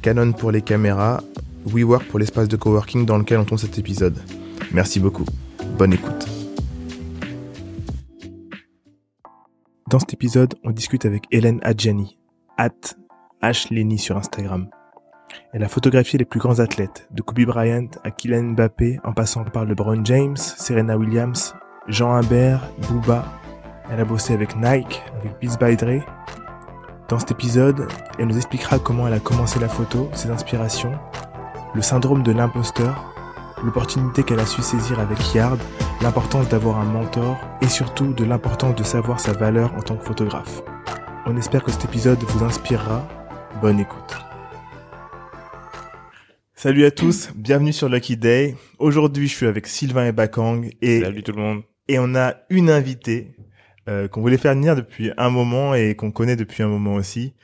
Canon 0.00 0.32
pour 0.32 0.50
les 0.50 0.62
caméras, 0.62 1.22
WeWork 1.66 2.06
pour 2.08 2.18
l'espace 2.18 2.48
de 2.48 2.56
coworking 2.56 3.04
dans 3.04 3.18
lequel 3.18 3.38
on 3.38 3.44
tourne 3.44 3.58
cet 3.58 3.78
épisode. 3.78 4.18
Merci 4.72 5.00
beaucoup. 5.00 5.24
Bonne 5.76 5.92
écoute. 5.92 6.26
Dans 9.90 9.98
cet 9.98 10.14
épisode, 10.14 10.54
on 10.64 10.70
discute 10.70 11.04
avec 11.04 11.24
Hélène 11.30 11.60
Adjani, 11.62 12.16
at 12.56 12.94
Ashleni 13.42 13.98
sur 13.98 14.16
Instagram. 14.16 14.68
Elle 15.52 15.64
a 15.64 15.68
photographié 15.68 16.18
les 16.18 16.24
plus 16.24 16.40
grands 16.40 16.60
athlètes, 16.60 17.08
de 17.10 17.22
Kobe 17.22 17.44
Bryant 17.44 17.88
à 18.04 18.10
Kylian 18.10 18.52
Mbappé, 18.54 19.00
en 19.04 19.12
passant 19.12 19.44
par 19.44 19.64
LeBron 19.64 20.04
James, 20.04 20.36
Serena 20.36 20.96
Williams, 20.96 21.54
Jean 21.88 22.12
Humbert, 22.14 22.62
Booba. 22.88 23.24
Elle 23.90 24.00
a 24.00 24.04
bossé 24.04 24.32
avec 24.32 24.56
Nike, 24.56 25.02
avec 25.18 25.40
Beats 25.40 25.58
by 25.60 25.76
Dre, 25.76 26.04
dans 27.10 27.18
cet 27.18 27.32
épisode, 27.32 27.88
elle 28.20 28.28
nous 28.28 28.36
expliquera 28.36 28.78
comment 28.78 29.08
elle 29.08 29.14
a 29.14 29.18
commencé 29.18 29.58
la 29.58 29.68
photo, 29.68 30.08
ses 30.14 30.30
inspirations, 30.30 30.92
le 31.74 31.82
syndrome 31.82 32.22
de 32.22 32.30
l'imposteur, 32.30 33.12
l'opportunité 33.64 34.22
qu'elle 34.22 34.38
a 34.38 34.46
su 34.46 34.62
saisir 34.62 35.00
avec 35.00 35.18
Yard, 35.34 35.58
l'importance 36.02 36.48
d'avoir 36.48 36.78
un 36.78 36.84
mentor 36.84 37.36
et 37.62 37.68
surtout 37.68 38.12
de 38.12 38.24
l'importance 38.24 38.76
de 38.76 38.84
savoir 38.84 39.18
sa 39.18 39.32
valeur 39.32 39.74
en 39.74 39.82
tant 39.82 39.96
que 39.96 40.04
photographe. 40.04 40.62
On 41.26 41.36
espère 41.36 41.64
que 41.64 41.72
cet 41.72 41.84
épisode 41.84 42.22
vous 42.22 42.44
inspirera. 42.44 43.06
Bonne 43.60 43.80
écoute. 43.80 44.16
Salut 46.54 46.84
à 46.84 46.92
tous, 46.92 47.30
bienvenue 47.34 47.72
sur 47.72 47.88
Lucky 47.88 48.16
Day. 48.16 48.54
Aujourd'hui, 48.78 49.26
je 49.26 49.34
suis 49.34 49.46
avec 49.46 49.66
Sylvain 49.66 50.06
et 50.06 50.12
Bakang 50.12 50.70
et 50.80 51.00
Salut 51.00 51.24
tout 51.24 51.32
le 51.32 51.42
monde. 51.42 51.62
et 51.88 51.98
on 51.98 52.14
a 52.14 52.34
une 52.50 52.70
invitée 52.70 53.34
euh, 53.90 54.08
qu'on 54.08 54.20
voulait 54.20 54.38
faire 54.38 54.54
venir 54.54 54.76
depuis 54.76 55.10
un 55.16 55.30
moment 55.30 55.74
et 55.74 55.96
qu'on 55.96 56.12
connaît 56.12 56.36
depuis 56.36 56.62
un 56.62 56.68
moment 56.68 56.94
aussi. 56.94 57.34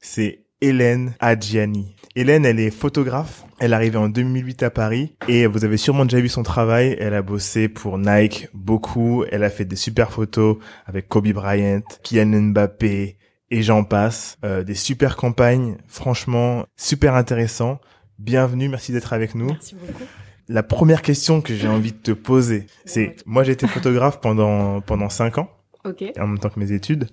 C'est 0.00 0.44
Hélène 0.60 1.14
Adjiani. 1.18 1.96
Hélène, 2.14 2.44
elle 2.44 2.60
est 2.60 2.70
photographe. 2.70 3.44
Elle 3.58 3.72
est 3.72 3.74
arrivée 3.74 3.96
en 3.96 4.08
2008 4.08 4.62
à 4.64 4.70
Paris 4.70 5.16
et 5.28 5.46
vous 5.46 5.64
avez 5.64 5.76
sûrement 5.76 6.04
déjà 6.04 6.20
vu 6.20 6.28
son 6.28 6.42
travail. 6.42 6.96
Elle 7.00 7.14
a 7.14 7.22
bossé 7.22 7.68
pour 7.68 7.98
Nike 7.98 8.48
beaucoup. 8.52 9.24
Elle 9.30 9.44
a 9.44 9.50
fait 9.50 9.64
des 9.64 9.76
super 9.76 10.12
photos 10.12 10.58
avec 10.86 11.08
Kobe 11.08 11.28
Bryant, 11.28 11.82
Kylian 12.02 12.40
Mbappé 12.50 13.16
et 13.50 13.62
j'en 13.62 13.84
passe. 13.84 14.38
Euh, 14.44 14.62
des 14.62 14.74
super 14.74 15.16
campagnes. 15.16 15.76
Franchement, 15.88 16.66
super 16.76 17.14
intéressant. 17.14 17.80
Bienvenue. 18.18 18.68
Merci 18.68 18.92
d'être 18.92 19.12
avec 19.12 19.34
nous. 19.34 19.46
Merci 19.46 19.74
beaucoup. 19.74 20.04
La 20.48 20.62
première 20.62 21.00
question 21.00 21.40
que 21.40 21.54
j'ai 21.54 21.68
envie 21.68 21.92
de 21.92 21.96
te 21.96 22.12
poser, 22.12 22.66
c'est, 22.84 23.16
moi 23.24 23.44
j'ai 23.44 23.52
été 23.52 23.66
photographe 23.66 24.20
pendant, 24.20 24.82
pendant 24.82 25.08
cinq 25.08 25.38
ans 25.38 25.48
Ok. 25.84 26.04
en 26.18 26.26
même 26.26 26.38
temps 26.38 26.48
que 26.50 26.60
mes 26.60 26.72
études. 26.72 27.08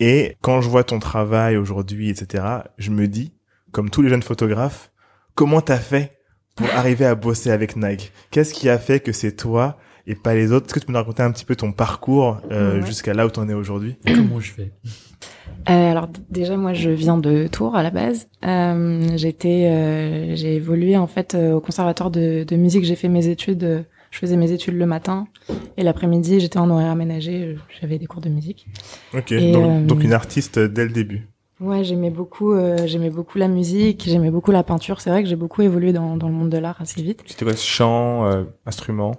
Et 0.00 0.36
quand 0.40 0.60
je 0.60 0.68
vois 0.68 0.84
ton 0.84 0.98
travail 0.98 1.56
aujourd'hui, 1.56 2.10
etc., 2.10 2.44
je 2.78 2.90
me 2.90 3.06
dis, 3.08 3.32
comme 3.72 3.90
tous 3.90 4.02
les 4.02 4.08
jeunes 4.08 4.22
photographes, 4.22 4.90
comment 5.34 5.60
t'as 5.60 5.78
fait 5.78 6.18
pour 6.56 6.66
arriver 6.74 7.04
à 7.04 7.14
bosser 7.14 7.50
avec 7.50 7.76
Nike? 7.76 8.12
Qu'est-ce 8.30 8.54
qui 8.54 8.68
a 8.68 8.78
fait 8.78 9.00
que 9.00 9.12
c'est 9.12 9.32
toi 9.36 9.76
et 10.06 10.14
pas 10.14 10.34
les 10.34 10.52
autres? 10.52 10.66
Est-ce 10.66 10.74
que 10.74 10.80
tu 10.80 10.86
peux 10.86 10.92
nous 10.92 10.98
raconter 10.98 11.22
un 11.22 11.30
petit 11.32 11.44
peu 11.44 11.56
ton 11.56 11.72
parcours 11.72 12.40
euh, 12.50 12.80
Ouais. 12.80 12.86
jusqu'à 12.86 13.14
là 13.14 13.26
où 13.26 13.30
t'en 13.30 13.48
es 13.48 13.54
aujourd'hui? 13.54 13.96
Comment 14.06 14.40
je 14.40 14.52
fais? 14.52 14.72
Euh, 15.70 15.72
alors 15.90 16.08
déjà 16.28 16.56
moi 16.58 16.74
je 16.74 16.90
viens 16.90 17.16
de 17.16 17.46
Tours 17.46 17.74
à 17.74 17.82
la 17.82 17.90
base. 17.90 18.28
Euh, 18.44 19.16
j'étais, 19.16 19.66
euh, 19.70 20.36
j'ai 20.36 20.56
évolué 20.56 20.96
en 20.98 21.06
fait 21.06 21.34
euh, 21.34 21.52
au 21.54 21.60
conservatoire 21.60 22.10
de, 22.10 22.44
de 22.44 22.56
musique. 22.56 22.84
J'ai 22.84 22.96
fait 22.96 23.08
mes 23.08 23.28
études. 23.28 23.86
Je 24.14 24.20
faisais 24.20 24.36
mes 24.36 24.52
études 24.52 24.74
le 24.74 24.86
matin 24.86 25.26
et 25.76 25.82
l'après-midi 25.82 26.38
j'étais 26.38 26.58
en 26.58 26.70
horaire 26.70 26.92
aménagé. 26.92 27.56
J'avais 27.80 27.98
des 27.98 28.06
cours 28.06 28.20
de 28.20 28.28
musique. 28.28 28.68
Ok, 29.12 29.32
Et, 29.32 29.50
donc, 29.52 29.64
euh, 29.64 29.84
donc 29.84 30.04
une 30.04 30.12
artiste 30.12 30.56
dès 30.60 30.84
le 30.84 30.92
début. 30.92 31.26
Ouais, 31.60 31.82
j'aimais 31.82 32.10
beaucoup, 32.10 32.52
euh, 32.52 32.86
j'aimais 32.86 33.10
beaucoup 33.10 33.38
la 33.38 33.48
musique, 33.48 34.04
j'aimais 34.06 34.30
beaucoup 34.30 34.52
la 34.52 34.62
peinture. 34.62 35.00
C'est 35.00 35.10
vrai 35.10 35.24
que 35.24 35.28
j'ai 35.28 35.34
beaucoup 35.34 35.62
évolué 35.62 35.92
dans, 35.92 36.16
dans 36.16 36.28
le 36.28 36.34
monde 36.34 36.48
de 36.50 36.58
l'art 36.58 36.80
assez 36.80 37.02
vite. 37.02 37.24
C'était 37.26 37.44
quoi 37.44 37.56
chant, 37.56 38.26
euh, 38.26 38.44
instrument? 38.66 39.16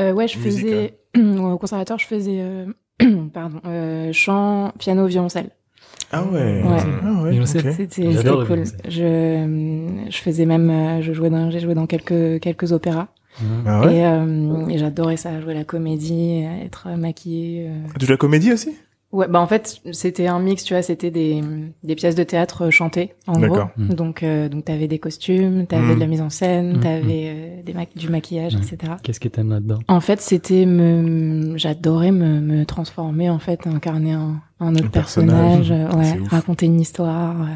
Euh, 0.00 0.12
ouais, 0.12 0.28
je 0.28 0.38
Musique, 0.38 0.62
faisais 0.62 0.94
au 1.38 1.58
conservatoire, 1.58 1.98
je 1.98 2.06
faisais 2.06 2.38
euh, 2.40 2.66
pardon, 3.34 3.60
euh, 3.66 4.12
chant, 4.14 4.72
piano, 4.78 5.06
violoncelle. 5.06 5.50
Ah 6.10 6.24
ouais. 6.24 6.62
Ouais. 6.62 6.78
Ah 7.04 7.22
ouais. 7.22 7.44
C'était 7.44 8.14
cool. 8.46 8.64
Je, 8.88 10.06
je 10.08 10.18
faisais 10.18 10.46
même, 10.46 11.02
je 11.02 11.12
jouais 11.12 11.28
dans, 11.28 11.50
j'ai 11.50 11.60
joué 11.60 11.74
dans 11.74 11.86
quelques 11.86 12.40
quelques 12.40 12.72
opéras 12.72 13.08
Ah 13.66 13.80
ouais. 13.86 13.96
et, 13.96 14.04
euh, 14.06 14.66
et 14.68 14.78
j'adorais 14.78 15.16
ça, 15.16 15.40
jouer 15.40 15.54
la 15.54 15.64
comédie, 15.64 16.44
être 16.64 16.88
maquillée. 16.96 17.68
euh. 17.68 17.88
Tu 17.98 18.06
joues 18.06 18.12
la 18.12 18.16
comédie 18.18 18.52
aussi? 18.52 18.74
Ouais, 19.10 19.26
bah 19.26 19.40
en 19.40 19.46
fait 19.46 19.80
c'était 19.92 20.26
un 20.26 20.38
mix, 20.38 20.64
tu 20.64 20.74
vois, 20.74 20.82
c'était 20.82 21.10
des 21.10 21.40
des 21.82 21.94
pièces 21.94 22.14
de 22.14 22.24
théâtre 22.24 22.68
chantées 22.68 23.14
en 23.26 23.32
gros. 23.32 23.40
D'accord. 23.40 23.70
Mm. 23.78 23.94
Donc 23.94 24.22
euh, 24.22 24.50
donc 24.50 24.66
t'avais 24.66 24.86
des 24.86 24.98
costumes, 24.98 25.66
t'avais 25.66 25.94
de 25.94 26.00
la 26.00 26.06
mise 26.06 26.20
en 26.20 26.28
scène, 26.28 26.76
Mm, 26.76 26.80
t'avais 26.80 27.24
euh, 27.34 27.62
des 27.62 27.72
ma- 27.72 27.86
du 27.96 28.10
maquillage, 28.10 28.54
etc. 28.54 28.76
Qu'est-ce 29.02 29.18
que 29.18 29.28
t'aimes 29.28 29.48
là-dedans? 29.48 29.78
En 29.88 30.00
fait, 30.00 30.20
c'était 30.20 30.66
me, 30.66 31.56
j'adorais 31.56 32.12
me, 32.12 32.40
me 32.40 32.66
transformer, 32.66 33.30
en 33.30 33.38
fait, 33.38 33.66
incarner 33.66 34.12
un, 34.12 34.42
un 34.60 34.74
autre 34.74 34.84
Un 34.84 34.90
personnage. 34.90 35.68
personnage, 35.70 36.04
C'est 36.04 36.20
ouais, 36.20 36.28
raconter 36.28 36.66
une 36.66 36.78
histoire, 36.80 37.40
euh, 37.40 37.46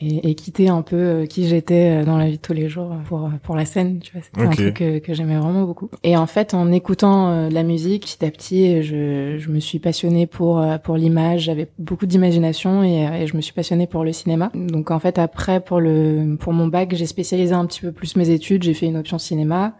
et, 0.00 0.30
et 0.30 0.34
quitter 0.34 0.68
un 0.68 0.82
peu 0.82 0.96
euh, 0.96 1.26
qui 1.26 1.48
j'étais 1.48 2.02
euh, 2.02 2.04
dans 2.04 2.16
la 2.16 2.26
vie 2.26 2.36
de 2.36 2.42
tous 2.42 2.52
les 2.52 2.68
jours 2.68 2.94
pour 3.06 3.30
pour 3.42 3.56
la 3.56 3.64
scène, 3.64 3.98
tu 4.00 4.12
vois. 4.12 4.22
C'était 4.22 4.46
un 4.46 4.50
truc 4.50 4.74
que, 4.74 4.98
que 4.98 5.14
j'aimais 5.14 5.36
vraiment 5.36 5.64
beaucoup. 5.64 5.90
Et 6.02 6.16
en 6.16 6.26
fait, 6.26 6.54
en 6.54 6.70
écoutant 6.72 7.30
euh, 7.30 7.48
de 7.48 7.54
la 7.54 7.62
musique, 7.62 8.02
petit 8.02 8.24
à 8.24 8.30
petit, 8.30 8.82
je, 8.82 9.36
je 9.38 9.48
me 9.50 9.60
suis 9.60 9.78
passionnée 9.78 10.26
pour 10.26 10.60
euh, 10.60 10.78
pour 10.78 10.96
l'image. 10.96 11.42
J'avais 11.42 11.68
beaucoup 11.78 12.06
d'imagination 12.06 12.82
et, 12.82 13.06
euh, 13.06 13.12
et 13.14 13.26
je 13.26 13.36
me 13.36 13.40
suis 13.40 13.52
passionnée 13.52 13.86
pour 13.86 14.04
le 14.04 14.12
cinéma. 14.12 14.50
Donc 14.54 14.90
en 14.90 14.98
fait, 14.98 15.18
après 15.18 15.60
pour 15.60 15.80
le 15.80 16.36
pour 16.38 16.52
mon 16.52 16.66
bac, 16.66 16.94
j'ai 16.94 17.06
spécialisé 17.06 17.54
un 17.54 17.66
petit 17.66 17.80
peu 17.80 17.92
plus 17.92 18.16
mes 18.16 18.30
études. 18.30 18.62
J'ai 18.62 18.74
fait 18.74 18.86
une 18.86 18.96
option 18.96 19.18
cinéma. 19.18 19.74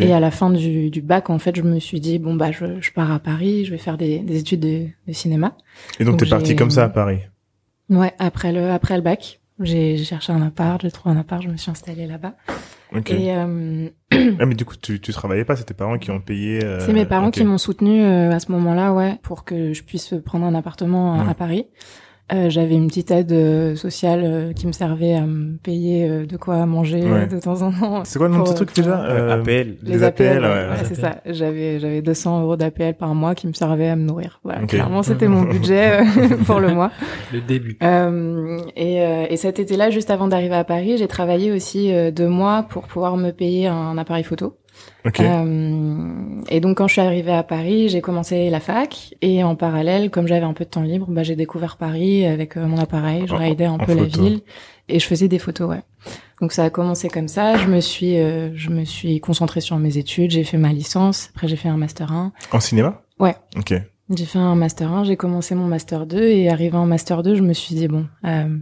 Et 0.00 0.12
à 0.12 0.20
la 0.20 0.30
fin 0.30 0.50
du, 0.50 0.90
du 0.90 1.02
bac, 1.02 1.30
en 1.30 1.38
fait, 1.38 1.56
je 1.56 1.62
me 1.62 1.78
suis 1.78 2.00
dit 2.00 2.18
bon 2.18 2.34
bah 2.34 2.52
je, 2.52 2.80
je 2.80 2.92
pars 2.92 3.10
à 3.12 3.18
Paris, 3.18 3.64
je 3.64 3.70
vais 3.72 3.78
faire 3.78 3.96
des, 3.96 4.18
des 4.18 4.38
études 4.38 4.60
de, 4.60 4.86
de 5.06 5.12
cinéma. 5.12 5.56
Et 5.98 6.04
donc 6.04 6.18
donc 6.18 6.20
t'es 6.20 6.30
parti 6.30 6.56
comme 6.56 6.70
ça 6.70 6.84
à 6.84 6.88
Paris. 6.88 7.18
Ouais, 7.90 8.12
après 8.18 8.52
le 8.52 8.70
après 8.70 8.96
le 8.96 9.02
bac, 9.02 9.40
j'ai 9.60 9.96
cherché 10.04 10.32
un 10.32 10.42
appart, 10.42 10.80
j'ai 10.82 10.90
trouvé 10.90 11.14
un 11.14 11.18
appart, 11.18 11.42
je 11.42 11.48
me 11.48 11.56
suis 11.56 11.70
installée 11.70 12.06
là-bas. 12.06 12.34
Ok. 12.94 13.10
Et 13.10 13.34
euh, 13.34 13.88
Ah 14.38 14.46
mais 14.46 14.54
du 14.54 14.64
coup 14.64 14.74
tu 14.76 15.00
tu 15.00 15.12
travaillais 15.12 15.44
pas, 15.44 15.56
c'est 15.56 15.64
tes 15.64 15.74
parents 15.74 15.98
qui 15.98 16.10
ont 16.10 16.20
payé. 16.20 16.64
euh, 16.64 16.80
c'est 16.80 16.92
mes 16.92 17.04
parents 17.06 17.30
qui 17.30 17.44
m'ont 17.44 17.58
soutenu 17.58 18.02
à 18.02 18.38
ce 18.40 18.50
moment-là, 18.52 18.92
ouais, 18.92 19.18
pour 19.22 19.44
que 19.44 19.72
je 19.72 19.82
puisse 19.82 20.14
prendre 20.24 20.46
un 20.46 20.54
appartement 20.54 21.18
Ouais. 21.22 21.28
à 21.30 21.34
Paris. 21.34 21.66
Euh, 22.32 22.50
J'avais 22.50 22.74
une 22.74 22.88
petite 22.88 23.10
aide 23.10 23.32
euh, 23.32 23.74
sociale 23.74 24.20
euh, 24.22 24.52
qui 24.52 24.66
me 24.66 24.72
servait 24.72 25.14
à 25.14 25.22
me 25.22 25.56
payer 25.56 26.08
euh, 26.10 26.26
de 26.26 26.36
quoi 26.36 26.66
manger 26.66 27.02
Ouais. 27.02 27.22
euh, 27.22 27.26
de 27.26 27.40
temps 27.40 27.62
en 27.62 27.72
temps. 27.72 28.04
C'est 28.04 28.18
quoi 28.18 28.28
le 28.28 28.34
nom 28.34 28.42
de 28.42 28.48
ce 28.48 28.52
truc 28.54 28.74
déjà 28.76 29.00
Euh, 29.02 29.40
APL. 29.40 29.76
Les 29.82 30.02
APL, 30.02 30.40
ouais, 30.42 30.46
ouais. 30.46 30.84
c'est 30.84 30.94
ça. 30.96 31.22
J'avais 31.24 31.80
j'avais 31.80 32.02
200 32.02 32.42
euros 32.42 32.56
d'APL 32.56 32.94
par 32.94 33.14
mois 33.14 33.34
qui 33.34 33.46
me 33.46 33.52
servaient 33.54 33.88
à 33.88 33.96
me 33.96 34.02
nourrir. 34.04 34.40
Voilà, 34.44 34.66
clairement 34.66 35.02
c'était 35.02 35.26
mon 35.28 35.42
budget 35.42 36.00
euh, 36.02 36.36
pour 36.46 36.60
le 36.60 36.68
mois. 36.74 36.90
Le 37.32 37.40
début. 37.40 37.78
Euh, 37.82 38.58
et, 38.76 39.00
euh, 39.02 39.24
et 39.30 39.36
cet 39.38 39.58
été-là, 39.58 39.88
juste 39.90 40.10
avant 40.10 40.28
d'arriver 40.28 40.54
à 40.56 40.64
Paris, 40.64 40.96
j'ai 40.98 41.08
travaillé 41.08 41.50
aussi 41.52 41.92
euh, 41.94 42.10
deux 42.10 42.28
mois 42.28 42.62
pour 42.68 42.82
pouvoir 42.88 43.16
me 43.16 43.30
payer 43.30 43.68
un 43.68 43.96
appareil 43.96 44.24
photo. 44.24 44.54
Euh, 45.20 46.42
et 46.48 46.60
donc 46.60 46.78
quand 46.78 46.88
je 46.88 46.92
suis 46.94 47.00
arrivée 47.00 47.32
à 47.32 47.42
Paris, 47.42 47.88
j'ai 47.88 48.00
commencé 48.00 48.50
la 48.50 48.60
fac. 48.60 49.14
Et 49.22 49.42
en 49.42 49.56
parallèle, 49.56 50.10
comme 50.10 50.26
j'avais 50.26 50.44
un 50.44 50.52
peu 50.52 50.64
de 50.64 50.70
temps 50.70 50.82
libre, 50.82 51.06
bah, 51.08 51.22
j'ai 51.22 51.36
découvert 51.36 51.76
Paris 51.76 52.26
avec 52.26 52.56
euh, 52.56 52.66
mon 52.66 52.78
appareil, 52.78 53.24
je 53.26 53.34
raidais 53.34 53.66
un 53.66 53.72
en 53.72 53.78
peu 53.78 53.94
la 53.94 54.04
ville. 54.04 54.40
Et 54.88 54.98
je 54.98 55.06
faisais 55.06 55.28
des 55.28 55.38
photos, 55.38 55.68
ouais. 55.68 55.82
Donc 56.40 56.52
ça 56.52 56.64
a 56.64 56.70
commencé 56.70 57.08
comme 57.08 57.28
ça, 57.28 57.56
je 57.58 57.66
me 57.66 57.80
suis 57.80 58.16
euh, 58.18 58.50
je 58.54 58.70
me 58.70 58.84
suis 58.84 59.20
concentrée 59.20 59.60
sur 59.60 59.76
mes 59.76 59.98
études, 59.98 60.30
j'ai 60.30 60.44
fait 60.44 60.56
ma 60.56 60.72
licence, 60.72 61.30
après 61.34 61.48
j'ai 61.48 61.56
fait 61.56 61.68
un 61.68 61.76
master 61.76 62.12
1. 62.12 62.32
En 62.52 62.60
cinéma? 62.60 63.02
Ouais. 63.18 63.34
Ok. 63.56 63.74
J'ai 64.14 64.24
fait 64.24 64.38
un 64.38 64.54
master 64.54 64.90
1, 64.90 65.04
j'ai 65.04 65.16
commencé 65.16 65.54
mon 65.54 65.66
master 65.66 66.06
2 66.06 66.22
et 66.22 66.48
arrivé 66.48 66.76
en 66.76 66.86
master 66.86 67.22
2, 67.22 67.34
je 67.34 67.42
me 67.42 67.52
suis 67.52 67.74
dit 67.74 67.88
bon, 67.88 68.06
euh, 68.24 68.56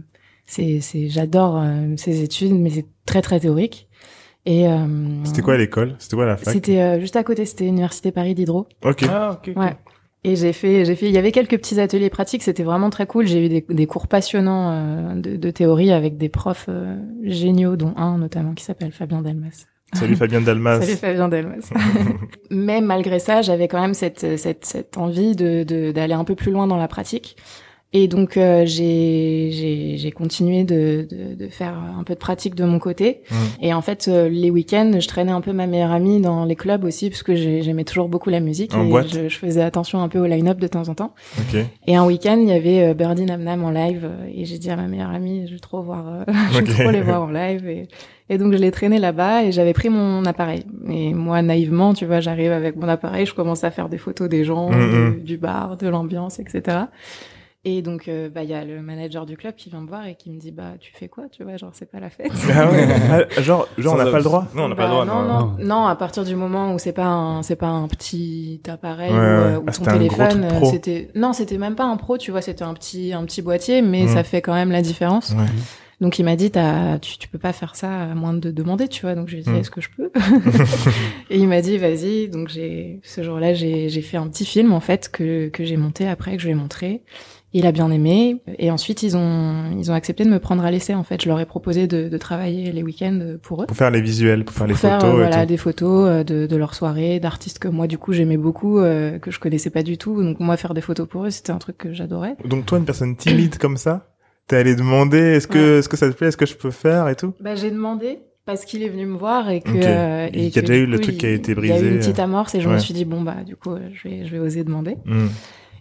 c'est 0.45 0.81
c'est 0.81 1.07
j'adore 1.07 1.63
ces 1.95 2.23
études 2.23 2.53
mais 2.53 2.71
c'est 2.71 2.85
très 3.05 3.21
très 3.21 3.39
théorique. 3.39 3.86
Et 4.47 4.65
euh, 4.65 4.85
C'était 5.25 5.41
quoi 5.41 5.57
l'école? 5.57 5.95
C'était 5.99 6.15
quoi 6.15 6.25
la 6.25 6.37
fac? 6.37 6.53
C'était 6.53 6.79
euh, 6.79 6.99
juste 7.01 7.17
à 7.17 7.23
côté, 7.25 7.45
c'était 7.45 7.65
Université 7.65 8.13
Paris 8.13 8.33
d'Hydro. 8.33 8.65
Ok. 8.81 9.03
Ah, 9.09 9.31
ok. 9.33 9.49
ok. 9.49 9.61
Ouais. 9.61 9.75
Et 10.23 10.37
j'ai 10.37 10.53
fait, 10.53 10.85
j'ai 10.85 10.95
fait, 10.95 11.07
il 11.07 11.11
y 11.11 11.17
avait 11.17 11.33
quelques 11.33 11.57
petits 11.57 11.81
ateliers 11.81 12.09
pratiques, 12.09 12.43
c'était 12.43 12.63
vraiment 12.63 12.89
très 12.89 13.05
cool. 13.05 13.27
J'ai 13.27 13.45
eu 13.45 13.49
des, 13.49 13.65
des 13.67 13.87
cours 13.87 14.07
passionnants 14.07 14.71
euh, 14.71 15.15
de, 15.15 15.35
de, 15.35 15.51
théorie 15.51 15.91
avec 15.91 16.17
des 16.17 16.29
profs 16.29 16.67
euh, 16.69 16.95
géniaux, 17.23 17.75
dont 17.75 17.93
un 17.97 18.17
notamment 18.17 18.53
qui 18.53 18.63
s'appelle 18.63 18.93
Fabien 18.93 19.21
Delmas. 19.21 19.65
Salut 19.93 20.15
Fabien 20.15 20.39
Delmas. 20.39 20.81
Salut 20.81 20.97
Fabien 20.97 21.27
Delmas. 21.27 21.69
Mais 22.49 22.79
malgré 22.79 23.19
ça, 23.19 23.41
j'avais 23.41 23.67
quand 23.67 23.81
même 23.81 23.93
cette, 23.93 24.37
cette, 24.37 24.65
cette 24.65 24.97
envie 24.97 25.35
de, 25.35 25.91
d'aller 25.91 26.13
un 26.13 26.23
peu 26.23 26.35
plus 26.35 26.51
loin 26.51 26.67
dans 26.67 26.77
la 26.77 26.87
pratique. 26.87 27.35
Et 27.93 28.09
donc 28.09 28.35
euh, 28.35 28.65
j'ai 28.65 29.95
j'ai 29.97 30.11
continué 30.11 30.65
de, 30.65 31.07
de, 31.09 31.35
de, 31.35 31.47
faire 31.49 31.73
un 31.97 32.03
peu 32.03 32.15
de 32.15 32.19
pratique 32.19 32.53
de 32.53 32.65
mon 32.65 32.79
côté. 32.79 33.21
Mmh. 33.31 33.35
Et 33.61 33.73
en 33.73 33.81
fait, 33.81 34.07
euh, 34.09 34.27
les 34.27 34.49
week-ends, 34.49 34.91
je 34.99 35.07
traînais 35.07 35.31
un 35.31 35.39
peu 35.39 35.53
ma 35.53 35.67
meilleure 35.67 35.91
amie 35.91 36.19
dans 36.19 36.43
les 36.43 36.55
clubs 36.57 36.83
aussi, 36.83 37.09
parce 37.09 37.23
que 37.23 37.33
j'aimais 37.35 37.85
toujours 37.85 38.09
beaucoup 38.09 38.29
la 38.29 38.41
musique. 38.41 38.75
En 38.75 38.85
et 38.85 38.89
boîte 38.89 39.07
je, 39.13 39.29
je, 39.29 39.37
faisais 39.37 39.61
attention 39.61 40.01
un 40.01 40.09
peu 40.09 40.19
au 40.19 40.25
line-up 40.25 40.59
de 40.59 40.67
temps 40.67 40.89
en 40.89 40.95
temps. 40.95 41.13
Ok. 41.39 41.59
Et 41.87 41.95
un 41.95 42.05
week-end, 42.05 42.37
il 42.41 42.49
y 42.49 42.51
avait 42.51 42.89
euh, 42.89 42.93
Birdie 42.93 43.23
Nam 43.23 43.41
Nam 43.41 43.63
en 43.63 43.71
live. 43.71 44.03
euh, 44.03 44.29
Et 44.35 44.43
j'ai 44.43 44.57
dit 44.57 44.69
à 44.69 44.75
ma 44.75 44.87
meilleure 44.87 45.11
amie, 45.11 45.47
je 45.47 45.53
veux 45.53 45.59
trop 45.61 45.81
voir, 45.81 46.05
euh, 46.07 46.23
je 46.51 46.57
veux 46.59 46.65
trop 46.83 46.91
les 46.91 47.01
voir 47.01 47.23
en 47.23 47.31
live. 47.31 47.65
Et, 47.69 47.87
et 48.29 48.37
donc 48.37 48.51
je 48.51 48.57
l'ai 48.57 48.71
traîné 48.71 48.99
là-bas 48.99 49.45
et 49.45 49.53
j'avais 49.53 49.71
pris 49.73 49.87
mon 49.87 50.25
appareil. 50.25 50.65
Et 50.89 51.13
moi, 51.13 51.41
naïvement, 51.41 51.93
tu 51.93 52.05
vois, 52.05 52.19
j'arrive 52.19 52.51
avec 52.51 52.75
mon 52.75 52.89
appareil, 52.89 53.25
je 53.25 53.33
commence 53.33 53.63
à 53.63 53.71
faire 53.71 53.87
des 53.87 53.97
photos 53.97 54.27
des 54.27 54.43
gens, 54.43 54.69
Mhm. 54.69 55.15
du, 55.19 55.21
du 55.21 55.37
bar, 55.37 55.77
de 55.77 55.87
l'ambiance, 55.87 56.39
etc. 56.39 56.79
Et 57.69 57.81
donc, 57.81 58.07
euh, 58.07 58.29
bah, 58.29 58.43
il 58.43 58.49
y 58.49 58.53
a 58.53 58.63
le 58.63 58.81
manager 58.81 59.25
du 59.25 59.35
club 59.35 59.53
qui 59.55 59.69
vient 59.69 59.81
me 59.81 59.87
voir 59.89 60.07
et 60.07 60.15
qui 60.15 60.29
me 60.31 60.39
dit, 60.39 60.51
bah, 60.51 60.75
tu 60.79 60.93
fais 60.95 61.09
quoi, 61.09 61.25
tu 61.29 61.43
vois, 61.43 61.57
genre, 61.57 61.71
c'est 61.73 61.91
pas 61.91 61.99
la 61.99 62.09
fête. 62.09 62.31
Ah 62.53 62.71
ouais. 62.71 62.87
Ah, 63.37 63.41
genre, 63.41 63.67
genre, 63.77 63.95
on 63.95 63.97
n'a 63.97 64.09
pas 64.09 64.17
le 64.19 64.23
droit. 64.23 64.47
Non, 64.55 64.63
on 64.63 64.69
n'a 64.69 64.75
pas 64.75 64.83
le 64.83 64.87
Bah, 64.87 65.03
droit. 65.03 65.05
Non, 65.05 65.21
non. 65.27 65.39
non, 65.59 65.65
non, 65.65 65.85
à 65.85 65.95
partir 65.97 66.23
du 66.23 66.35
moment 66.37 66.73
où 66.73 66.79
c'est 66.79 66.93
pas 66.93 67.07
un, 67.07 67.43
c'est 67.43 67.57
pas 67.57 67.67
un 67.67 67.89
petit 67.89 68.61
appareil 68.69 69.11
Ouais, 69.11 69.17
ou, 69.17 69.21
euh, 69.21 69.51
ouais. 69.51 69.57
ou 69.57 69.63
Ah, 69.67 69.71
ton 69.73 69.83
c'était 69.83 69.89
un 69.89 69.97
gros 69.97 70.15
téléphone, 70.17 70.43
euh, 70.45 70.65
c'était, 70.71 71.09
non, 71.15 71.33
c'était 71.33 71.57
même 71.57 71.75
pas 71.75 71.83
un 71.83 71.97
pro, 71.97 72.17
tu 72.17 72.31
vois, 72.31 72.41
c'était 72.41 72.63
un 72.63 72.73
petit, 72.73 73.11
un 73.11 73.25
petit 73.25 73.41
boîtier, 73.41 73.81
mais 73.81 74.03
Mm. 74.05 74.07
ça 74.13 74.23
fait 74.23 74.41
quand 74.41 74.53
même 74.53 74.71
la 74.71 74.81
différence. 74.81 75.31
Ouais. 75.31 75.45
Donc 75.99 76.19
il 76.19 76.23
m'a 76.25 76.35
dit, 76.37 76.51
tu, 77.01 77.17
tu 77.17 77.27
peux 77.27 77.39
pas 77.39 77.53
faire 77.53 77.75
ça 77.75 77.89
à 78.03 78.13
moins 78.13 78.33
de 78.33 78.51
demander, 78.51 78.87
tu 78.87 79.01
vois. 79.01 79.15
Donc 79.15 79.27
je 79.29 79.33
lui 79.33 79.41
ai 79.41 79.43
dit, 79.43 79.49
Mm. 79.49 79.55
est-ce 79.55 79.71
que 79.71 79.81
je 79.81 79.89
peux 79.97 80.09
Et 81.29 81.37
il 81.39 81.47
m'a 81.47 81.59
dit, 81.61 81.77
vas-y. 81.77 82.29
Donc 82.29 82.49
j'ai, 82.49 82.99
ce 83.03 83.23
jour-là, 83.23 83.53
j'ai, 83.53 83.89
j'ai 83.89 84.01
fait 84.01 84.17
un 84.17 84.27
petit 84.27 84.45
film 84.45 84.71
en 84.73 84.79
fait 84.79 85.09
que 85.11 85.49
que 85.49 85.65
j'ai 85.65 85.75
monté 85.77 86.07
après, 86.07 86.35
que 86.35 86.41
je 86.41 86.45
lui 86.47 86.51
ai 86.51 86.55
montré. 86.55 87.01
Il 87.57 87.65
a 87.65 87.71
bien 87.71 87.89
aimé. 87.91 88.37
Et 88.59 88.69
ensuite 88.71 89.01
ils 89.03 89.15
ont 89.17 89.71
ils 89.77 89.89
ont 89.89 89.93
accepté 89.95 90.23
de 90.23 90.29
me 90.29 90.39
prendre 90.39 90.63
à 90.63 90.69
l'essai 90.71 90.93
en 90.93 91.03
fait. 91.03 91.21
Je 91.23 91.27
leur 91.27 91.39
ai 91.39 91.45
proposé 91.45 91.87
de, 91.87 92.07
de 92.07 92.17
travailler 92.17 92.71
les 92.71 92.83
week-ends 92.83 93.19
pour 93.41 93.63
eux 93.63 93.65
Pour 93.65 93.75
faire 93.77 93.91
les 93.91 94.01
visuels, 94.01 94.43
pour 94.45 94.55
faire 94.55 94.67
les 94.67 94.75
faire 94.75 94.99
photos 94.99 95.09
euh, 95.09 95.13
et 95.13 95.27
voilà 95.27 95.41
tout. 95.41 95.47
des 95.47 95.57
photos 95.57 96.07
euh, 96.09 96.23
de, 96.23 96.45
de 96.45 96.55
leur 96.55 96.73
soirée 96.75 97.19
d'artistes 97.19 97.59
que 97.59 97.67
moi 97.67 97.87
du 97.87 97.97
coup 97.97 98.13
j'aimais 98.13 98.37
beaucoup 98.37 98.79
euh, 98.79 99.17
que 99.19 99.31
je 99.31 99.39
connaissais 99.39 99.69
pas 99.71 99.83
du 99.83 99.97
tout 99.97 100.21
donc 100.23 100.39
moi 100.39 100.55
faire 100.57 100.73
des 100.73 100.81
photos 100.81 101.07
pour 101.07 101.25
eux 101.25 101.29
c'était 101.31 101.51
un 101.51 101.57
truc 101.57 101.77
que 101.77 101.93
j'adorais 101.93 102.35
Donc 102.45 102.65
toi, 102.65 102.77
une 102.77 102.85
personne 102.85 103.15
timide 103.15 103.57
comme 103.63 103.77
ça, 103.77 104.07
t'es 104.47 104.55
allé 104.57 104.75
demander, 104.75 105.17
est-ce 105.17 105.47
que, 105.47 105.79
est-ce 105.79 105.89
que 105.89 105.97
ça 105.97 106.09
te 106.09 106.15
plaît, 106.15 106.27
est-ce 106.27 106.37
que 106.37 106.45
je 106.45 106.55
peux 106.55 106.71
faire 106.71 107.09
et 107.09 107.15
tout? 107.15 107.33
Bah 107.41 107.55
j'ai 107.55 107.71
demandé 107.71 108.19
parce 108.45 108.63
qu'il 108.65 108.81
est 108.83 108.89
venu 108.89 109.05
me 109.05 109.17
voir 109.17 109.49
et 109.49 109.59
que 109.61 109.69
euh, 109.73 110.29
Il 110.33 110.41
y 110.43 110.47
a 110.47 110.51
que, 110.51 110.59
déjà 110.61 110.75
eu 110.77 110.85
le 110.85 110.99
truc 110.99 111.15
il- 111.15 111.17
qui 111.17 111.25
a 111.25 111.31
été 111.31 111.51
il 111.53 111.57
y 111.67 111.71
a 111.71 111.75
eu 111.75 111.79
brisé, 111.79 111.89
une 111.89 111.99
petite 111.99 112.19
amorce 112.19 112.55
et 112.55 112.61
je 112.61 112.67
ouais. 112.69 112.75
me 112.75 112.79
suis 112.79 112.93
dit 112.93 113.03
bon 113.03 113.21
bah 113.21 113.37
du 113.45 113.55
coup 113.57 113.71
je 113.93 114.07
vais 114.07 114.25
je 114.25 114.31
vais 114.31 114.39
oser 114.39 114.63
demander 114.63 114.95
Hmm. 115.05 115.27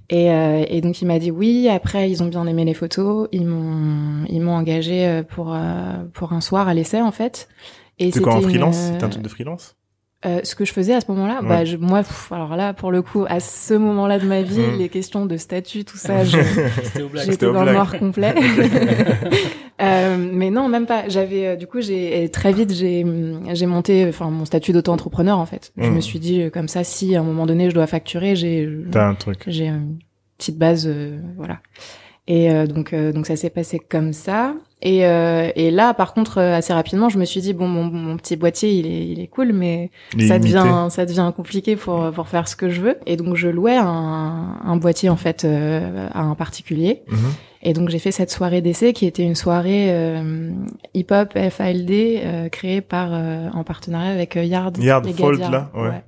Et 0.09 0.31
euh, 0.31 0.65
et 0.69 0.81
donc 0.81 1.01
il 1.03 1.07
m'a 1.07 1.19
dit 1.19 1.31
oui. 1.31 1.69
Après 1.69 2.11
ils 2.11 2.23
ont 2.23 2.27
bien 2.27 2.47
aimé 2.47 2.65
les 2.65 2.75
photos. 2.75 3.29
Ils 3.33 3.47
m'ont 3.47 4.25
ils 4.29 4.41
m'ont 4.41 4.55
engagé 4.55 5.07
euh, 5.07 5.23
pour 5.23 5.53
euh, 5.55 6.05
pour 6.13 6.33
un 6.33 6.41
soir 6.41 6.69
à 6.69 6.75
l'essai 6.75 7.01
en 7.01 7.13
fait. 7.13 7.49
Et 7.99 8.11
C'était 8.13 8.25
quoi 8.25 8.35
en 8.35 8.41
une, 8.41 8.45
freelance? 8.45 8.77
Euh, 8.77 8.93
C'était 8.93 9.05
un 9.05 9.09
truc 9.09 9.23
de 9.23 9.29
freelance? 9.29 9.77
Euh, 10.27 10.41
ce 10.43 10.55
que 10.57 10.65
je 10.65 10.73
faisais 10.73 10.93
à 10.93 11.01
ce 11.01 11.07
moment-là, 11.13 11.41
Ouais. 11.41 11.49
bah 11.49 11.65
je, 11.65 11.77
moi, 11.77 12.01
pff, 12.01 12.33
alors 12.33 12.57
là, 12.57 12.75
pour 12.75 12.91
le 12.91 13.01
coup, 13.01 13.25
à 13.29 13.39
ce 13.39 13.75
moment-là 13.75 14.19
de 14.19 14.27
ma 14.27 14.43
vie, 14.43 14.59
Mm. 14.61 14.79
les 14.79 14.89
questions 14.89 15.25
de 15.25 15.37
statut, 15.37 15.85
tout 15.85 15.97
ça, 15.99 16.25
j'étais 17.25 17.47
dans 17.47 17.65
le 17.65 17.73
noir 17.73 17.97
complet. 17.99 18.35
Euh, 19.83 20.17
mais 20.33 20.49
non, 20.51 20.69
même 20.69 20.87
pas. 20.87 21.07
J'avais, 21.09 21.49
euh, 21.49 21.57
du 21.57 21.67
coup, 21.67 21.83
j'ai 21.83 22.31
très 22.31 22.51
vite, 22.51 22.73
j'ai, 22.73 23.05
j'ai 23.53 23.67
monté, 23.67 24.07
enfin, 24.09 24.31
mon 24.31 24.47
statut 24.47 24.73
d'auto-entrepreneur 24.73 25.39
en 25.39 25.45
fait. 25.45 25.71
Je 25.77 25.91
Mm. 25.91 25.95
me 25.95 26.01
suis 26.01 26.19
dit, 26.19 26.41
euh, 26.41 26.49
comme 26.51 26.67
ça, 26.67 26.83
si 26.83 27.15
à 27.15 27.21
un 27.21 27.23
moment 27.23 27.45
donné, 27.45 27.69
je 27.69 27.75
dois 27.75 27.87
facturer, 27.87 28.37
j'ai, 28.37 28.67
T'as 28.91 29.07
un 29.09 29.15
truc. 29.15 29.45
j'ai 29.47 29.67
une 29.67 29.99
petite 30.39 30.57
base, 30.57 30.87
euh, 30.89 31.19
voilà. 31.37 31.59
Et 32.27 32.51
euh, 32.51 32.67
donc, 32.67 32.95
euh, 32.95 33.13
donc 33.13 33.27
ça 33.27 33.37
s'est 33.37 33.51
passé 33.51 33.79
comme 33.79 34.15
ça. 34.15 34.55
Et, 34.83 35.07
euh, 35.07 35.51
et 35.57 35.71
là, 35.71 35.95
par 35.95 36.13
contre, 36.13 36.37
euh, 36.39 36.55
assez 36.55 36.73
rapidement, 36.75 37.09
je 37.09 37.19
me 37.19 37.25
suis 37.25 37.41
dit 37.41 37.55
bon, 37.55 37.67
mon, 37.67 37.85
mon 37.85 38.17
petit 38.19 38.37
boîtier, 38.37 38.71
il 38.73 38.87
est, 38.87 39.07
il 39.09 39.21
est 39.21 39.27
cool, 39.27 39.53
mais 39.55 39.91
Il 40.17 40.29
ça 40.29 40.39
devient, 40.39 40.89
ça 40.91 41.07
devient 41.07 41.33
compliqué 41.35 41.77
pour 41.77 42.11
pour 42.13 42.29
faire 42.29 42.47
ce 42.47 42.57
que 42.57 42.69
je 42.69 42.83
veux. 42.83 42.97
Et 43.07 43.17
donc, 43.17 43.37
je 43.37 43.49
louais 43.49 43.77
un, 43.79 44.59
un 44.63 44.77
boîtier 44.77 45.09
en 45.09 45.17
fait 45.17 45.45
euh, 45.47 46.09
à 46.13 46.21
un 46.21 46.35
particulier. 46.35 47.03
Mhm. 47.09 47.19
Et 47.63 47.73
donc, 47.73 47.89
j'ai 47.89 47.99
fait 47.99 48.13
cette 48.13 48.31
soirée 48.31 48.61
d'essai 48.61 48.93
qui 48.93 49.07
était 49.07 49.23
une 49.25 49.35
soirée 49.35 49.87
euh, 49.89 50.53
hip-hop 50.95 51.33
FALD 51.51 51.91
euh, 51.91 52.49
créée 52.51 52.83
par 52.83 53.09
euh, 53.13 53.49
en 53.55 53.65
partenariat 53.65 54.11
avec 54.13 54.35
Yard. 54.37 54.77
Yard, 54.77 55.09
Fold, 55.11 55.41
là, 55.41 55.71
ouais. 55.75 56.03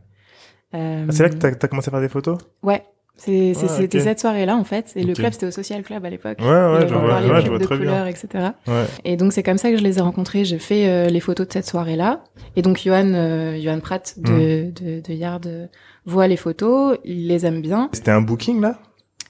Euh, 0.75 1.07
Ah, 1.09 1.13
c'est 1.13 1.23
là 1.23 1.31
que 1.31 1.37
t'as 1.37 1.49
as 1.49 1.69
commencé 1.69 1.89
à 1.89 1.93
faire 1.93 2.03
des 2.03 2.11
photos? 2.11 2.37
Ouais. 2.63 2.83
C'est, 3.19 3.53
c'est- 3.55 3.67
Ah, 3.69 3.77
c'était 3.77 3.99
ok. 3.99 4.05
cette 4.05 4.21
soirée-là, 4.21 4.57
en 4.57 4.65
fait. 4.65 4.93
Et 4.97 5.03
le 5.03 5.13
club, 5.13 5.33
c'était 5.33 5.47
au 5.47 5.51
Social 5.51 5.83
Club 5.83 6.05
à 6.05 6.11
l'époque. 6.11 6.39
Ouais, 6.41 6.47
ouais, 6.47 6.87
je 6.89 6.95
vois, 6.95 7.09
parlait 7.09 7.29
ouais, 7.29 7.37
de 7.37 7.41
je 7.45 7.49
vois 7.51 7.59
de 7.59 7.65
très 7.65 7.77
bien. 7.77 7.87
couleurs, 7.87 8.07
etc. 8.07 8.29
Ouais. 8.67 8.85
Et 9.05 9.17
donc, 9.17 9.33
c'est 9.33 9.43
comme 9.43 9.59
ça 9.59 9.71
que 9.71 9.77
je 9.77 9.83
les 9.83 9.99
ai 9.99 10.01
rencontrés. 10.01 10.45
J'ai 10.45 10.59
fait 10.59 10.89
euh, 10.89 11.09
les 11.09 11.21
photos 11.21 11.47
de 11.49 11.53
cette 11.53 11.67
soirée-là. 11.67 12.23
Et 12.57 12.63
donc, 12.63 12.81
Johan, 12.83 13.13
euh, 13.15 13.61
Johan 13.61 13.81
Pratt 13.81 14.15
de, 14.19 14.31
Mm. 14.31 14.73
de, 14.73 15.01
de 15.01 15.13
Yard 15.13 15.47
euh, 15.47 15.67
voit 16.07 16.29
les 16.29 16.37
photos. 16.37 16.97
Il 17.05 17.27
les 17.29 17.45
aime 17.45 17.61
bien. 17.61 17.89
C'était 17.93 18.13
un 18.13 18.23
booking, 18.23 18.61
là? 18.61 18.79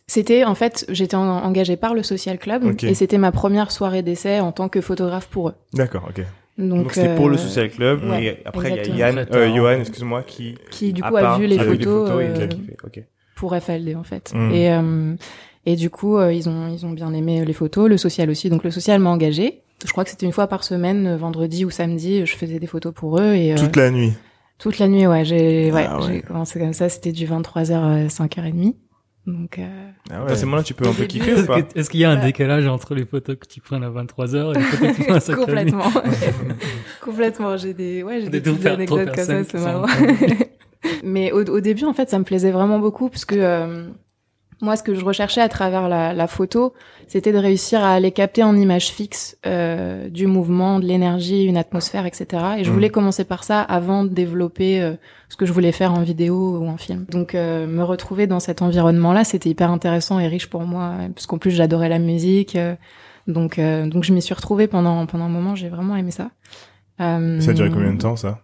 C'était, 0.07 0.45
en 0.45 0.55
fait, 0.55 0.87
j'étais 0.89 1.17
en- 1.17 1.23
engagée 1.45 1.77
par 1.77 1.95
le 1.95 2.03
Social 2.03 2.39
Club. 2.39 2.65
Ok. 2.65 2.85
Et 2.85 2.95
c'était 2.95 3.19
ma 3.19 3.33
première 3.33 3.71
soirée 3.71 4.03
d'essai 4.03 4.41
en 4.41 4.53
tant 4.53 4.69
que 4.69 4.81
photographe 4.81 5.29
pour 5.29 5.49
eux. 5.51 5.55
D'accord, 5.75 6.07
ok. 6.09 6.25
Donc, 6.57 6.83
Donc 6.85 6.93
c'était 6.93 7.15
pour 7.15 7.29
le 7.29 7.37
euh, 7.37 7.39
Social 7.39 7.71
Club, 7.71 8.03
ouais, 8.11 8.25
et 8.25 8.39
après 8.45 8.71
il 8.85 8.97
y 8.97 9.03
a. 9.03 9.11
Yann, 9.11 9.27
euh, 9.33 9.55
Johan, 9.55 9.79
excuse-moi, 9.81 10.23
qui 10.27 10.57
Qui, 10.71 10.93
du 10.93 11.03
coup, 11.03 11.17
a 11.17 11.21
part, 11.21 11.39
vu 11.39 11.47
les 11.47 11.55
qui 11.57 11.63
a 11.63 11.65
photos, 11.65 12.11
et 12.11 12.25
euh, 12.25 12.35
qui 12.35 12.43
a 12.43 12.47
kiffé. 12.49 12.77
Ok. 12.85 13.03
Pour 13.39 13.57
FLD 13.57 13.95
en 13.97 14.03
fait. 14.03 14.33
Mm. 14.35 14.51
Et 14.53 14.73
euh, 14.73 15.15
et 15.65 15.77
du 15.77 15.91
coup 15.91 16.17
euh, 16.19 16.33
ils 16.33 16.49
ont 16.49 16.69
ils 16.69 16.85
ont 16.85 16.91
bien 16.91 17.13
aimé 17.15 17.45
les 17.45 17.53
photos, 17.53 17.89
le 17.89 17.97
social 17.97 18.29
aussi. 18.31 18.51
Donc 18.51 18.65
le 18.65 18.71
social 18.71 19.01
m'a 19.01 19.11
engagé. 19.11 19.63
Je 19.87 19.93
crois 19.93 20.03
que 20.03 20.11
c'était 20.11 20.27
une 20.27 20.33
fois 20.33 20.49
par 20.49 20.65
semaine, 20.65 21.07
euh, 21.07 21.17
vendredi 21.17 21.65
ou 21.65 21.71
samedi, 21.71 22.27
je 22.27 22.35
faisais 22.37 22.59
des 22.59 22.67
photos 22.67 22.93
pour 22.93 23.21
eux 23.21 23.35
et 23.35 23.53
euh, 23.53 23.57
Toute 23.57 23.77
la 23.77 23.91
nuit. 23.91 24.13
toute 24.59 24.79
la 24.81 24.89
nuit 24.89 25.07
ouais, 25.07 25.25
j'ai 25.25 25.71
ouais, 25.73 25.87
Ah 25.89 26.01
ouais. 26.01 26.07
j'ai 26.07 26.21
commencé 26.23 26.59
comme 26.59 26.73
ça, 26.73 26.89
c'était 26.89 27.13
du 27.13 27.27
23h 27.27 27.75
à 27.75 28.07
5h30. 28.09 28.75
Donc 29.27 29.59
euh, 29.59 29.91
Ah 30.11 30.25
À 30.25 30.35
ce 30.35 30.45
moment-là, 30.47 30.63
tu 30.65 30.75
peux 30.75 30.89
un 30.89 30.93
peu 30.93 31.05
kiffer 31.05 31.33
ou 31.35 31.39
Est-ce 31.39 31.47
pas 31.47 31.59
est-ce 31.77 31.91
qu'il 31.91 32.01
y 32.01 32.05
a 32.05 32.11
un 32.11 32.25
décalage 32.25 32.67
entre 32.67 32.95
les 32.97 33.05
photos 33.05 33.37
que 33.39 33.47
tu 33.47 33.61
prends 33.61 33.81
à 33.83 33.89
23h 33.91 34.53
et 34.53 34.59
les 34.59 34.65
photos 34.65 34.91
que 34.91 34.97
tu 34.97 35.03
prends 35.05 35.15
à 35.15 35.19
5h 35.19 35.37
complètement 35.37 35.93
complètement, 37.05 37.57
j'ai 37.57 37.75
des 37.75 38.03
ouais, 38.03 38.21
j'ai 38.23 38.31
des, 38.31 38.41
Des 38.41 38.51
petites 38.51 38.61
trois 38.61 38.73
anecdotes 38.73 39.15
comme 39.15 39.25
ça, 39.25 39.45
c'est 39.45 39.61
marrant. 39.61 39.87
Mais 41.03 41.33
au, 41.33 41.45
au 41.45 41.61
début, 41.61 41.85
en 41.85 41.93
fait, 41.93 42.09
ça 42.11 42.19
me 42.19 42.25
plaisait 42.25 42.51
vraiment 42.51 42.79
beaucoup 42.79 43.09
parce 43.09 43.25
que 43.25 43.35
euh, 43.37 43.89
moi, 44.61 44.75
ce 44.77 44.83
que 44.83 44.95
je 44.95 45.05
recherchais 45.05 45.41
à 45.41 45.49
travers 45.49 45.89
la, 45.89 46.13
la 46.13 46.27
photo, 46.27 46.75
c'était 47.07 47.31
de 47.33 47.39
réussir 47.39 47.83
à 47.85 47.93
aller 47.93 48.11
capter 48.11 48.43
en 48.43 48.57
image 48.57 48.89
fixe 48.89 49.37
euh, 49.47 50.09
du 50.09 50.27
mouvement, 50.27 50.81
de 50.81 50.85
l'énergie, 50.87 51.45
une 51.45 51.57
atmosphère, 51.57 52.07
etc. 52.07 52.27
Et 52.59 52.65
je 52.65 52.69
Mhm. 52.71 52.75
voulais 52.75 52.91
commencer 52.91 53.25
par 53.25 53.45
ça 53.45 53.61
avant 53.63 54.03
de 54.05 54.09
développer 54.09 54.81
euh, 54.83 54.95
ce 55.29 55.37
que 55.37 55.47
je 55.47 55.53
voulais 55.53 55.71
faire 55.73 55.93
en 55.95 56.03
vidéo 56.03 56.59
ou 56.59 56.67
en 56.67 56.77
film. 56.77 57.05
Donc, 57.09 57.35
euh, 57.37 57.67
me 57.69 57.85
retrouver 57.85 58.27
dans 58.27 58.41
cet 58.41 58.61
environnement-là, 58.63 59.23
c'était 59.25 59.49
hyper 59.51 59.71
intéressant 59.71 60.19
et 60.19 60.27
riche 60.27 60.49
pour 60.51 60.63
moi, 60.63 60.95
parce 61.15 61.27
qu'en 61.27 61.39
plus, 61.39 61.53
j'adorais 61.53 61.89
la 61.89 61.99
musique. 62.01 62.57
euh, 62.57 62.75
donc, 63.29 63.59
euh, 63.59 63.87
donc, 63.87 64.05
je 64.05 64.13
m'y 64.13 64.23
suis 64.23 64.35
retrouvée 64.35 64.67
pendant 64.69 65.05
pendant 65.07 65.25
un 65.27 65.29
moment. 65.29 65.55
J'ai 65.55 65.69
vraiment 65.69 65.95
aimé 65.97 66.11
ça. 66.11 66.31
Euh, 67.01 67.41
Ça 67.41 67.51
a 67.51 67.55
duré 67.55 67.71
combien 67.71 67.93
de 67.93 67.99
temps, 68.01 68.17
ça? 68.17 68.41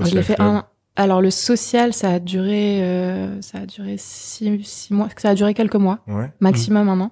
Je 0.00 0.06
l'ai 0.16 0.22
fait 0.22 0.40
un. 0.40 0.64
Alors 0.96 1.20
le 1.20 1.30
social, 1.30 1.92
ça 1.92 2.10
a 2.12 2.18
duré, 2.20 2.82
euh, 2.82 3.40
ça 3.42 3.58
a 3.58 3.66
duré 3.66 3.96
six, 3.98 4.62
six 4.64 4.94
mois. 4.94 5.08
Ça 5.16 5.30
a 5.30 5.34
duré 5.34 5.52
quelques 5.54 5.74
mois, 5.76 5.98
Ouais. 6.06 6.30
maximum 6.40 6.88
un 6.88 7.00
an. 7.00 7.10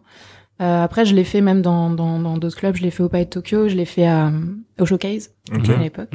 Euh, 0.61 0.85
après, 0.85 1.05
je 1.05 1.15
l'ai 1.15 1.25
fait 1.25 1.41
même 1.41 1.63
dans 1.63 1.91
dans 1.91 2.21
dans 2.21 2.37
d'autres 2.39 2.57
clubs. 2.59 2.77
Je 2.77 2.83
l'ai 2.83 2.93
fait 2.93 3.03
au 3.03 3.09
Palais 3.09 3.25
de 3.25 3.31
Tokyo, 3.31 3.69
je 3.69 3.75
l'ai 3.75 3.85
fait 3.85 4.07
à, 4.07 4.31
au 4.79 4.87
Showcase 4.87 5.31
Ok. 5.53 5.69
à 5.71 5.77
l'époque. 5.79 6.11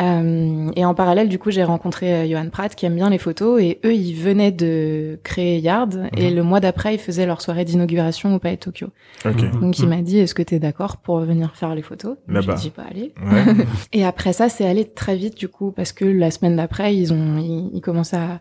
Euh, 0.00 0.70
et 0.74 0.84
en 0.84 0.92
parallèle, 0.94 1.28
du 1.28 1.38
coup, 1.38 1.52
j'ai 1.52 1.62
rencontré 1.62 2.12
euh, 2.12 2.28
Johan 2.28 2.48
Pratt 2.50 2.74
qui 2.74 2.84
aime 2.84 2.96
bien 2.96 3.10
les 3.10 3.18
photos 3.18 3.60
et 3.62 3.78
eux, 3.84 3.94
ils 3.94 4.14
venaient 4.14 4.50
de 4.50 5.20
créer 5.22 5.60
Yard 5.60 6.08
et 6.16 6.30
Mhm. 6.30 6.34
le 6.36 6.42
mois 6.42 6.58
d'après, 6.58 6.94
ils 6.94 6.98
faisaient 7.00 7.26
leur 7.26 7.40
soirée 7.40 7.64
d'inauguration 7.64 8.34
au 8.34 8.38
Palais 8.40 8.56
de 8.56 8.60
Tokyo. 8.60 8.88
Ok. 9.24 9.42
Mhm. 9.42 9.60
Donc 9.60 9.78
il 9.78 9.86
m'a 9.88 10.02
dit, 10.02 10.18
est-ce 10.18 10.34
que 10.34 10.42
t'es 10.42 10.58
d'accord 10.58 10.96
pour 10.96 11.20
venir 11.20 11.54
faire 11.54 11.74
les 11.76 11.82
photos? 11.82 12.16
J'ai 12.28 12.54
dit, 12.54 12.72
bah 12.76 12.82
allez. 12.90 13.12
Ouais. 13.24 13.64
Et 13.92 14.04
après 14.04 14.32
ça, 14.32 14.48
c'est 14.48 14.66
allé 14.66 14.84
très 14.84 15.14
vite 15.14 15.36
du 15.38 15.46
coup 15.48 15.70
parce 15.70 15.92
que 15.92 16.04
la 16.04 16.32
semaine 16.32 16.56
d'après, 16.56 16.96
ils 16.96 17.12
ont 17.12 17.38
ils, 17.38 17.70
ils 17.74 17.80
commençaient 17.80 18.16
à, 18.16 18.40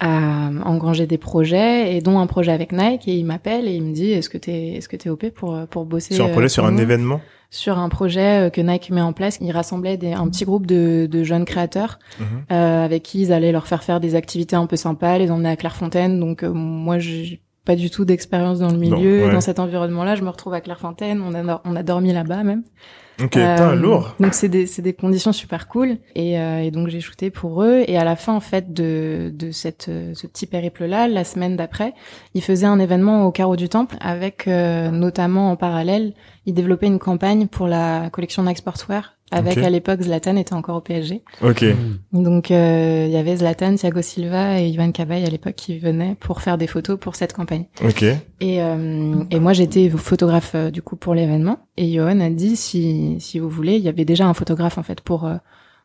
à 0.00 0.50
engranger 0.64 1.06
des 1.06 1.18
projets 1.18 1.96
et 1.96 2.00
dont 2.00 2.18
un 2.18 2.26
projet 2.26 2.50
avec 2.52 2.72
Nike 2.72 3.06
et 3.06 3.14
il 3.14 3.24
m'appelle 3.24 3.68
et 3.68 3.72
il 3.72 3.82
me 3.84 3.92
dit 3.92 4.10
est-ce 4.12 4.28
que 4.28 4.38
t'es 4.38 4.74
est-ce 4.76 4.88
que 4.88 4.96
t'es 4.96 5.10
op 5.10 5.24
pour 5.30 5.56
pour 5.70 5.84
bosser 5.86 6.14
Sur 6.14 6.24
un 6.26 6.28
projet, 6.30 6.46
euh, 6.46 6.48
sur 6.48 6.62
pour 6.64 6.72
un 6.72 6.76
événement? 6.76 7.20
Sur 7.50 7.78
un 7.78 7.88
projet 7.88 8.46
euh, 8.46 8.50
que 8.50 8.60
Nike 8.60 8.90
met 8.90 9.00
en 9.00 9.12
place 9.12 9.38
il 9.40 9.50
rassemblait 9.52 9.96
des, 9.96 10.12
un 10.12 10.28
petit 10.28 10.44
groupe 10.44 10.66
de, 10.66 11.08
de 11.10 11.24
jeunes 11.24 11.44
créateurs 11.46 11.98
Mhm. 12.20 12.26
euh, 12.52 12.84
avec 12.84 13.02
qui 13.04 13.22
ils 13.22 13.32
allaient 13.32 13.52
leur 13.52 13.66
faire 13.66 13.82
faire 13.82 14.00
des 14.00 14.14
activités 14.14 14.54
un 14.56 14.66
peu 14.66 14.76
sympas 14.76 15.16
les 15.18 15.30
emmener 15.30 15.48
à 15.50 15.56
Clairefontaine 15.56 16.20
donc 16.20 16.42
euh, 16.42 16.52
moi 16.52 16.98
j'ai 16.98 17.40
pas 17.68 17.76
du 17.76 17.90
tout 17.90 18.06
d'expérience 18.06 18.60
dans 18.60 18.70
le 18.70 18.78
milieu 18.78 19.26
ouais. 19.26 19.30
dans 19.30 19.42
cet 19.42 19.58
environnement-là. 19.58 20.14
Je 20.14 20.22
me 20.22 20.30
retrouve 20.30 20.54
à 20.54 20.62
Clairefontaine 20.62 21.20
on 21.20 21.34
a 21.34 21.60
on 21.66 21.76
a 21.76 21.82
dormi 21.82 22.14
là-bas 22.14 22.42
même. 22.42 22.62
Ok, 23.22 23.36
euh, 23.36 23.54
putain, 23.56 23.74
lourd. 23.74 24.14
Donc 24.20 24.32
c'est 24.32 24.48
des 24.48 24.66
c'est 24.66 24.80
des 24.80 24.94
conditions 24.94 25.32
super 25.34 25.68
cool. 25.68 25.98
Et, 26.14 26.40
euh, 26.40 26.62
et 26.62 26.70
donc 26.70 26.88
j'ai 26.88 27.02
shooté 27.02 27.28
pour 27.28 27.62
eux. 27.62 27.84
Et 27.86 27.98
à 27.98 28.04
la 28.04 28.16
fin 28.16 28.32
en 28.32 28.40
fait 28.40 28.72
de 28.72 29.30
de 29.34 29.50
cette 29.50 29.90
ce 30.14 30.26
petit 30.26 30.46
périple 30.46 30.86
là 30.86 31.08
la 31.08 31.24
semaine 31.24 31.56
d'après 31.56 31.92
ils 32.32 32.42
faisaient 32.42 32.64
un 32.66 32.78
événement 32.78 33.26
au 33.26 33.32
carreau 33.32 33.56
du 33.56 33.68
temple 33.68 33.96
avec 34.00 34.48
euh, 34.48 34.90
notamment 34.90 35.50
en 35.50 35.56
parallèle 35.56 36.14
ils 36.46 36.54
développaient 36.54 36.86
une 36.86 36.98
campagne 36.98 37.48
pour 37.48 37.68
la 37.68 38.08
collection 38.08 38.44
Nike 38.44 38.58
Sportswear 38.58 39.17
avec 39.30 39.58
Ok. 39.58 39.64
à 39.64 39.70
l'époque 39.70 40.00
Zlatan 40.02 40.36
était 40.36 40.54
encore 40.54 40.76
au 40.76 40.80
PSG 40.80 41.22
Ok. 41.42 41.64
donc 42.12 42.50
euh, 42.50 43.04
il 43.06 43.12
y 43.12 43.16
avait 43.16 43.36
Zlatan 43.36 43.74
Thiago 43.74 44.00
Silva 44.02 44.60
et 44.60 44.68
Ivan 44.68 44.90
Cabay 44.92 45.24
à 45.24 45.28
l'époque 45.30 45.54
qui 45.54 45.78
venaient 45.78 46.16
pour 46.18 46.40
faire 46.40 46.58
des 46.58 46.66
photos 46.66 46.98
pour 46.98 47.14
cette 47.14 47.32
campagne 47.32 47.66
Ok. 47.84 48.02
et, 48.02 48.16
euh, 48.62 49.14
et 49.30 49.38
moi, 49.40 49.52
j'étais 49.52 49.88
photographe 49.90 50.52
euh, 50.54 50.70
du 50.70 50.82
coup 50.82 50.96
pour 50.96 51.14
l'événement. 51.14 51.58
Et 51.76 51.92
Johan 51.92 52.20
a 52.20 52.30
dit 52.30 52.56
si 52.56 53.16
si 53.20 53.38
vous 53.38 53.48
voulez, 53.50 53.76
il 53.76 53.82
y 53.82 53.88
avait 53.88 54.04
déjà 54.04 54.26
un 54.26 54.34
photographe 54.34 54.78
en 54.78 54.82
fait 54.82 55.00
pour 55.00 55.26
euh, 55.26 55.36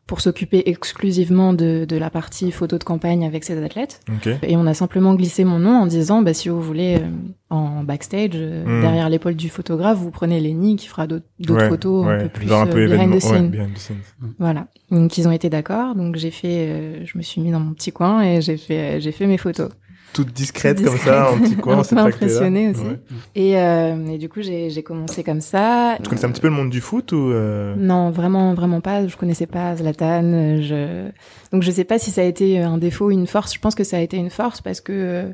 pour 0.06 0.20
s'occuper 0.20 0.62
exclusivement 0.66 1.52
de 1.54 1.86
de 1.88 1.96
la 1.96 2.10
partie 2.10 2.50
photo 2.52 2.76
de 2.78 2.84
campagne 2.84 3.24
avec 3.24 3.42
ses 3.44 3.62
athlètes. 3.62 4.00
Ok. 4.08 4.28
Et 4.42 4.56
on 4.56 4.66
a 4.66 4.74
simplement 4.74 5.14
glissé 5.14 5.44
mon 5.44 5.58
nom 5.58 5.70
en 5.82 5.86
disant 5.86 6.20
bah 6.22 6.34
si 6.34 6.48
vous 6.50 6.60
voulez 6.60 6.96
euh, 6.96 7.06
en 7.50 7.82
backstage 7.84 8.30
euh, 8.34 8.64
Hmm. 8.64 8.80
derrière 8.82 9.08
l'épaule 9.08 9.34
du 9.36 9.48
photographe, 9.48 9.96
vous 9.98 10.10
prenez 10.10 10.40
Lenny 10.40 10.76
qui 10.76 10.88
fera 10.88 11.06
d'autres 11.06 11.24
d'autres 11.40 11.62
Ouais, 11.62 11.68
photos 11.68 12.04
un 12.06 12.08
ouais, 12.08 12.22
peu 12.24 12.28
plus 12.28 12.48
genre 12.48 12.62
un 12.62 12.68
euh, 12.68 12.86
behind 12.88 13.10
the 13.10 13.14
Ouais, 13.14 13.20
scene. 13.20 13.48
behind 13.50 13.74
the 13.74 13.78
scenes. 13.78 13.96
Voilà. 14.38 14.66
Donc 14.90 15.16
ils 15.18 15.26
ont 15.26 15.32
été 15.32 15.48
d'accord. 15.50 15.94
Donc 15.94 16.16
j'ai 16.16 16.30
fait, 16.30 16.66
euh, 16.68 17.04
je 17.06 17.16
me 17.16 17.22
suis 17.22 17.40
mis 17.40 17.50
dans 17.50 17.60
mon 17.60 17.72
petit 17.72 17.90
coin 17.92 18.22
et 18.22 18.40
j'ai 18.42 18.56
fait, 18.58 18.78
euh, 18.96 19.00
j'ai 19.00 19.12
fait 19.12 19.26
mes 19.26 19.38
photos. 19.38 19.70
Toute 20.14 20.32
discrète, 20.32 20.78
Toute 20.78 20.86
comme 20.86 20.96
ça, 20.96 21.32
en 21.32 21.38
petit 21.38 21.56
coin, 21.56 21.82
peu 21.88 21.94
pas 21.96 22.02
impressionnée 22.02 22.70
aussi. 22.70 22.80
Ouais. 22.80 22.98
Et, 23.34 23.58
euh, 23.58 24.06
et 24.06 24.16
du 24.18 24.28
coup 24.28 24.40
j'ai, 24.42 24.82
commencé 24.82 25.22
comme 25.22 25.40
ça. 25.42 25.96
Tu 26.02 26.08
connaissais 26.08 26.26
un 26.26 26.30
petit 26.30 26.40
peu 26.40 26.48
le 26.48 26.54
monde 26.54 26.70
du 26.70 26.80
foot 26.80 27.12
ou 27.12 27.30
euh... 27.32 27.74
Non, 27.76 28.10
vraiment, 28.10 28.54
vraiment 28.54 28.80
pas. 28.80 29.06
Je 29.06 29.16
connaissais 29.16 29.46
pas 29.46 29.76
Zlatan. 29.76 30.22
euh, 30.24 30.62
Je 30.62 31.10
donc 31.52 31.62
je 31.62 31.70
sais 31.70 31.84
pas 31.84 31.98
si 31.98 32.10
ça 32.10 32.22
a 32.22 32.24
été 32.24 32.60
un 32.60 32.78
défaut 32.78 33.06
ou 33.06 33.10
une 33.10 33.26
force. 33.26 33.52
Je 33.54 33.58
pense 33.60 33.74
que 33.74 33.84
ça 33.84 33.96
a 33.96 34.00
été 34.00 34.16
une 34.16 34.30
force 34.30 34.60
parce 34.60 34.80
que 34.80 34.92
euh, 34.92 35.32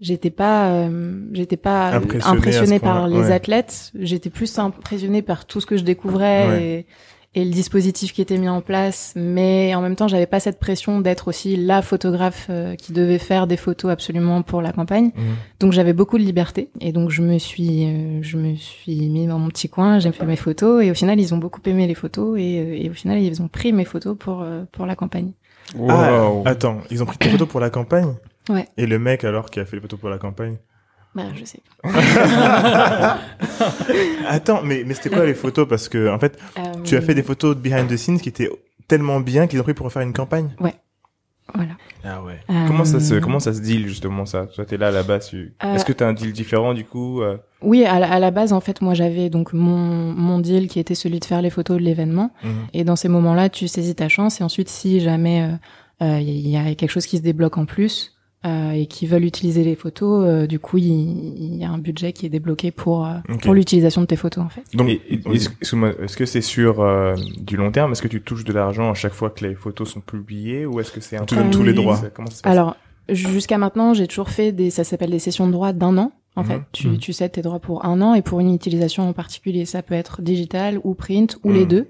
j'étais 0.00 0.30
pas, 0.30 0.68
euh, 0.70 1.20
j'étais 1.32 1.56
pas 1.56 1.92
Impressionnée 2.24 2.78
par 2.78 3.08
les 3.08 3.18
ouais. 3.18 3.32
athlètes. 3.32 3.90
J'étais 3.98 4.30
plus 4.30 4.58
impressionnée 4.58 5.22
par 5.22 5.44
tout 5.46 5.60
ce 5.60 5.66
que 5.66 5.76
je 5.76 5.84
découvrais 5.84 6.46
Ouais. 6.48 6.86
Et, 7.34 7.44
le 7.44 7.50
dispositif 7.50 8.12
qui 8.12 8.22
était 8.22 8.38
mis 8.38 8.48
en 8.48 8.60
place. 8.60 9.12
Mais 9.16 9.74
en 9.74 9.80
même 9.80 9.96
temps, 9.96 10.08
j'avais 10.08 10.26
pas 10.26 10.40
cette 10.40 10.58
pression 10.58 11.00
d'être 11.00 11.28
aussi 11.28 11.56
la 11.56 11.82
photographe 11.82 12.46
euh, 12.50 12.74
qui 12.76 12.92
devait 12.92 13.18
faire 13.18 13.46
des 13.46 13.56
photos 13.56 13.90
absolument 13.90 14.42
pour 14.42 14.62
la 14.62 14.72
campagne. 14.72 15.10
Mhm. 15.16 15.34
Donc 15.60 15.72
j'avais 15.72 15.92
beaucoup 15.92 16.18
de 16.18 16.24
liberté 16.24 16.70
et 16.80 16.92
donc 16.92 17.10
je 17.10 17.22
me 17.22 17.38
suis 17.38 17.86
euh, 17.86 18.18
je 18.22 18.36
me 18.36 18.54
suis 18.56 19.08
mis 19.08 19.26
dans 19.26 19.38
mon 19.38 19.48
petit 19.48 19.68
coin, 19.68 19.98
j'ai 19.98 20.12
fait 20.12 20.26
mes 20.26 20.36
photos 20.36 20.84
et 20.84 20.90
au 20.90 20.94
final 20.94 21.20
ils 21.20 21.34
ont 21.34 21.38
beaucoup 21.38 21.60
aimé 21.66 21.86
les 21.86 21.94
photos 21.94 22.38
et, 22.38 22.58
euh, 22.60 22.82
et 22.84 22.90
au 22.90 22.92
final 22.92 23.18
ils 23.18 23.40
ont 23.42 23.48
pris 23.48 23.72
mes 23.72 23.84
photos 23.84 24.16
pour 24.18 24.42
euh, 24.42 24.64
pour 24.72 24.86
la 24.86 24.96
campagne. 24.96 25.32
Ah, 25.88 26.28
Wow. 26.28 26.42
attends, 26.46 26.78
ils 26.90 27.02
ont 27.02 27.06
pris 27.06 27.16
tes 27.16 27.30
photos 27.30 27.48
pour 27.48 27.60
la 27.60 27.70
campagne? 27.70 28.14
Ouais. 28.50 28.68
Et 28.76 28.86
le 28.86 28.98
mec 28.98 29.24
alors 29.24 29.50
qui 29.50 29.60
a 29.60 29.64
fait 29.64 29.76
les 29.76 29.82
photos 29.82 29.98
pour 29.98 30.10
la 30.10 30.18
campagne? 30.18 30.56
Bah 31.14 31.24
je 31.34 31.44
sais. 31.44 31.60
Attends, 34.28 34.62
mais, 34.62 34.84
mais 34.86 34.94
c'était 34.94 35.10
quoi 35.10 35.24
les 35.26 35.34
photos? 35.34 35.66
Parce 35.68 35.88
que, 35.88 36.08
en 36.12 36.18
fait, 36.18 36.38
tu 36.84 36.96
as 36.96 37.00
fait 37.00 37.14
des 37.14 37.22
photos 37.22 37.56
de 37.56 37.60
behind 37.60 37.88
the 37.88 37.96
scenes 37.96 38.20
qui 38.20 38.28
étaient 38.28 38.50
tellement 38.88 39.20
bien 39.20 39.46
qu'ils 39.46 39.60
ont 39.60 39.64
pris 39.64 39.74
pour 39.74 39.90
faire 39.92 40.02
une 40.02 40.12
campagne? 40.12 40.50
Voilà. 41.54 41.72
Ah 42.02 42.22
ouais. 42.22 42.40
Euh, 42.50 42.66
Comment 42.66 42.84
ça 42.86 43.00
se 43.00 43.14
comment 43.16 43.38
ça 43.38 43.52
se 43.52 43.60
deal 43.60 43.86
justement 43.86 44.24
ça? 44.24 44.46
Toi 44.46 44.64
t'es 44.64 44.78
là 44.78 44.90
là-bas. 44.90 45.18
Tu... 45.20 45.54
Euh, 45.62 45.74
Est-ce 45.74 45.84
que 45.84 45.92
t'as 45.92 46.08
un 46.08 46.14
deal 46.14 46.32
différent 46.32 46.72
du 46.74 46.84
coup 46.86 47.20
euh, 47.20 47.36
Oui, 47.60 47.84
à 47.84 47.98
la, 48.00 48.10
à 48.10 48.18
la 48.18 48.30
base 48.30 48.52
en 48.54 48.60
fait 48.60 48.80
moi 48.80 48.94
j'avais 48.94 49.28
donc 49.28 49.52
mon 49.52 49.76
mon 50.14 50.38
deal 50.40 50.68
qui 50.68 50.80
était 50.80 50.94
celui 50.94 51.20
de 51.20 51.24
faire 51.24 51.42
les 51.42 51.50
photos 51.50 51.76
de 51.76 51.82
l'événement 51.82 52.30
Mhm. 52.42 52.50
et 52.72 52.82
dans 52.84 52.96
ces 52.96 53.08
moments-là 53.08 53.50
tu 53.50 53.68
saisis 53.68 53.94
ta 53.94 54.08
chance 54.08 54.40
et 54.40 54.44
ensuite 54.44 54.70
si 54.70 55.00
jamais 55.00 55.46
il 56.00 56.06
euh, 56.06 56.16
euh, 56.16 56.20
y, 56.20 56.50
y 56.50 56.56
a 56.56 56.74
quelque 56.74 56.90
chose 56.90 57.06
qui 57.06 57.18
se 57.18 57.22
débloque 57.22 57.58
en 57.58 57.66
plus 57.66 58.13
euh, 58.44 58.72
et 58.72 58.86
qui 58.86 59.06
veulent 59.06 59.24
utiliser 59.24 59.64
les 59.64 59.74
photos, 59.74 60.24
euh, 60.26 60.46
du 60.46 60.58
coup 60.58 60.76
il 60.78 60.84
il 60.84 61.56
y, 61.56 61.64
a 61.64 61.70
un 61.70 61.78
budget 61.78 62.12
qui 62.12 62.26
est 62.26 62.28
débloqué 62.28 62.70
pour 62.70 63.06
euh, 63.06 63.14
pour 63.42 63.54
l'utilisation 63.54 64.00
de 64.02 64.06
tes 64.06 64.16
photos 64.16 64.44
en 64.44 64.48
fait. 64.48 64.62
Donc, 64.74 64.88
est-ce 64.90 66.16
que 66.16 66.26
c'est 66.26 66.40
sur 66.42 66.80
euh, 66.80 67.14
du 67.38 67.56
long 67.56 67.70
terme? 67.72 67.92
Est-ce 67.92 68.02
que 68.02 68.08
tu 68.08 68.20
touches 68.20 68.44
de 68.44 68.52
l'argent 68.52 68.90
à 68.90 68.94
chaque 68.94 69.12
fois 69.14 69.30
que 69.30 69.46
les 69.46 69.54
photos 69.54 69.88
sont 69.90 70.00
publiées 70.00 70.66
ou 70.66 70.80
est-ce 70.80 70.92
que 70.92 71.00
c'est 71.00 71.16
un 71.16 71.24
donne 71.24 71.50
tous 71.50 71.62
les 71.62 71.72
droits. 71.72 72.00
Comment 72.14 72.28
ça 72.30 72.36
se 72.36 72.42
passe? 72.42 72.52
Alors, 72.52 72.76
jusqu'à 73.08 73.58
maintenant, 73.58 73.94
j'ai 73.94 74.06
toujours 74.06 74.28
fait 74.30 74.52
des, 74.52 74.70
ça 74.70 74.84
s'appelle 74.84 75.10
des 75.10 75.18
sessions 75.18 75.46
de 75.46 75.52
droit 75.52 75.72
d'un 75.72 75.96
an. 75.98 76.12
En 76.36 76.42
Mhm. 76.42 76.48
fait, 76.48 76.60
tu, 76.72 76.88
Mhm. 76.88 76.98
tu 76.98 77.12
cèdes 77.12 77.32
tes 77.32 77.42
droits 77.42 77.60
pour 77.60 77.84
un 77.84 78.00
an 78.02 78.14
et 78.14 78.22
pour 78.22 78.40
une 78.40 78.52
utilisation 78.52 79.08
en 79.08 79.12
particulier. 79.12 79.64
Ça 79.66 79.82
peut 79.82 79.94
être 79.94 80.20
digital 80.20 80.80
ou 80.82 80.94
print 80.94 81.38
ou 81.44 81.52
les 81.52 81.62
Mhm. 81.62 81.68
deux. 81.68 81.88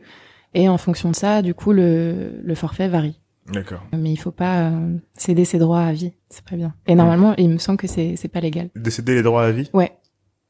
Et 0.55 0.69
en 0.69 0.79
fonction 0.79 1.11
de 1.11 1.17
ça, 1.17 1.43
du 1.43 1.55
coup, 1.55 1.73
le, 1.73 2.41
le 2.43 2.55
forfait 2.55 2.89
varie. 2.89 3.19
D'accord. 3.53 3.83
Mais 3.93 4.11
il 4.11 4.17
faut 4.17 4.31
pas 4.31 4.71
euh, 4.71 4.97
céder 5.15 5.45
ses 5.45 5.59
droits 5.59 5.83
à 5.83 5.93
vie. 5.93 6.13
C'est 6.31 6.45
pas 6.45 6.57
bien. 6.57 6.75
Et 6.87 6.95
normalement, 6.95 7.35
il 7.37 7.51
me 7.51 7.59
semble 7.59 7.79
que 7.79 7.87
c'est, 7.87 8.17
c'est 8.17 8.29
pas 8.29 8.41
légal. 8.41 8.71
De 8.75 8.91
céder 8.91 9.15
les 9.15 9.23
droits 9.23 9.45
à 9.45 9.51
vie? 9.53 9.69
Ouais. 9.75 9.93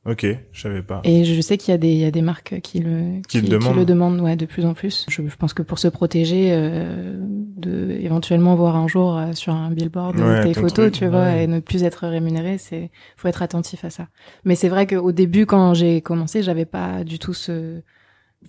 Ok, 0.07 0.27
je 0.53 0.61
savais 0.61 0.83
pas. 0.83 1.01
Et 1.05 1.25
je 1.25 1.41
sais 1.41 1.57
qu'il 1.57 1.73
y 1.73 1.75
a 1.75 1.79
des, 1.79 1.89
il 1.91 1.99
y 1.99 2.05
a 2.05 2.11
des 2.11 2.21
marques 2.21 2.61
qui 2.61 2.79
le, 2.79 3.23
Qui 3.27 3.41
le 3.41 3.49
demandent. 3.49 3.85
demandent, 3.87 4.21
ouais, 4.21 4.37
de 4.37 4.45
plus 4.45 4.67
en 4.67 4.75
plus. 4.75 5.07
Je, 5.09 5.27
je 5.27 5.37
pense 5.37 5.55
que 5.55 5.63
pour 5.63 5.79
se 5.79 5.89
protéger, 5.89 6.51
euh, 6.53 7.17
de 7.57 7.91
éventuellement 8.01 8.55
voir 8.55 8.77
un 8.77 8.87
jour 8.87 9.17
euh, 9.17 9.33
sur 9.33 9.55
un 9.55 9.71
billboard 9.71 10.21
Ouais, 10.21 10.43
tes 10.45 10.53
photos, 10.53 10.73
truc, 10.73 10.93
tu 10.93 11.07
vois, 11.07 11.37
et 11.37 11.47
ne 11.47 11.59
plus 11.61 11.85
être 11.85 12.07
rémunéré, 12.07 12.59
c'est, 12.59 12.91
faut 13.17 13.29
être 13.29 13.41
attentif 13.41 13.83
à 13.87 13.89
ça. 13.91 14.09
Mais 14.45 14.57
c'est 14.57 14.69
vrai 14.69 14.87
qu'au 14.87 15.11
début, 15.11 15.47
quand 15.47 15.73
j'ai 15.73 16.03
commencé, 16.03 16.43
j'avais 16.43 16.67
pas 16.67 17.03
du 17.03 17.19
tout 17.19 17.33
ce 17.33 17.81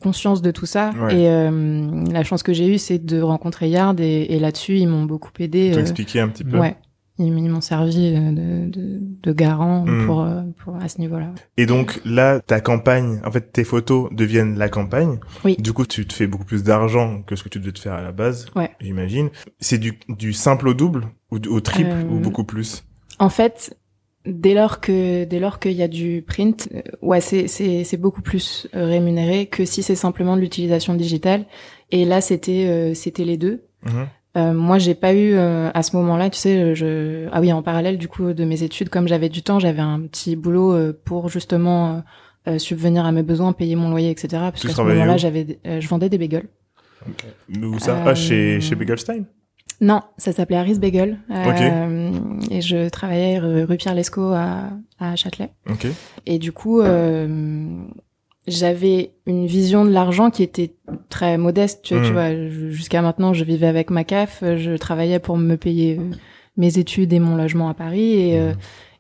conscience 0.02 0.42
de 0.42 0.52
tout 0.52 0.66
ça. 0.66 0.92
Ouais. 1.00 1.16
Et 1.20 1.30
euh, 1.30 2.04
la 2.12 2.24
chance 2.24 2.44
que 2.44 2.54
j'ai 2.54 2.68
eue, 2.68 2.78
c'est 2.78 3.04
de 3.04 3.22
rencontrer 3.22 3.70
Yard, 3.70 4.00
et, 4.00 4.28
et 4.30 4.40
là-dessus, 4.40 4.78
ils 4.78 4.88
m'ont 4.88 5.06
beaucoup 5.06 5.32
aidé. 5.40 5.72
Tu 5.72 5.78
euh, 5.78 5.82
expliquer 5.82 6.20
un 6.22 6.30
petit 6.30 6.44
peu 6.44 6.58
ouais. 6.60 6.76
Ils 7.18 7.28
ils 7.28 7.50
m'ont 7.50 7.62
servi 7.62 8.14
euh, 8.14 8.32
de, 8.32 8.70
de, 8.70 9.00
de 9.24 9.32
garant 9.32 9.86
Mm. 9.86 10.06
pour, 10.06 10.22
euh, 10.22 10.42
pour 10.62 10.76
à 10.76 10.90
ce 10.90 11.00
niveau-là. 11.00 11.32
Et 11.56 11.66
donc 11.66 12.02
là, 12.04 12.42
ta 12.42 12.60
campagne, 12.60 13.22
en 13.26 13.32
fait, 13.32 13.54
tes 13.54 13.64
photos 13.64 14.10
deviennent 14.12 14.58
la 14.58 14.68
campagne. 14.68 15.20
Oui. 15.46 15.56
Du 15.58 15.72
coup, 15.72 15.86
tu 15.86 16.06
te 16.06 16.14
fais 16.14 16.28
beaucoup 16.28 16.44
plus 16.44 16.64
d'argent 16.64 17.22
que 17.26 17.38
ce 17.38 17.44
que 17.44 17.48
tu 17.48 17.60
devais 17.62 17.72
te 17.72 17.80
faire 17.80 17.94
à 17.94 18.02
la 18.02 18.12
base. 18.12 18.48
Ouais. 18.54 18.72
J'imagine. 18.82 19.30
C'est 19.62 19.78
du, 19.78 19.98
du 20.10 20.34
simple 20.34 20.68
au 20.68 20.74
double 20.74 21.08
ou 21.32 21.38
au 21.50 21.62
triple 21.62 21.90
Euh, 21.94 22.04
ou 22.10 22.20
beaucoup 22.20 22.44
plus? 22.44 22.84
En 23.18 23.30
fait, 23.30 23.78
dès 24.26 24.54
lors 24.54 24.80
que 24.80 25.24
dès 25.26 25.40
lors 25.40 25.60
qu'il 25.60 25.74
y 25.74 25.84
a 25.84 25.88
du 25.88 26.24
print, 26.26 26.70
euh, 26.74 26.82
ouais, 27.02 27.22
c'est 27.22 27.48
c'est 27.48 27.84
c'est 27.84 27.98
beaucoup 27.98 28.22
plus 28.22 28.68
euh, 28.76 28.86
rémunéré 28.86 29.48
que 29.48 29.66
si 29.66 29.84
c'est 29.84 29.96
simplement 29.96 30.36
de 30.36 30.42
l'utilisation 30.42 30.94
digitale. 30.94 31.46
Et 31.92 32.06
là, 32.06 32.22
c'était 32.22 32.66
euh, 32.68 32.94
c'était 32.94 33.26
les 33.26 33.38
deux. 33.38 33.64
Mhm. 33.86 34.08
Euh, 34.38 34.54
moi, 34.54 34.80
j'ai 34.80 34.96
pas 34.96 35.14
eu 35.14 35.34
euh, 35.34 35.70
à 35.74 35.82
ce 35.82 35.96
moment-là, 35.96 36.30
tu 36.30 36.38
sais, 36.38 36.76
je 36.76 37.28
ah 37.32 37.40
oui, 37.40 37.54
en 37.54 37.62
parallèle 37.62 37.98
du 37.98 38.10
coup 38.10 38.34
de 38.34 38.44
mes 38.44 38.64
études, 38.64 38.90
comme 38.90 39.08
j'avais 39.08 39.30
du 39.30 39.44
temps, 39.44 39.60
j'avais 39.60 39.82
un 39.82 40.02
petit 40.02 40.36
boulot 40.36 40.74
euh, 40.74 41.00
pour 41.06 41.30
justement 41.30 42.04
subvenir 42.60 43.06
à 43.06 43.12
mes 43.12 43.24
besoins, 43.24 43.54
payer 43.54 43.76
mon 43.76 43.90
loyer, 43.90 44.12
etc. 44.12 44.28
Parce 44.34 44.62
qu'à 44.62 44.70
ce 44.70 44.82
moment-là, 44.82 45.18
j'avais 45.18 45.58
euh, 45.66 45.82
je 45.82 45.88
vendais 45.88 46.10
des 46.10 46.20
bagels. 46.20 46.48
Où 47.50 47.80
ça? 47.80 48.04
Ah, 48.06 48.16
chez, 48.16 48.60
chez 48.62 48.76
Begelstein? 48.76 49.26
Non, 49.82 50.02
ça 50.18 50.32
s'appelait 50.32 50.58
Harris 50.58 50.80
Bagel. 50.80 51.18
Euh, 51.32 52.12
Et 52.50 52.62
je 52.62 52.88
travaillais 52.90 53.40
rue 53.40 53.78
Pierre 53.78 53.96
Lescot 53.96 54.32
à, 54.34 54.70
à 55.00 55.16
Châtelet. 55.16 55.50
Et 56.26 56.40
du 56.40 56.52
coup, 56.52 56.80
euh, 56.82 57.68
j'avais 58.48 59.12
une 59.26 59.48
vision 59.48 59.86
de 59.86 59.90
l'argent 59.92 60.30
qui 60.30 60.44
était 60.44 60.74
très 61.10 61.38
modeste. 61.38 61.82
Tu, 61.84 61.94
vois, 61.96 62.02
Mm. 62.04 62.06
tu 62.08 62.14
vois, 62.14 62.30
je- 62.50 62.70
jusqu'à 62.70 63.02
maintenant, 63.02 63.34
je 63.34 63.44
vivais 63.44 63.68
avec 63.68 63.90
ma 63.90 64.04
CAF, 64.04 64.44
je 64.44 64.76
travaillais 64.78 65.20
pour 65.20 65.38
me 65.38 65.56
payer 65.56 66.00
mes 66.58 66.78
études 66.78 67.12
et 67.12 67.20
mon 67.20 67.36
logement 67.36 67.68
à 67.70 67.74
Paris. 67.74 68.14
Et, 68.30 68.40
euh, 68.40 68.54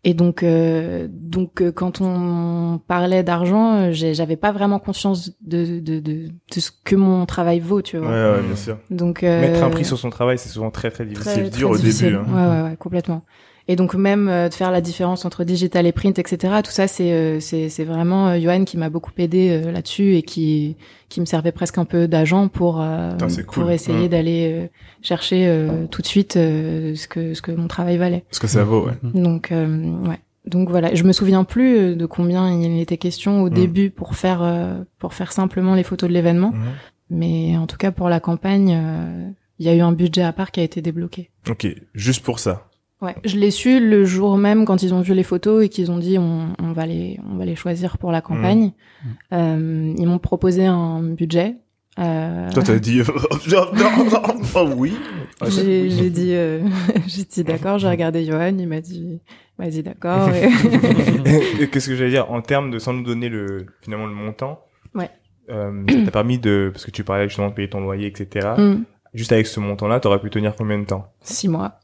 et 0.08 0.14
donc, 0.14 0.44
euh, 0.44 1.08
donc 1.10 1.62
euh, 1.62 1.72
quand 1.72 2.00
on 2.00 2.80
parlait 2.88 3.24
d'argent, 3.24 3.76
euh, 3.76 3.90
j'avais 3.92 4.36
pas 4.36 4.52
vraiment 4.52 4.78
conscience 4.78 5.32
de, 5.42 5.80
de, 5.80 6.00
de, 6.00 6.28
de 6.28 6.60
ce 6.60 6.70
que 6.84 6.96
mon 6.96 7.26
travail 7.26 7.60
vaut, 7.60 7.82
tu 7.82 7.98
vois. 7.98 8.10
ouais, 8.10 8.42
bien 8.44 8.56
sûr. 8.56 8.78
Donc, 8.92 9.24
euh, 9.24 9.42
Mettre 9.42 9.64
un 9.64 9.72
prix 9.72 9.84
sur 9.84 9.98
son 9.98 10.12
travail, 10.12 10.38
c'est 10.38 10.50
souvent 10.50 10.70
très 10.70 10.92
très 10.92 11.06
très, 11.06 11.14
difficile. 11.14 11.50
c'est 11.52 11.58
dur 11.58 11.72
très 11.72 11.80
au 11.80 11.82
début, 11.82 12.16
hein. 12.16 12.26
Ouais, 12.30 12.56
ouais, 12.62 12.70
ouais, 12.70 12.78
complètement. 12.78 13.24
Et 13.68 13.76
donc 13.76 13.96
même 13.96 14.28
euh, 14.30 14.48
de 14.48 14.54
faire 14.54 14.70
la 14.70 14.80
différence 14.80 15.26
entre 15.26 15.44
digital 15.44 15.88
et 15.88 15.92
print, 15.92 16.20
etc. 16.20 16.54
Tout 16.64 16.70
ça, 16.72 16.88
c'est 16.88 17.12
euh, 17.12 17.40
c'est 17.40 17.70
c'est 17.70 17.84
vraiment 17.84 18.28
euh, 18.28 18.40
Johan 18.40 18.64
qui 18.64 18.78
m'a 18.78 18.90
beaucoup 18.90 19.12
aidé 19.18 19.50
euh, 19.50 19.72
là-dessus 19.72 20.16
et 20.16 20.22
qui 20.22 20.76
qui 21.10 21.20
me 21.20 21.26
servait 21.26 21.52
presque 21.52 21.80
un 21.80 21.86
peu 21.86 22.08
d'agent 22.08 22.48
pour 22.48 22.80
euh, 22.80 23.14
Putain, 23.14 23.28
pour 23.44 23.64
cool. 23.64 23.72
essayer 23.72 24.02
Ouais. 24.02 24.08
d'aller 24.10 24.52
euh, 24.54 24.68
chercher 25.02 25.48
euh, 25.48 25.88
tout 25.88 26.04
de 26.04 26.08
suite 26.08 26.36
euh, 26.38 26.94
ce 26.96 27.08
que 27.08 27.34
ce 27.34 27.42
que 27.42 27.52
mon 27.52 27.68
travail 27.68 27.98
valait. 27.98 28.24
Ce 28.30 28.40
que 28.40 28.48
ça 28.48 28.64
vaut, 28.64 28.86
ouais. 28.86 28.94
Donc 29.16 29.52
euh, 29.52 29.66
ouais. 30.08 30.20
Donc 30.46 30.70
voilà, 30.70 30.94
je 30.94 31.04
me 31.04 31.12
souviens 31.12 31.44
plus 31.44 31.96
de 31.96 32.06
combien 32.06 32.52
il 32.62 32.80
était 32.80 32.98
question 32.98 33.42
au 33.42 33.50
Mm. 33.50 33.54
début 33.54 33.90
pour 33.90 34.16
faire 34.16 34.44
euh, 34.44 34.76
pour 35.00 35.16
faire 35.16 35.32
simplement 35.32 35.74
les 35.74 35.82
photos 35.84 36.08
de 36.08 36.14
l'événement, 36.14 36.52
Mhm. 36.52 36.62
mais 37.10 37.58
en 37.58 37.66
tout 37.66 37.78
cas 37.78 37.92
pour 37.92 38.10
la 38.10 38.20
campagne, 38.20 38.74
euh, 38.80 39.28
il 39.58 39.66
y 39.66 39.70
a 39.70 39.74
eu 39.74 39.80
un 39.82 39.92
budget 39.92 40.22
à 40.22 40.34
part 40.34 40.52
qui 40.52 40.60
a 40.60 40.64
été 40.64 40.84
débloqué. 40.84 41.32
Ok, 41.50 41.66
juste 41.96 42.24
pour 42.24 42.38
ça. 42.38 42.68
Ouais, 43.02 43.16
je 43.25 43.36
l'ai 43.38 43.52
su 43.52 43.80
le 43.80 44.06
jour 44.06 44.38
même 44.38 44.66
quand 44.66 44.82
ils 44.82 44.94
ont 44.94 45.02
vu 45.02 45.14
les 45.14 45.24
photos 45.24 45.64
et 45.66 45.70
qu'ils 45.70 45.92
ont 45.92 45.98
dit 45.98 46.18
on, 46.18 46.54
on 46.62 46.72
va 46.72 46.86
les 46.86 47.20
on 47.30 47.36
va 47.36 47.46
les 47.46 47.56
choisir 47.56 47.98
pour 47.98 48.12
la 48.12 48.22
campagne. 48.22 48.72
Mhm. 49.04 49.12
Euh, 49.34 49.94
ils 49.98 50.08
m'ont 50.08 50.18
proposé 50.20 50.66
un 50.66 51.04
budget. 51.04 51.56
Euh, 51.98 52.52
Toi, 52.52 52.62
t'as 52.64 52.78
dit, 52.78 53.02
oh 54.56 54.70
oui. 54.75 54.94
Ah, 55.42 55.50
j'ai 55.50 55.90
j'ai 55.90 56.10
dit 56.10 56.34
euh, 56.34 56.62
j'ai 57.08 57.24
dit 57.24 57.44
d'accord. 57.44 57.80
J'ai 57.80 57.88
regardé 57.90 58.25
Johan, 58.25 58.56
il 58.58 58.68
m'a 58.68 58.82
dit 58.82 59.22
il 59.60 59.64
m'a 59.64 59.70
dit 59.70 59.84
d'accord. 59.84 60.30
et- 60.34 61.64
Et 61.64 61.70
Qu'est-ce 61.70 61.88
que 61.90 61.96
j'allais 61.96 62.10
dire 62.12 62.32
en 62.32 62.42
termes 62.42 62.72
de 62.72 62.80
sans 62.80 62.94
nous 62.94 63.04
donner 63.04 63.30
le 63.30 63.66
finalement 63.82 64.08
le 64.08 64.14
montant 64.14 64.62
Ouais. 64.94 65.10
Euh, 65.50 65.84
ça 65.90 66.02
t'a 66.06 66.12
permis 66.12 66.40
de 66.40 66.70
parce 66.74 66.86
que 66.86 66.92
tu 66.92 67.04
parlais 67.04 67.28
justement 67.28 67.50
de 67.50 67.54
payer 67.54 67.70
ton 67.70 67.80
loyer 67.82 68.08
etc. 68.08 68.54
Mm, 68.58 68.84
Juste 69.14 69.32
avec 69.32 69.48
ce 69.48 69.60
montant-là, 69.62 70.00
t'aurais 70.02 70.20
pu 70.20 70.30
tenir 70.30 70.56
combien 70.58 70.78
de 70.80 70.86
temps? 70.86 71.08
Six 71.22 71.48
mois. 71.48 71.80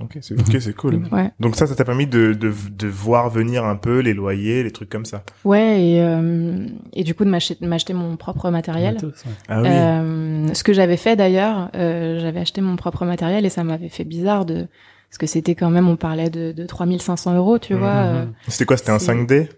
Ok, 0.00 0.18
c'est 0.20 0.38
Ok, 0.38 0.56
c'est 0.60 0.74
cool. 0.76 1.02
Ouais. 1.10 1.30
Donc 1.40 1.56
ça, 1.56 1.66
ça 1.66 1.74
t'a 1.74 1.84
permis 1.84 2.06
de, 2.06 2.32
de, 2.32 2.52
de 2.70 2.86
voir 2.86 3.30
venir 3.30 3.64
un 3.64 3.74
peu 3.76 3.98
les 3.98 4.14
loyers, 4.14 4.62
les 4.62 4.70
trucs 4.70 4.88
comme 4.90 5.04
ça. 5.04 5.24
Ouais 5.44 5.82
et 5.82 6.00
euh, 6.00 6.66
et 6.92 7.02
du 7.04 7.14
coup 7.14 7.24
de 7.24 7.30
m'acheter 7.30 7.94
mon 7.94 8.16
propre 8.16 8.50
matériel. 8.50 8.94
Matos, 8.94 9.24
ouais. 9.24 9.32
Ah 9.48 9.62
oui. 9.62 9.68
Euh, 9.70 10.54
ce 10.54 10.62
que 10.62 10.72
j'avais 10.72 10.96
fait 10.96 11.16
d'ailleurs, 11.16 11.70
euh, 11.74 12.20
j'avais 12.20 12.40
acheté 12.40 12.60
mon 12.60 12.76
propre 12.76 13.04
matériel 13.04 13.44
et 13.44 13.48
ça 13.50 13.64
m'avait 13.64 13.88
fait 13.88 14.04
bizarre 14.04 14.44
de 14.44 14.66
parce 15.10 15.18
que 15.18 15.26
c'était 15.26 15.54
quand 15.54 15.70
même 15.70 15.88
on 15.88 15.96
parlait 15.96 16.30
de, 16.30 16.52
de 16.52 16.66
3500 16.66 17.34
euros, 17.34 17.58
tu 17.58 17.72
Mhm. 17.74 17.80
vois. 17.80 17.88
euh, 17.88 18.26
C'était 18.46 18.66
quoi 18.66 18.76
C'était 18.76 18.90
un 18.92 18.98
c'est- 18.98 19.06
5D 19.12 19.48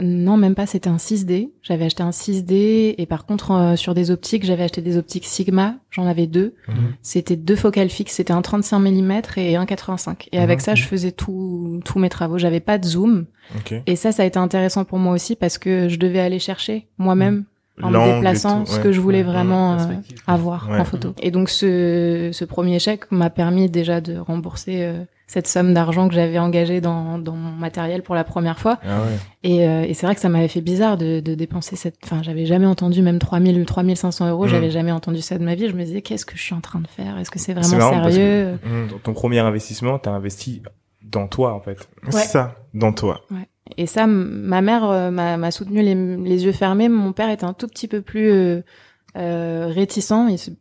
Non, 0.00 0.38
même 0.38 0.54
pas, 0.54 0.64
c'était 0.66 0.88
un 0.88 0.96
6D. 0.96 1.50
J'avais 1.62 1.84
acheté 1.84 2.02
un 2.02 2.10
6D 2.10 2.94
et 2.96 3.06
par 3.06 3.26
contre 3.26 3.50
euh, 3.50 3.76
sur 3.76 3.92
des 3.92 4.10
optiques, 4.10 4.44
j'avais 4.44 4.62
acheté 4.62 4.80
des 4.80 4.96
optiques 4.96 5.26
Sigma, 5.26 5.74
j'en 5.90 6.06
avais 6.06 6.26
deux. 6.26 6.54
Mhm. 6.68 6.74
C'était 7.02 7.36
deux 7.36 7.56
focales 7.56 7.90
fixes, 7.90 8.14
c'était 8.14 8.32
un 8.32 8.40
35 8.40 8.78
mm 8.78 9.20
et 9.36 9.56
un 9.56 9.66
85. 9.66 10.28
Et 10.32 10.38
avec 10.38 10.60
Mhm. 10.60 10.64
ça, 10.64 10.74
je 10.74 10.84
faisais 10.84 11.12
tout 11.12 11.80
tous 11.84 11.98
mes 11.98 12.08
travaux, 12.08 12.38
j'avais 12.38 12.60
pas 12.60 12.78
de 12.78 12.86
zoom 12.86 13.26
et 13.86 13.96
ça 13.96 14.12
ça 14.12 14.22
a 14.22 14.26
été 14.26 14.38
intéressant 14.38 14.84
pour 14.86 14.98
moi 14.98 15.12
aussi 15.12 15.36
parce 15.36 15.58
que 15.58 15.88
je 15.90 15.96
devais 15.98 16.20
aller 16.20 16.38
chercher 16.38 16.86
moi-même 16.96 17.44
en 17.80 17.90
me 17.90 18.14
déplaçant 18.14 18.60
tout, 18.64 18.72
ce 18.72 18.76
ouais. 18.76 18.82
que 18.82 18.92
je 18.92 19.00
voulais 19.00 19.18
Ouais, 19.18 19.32
vraiment 19.32 19.78
euh, 19.78 19.94
avoir 20.26 20.68
Ouais. 20.70 20.78
en 20.80 20.84
photo. 20.84 21.14
Et 21.22 21.30
donc 21.30 21.48
ce, 21.48 22.30
ce 22.32 22.44
premier 22.44 22.78
chèque 22.78 23.10
m'a 23.10 23.30
permis 23.30 23.70
déjà 23.70 24.00
de 24.00 24.18
rembourser 24.18 24.82
euh, 24.82 25.04
cette 25.26 25.46
somme 25.46 25.72
d'argent 25.72 26.08
que 26.08 26.14
j'avais 26.14 26.38
engagée 26.38 26.82
dans, 26.82 27.18
dans 27.18 27.32
mon 27.34 27.52
matériel 27.52 28.02
pour 28.02 28.14
la 28.14 28.24
première 28.24 28.58
fois. 28.58 28.78
Ah 28.84 29.00
ouais. 29.00 29.16
Et, 29.42 29.66
euh, 29.66 29.84
et 29.84 29.94
c'est 29.94 30.04
vrai 30.04 30.14
que 30.14 30.20
ça 30.20 30.28
m'avait 30.28 30.48
fait 30.48 30.60
bizarre 30.60 30.98
de, 30.98 31.20
de 31.20 31.34
dépenser 31.34 31.74
cette... 31.76 31.96
Enfin, 32.04 32.22
j'avais 32.22 32.44
jamais 32.44 32.66
entendu 32.66 33.00
même 33.00 33.18
3000 33.18 33.58
ou 33.58 33.64
3500 33.64 34.28
euros, 34.28 34.46
j'avais 34.46 34.70
jamais 34.70 34.92
entendu 34.92 35.22
ça 35.22 35.38
de 35.38 35.44
ma 35.44 35.54
vie. 35.54 35.68
Je 35.68 35.74
me 35.74 35.84
disais, 35.84 36.02
qu'est-ce 36.02 36.26
que 36.26 36.36
je 36.36 36.42
suis 36.42 36.54
en 36.54 36.60
train 36.60 36.80
de 36.80 36.86
faire? 36.88 37.16
Est-ce 37.18 37.30
que 37.30 37.38
c'est 37.38 37.54
vraiment 37.54 37.76
marrant 37.78 38.10
sérieux? 38.10 38.58
Dans 38.90 38.98
ton 38.98 39.14
premier 39.14 39.38
investissement, 39.38 39.98
t'as 39.98 40.10
investi 40.10 40.62
dans 41.02 41.26
toi 41.28 41.54
en 41.54 41.60
fait. 41.60 41.88
C'est 42.10 42.14
Ouais. 42.16 42.22
ça, 42.24 42.56
dans 42.74 42.92
toi. 42.92 43.22
Et 43.76 43.86
ça, 43.86 44.06
ma 44.06 44.60
mère 44.60 44.84
euh, 44.84 45.10
m'a 45.10 45.36
m'a 45.36 45.50
soutenu 45.50 45.82
les, 45.82 45.94
les 45.94 46.44
yeux 46.44 46.52
fermés. 46.52 46.88
Mon 46.88 47.12
père 47.12 47.30
était 47.30 47.44
un 47.44 47.52
tout 47.52 47.68
petit 47.68 47.88
peu 47.88 48.00
plus 48.02 48.30
euh, 48.30 48.62
euh, 49.16 49.66
réticent. 49.68 50.12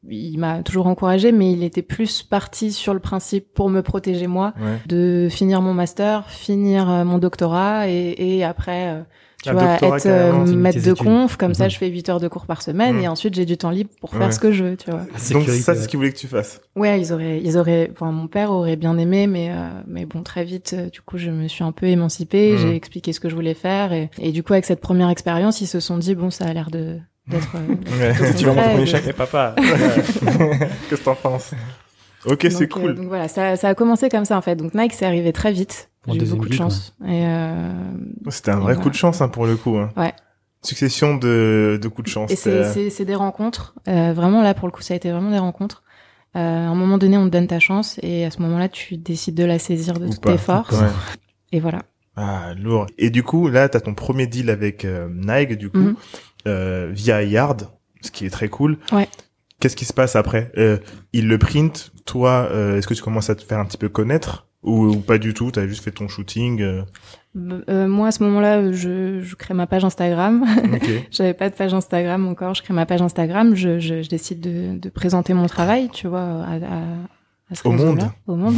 Il, 0.09 0.37
m'a 0.37 0.63
toujours 0.63 0.87
encouragé, 0.87 1.31
mais 1.31 1.51
il 1.51 1.63
était 1.63 1.81
plus 1.81 2.23
parti 2.23 2.71
sur 2.71 2.93
le 2.93 2.99
principe 2.99 3.53
pour 3.53 3.69
me 3.69 3.81
protéger 3.81 4.27
moi, 4.27 4.53
Ouais. 4.59 4.79
de 4.87 5.27
finir 5.29 5.61
mon 5.61 5.73
master, 5.73 6.29
finir 6.29 6.87
mon 7.05 7.17
doctorat 7.17 7.87
et, 7.87 8.15
et 8.17 8.43
après, 8.43 9.03
tu 9.43 9.49
Un 9.49 9.53
vois, 9.53 9.63
doctorat, 9.71 9.97
être 9.97 10.05
euh, 10.05 10.45
maître 10.55 10.81
de 10.83 10.93
conf. 10.93 11.35
Comme 11.37 11.53
ça, 11.53 11.63
Mhm. 11.65 11.69
je 11.71 11.77
fais 11.77 11.87
8 11.89 12.09
heures 12.09 12.19
de 12.19 12.27
cours 12.27 12.45
par 12.45 12.61
semaine 12.61 12.95
Mhm. 12.97 13.01
et 13.03 13.07
ensuite 13.07 13.33
j'ai 13.33 13.45
du 13.45 13.57
temps 13.57 13.69
libre 13.71 13.89
pour 13.99 14.11
faire 14.11 14.21
Ouais. 14.27 14.31
ce 14.31 14.39
que 14.39 14.51
je 14.51 14.63
veux, 14.63 14.77
tu 14.77 14.91
vois. 14.91 14.99
Donc 15.01 15.09
Sécurité, 15.17 15.51
ça, 15.53 15.73
c'est 15.73 15.79
ouais. 15.79 15.83
ce 15.83 15.87
qu'ils 15.89 15.97
voulaient 15.97 16.11
que 16.11 16.17
tu 16.19 16.27
fasses. 16.27 16.61
Ouais, 16.75 16.99
ils 17.01 17.11
auraient, 17.13 17.41
ils 17.43 17.57
auraient, 17.57 17.89
enfin, 17.93 18.11
mon 18.11 18.27
père 18.27 18.51
aurait 18.51 18.75
bien 18.75 18.97
aimé, 18.97 19.27
mais, 19.27 19.49
euh, 19.51 19.69
mais 19.87 20.05
bon, 20.05 20.21
très 20.23 20.43
vite, 20.43 20.73
euh, 20.77 20.89
du 20.89 21.01
coup, 21.01 21.17
je 21.17 21.29
me 21.31 21.47
suis 21.47 21.63
un 21.63 21.71
peu 21.71 21.87
émancipée, 21.87 22.51
Mhm. 22.53 22.57
j'ai 22.59 22.75
expliqué 22.75 23.13
ce 23.13 23.19
que 23.19 23.29
je 23.29 23.35
voulais 23.35 23.53
faire, 23.55 23.93
et, 23.93 24.09
et 24.19 24.31
du 24.31 24.43
coup, 24.43 24.53
avec 24.53 24.65
cette 24.65 24.81
première 24.81 25.09
expérience, 25.09 25.61
ils 25.61 25.67
se 25.67 25.79
sont 25.79 25.97
dit, 25.97 26.13
bon, 26.15 26.29
ça 26.29 26.45
a 26.45 26.53
l'air 26.53 26.69
de, 26.71 26.97
d'être, 27.27 27.55
euh, 27.55 27.75
Ouais. 28.23 28.33
tu 28.35 28.45
vas 28.45 28.53
mon 28.53 28.79
de- 28.79 28.85
chèque, 28.85 29.03
mais 29.07 29.13
papa. 29.13 29.55
Qu'est-ce 30.89 30.99
que 31.01 31.05
t'en 31.05 31.15
penses? 31.15 31.51
Ok, 32.25 32.39
c'est 32.43 32.49
donc, 32.51 32.61
euh, 32.61 32.67
cool. 32.67 32.95
donc 32.95 33.07
voilà, 33.07 33.27
ça, 33.27 33.55
ça 33.55 33.69
a 33.69 33.73
commencé 33.75 34.07
comme 34.09 34.25
ça, 34.25 34.37
en 34.37 34.41
fait. 34.41 34.55
Donc 34.55 34.75
Nike, 34.75 34.93
c'est 34.93 35.05
arrivé 35.05 35.33
très 35.33 35.51
vite. 35.51 35.89
Pour 36.03 36.13
J'ai 36.13 36.21
eu 36.21 36.25
beaucoup 36.25 36.47
de 36.49 36.53
chance. 36.53 36.95
Et, 37.05 37.25
euh, 37.27 37.71
C'était 38.29 38.51
un 38.51 38.59
vrai 38.59 38.75
coup 38.75 38.89
de 38.89 38.95
chance 38.95 39.21
hein, 39.21 39.27
pour 39.29 39.45
le 39.45 39.55
coup. 39.55 39.77
Hein. 39.77 39.89
Ouais. 39.95 40.13
Succession 40.63 41.15
de, 41.15 41.79
de 41.81 41.87
coups 41.87 42.05
de 42.07 42.11
chance. 42.11 42.31
et 42.31 42.35
c'est, 42.35 42.49
euh, 42.51 42.71
c'est, 42.73 42.89
c'est 42.89 43.05
des 43.05 43.15
rencontres. 43.15 43.75
Euh, 43.87 44.13
vraiment, 44.13 44.41
là, 44.43 44.53
pour 44.53 44.67
le 44.67 44.71
coup, 44.71 44.81
ça 44.81 44.93
a 44.93 44.97
été 44.97 45.11
vraiment 45.11 45.31
des 45.31 45.39
rencontres. 45.39 45.83
Euh, 46.35 46.39
à 46.39 46.69
un 46.69 46.75
moment 46.75 46.97
donné, 46.97 47.17
on 47.17 47.25
te 47.25 47.29
donne 47.31 47.47
ta 47.47 47.59
chance, 47.59 47.99
et 48.03 48.25
à 48.25 48.31
ce 48.31 48.41
moment-là, 48.41 48.69
tu 48.69 48.95
décides 48.97 49.35
de 49.35 49.43
la 49.43 49.59
saisir 49.59 49.99
de 49.99 50.05
ou 50.05 50.09
toutes 50.11 50.21
pas. 50.21 50.31
tes 50.31 50.37
forces. 50.37 50.79
Ouais. 50.79 50.87
Et 51.51 51.59
voilà. 51.59 51.81
Ah, 52.15 52.53
lourd. 52.57 52.85
Et 52.97 53.09
du 53.09 53.21
coup, 53.23 53.47
là, 53.49 53.69
t'as 53.69 53.79
ton 53.81 53.93
premier 53.95 54.27
deal 54.27 54.49
avec 54.49 54.85
euh, 54.85 55.09
Nike, 55.11 55.57
du 55.57 55.69
coup, 55.69 55.77
Mhm. 55.79 55.95
euh, 56.47 56.89
via 56.91 57.21
Yard, 57.23 57.69
ce 58.01 58.11
qui 58.11 58.25
est 58.25 58.29
très 58.29 58.47
cool. 58.49 58.77
Ouais. 58.91 59.07
Qu'est-ce 59.59 59.75
qui 59.75 59.85
se 59.85 59.93
passe 59.93 60.15
après? 60.15 60.51
Euh, 60.57 60.77
Il 61.13 61.27
le 61.27 61.37
print. 61.37 61.91
Toi, 62.05 62.47
euh, 62.51 62.77
est-ce 62.77 62.87
que 62.87 62.93
tu 62.93 63.01
commences 63.03 63.29
à 63.29 63.35
te 63.35 63.43
faire 63.43 63.59
un 63.59 63.65
petit 63.65 63.77
peu 63.77 63.89
connaître? 63.89 64.47
Ou, 64.63 64.87
ou 64.87 64.95
pas 64.97 65.17
du 65.17 65.33
tout 65.33 65.51
T'as 65.51 65.67
juste 65.67 65.83
fait 65.83 65.91
ton 65.91 66.07
shooting. 66.07 66.61
euh, 66.61 66.81
Euh, 67.69 67.87
moi, 67.87 68.07
à 68.07 68.11
ce 68.11 68.23
moment-là, 68.23 68.71
je, 68.71 69.21
je 69.21 69.35
crée 69.35 69.53
ma 69.53 69.65
page 69.67 69.83
Instagram. 69.85 70.45
Ok. 70.73 70.89
J'avais 71.11 71.33
pas 71.33 71.49
de 71.49 71.55
page 71.55 71.73
Instagram 71.73 72.27
encore. 72.27 72.53
Je 72.53 72.61
crée 72.61 72.73
ma 72.73 72.85
page 72.85 73.01
Instagram. 73.01 73.55
Je, 73.55 73.79
je, 73.79 74.01
je 74.01 74.09
décide 74.09 74.39
de, 74.41 74.77
de 74.77 74.89
présenter 74.89 75.33
mon 75.33 75.47
travail, 75.47 75.89
tu 75.93 76.07
vois, 76.07 76.19
à, 76.43 76.55
à, 76.55 76.81
à 77.51 77.55
ce 77.55 77.67
Au 77.67 77.71
monde. 77.71 78.03
Au 78.27 78.35
monde. 78.35 78.55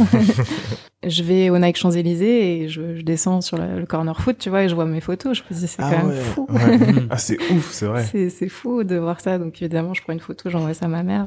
je 1.06 1.22
vais 1.22 1.50
au 1.50 1.58
Nike 1.58 1.76
Champs-Élysées 1.76 2.62
et 2.62 2.68
je, 2.68 2.96
je 2.96 3.02
descends 3.02 3.40
sur 3.40 3.56
le, 3.58 3.78
le 3.80 3.86
corner 3.86 4.20
foot, 4.20 4.36
tu 4.38 4.50
vois, 4.50 4.64
et 4.64 4.68
je 4.68 4.74
vois 4.74 4.84
mes 4.86 5.00
photos. 5.00 5.36
Je 5.38 5.42
me 5.54 5.58
dis, 5.60 5.66
c'est 5.68 5.82
Ah 5.82 5.90
quand 5.92 6.06
ouais. 6.08 6.14
même 6.14 6.22
fou. 6.22 6.46
ouais. 6.50 6.78
Ah, 7.10 7.16
c'est 7.18 7.38
ouf, 7.52 7.70
c'est 7.72 7.86
vrai. 7.86 8.04
C'est, 8.10 8.28
c'est 8.28 8.48
fou 8.48 8.82
de 8.84 8.96
voir 8.96 9.20
ça. 9.20 9.38
Donc 9.38 9.60
évidemment, 9.62 9.94
je 9.94 10.02
prends 10.02 10.12
une 10.12 10.20
photo, 10.20 10.50
j'envoie 10.50 10.74
ça 10.74 10.86
à 10.86 10.88
ma 10.88 11.02
mère. 11.02 11.26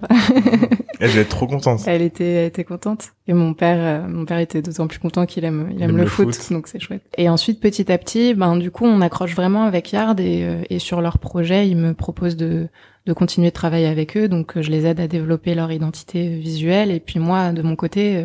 Elle 0.99 1.17
être 1.17 1.29
trop 1.29 1.47
contente. 1.47 1.81
Elle 1.85 2.01
était, 2.01 2.25
elle 2.25 2.47
était 2.47 2.63
contente. 2.63 3.13
Et 3.27 3.33
mon 3.33 3.53
père, 3.53 3.77
euh, 3.79 4.07
mon 4.07 4.25
père 4.25 4.39
était 4.39 4.61
d'autant 4.61 4.87
plus 4.87 4.99
content 4.99 5.25
qu'il 5.25 5.45
aime, 5.45 5.69
il 5.75 5.81
aime 5.81 5.95
le, 5.95 6.05
foot, 6.05 6.35
donc 6.51 6.67
c'est 6.67 6.79
chouette. 6.79 7.03
Et 7.17 7.29
ensuite, 7.29 7.59
petit 7.59 7.91
à 7.91 7.97
petit, 7.97 8.33
ben 8.33 8.55
du 8.55 8.71
coup, 8.71 8.85
on 8.85 9.01
accroche 9.01 9.35
vraiment 9.35 9.63
avec 9.63 9.91
Yard 9.91 10.19
et, 10.19 10.43
euh, 10.43 10.63
et 10.69 10.79
sur 10.79 11.01
leur 11.01 11.19
projet, 11.19 11.67
ils 11.67 11.77
me 11.77 11.93
proposent 11.93 12.37
de 12.37 12.67
de 13.05 13.13
continuer 13.13 13.47
de 13.47 13.53
travailler 13.53 13.87
avec 13.87 14.17
eux. 14.17 14.27
Donc, 14.27 14.57
euh, 14.57 14.61
je 14.61 14.69
les 14.69 14.85
aide 14.85 14.99
à 14.99 15.07
développer 15.07 15.55
leur 15.55 15.71
identité 15.71 16.27
visuelle. 16.27 16.91
Et 16.91 16.99
puis 16.99 17.19
moi, 17.19 17.53
de 17.53 17.61
mon 17.61 17.77
côté, 17.77 18.21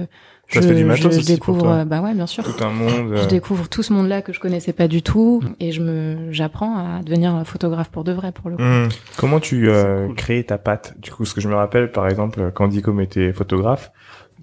euh, 0.57 0.61
Ça 0.61 0.63
je, 0.63 0.69
fait 0.69 0.75
du 0.75 0.85
matos 0.85 1.03
je 1.15 1.19
aussi 1.19 1.37
pour 1.39 1.55
découvre, 1.55 1.61
toi. 1.63 1.73
euh, 1.79 1.85
bah 1.85 2.01
ouais, 2.01 2.15
bien 2.15 2.27
sûr. 2.27 2.45
Tout 2.45 2.65
un 2.65 2.71
monde. 2.71 3.13
Je 3.15 3.23
euh, 3.23 3.27
découvre 3.27 3.69
tout 3.69 3.83
ce 3.83 3.93
monde-là 3.93 4.23
que 4.23 4.33
je 4.33 4.41
connaissais 4.41 4.73
pas 4.73 4.89
du 4.89 5.03
tout 5.03 5.43
et 5.61 5.73
je 5.73 5.81
me, 5.83 6.31
j'apprends 6.33 6.77
à 6.77 7.03
devenir 7.03 7.43
photographe 7.47 7.91
pour 7.91 8.05
de 8.05 8.13
vrai, 8.13 8.33
pour 8.33 8.51
le 8.51 8.57
coup. 8.57 8.63
Mhm. 8.63 8.89
Comment 9.17 9.41
tu 9.41 9.69
euh, 9.69 10.07
cool. 10.07 10.17
crées 10.17 10.45
ta 10.45 10.59
patte 10.59 10.95
Du 10.99 11.11
coup, 11.11 11.25
ce 11.25 11.35
que 11.35 11.41
je 11.41 11.49
me 11.49 11.55
rappelle, 11.55 11.91
par 11.93 12.09
exemple, 12.09 12.51
quand 12.55 12.69
Dicom 12.69 13.01
était 13.01 13.33
photographe, 13.33 13.93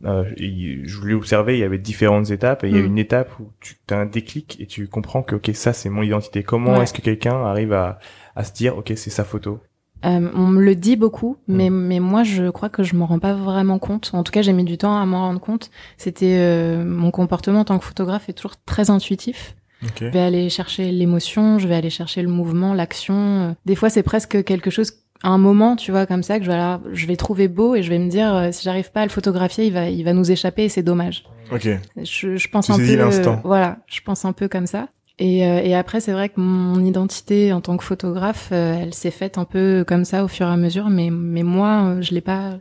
euh, 0.05 0.23
il- 0.37 0.83
je 0.87 0.95
voulais 0.97 1.13
observer, 1.13 1.57
il 1.57 1.59
y 1.59 1.63
avait 1.63 1.77
différentes 1.77 2.31
étapes, 2.31 2.63
et 2.63 2.69
il 2.69 2.75
y 2.75 2.79
a 2.79 2.81
Mm. 2.81 2.85
une 2.85 2.97
étape 2.97 3.31
où 3.39 3.51
tu 3.59 3.75
as 3.91 3.97
un 3.97 4.05
déclic 4.05 4.55
et 4.61 4.65
tu 4.65 4.87
comprends 4.87 5.21
que 5.23 5.35
ok, 5.35 5.51
ça 5.53 5.73
c'est 5.73 5.89
mon 5.89 6.01
identité. 6.03 6.41
Comment 6.43 6.77
Ouais. 6.77 6.83
est-ce 6.83 6.93
que 6.93 7.01
quelqu'un 7.01 7.43
arrive 7.43 7.73
à, 7.73 7.99
à 8.35 8.43
se 8.45 8.53
dire 8.53 8.77
ok, 8.77 8.93
c'est 8.95 9.09
sa 9.09 9.25
photo? 9.25 9.59
Euh, 10.05 10.29
on 10.33 10.47
me 10.47 10.61
le 10.63 10.75
dit 10.75 10.95
beaucoup, 10.95 11.35
mais 11.47 11.69
mais 11.69 11.99
moi 11.99 12.23
je 12.23 12.49
crois 12.49 12.69
que 12.69 12.83
je 12.83 12.95
m'en 12.95 13.05
rends 13.05 13.19
pas 13.19 13.33
vraiment 13.33 13.79
compte. 13.79 14.11
En 14.13 14.23
tout 14.23 14.31
cas, 14.31 14.41
j'ai 14.41 14.53
mis 14.53 14.63
du 14.63 14.77
temps 14.77 14.97
à 14.97 15.05
m'en 15.05 15.19
rendre 15.21 15.41
compte. 15.41 15.71
C'était 15.97 16.37
euh, 16.39 16.85
mon 16.85 17.11
comportement 17.11 17.59
en 17.61 17.65
tant 17.65 17.77
que 17.79 17.85
photographe 17.85 18.29
est 18.29 18.33
toujours 18.33 18.55
très 18.65 18.89
intuitif. 18.89 19.55
Ok. 19.83 19.91
Je 20.01 20.05
vais 20.07 20.19
aller 20.19 20.49
chercher 20.49 20.91
l'émotion, 20.91 21.59
je 21.59 21.67
vais 21.67 21.75
aller 21.75 21.89
chercher 21.89 22.21
le 22.21 22.29
mouvement, 22.29 22.73
l'action. 22.73 23.13
Euh, 23.15 23.51
Des 23.65 23.75
fois, 23.75 23.89
c'est 23.89 24.03
presque 24.03 24.43
quelque 24.43 24.69
chose 24.69 24.93
un 25.21 25.37
moment, 25.37 25.75
tu 25.75 25.91
vois, 25.91 26.05
comme 26.05 26.23
ça 26.23 26.39
que 26.39 26.45
je 26.45 26.49
vais 26.49 26.55
alors, 26.55 26.79
je 26.93 27.05
vais 27.05 27.17
trouver 27.17 27.49
beau 27.49 27.75
et 27.75 27.83
je 27.83 27.89
vais 27.89 27.99
me 27.99 28.09
dire 28.09 28.33
euh, 28.33 28.49
si 28.53 28.63
j'arrive 28.63 28.91
pas 28.93 29.01
à 29.01 29.05
le 29.05 29.09
photographier, 29.11 29.65
il 29.67 29.73
va 29.73 29.89
il 29.89 30.03
va 30.05 30.13
nous 30.13 30.31
échapper 30.31 30.63
et 30.63 30.69
c'est 30.69 30.83
dommage. 30.83 31.25
Ok. 31.51 31.67
Je, 32.01 32.37
je 32.37 32.47
pense 32.49 32.67
Tu 32.67 32.71
un 32.71 32.77
peu 32.77 32.95
l'instant. 32.95 33.41
voilà, 33.43 33.79
je 33.87 33.99
pense 34.01 34.23
un 34.23 34.31
peu 34.31 34.47
comme 34.47 34.67
ça. 34.67 34.87
Et, 35.19 35.45
euh, 35.45 35.61
et 35.61 35.75
après, 35.75 35.99
c'est 35.99 36.13
vrai 36.13 36.29
que 36.29 36.39
mon 36.39 36.81
identité 36.83 37.51
en 37.51 37.59
tant 37.61 37.75
que 37.75 37.83
photographe, 37.83 38.49
euh, 38.53 38.77
elle 38.81 38.93
s'est 38.93 39.11
faite 39.11 39.37
un 39.37 39.43
peu 39.45 39.83
comme 39.85 40.05
ça 40.05 40.23
au 40.23 40.27
fur 40.29 40.47
et 40.47 40.51
à 40.51 40.55
mesure, 40.57 40.89
mais 40.89 41.09
mais 41.11 41.43
moi, 41.43 41.83
euh, 41.97 42.01
je 42.01 42.13
l'ai 42.13 42.21
pas, 42.21 42.51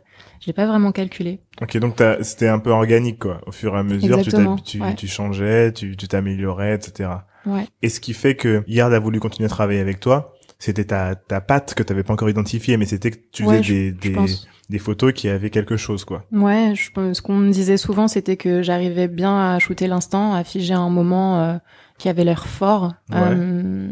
je 0.41 0.47
l'ai 0.47 0.53
pas 0.53 0.65
vraiment 0.67 0.91
calculé. 0.91 1.39
Ok, 1.61 1.77
donc 1.77 1.95
c'était 2.21 2.49
un 2.49 2.59
peu 2.59 2.71
organique, 2.71 3.19
quoi. 3.19 3.39
Au 3.47 3.51
fur 3.53 3.75
et 3.75 3.79
à 3.79 3.83
mesure, 3.83 4.01
tu, 4.01 4.27
Exactement, 4.29 4.55
tu, 4.57 4.81
ouais. 4.81 4.95
tu 4.95 5.07
changeais, 5.07 5.71
tu 5.71 5.95
tu 5.95 6.07
t'améliorais, 6.09 6.75
etc. 6.75 7.09
Ouais. 7.45 7.65
Et 7.81 7.87
ce 7.87 8.01
qui 8.01 8.13
fait 8.13 8.35
que 8.35 8.63
Yard 8.67 8.91
a 8.93 8.99
voulu 8.99 9.21
continuer 9.21 9.45
à 9.45 9.49
travailler 9.49 9.79
avec 9.79 10.01
toi, 10.01 10.33
c'était 10.57 10.83
ta, 10.83 11.15
ta 11.15 11.39
patte 11.39 11.73
que 11.73 11.83
t'avais 11.83 12.03
pas 12.03 12.11
encore 12.11 12.29
identifiée, 12.29 12.75
mais 12.75 12.85
c'était 12.85 13.11
que 13.11 13.19
tu 13.31 13.43
faisais 13.45 13.61
des, 13.61 13.89
Je 13.91 14.09
des, 14.09 14.25
des 14.69 14.77
photos 14.79 15.13
qui 15.13 15.29
avaient 15.29 15.49
quelque 15.49 15.77
chose, 15.77 16.03
quoi. 16.03 16.25
Ouais, 16.33 16.73
je, 16.75 16.91
pense- 16.91 17.15
ce 17.17 17.21
qu'on 17.21 17.35
me 17.37 17.49
disait 17.51 17.77
souvent, 17.77 18.09
c'était 18.09 18.35
que 18.35 18.61
j'arrivais 18.61 19.07
bien 19.07 19.53
à 19.53 19.59
shooter 19.59 19.87
l'instant, 19.87 20.33
à 20.33 20.43
figer 20.43 20.73
un 20.73 20.89
moment 20.89 21.39
euh, 21.39 21.57
qui 21.99 22.09
avait 22.09 22.23
l'air 22.23 22.47
fort. 22.47 22.93
Ouais. 23.11 23.17
Euh, 23.19 23.91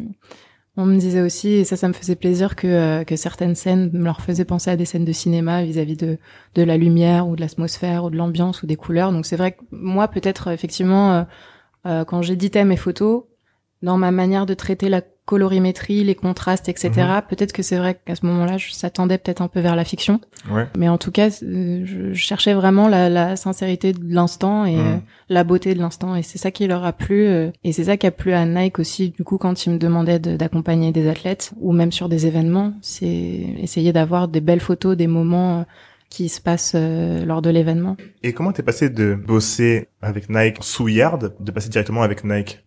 on 0.79 0.85
me 0.85 0.97
disait 0.97 1.21
aussi, 1.21 1.49
et 1.49 1.63
ça, 1.63 1.75
ça 1.75 1.87
me 1.87 1.93
faisait 1.93 2.15
plaisir 2.15 2.55
que 2.55 2.67
euh, 2.67 3.03
que 3.03 3.15
certaines 3.15 3.55
scènes 3.55 3.89
me 3.93 4.05
leur 4.05 4.21
faisaient 4.21 4.45
penser 4.45 4.69
à 4.69 4.75
des 4.75 4.85
scènes 4.85 5.05
de 5.05 5.11
cinéma 5.11 5.63
vis-à-vis 5.63 5.97
de 5.97 6.19
de 6.53 6.61
la 6.61 6.77
lumière 6.77 7.27
ou 7.27 7.35
de 7.35 7.41
l'atmosphère 7.41 8.03
ou 8.03 8.11
de 8.11 8.15
l'ambiance 8.15 8.61
ou 8.61 8.67
des 8.67 8.75
couleurs. 8.75 9.11
Donc 9.11 9.25
c'est 9.25 9.37
vrai 9.37 9.53
que 9.53 9.61
moi, 9.71 10.07
peut-être 10.07 10.49
effectivement, 10.49 11.13
euh, 11.13 11.23
euh, 11.87 12.05
quand 12.05 12.21
j'éditais 12.21 12.63
mes 12.63 12.77
photos, 12.77 13.23
dans 13.81 13.97
ma 13.97 14.11
manière 14.11 14.45
de 14.45 14.53
traiter 14.53 14.87
la 14.87 15.01
colorimétrie, 15.27 16.03
les 16.03 16.15
contrastes, 16.15 16.69
etc. 16.69 16.89
Mhm. 16.95 17.21
Peut-être 17.29 17.51
que 17.53 17.61
c'est 17.61 17.77
vrai 17.77 17.99
qu'à 18.03 18.15
ce 18.15 18.25
moment-là, 18.25 18.57
je 18.57 18.71
s'attendais 18.71 19.17
peut-être 19.19 19.41
un 19.41 19.49
peu 19.49 19.59
vers 19.59 19.75
la 19.75 19.83
fiction. 19.83 20.19
Ouais. 20.49 20.65
Mais 20.77 20.89
en 20.89 20.97
tout 20.97 21.11
cas, 21.11 21.27
euh, 21.43 21.81
je 21.85 22.13
cherchais 22.13 22.53
vraiment 22.55 22.87
la, 22.87 23.09
la 23.09 23.35
sincérité 23.35 23.91
de 23.93 23.99
l'instant 24.03 24.65
et 24.65 24.75
Mm. 24.77 24.79
euh, 24.79 24.95
la 25.29 25.43
beauté 25.43 25.75
de 25.75 25.79
l'instant. 25.79 26.15
Et 26.15 26.23
c'est 26.23 26.37
ça 26.37 26.49
qui 26.49 26.65
leur 26.65 26.83
a 26.85 26.93
plu. 26.93 27.27
euh, 27.27 27.51
et 27.65 27.73
c'est 27.73 27.83
ça 27.83 27.97
qui 27.97 28.07
a 28.07 28.11
plu 28.11 28.31
à 28.33 28.45
Nike 28.45 28.79
aussi, 28.79 29.09
du 29.09 29.23
coup, 29.23 29.37
quand 29.37 29.65
ils 29.65 29.71
me 29.73 29.77
demandaient 29.77 30.19
de- 30.19 30.37
d'accompagner 30.37 30.91
des 30.93 31.07
athlètes 31.09 31.51
ou 31.59 31.73
même 31.73 31.91
sur 31.91 32.07
des 32.09 32.25
événements. 32.25 32.73
C'est 32.81 33.07
essayer 33.59 33.91
d'avoir 33.93 34.29
des 34.29 34.41
belles 34.41 34.61
photos, 34.61 34.95
des 34.95 35.07
moments 35.07 35.65
qui 36.09 36.29
se 36.29 36.39
passent 36.39 36.71
euh, 36.75 37.25
lors 37.25 37.41
de 37.41 37.49
l'événement. 37.49 37.97
Et 38.23 38.31
comment 38.31 38.53
t'es 38.53 38.63
passé 38.63 38.89
de 38.89 39.13
bosser 39.13 39.89
avec 40.01 40.29
Nike 40.29 40.57
sous 40.61 40.87
Yard, 40.87 41.35
de 41.37 41.51
passer 41.51 41.67
directement 41.67 42.01
avec 42.01 42.23
Nike? 42.23 42.63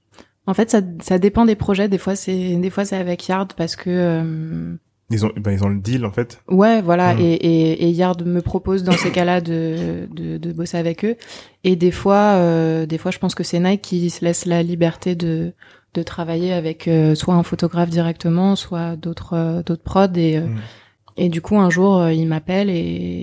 En 0.51 0.55
fait, 0.55 0.69
ça, 0.71 0.81
ça 1.01 1.19
dépend 1.19 1.45
des 1.45 1.55
projets. 1.55 1.89
Des 1.89 1.99
fois, 1.99 2.17
c'est 2.17 2.57
des 2.57 2.71
fois 2.71 2.85
c'est 2.85 2.97
avec 2.97 3.27
Yard 3.29 3.53
parce 3.57 3.77
que 3.77 3.89
euh, 3.91 4.75
Ils 5.11 5.25
ont, 5.25 5.33
ben, 5.37 5.53
ils 5.53 5.63
ont 5.65 5.69
le 5.69 5.79
deal, 5.81 6.05
en 6.05 6.11
fait. 6.13 6.41
Ouais, 6.49 6.83
voilà. 6.83 7.15
Mm. 7.15 7.21
Et, 7.21 7.33
et, 7.35 7.85
et 7.85 7.91
Yard 7.91 8.25
me 8.27 8.41
propose 8.43 8.83
dans 8.85 8.93
ces 8.93 9.11
cas-là 9.11 9.41
de, 9.41 10.09
de, 10.15 10.37
de 10.39 10.53
bosser 10.53 10.77
avec 10.79 11.05
eux. 11.05 11.17
Et 11.65 11.77
des 11.77 11.91
fois, 11.91 12.35
euh, 12.35 12.87
des 12.87 12.99
fois, 12.99 13.11
je 13.11 13.19
pense 13.19 13.35
que 13.35 13.45
c'est 13.45 13.61
Nike 13.61 13.83
qui 13.83 14.11
se 14.11 14.25
laisse 14.25 14.45
la 14.47 14.63
liberté 14.63 15.15
de 15.15 15.53
de 15.95 16.05
travailler 16.05 16.53
avec 16.53 16.87
euh, 16.87 17.17
soit 17.17 17.35
un 17.35 17.43
photographe 17.43 17.91
directement, 17.91 18.55
soit 18.55 18.95
d'autres 18.95 19.35
euh, 19.35 19.63
d'autres 19.65 19.83
prods. 19.83 20.07
Et 20.15 20.37
euh, 20.39 20.43
Mm. 20.47 20.59
et 21.17 21.29
du 21.29 21.41
coup, 21.41 21.59
un 21.59 21.71
jour, 21.71 21.99
euh, 21.99 22.13
il 22.13 22.27
m'appelle 22.29 22.71
et, 22.71 22.75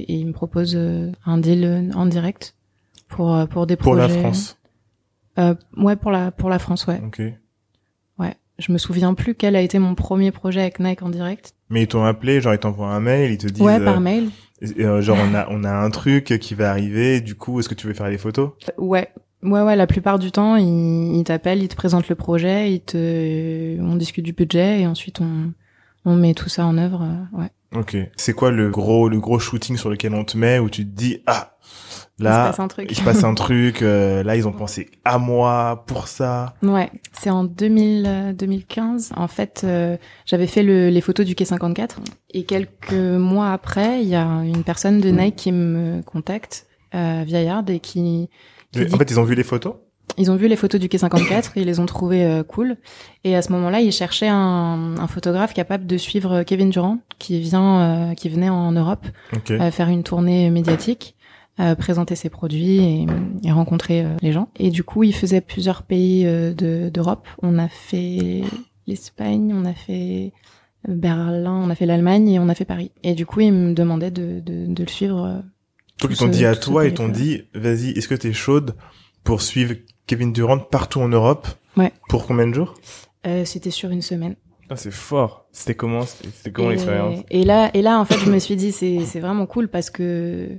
et 0.10 0.13
il 0.13 0.28
me 0.28 0.34
propose 0.34 0.78
un 1.26 1.38
deal 1.38 1.92
en 1.96 2.06
direct 2.06 2.56
pour 3.08 3.48
pour 3.50 3.66
des 3.68 3.78
Pour 3.78 3.94
projets. 3.94 4.13
la 4.13 4.20
France. 4.20 4.57
Euh, 5.39 5.56
ouais, 5.78 5.95
pour 5.95 6.12
la 6.12 6.32
pour 6.32 6.50
la 6.50 6.60
France, 6.60 6.88
ouais. 6.88 7.02
Ok. 7.06 7.21
Ouais. 8.19 8.34
Je 8.60 8.71
me 8.71 8.78
souviens 8.78 9.13
plus 9.13 9.36
quel 9.36 9.56
a 9.56 9.62
été 9.62 9.78
mon 9.80 9.93
premier 9.95 10.32
projet 10.32 10.62
avec 10.62 10.80
Nike 10.80 11.02
en 11.04 11.10
direct. 11.10 11.54
Mais 11.69 11.84
ils 11.84 11.88
t'ont 11.88 12.04
appelé, 12.06 12.41
genre 12.41 12.54
ils 12.54 12.60
t'envoient 12.60 12.89
un 12.89 13.00
mail, 13.00 13.32
ils 13.32 13.38
te 13.38 13.47
disent, 13.47 13.63
Ouais, 13.63 13.80
euh, 13.80 13.86
par 13.86 14.00
mail. 14.00 14.30
euh, 14.80 15.02
genre 15.02 15.17
on 15.21 15.36
a 15.36 15.47
on 15.52 15.63
a 15.63 15.71
un 15.71 15.89
truc 15.91 16.38
qui 16.39 16.56
va 16.56 16.71
arriver, 16.71 17.21
du 17.21 17.36
coup 17.36 17.60
est-ce 17.60 17.69
que 17.69 17.76
tu 17.76 17.86
veux 17.88 17.93
faire 17.93 18.10
les 18.10 18.17
photos? 18.17 18.52
Ouais. 18.78 19.10
Ouais, 19.43 19.62
ouais, 19.62 19.76
la 19.76 19.86
plupart 19.86 20.17
du 20.17 20.32
temps, 20.32 20.56
ils, 20.56 21.15
ils 21.19 21.23
t'appellent, 21.23 21.62
ils 21.62 21.67
te 21.67 21.76
présentent 21.76 22.10
le 22.10 22.15
projet, 22.15 22.73
ils 22.73 22.80
te, 22.82 23.80
on 23.80 23.95
discute 23.95 24.26
du 24.26 24.34
budget 24.34 24.82
et 24.82 24.88
ensuite 24.88 25.21
on, 25.21 25.54
on 26.06 26.15
met 26.15 26.34
tout 26.34 26.50
ça 26.50 26.65
en 26.65 26.76
œuvre, 26.80 27.04
euh, 27.04 27.38
ouais. 27.41 27.50
Ok. 27.76 27.95
C'est 28.15 28.34
quoi 28.34 28.50
le 28.50 28.71
gros 28.71 29.08
le 29.10 29.19
gros 29.19 29.38
shooting 29.38 29.78
sur 29.78 29.91
lequel 29.91 30.15
on 30.15 30.23
te 30.23 30.36
met 30.38 30.58
où 30.58 30.69
tu 30.71 30.84
te 30.86 30.89
dis 30.89 31.21
ah 31.28 31.56
Il 32.19 32.23
se 32.23 32.30
là 32.30 32.47
passe 32.47 32.60
un 32.60 32.67
truc. 32.67 32.88
il 32.89 32.95
se 32.97 33.03
passe 33.03 33.23
un 33.23 33.34
truc, 33.36 33.82
euh, 33.82 34.23
là 34.23 34.36
ils 34.36 34.47
ont 34.47 34.51
pensé 34.51 34.89
à 35.06 35.17
moi 35.19 35.84
pour 35.86 36.08
ça. 36.08 36.56
Ouais, 36.63 36.89
c'est 37.13 37.30
en 37.30 37.43
2000, 37.43 38.06
euh, 38.08 38.34
2015. 38.34 39.12
En 39.15 39.27
fait, 39.27 39.62
euh, 39.63 39.97
j'avais 40.25 40.47
fait 40.47 40.63
le, 40.63 40.89
les 40.89 41.01
photos 41.01 41.25
du 41.25 41.36
quai 41.36 41.45
54 41.45 41.99
et 42.34 42.43
quelques 42.43 42.91
mois 42.93 43.51
après, 43.51 44.01
il 44.01 44.08
y 44.10 44.15
a 44.15 44.25
une 44.43 44.63
personne 44.63 44.99
de 44.99 45.10
Nike 45.10 45.36
qui 45.36 45.51
me 45.51 46.01
contacte 46.01 46.65
euh, 46.95 47.23
via 47.25 47.43
Yard 47.43 47.69
et 47.69 47.80
qui, 47.80 48.30
qui 48.71 48.80
Mais 48.80 48.86
dit 48.86 48.95
En 48.95 48.97
fait 48.97 49.12
ils 49.12 49.19
ont 49.19 49.23
vu 49.23 49.36
les 49.36 49.43
photos? 49.43 49.75
Ils 50.17 50.32
ont 50.32 50.36
vu 50.38 50.47
les 50.47 50.56
photos 50.56 50.80
du 50.80 50.88
quai 50.89 50.97
54, 50.97 51.58
ils 51.58 51.65
les 51.65 51.80
ont 51.82 51.86
trouvées 51.86 52.23
euh, 52.25 52.41
cool. 52.41 52.77
Et 53.25 53.36
à 53.36 53.41
ce 53.41 53.51
moment-là, 53.51 53.82
ils 53.82 53.91
cherchaient 53.91 54.30
un, 54.30 54.95
un 54.97 55.08
photographe 55.08 55.53
capable 55.53 55.86
de 55.86 55.97
suivre 55.97 56.43
Kevin 56.43 56.69
Durant, 56.69 56.99
qui 57.19 57.41
vient, 57.41 57.82
euh, 57.82 58.13
qui 58.15 58.30
venait 58.30 58.49
en 58.49 58.71
Europe 58.71 59.06
Ok. 59.36 59.51
euh, 59.51 59.69
faire 59.69 59.89
une 59.89 60.03
tournée 60.03 60.49
médiatique, 60.49 61.16
euh, 61.60 61.76
présenter 61.76 62.15
ses 62.15 62.30
produits 62.30 62.78
et, 62.80 63.06
et 63.43 63.52
rencontrer 63.52 64.04
euh, 64.06 64.15
les 64.22 64.32
gens. 64.32 64.50
Et 64.58 64.70
du 64.70 64.84
coup, 64.84 65.04
ils 65.04 65.13
faisaient 65.15 65.41
plusieurs 65.41 65.84
pays 65.84 66.26
euh, 66.26 66.54
de- 66.54 66.89
d'Europe. 66.89 67.28
On 67.41 67.58
a 67.58 67.67
fait 67.67 68.41
l'Espagne, 68.86 69.54
on 69.56 69.65
a 69.65 69.74
fait 69.74 70.34
Berlin, 70.88 71.54
on 71.65 71.70
a 71.70 71.76
fait 71.76 71.86
l'Allemagne 71.86 72.30
et 72.30 72.39
on 72.39 72.48
a 72.50 72.56
fait 72.56 72.65
Paris. 72.65 72.91
Et 73.04 73.13
du 73.13 73.26
coup, 73.26 73.41
ils 73.41 73.52
me 73.52 73.74
demandaient 73.74 74.12
de, 74.12 74.39
de, 74.39 74.65
de 74.67 74.84
le 74.84 74.89
suivre. 74.89 75.24
euh, 75.26 75.39
Donc 76.02 76.12
ils 76.12 76.17
t'ont 76.17 76.28
dit 76.28 76.46
à 76.46 76.56
toi, 76.56 76.86
ils 76.86 76.93
t'ont 76.93 77.10
dit 77.10 77.43
vas-y, 77.54 77.89
est-ce 77.91 78.08
que 78.08 78.15
t'es 78.15 78.34
chaude 78.34 78.76
pour 79.24 79.41
suivre 79.41 79.74
Kevin 80.06 80.32
Durant 80.32 80.60
partout 80.60 81.02
en 81.02 81.10
Europe 81.10 81.48
Ouais. 81.76 81.91
Pour 82.10 82.26
combien 82.26 82.48
de 82.48 82.54
jours? 82.54 82.76
Euh, 83.26 83.46
C'était 83.46 83.72
sur 83.72 83.89
une 83.91 84.02
semaine. 84.02 84.36
Ah, 84.70 84.76
c'est 84.76 84.91
fort. 84.91 85.48
C'était 85.52 85.76
comment, 85.76 86.02
c'était 86.04 86.30
c'était 86.34 86.52
comment 86.52 86.70
et, 86.70 86.74
l'expérience? 86.74 87.20
et 87.30 87.43
là, 87.43 87.70
et 87.74 87.82
là, 87.82 88.00
en 88.00 88.06
fait, 88.06 88.17
je 88.20 88.32
me 88.32 88.38
suis 88.39 88.56
dit, 88.56 88.72
c'est, 88.72 89.00
c'est 89.06 89.20
vraiment 89.20 89.46
cool 89.46 89.67
parce 89.70 89.89
que 89.89 90.50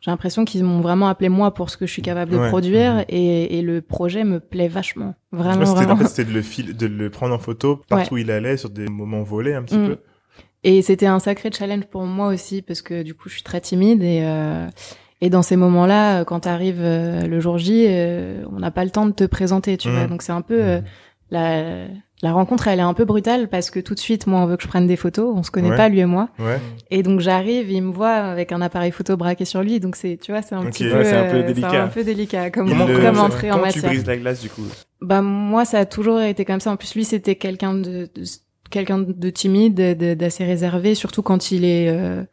j'ai 0.00 0.10
l'impression 0.10 0.44
qu'ils 0.44 0.62
m'ont 0.64 0.80
vraiment 0.80 1.08
appelé 1.08 1.28
moi 1.28 1.52
pour 1.54 1.70
ce 1.70 1.76
que 1.76 1.86
je 1.86 1.92
suis 1.92 2.02
capable 2.02 2.30
de 2.32 2.38
Ouais. 2.38 2.48
produire 2.48 2.94
Mhm. 2.96 3.04
et, 3.08 3.58
et 3.58 3.62
le 3.62 3.80
projet 3.82 4.24
me 4.24 4.38
plaît 4.40 4.68
vachement. 4.68 5.14
Vraiment, 5.32 5.66
c'était, 5.66 5.90
en 5.90 5.96
fait, 5.96 6.24
de 6.24 6.32
le 6.32 6.42
fil, 6.42 6.76
de 6.76 6.86
le 6.86 7.10
prendre 7.10 7.34
en 7.34 7.38
photo 7.38 7.80
partout 7.88 8.14
où 8.14 8.18
il 8.18 8.30
allait 8.30 8.56
sur 8.56 8.70
des 8.70 8.86
moments 8.86 9.22
volés 9.22 9.54
un 9.54 9.62
petit 9.62 9.76
Mm. 9.78 9.86
peu. 9.86 9.96
Et 10.64 10.82
c'était 10.82 11.06
un 11.06 11.18
sacré 11.20 11.50
challenge 11.52 11.84
pour 11.86 12.02
moi 12.04 12.28
aussi 12.28 12.62
parce 12.62 12.82
que 12.82 13.02
du 13.02 13.14
coup, 13.14 13.28
je 13.28 13.34
suis 13.34 13.42
très 13.42 13.60
timide 13.60 14.02
et, 14.02 14.20
euh, 14.22 14.66
et 15.20 15.30
dans 15.30 15.42
ces 15.42 15.56
moments-là, 15.56 16.24
quand 16.24 16.40
t'arrives 16.40 16.80
euh, 16.80 17.26
le 17.26 17.40
jour 17.40 17.58
J, 17.58 17.86
euh, 17.88 18.44
on 18.52 18.58
n'a 18.60 18.70
pas 18.70 18.84
le 18.84 18.90
temps 18.90 19.06
de 19.06 19.12
te 19.12 19.24
présenter, 19.24 19.76
tu 19.76 19.88
vois. 19.90 20.06
Donc 20.06 20.22
c'est 20.22 20.32
un 20.32 20.42
peu 20.42 20.60
euh, 20.62 20.80
la, 21.30 21.86
la 22.22 22.32
rencontre, 22.32 22.66
elle 22.68 22.80
est 22.80 22.82
un 22.82 22.94
peu 22.94 23.04
brutale 23.04 23.48
parce 23.48 23.70
que 23.70 23.78
tout 23.80 23.94
de 23.94 23.98
suite, 24.00 24.26
moi, 24.26 24.40
on 24.40 24.46
veut 24.46 24.56
que 24.56 24.62
je 24.64 24.68
prenne 24.68 24.86
des 24.88 24.96
photos. 24.96 25.32
On 25.36 25.42
se 25.42 25.50
connaît 25.52 25.70
Ouais. 25.70 25.76
pas 25.76 25.88
lui 25.88 26.00
et 26.00 26.04
moi. 26.06 26.30
Ouais. 26.40 26.58
Et 26.90 27.02
donc 27.04 27.20
j'arrive, 27.20 27.70
il 27.70 27.82
me 27.82 27.92
voit 27.92 28.10
avec 28.14 28.50
un 28.52 28.60
appareil 28.60 28.90
photo 28.90 29.16
braqué 29.16 29.44
sur 29.44 29.62
lui, 29.62 29.78
donc 29.78 29.94
c'est, 29.94 30.18
tu 30.20 30.32
vois, 30.32 30.42
c'est 30.42 30.54
un 30.56 30.62
Ok. 30.62 30.70
petit 30.72 30.84
Ouais, 30.84 30.90
peu, 30.92 31.04
c'est 31.04 31.16
un 31.16 31.30
peu 31.30 31.36
euh, 31.36 31.42
délicat. 31.44 31.82
un 31.84 31.88
peu 31.88 32.02
délicat 32.04 32.50
comme, 32.50 32.68
Comment- 32.68 32.86
comme 32.86 33.18
en 33.18 33.28
Comment 33.28 33.28
tu 33.30 33.46
matière. 33.60 33.84
brises 33.84 34.06
la 34.06 34.16
glace 34.16 34.40
du 34.40 34.48
coup? 34.50 34.62
Bah 35.00 35.22
moi, 35.22 35.64
ça 35.64 35.78
a 35.78 35.84
toujours 35.86 36.20
été 36.20 36.44
comme 36.44 36.58
ça. 36.60 36.72
En 36.72 36.76
plus, 36.76 36.94
lui, 36.96 37.04
c'était 37.04 37.36
quelqu'un 37.36 37.74
de, 37.74 38.08
de- 38.12 38.24
quelqu'un 38.70 38.98
de 38.98 39.30
timide, 39.30 39.74
de- 39.96 40.14
d'assez 40.14 40.44
réservé, 40.44 40.94
surtout 40.96 41.22
quand 41.22 41.52
il 41.52 41.64
est 41.64 41.88
euh, 41.88 42.24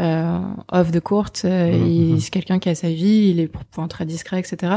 euh, 0.00 0.38
off 0.70 0.90
the 0.92 1.00
court. 1.00 1.26
euh, 1.46 1.72
Mhm. 1.72 1.86
il- 1.86 2.20
C'est 2.20 2.30
quelqu'un 2.30 2.58
qui 2.58 2.68
a 2.68 2.74
sa 2.74 2.88
vie, 2.88 3.30
il 3.30 3.40
est 3.40 3.50
enfin, 3.72 3.88
très 3.88 4.04
discret, 4.04 4.38
etc. 4.38 4.72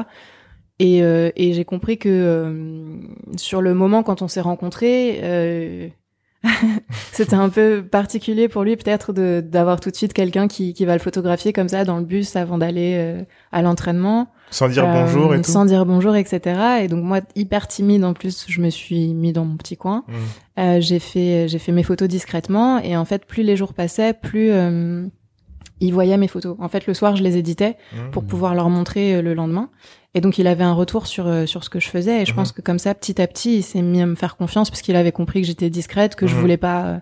Et, 0.80 1.04
euh, 1.04 1.32
et 1.36 1.54
j'ai 1.54 1.66
compris 1.66 1.98
que 1.98 2.10
euh, 2.10 2.98
sur 3.38 3.62
le 3.62 3.74
moment, 3.74 4.04
quand 4.04 4.22
on 4.22 4.28
s'est 4.28 4.42
rencontrés, 4.42 5.20
euh, 5.24 5.88
c'était 7.12 7.36
un 7.36 7.50
peu 7.50 7.84
particulier 7.84 8.48
pour 8.50 8.64
lui 8.64 8.76
peut-être 8.76 9.14
de 9.14 9.42
d'avoir 9.46 9.80
tout 9.80 9.92
de 9.92 9.96
suite 9.96 10.14
quelqu'un 10.14 10.48
qui, 10.48 10.74
qui 10.74 10.86
va 10.86 10.94
le 10.94 11.00
photographier 11.00 11.54
comme 11.54 11.70
ça 11.70 11.86
dans 11.86 11.98
le 11.98 12.04
bus 12.04 12.36
avant 12.36 12.58
d'aller 12.58 12.96
euh, 12.98 13.24
à 13.52 13.62
l'entraînement. 13.62 14.28
Sans 14.50 14.68
dire 14.68 14.86
Euh, 14.86 15.06
bonjour 15.06 15.34
et 15.34 15.42
tout. 15.42 15.50
Sans 15.50 15.66
dire 15.66 15.86
bonjour, 15.86 16.16
etc. 16.16 16.82
Et 16.82 16.88
donc 16.88 17.04
moi, 17.04 17.22
hyper 17.36 17.68
timide 17.68 18.04
en 18.04 18.14
plus, 18.14 18.46
je 18.48 18.62
me 18.62 18.70
suis 18.70 19.14
mis 19.14 19.32
dans 19.32 19.46
mon 19.46 19.58
petit 19.58 19.78
coin. 19.78 20.04
Mm. 20.08 20.14
Euh, 20.60 20.82
j'ai 20.82 21.00
fait 21.00 21.48
j'ai 21.48 21.60
fait 21.60 21.72
mes 21.72 21.84
photos 21.84 22.08
discrètement 22.08 22.80
et 22.80 22.98
en 22.98 23.06
fait, 23.06 23.26
plus 23.26 23.44
les 23.44 23.56
jours 23.56 23.74
passaient, 23.74 24.14
plus 24.14 24.52
euh, 24.52 25.06
il 25.86 25.94
voyait 25.94 26.18
mes 26.18 26.28
photos. 26.28 26.56
En 26.60 26.70
fait, 26.70 26.88
le 26.88 26.94
soir, 26.94 27.16
je 27.16 27.24
les 27.24 27.38
éditais 27.38 27.78
Mm. 27.94 28.12
pour 28.12 28.24
pouvoir 28.24 28.56
leur 28.56 28.70
montrer 28.70 29.16
euh, 29.16 29.22
le 29.22 29.34
lendemain. 29.34 29.70
Et 30.16 30.22
donc, 30.22 30.38
il 30.38 30.48
avait 30.48 30.64
un 30.64 30.74
retour 30.74 31.08
sur 31.08 31.28
euh, 31.28 31.46
sur 31.46 31.64
ce 31.64 31.70
que 31.70 31.80
je 31.80 31.90
faisais. 31.90 32.22
Et 32.22 32.26
je 32.26 32.32
Mhm. 32.32 32.36
pense 32.38 32.52
que 32.52 32.62
comme 32.62 32.80
ça, 32.80 32.94
petit 32.94 33.22
à 33.22 33.28
petit, 33.28 33.58
il 33.58 33.64
s'est 33.64 33.82
mis 33.82 34.02
à 34.02 34.06
me 34.06 34.16
faire 34.16 34.36
confiance 34.38 34.70
parce 34.70 34.82
qu'il 34.82 34.96
avait 34.96 35.12
compris 35.12 35.42
que 35.42 35.48
j'étais 35.48 35.70
discrète, 35.70 36.16
que 36.16 36.28
je 36.28 36.36
Mhm. 36.36 36.42
voulais 36.42 36.58
pas 36.58 36.84
euh, 36.86 36.98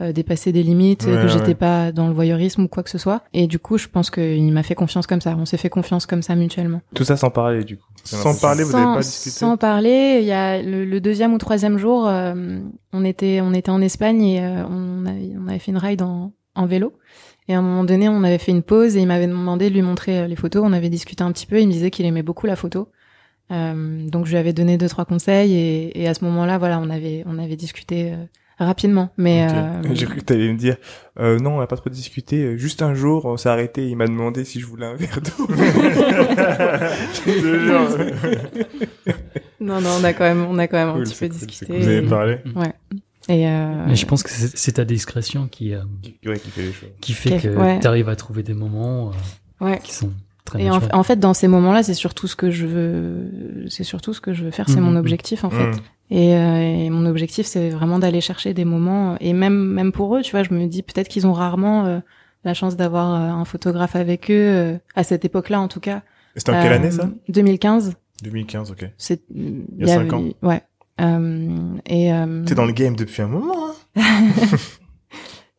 euh, 0.00 0.12
dépasser 0.12 0.52
des 0.52 0.62
limites, 0.62 1.02
Ouais, 1.04 1.20
que 1.20 1.26
j'étais 1.26 1.48
ouais. 1.48 1.54
pas 1.56 1.90
dans 1.90 2.06
le 2.06 2.14
voyeurisme 2.14 2.62
ou 2.62 2.68
quoi 2.68 2.84
que 2.84 2.90
ce 2.90 2.98
soit. 2.98 3.22
Et 3.32 3.48
du 3.48 3.58
coup, 3.58 3.78
je 3.78 3.88
pense 3.88 4.10
qu'il 4.10 4.52
m'a 4.52 4.62
fait 4.62 4.76
confiance 4.76 5.08
comme 5.08 5.20
ça. 5.20 5.34
On 5.36 5.44
s'est 5.44 5.56
fait 5.56 5.70
confiance 5.70 6.06
comme 6.06 6.22
ça 6.22 6.36
mutuellement. 6.36 6.82
Tout 6.94 7.02
ça 7.02 7.16
sans 7.16 7.30
parler 7.30 7.64
du 7.64 7.76
coup. 7.78 7.84
Sans 8.04 8.40
parler, 8.40 8.62
vous 8.62 8.70
n'avez 8.72 8.94
pas 8.94 9.00
discuté 9.00 9.30
Sans 9.36 9.56
parler, 9.56 10.18
il 10.20 10.26
y 10.26 10.30
a 10.32 10.62
le, 10.62 10.84
le 10.84 11.00
deuxième 11.00 11.34
ou 11.34 11.38
troisième 11.38 11.78
jour, 11.78 12.06
euh, 12.06 12.60
on 12.92 13.04
était 13.04 13.40
on 13.42 13.52
était 13.52 13.70
en 13.72 13.80
Espagne 13.82 14.22
et 14.22 14.40
euh, 14.40 14.64
on 14.70 15.04
avait 15.04 15.32
on 15.44 15.48
avait 15.48 15.58
fait 15.58 15.72
une 15.72 15.78
ride 15.78 16.02
en, 16.02 16.30
en 16.54 16.66
vélo. 16.66 16.92
Et 17.48 17.54
à 17.54 17.58
un 17.58 17.62
moment 17.62 17.84
donné, 17.84 18.08
on 18.08 18.22
avait 18.24 18.38
fait 18.38 18.52
une 18.52 18.62
pause 18.62 18.96
et 18.96 19.00
il 19.00 19.06
m'avait 19.06 19.26
demandé 19.26 19.68
de 19.70 19.74
lui 19.74 19.82
montrer 19.82 20.20
euh, 20.20 20.26
les 20.26 20.36
photos. 20.36 20.62
On 20.64 20.72
avait 20.72 20.90
discuté 20.90 21.22
un 21.24 21.32
petit 21.32 21.46
peu. 21.46 21.60
Il 21.60 21.66
me 21.66 21.72
disait 21.72 21.90
qu'il 21.90 22.06
aimait 22.06 22.22
beaucoup 22.22 22.46
la 22.46 22.56
photo. 22.56 22.88
Euh, 23.50 24.06
donc 24.06 24.26
je 24.26 24.32
lui 24.32 24.38
avais 24.38 24.52
donné 24.52 24.76
deux 24.76 24.88
trois 24.90 25.06
conseils 25.06 25.54
et, 25.54 26.02
et 26.02 26.06
à 26.08 26.12
ce 26.12 26.22
moment-là, 26.24 26.58
voilà, 26.58 26.78
on 26.80 26.90
avait 26.90 27.22
on 27.26 27.38
avait 27.38 27.56
discuté 27.56 28.12
euh, 28.12 28.16
rapidement. 28.58 29.08
Mais 29.16 29.46
euh, 29.50 29.80
J'ai 29.94 30.04
cru 30.04 30.16
que 30.16 30.20
t'allais 30.24 30.52
me 30.52 30.58
dire, 30.58 30.76
euh, 31.18 31.38
non, 31.38 31.56
on 31.56 31.60
n'a 31.60 31.66
pas 31.66 31.76
trop 31.76 31.88
discuté. 31.88 32.58
Juste 32.58 32.82
un 32.82 32.92
jour, 32.92 33.24
on 33.24 33.38
s'est 33.38 33.48
arrêté. 33.48 33.88
Il 33.88 33.96
m'a 33.96 34.06
demandé 34.06 34.44
si 34.44 34.60
je 34.60 34.66
voulais 34.66 34.84
un 34.84 34.96
verre 34.96 35.20
d'eau. 35.22 35.48
Non 39.60 39.80
non, 39.80 39.90
on 40.00 40.04
a 40.04 40.12
quand 40.12 40.24
même 40.24 40.46
on 40.48 40.56
a 40.58 40.68
quand 40.68 40.76
même 40.76 40.88
un 40.94 41.02
petit 41.02 41.14
peu 41.16 41.26
cool, 41.28 41.36
discuté. 41.36 41.66
cool. 41.66 41.76
Vous 41.82 41.88
avez 41.88 42.02
parlé 42.02 42.38
Ouais. 42.54 42.72
Et 43.28 43.46
euh, 43.48 43.84
Mais 43.86 43.96
je 43.96 44.06
pense 44.06 44.22
que 44.22 44.30
c'est 44.30 44.72
ta 44.72 44.84
discrétion 44.84 45.48
qui, 45.48 45.74
euh, 45.74 45.82
Ouais, 46.24 46.38
qui 46.38 46.50
fait 46.50 46.62
les 46.62 46.72
choses. 46.72 46.88
qui 47.00 47.12
fait 47.12 47.38
que 47.38 47.48
ouais. 47.48 47.80
tu 47.80 47.86
arrives 47.86 48.08
à 48.08 48.16
trouver 48.16 48.42
des 48.42 48.54
moments 48.54 49.10
euh, 49.60 49.64
ouais. 49.66 49.78
qui 49.84 49.92
sont 49.92 50.12
très 50.44 50.62
Et 50.62 50.70
en, 50.70 51.02
fait, 51.02 51.16
dans 51.20 51.34
ces 51.34 51.46
moments-là, 51.48 51.82
c'est 51.82 51.92
surtout 51.94 52.26
ce 52.26 52.36
que 52.36 52.50
je 52.50 52.66
veux, 52.66 53.66
c'est 53.68 53.84
surtout 53.84 54.14
ce 54.14 54.20
que 54.22 54.32
je 54.32 54.44
veux 54.44 54.50
faire, 54.50 54.66
c'est 54.68 54.76
Mhm. 54.80 54.84
mon 54.92 54.96
objectif 54.96 55.44
en 55.44 55.50
fait. 55.50 55.66
Mm. 55.66 55.80
Et, 56.10 56.34
euh, 56.36 56.84
et 56.86 56.88
mon 56.90 57.04
objectif, 57.04 57.44
c'est 57.44 57.68
vraiment 57.68 57.98
d'aller 57.98 58.22
chercher 58.22 58.54
des 58.54 58.64
moments. 58.64 59.16
Et 59.20 59.34
même, 59.34 59.54
même 59.74 59.92
pour 59.92 60.16
eux, 60.16 60.22
tu 60.22 60.30
vois, 60.30 60.42
je 60.42 60.54
me 60.54 60.66
dis 60.66 60.82
peut-être 60.82 61.08
qu'ils 61.08 61.26
ont 61.26 61.34
rarement 61.34 61.84
euh, 61.84 61.98
la 62.44 62.54
chance 62.54 62.76
d'avoir 62.76 63.12
euh, 63.14 63.28
un 63.40 63.44
photographe 63.44 63.94
avec 63.94 64.30
eux 64.30 64.34
euh, 64.34 64.78
à 64.94 65.04
cette 65.04 65.26
époque-là, 65.26 65.60
en 65.60 65.68
tout 65.68 65.80
cas. 65.80 66.00
C'était 66.34 66.52
en 66.52 66.62
quelle 66.62 66.72
année 66.72 66.90
ça? 66.92 67.10
2015. 67.28 67.92
2015, 68.22 68.70
ok. 68.70 68.90
C'est 68.96 69.20
Il 69.34 69.66
y 69.80 69.84
a 69.84 69.94
cinq 69.96 70.12
ans. 70.14 70.24
Ouais. 70.42 70.62
Euh, 71.00 71.76
et 71.86 72.12
euh, 72.12 72.44
T'es 72.44 72.54
dans 72.54 72.64
le 72.66 72.72
game 72.72 72.96
depuis 72.96 73.22
un 73.22 73.28
moment. 73.28 73.54
Hein 73.96 74.02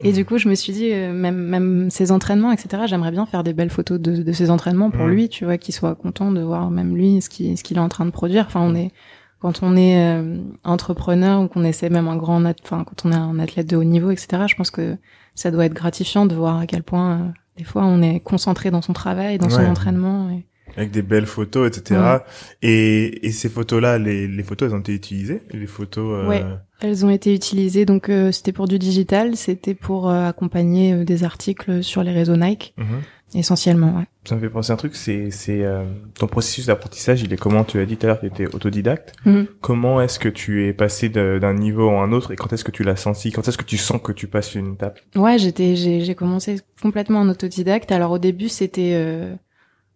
Et 0.02 0.14
du 0.14 0.24
coup, 0.24 0.38
je 0.38 0.48
me 0.48 0.56
suis 0.56 0.72
dit, 0.72 0.94
euh, 0.94 1.12
même, 1.12 1.36
même 1.36 1.90
ses 1.90 2.14
entraînements, 2.14 2.54
etc., 2.54 2.84
j'aimerais 2.88 3.12
bien 3.12 3.26
faire 3.26 3.44
des 3.44 3.52
belles 3.52 3.70
photos 3.70 4.00
de, 4.00 4.24
de 4.24 4.32
ses 4.32 4.50
entraînements 4.50 4.92
pour 4.92 5.04
Mhm. 5.06 5.12
lui, 5.12 5.28
tu 5.30 5.44
vois, 5.44 5.58
qu'il 5.58 5.74
soit 5.74 5.94
content 5.96 6.32
de 6.32 6.40
voir 6.42 6.72
même 6.72 6.96
lui 6.96 7.22
ce 7.22 7.30
qu'il 7.30 7.58
ce 7.58 7.64
qu'il 7.64 7.76
est 7.76 7.82
en 7.82 7.90
train 7.90 8.06
de 8.06 8.12
produire. 8.12 8.46
Enfin, 8.48 8.62
on 8.62 8.76
est, 8.76 8.92
quand 9.40 9.62
on 9.62 9.76
est 9.76 9.98
euh, 10.18 10.38
entrepreneur 10.64 11.42
ou 11.42 11.50
qu'on 11.50 11.66
essaie 11.66 11.90
même 11.90 12.08
un 12.08 12.16
grand, 12.16 12.42
enfin, 12.64 12.86
quand 12.86 13.06
on 13.06 13.12
est 13.12 13.16
un 13.16 13.40
athlète 13.40 13.68
de 13.70 13.76
haut 13.76 13.84
niveau, 13.84 14.10
etc., 14.12 14.44
je 14.48 14.56
pense 14.56 14.72
que 14.72 14.96
ça 15.36 15.52
doit 15.52 15.66
être 15.66 15.74
gratifiant 15.74 16.26
de 16.26 16.34
voir 16.36 16.60
à 16.60 16.66
quel 16.66 16.84
point, 16.84 17.12
euh, 17.12 17.28
des 17.58 17.66
fois, 17.66 17.84
on 17.86 18.02
est 18.02 18.22
concentré 18.22 18.72
dans 18.72 18.82
son 18.82 18.94
travail, 18.94 19.38
dans 19.38 19.50
son 19.50 19.66
entraînement. 19.66 20.30
Et... 20.30 20.46
Avec 20.78 20.92
des 20.92 21.02
belles 21.02 21.26
photos, 21.26 21.68
etc. 21.68 22.00
Ouais. 22.00 22.18
Et, 22.62 23.28
et 23.28 23.32
ces 23.32 23.50
photos-là, 23.50 23.98
les, 23.98 24.28
les 24.28 24.44
photos, 24.44 24.70
elles 24.70 24.76
ont 24.76 24.80
été 24.82 24.94
utilisées? 24.94 25.42
Les 25.52 25.68
photos... 25.68 26.24
euh, 26.26 26.28
Ouais. 26.28 26.44
Elles 26.82 27.06
ont 27.06 27.10
été 27.10 27.36
utilisées, 27.36 27.86
donc 27.86 28.08
euh, 28.08 28.32
c'était 28.32 28.54
pour 28.54 28.68
du 28.70 28.80
digital, 28.80 29.36
c'était 29.36 29.74
pour 29.74 30.10
euh, 30.10 30.28
accompagner 30.30 30.94
euh, 30.94 31.04
des 31.04 31.26
articles 31.26 31.84
sur 31.84 32.04
les 32.04 32.14
réseaux 32.14 32.38
Nike, 32.38 32.74
mhm. 32.78 33.02
essentiellement, 33.36 33.98
ouais. 33.98 34.06
Ça 34.24 34.36
me 34.36 34.40
fait 34.40 34.50
penser 34.50 34.72
à 34.72 34.76
un 34.76 34.78
truc, 34.78 34.96
c'est 34.96 35.30
c'est 35.30 35.66
euh, 35.66 35.84
ton 36.18 36.28
processus 36.28 36.68
d'apprentissage, 36.68 37.22
il 37.22 37.34
est 37.34 37.38
comment? 37.38 37.66
Tu 37.66 37.80
as 37.82 37.86
dit 37.86 37.98
tout 37.98 38.06
à 38.06 38.10
l'heure 38.10 38.22
que 38.22 38.28
tu 38.28 38.32
étais 38.44 38.56
autodidacte. 38.56 39.12
Mhm. 39.26 39.48
Comment 39.60 40.00
est-ce 40.00 40.20
que 40.20 40.30
tu 40.30 40.68
es 40.68 40.74
passé 40.74 41.10
d'un 41.10 41.54
niveau 41.54 41.90
à 41.90 42.02
un 42.02 42.14
autre 42.14 42.32
et 42.32 42.38
quand 42.38 42.54
est-ce 42.54 42.64
que 42.64 42.72
tu 42.72 42.84
l'as 42.84 42.96
senti? 42.96 43.34
Quand 43.34 43.46
est-ce 43.46 43.58
que 43.58 43.66
tu 43.66 43.76
sens 43.78 44.00
que 44.02 44.14
tu 44.14 44.28
passes 44.28 44.56
une 44.56 44.74
étape? 44.76 45.02
Ouais, 45.18 45.38
j'étais, 45.38 45.76
j'ai, 45.76 46.00
j'ai 46.06 46.16
commencé 46.16 46.62
complètement 46.82 47.20
en 47.20 47.28
autodidacte. 47.28 47.92
Alors 47.92 48.12
au 48.12 48.20
début, 48.20 48.48
c'était, 48.48 48.92
euh, 48.94 49.36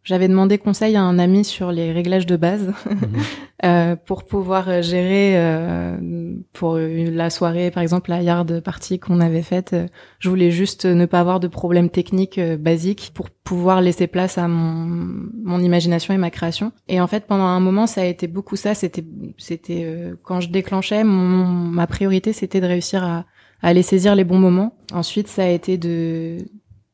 j'avais 0.03 0.27
demandé 0.27 0.57
conseil 0.57 0.95
à 0.95 1.01
un 1.01 1.17
ami 1.19 1.45
sur 1.45 1.71
les 1.71 1.91
réglages 1.91 2.25
de 2.25 2.35
base 2.35 2.73
euh, 3.65 3.95
pour 3.95 4.25
pouvoir 4.25 4.67
euh, 4.69 4.81
gérer 4.81 5.33
euh, 5.37 6.35
pour 6.53 6.77
la 6.77 7.29
soirée, 7.29 7.71
par 7.71 7.83
exemple 7.83 8.09
la 8.09 8.21
yard 8.21 8.59
party 8.61 8.99
qu'on 8.99 9.19
avait 9.19 9.41
faite. 9.41 9.75
je 10.19 10.29
voulais 10.29 10.51
juste 10.51 10.85
ne 10.85 11.05
pas 11.05 11.19
avoir 11.19 11.39
de 11.39 11.47
problèmes 11.47 11.89
techniques 11.89 12.39
basiques 12.39 13.11
pour 13.13 13.29
pouvoir 13.29 13.81
laisser 13.81 14.07
place 14.07 14.37
à 14.37 14.47
mon 14.47 15.13
mon 15.43 15.59
imagination 15.59 16.13
et 16.13 16.17
ma 16.17 16.31
création. 16.31 16.71
Et 16.87 16.99
en 17.01 17.07
fait, 17.07 17.25
pendant 17.27 17.43
un 17.43 17.59
moment, 17.59 17.87
ça 17.87 18.01
a 18.01 18.05
été 18.05 18.27
beaucoup 18.27 18.55
ça. 18.55 18.73
C'était, 18.73 19.03
c'était 19.37 19.83
euh, 19.85 20.15
quand 20.23 20.39
je 20.39 20.49
déclenchais, 20.49 21.03
mon, 21.03 21.45
ma 21.45 21.87
priorité, 21.87 22.33
c'était 22.33 22.61
de 22.61 22.67
réussir 22.67 23.03
à 23.03 23.25
à 23.61 23.67
aller 23.69 23.81
saisir 23.81 24.13
les 24.15 24.25
bons 24.25 24.39
moments. 24.39 24.75
Ensuite, 24.91 25.29
ça 25.29 25.43
a 25.43 25.47
été 25.47 25.77
de 25.77 26.39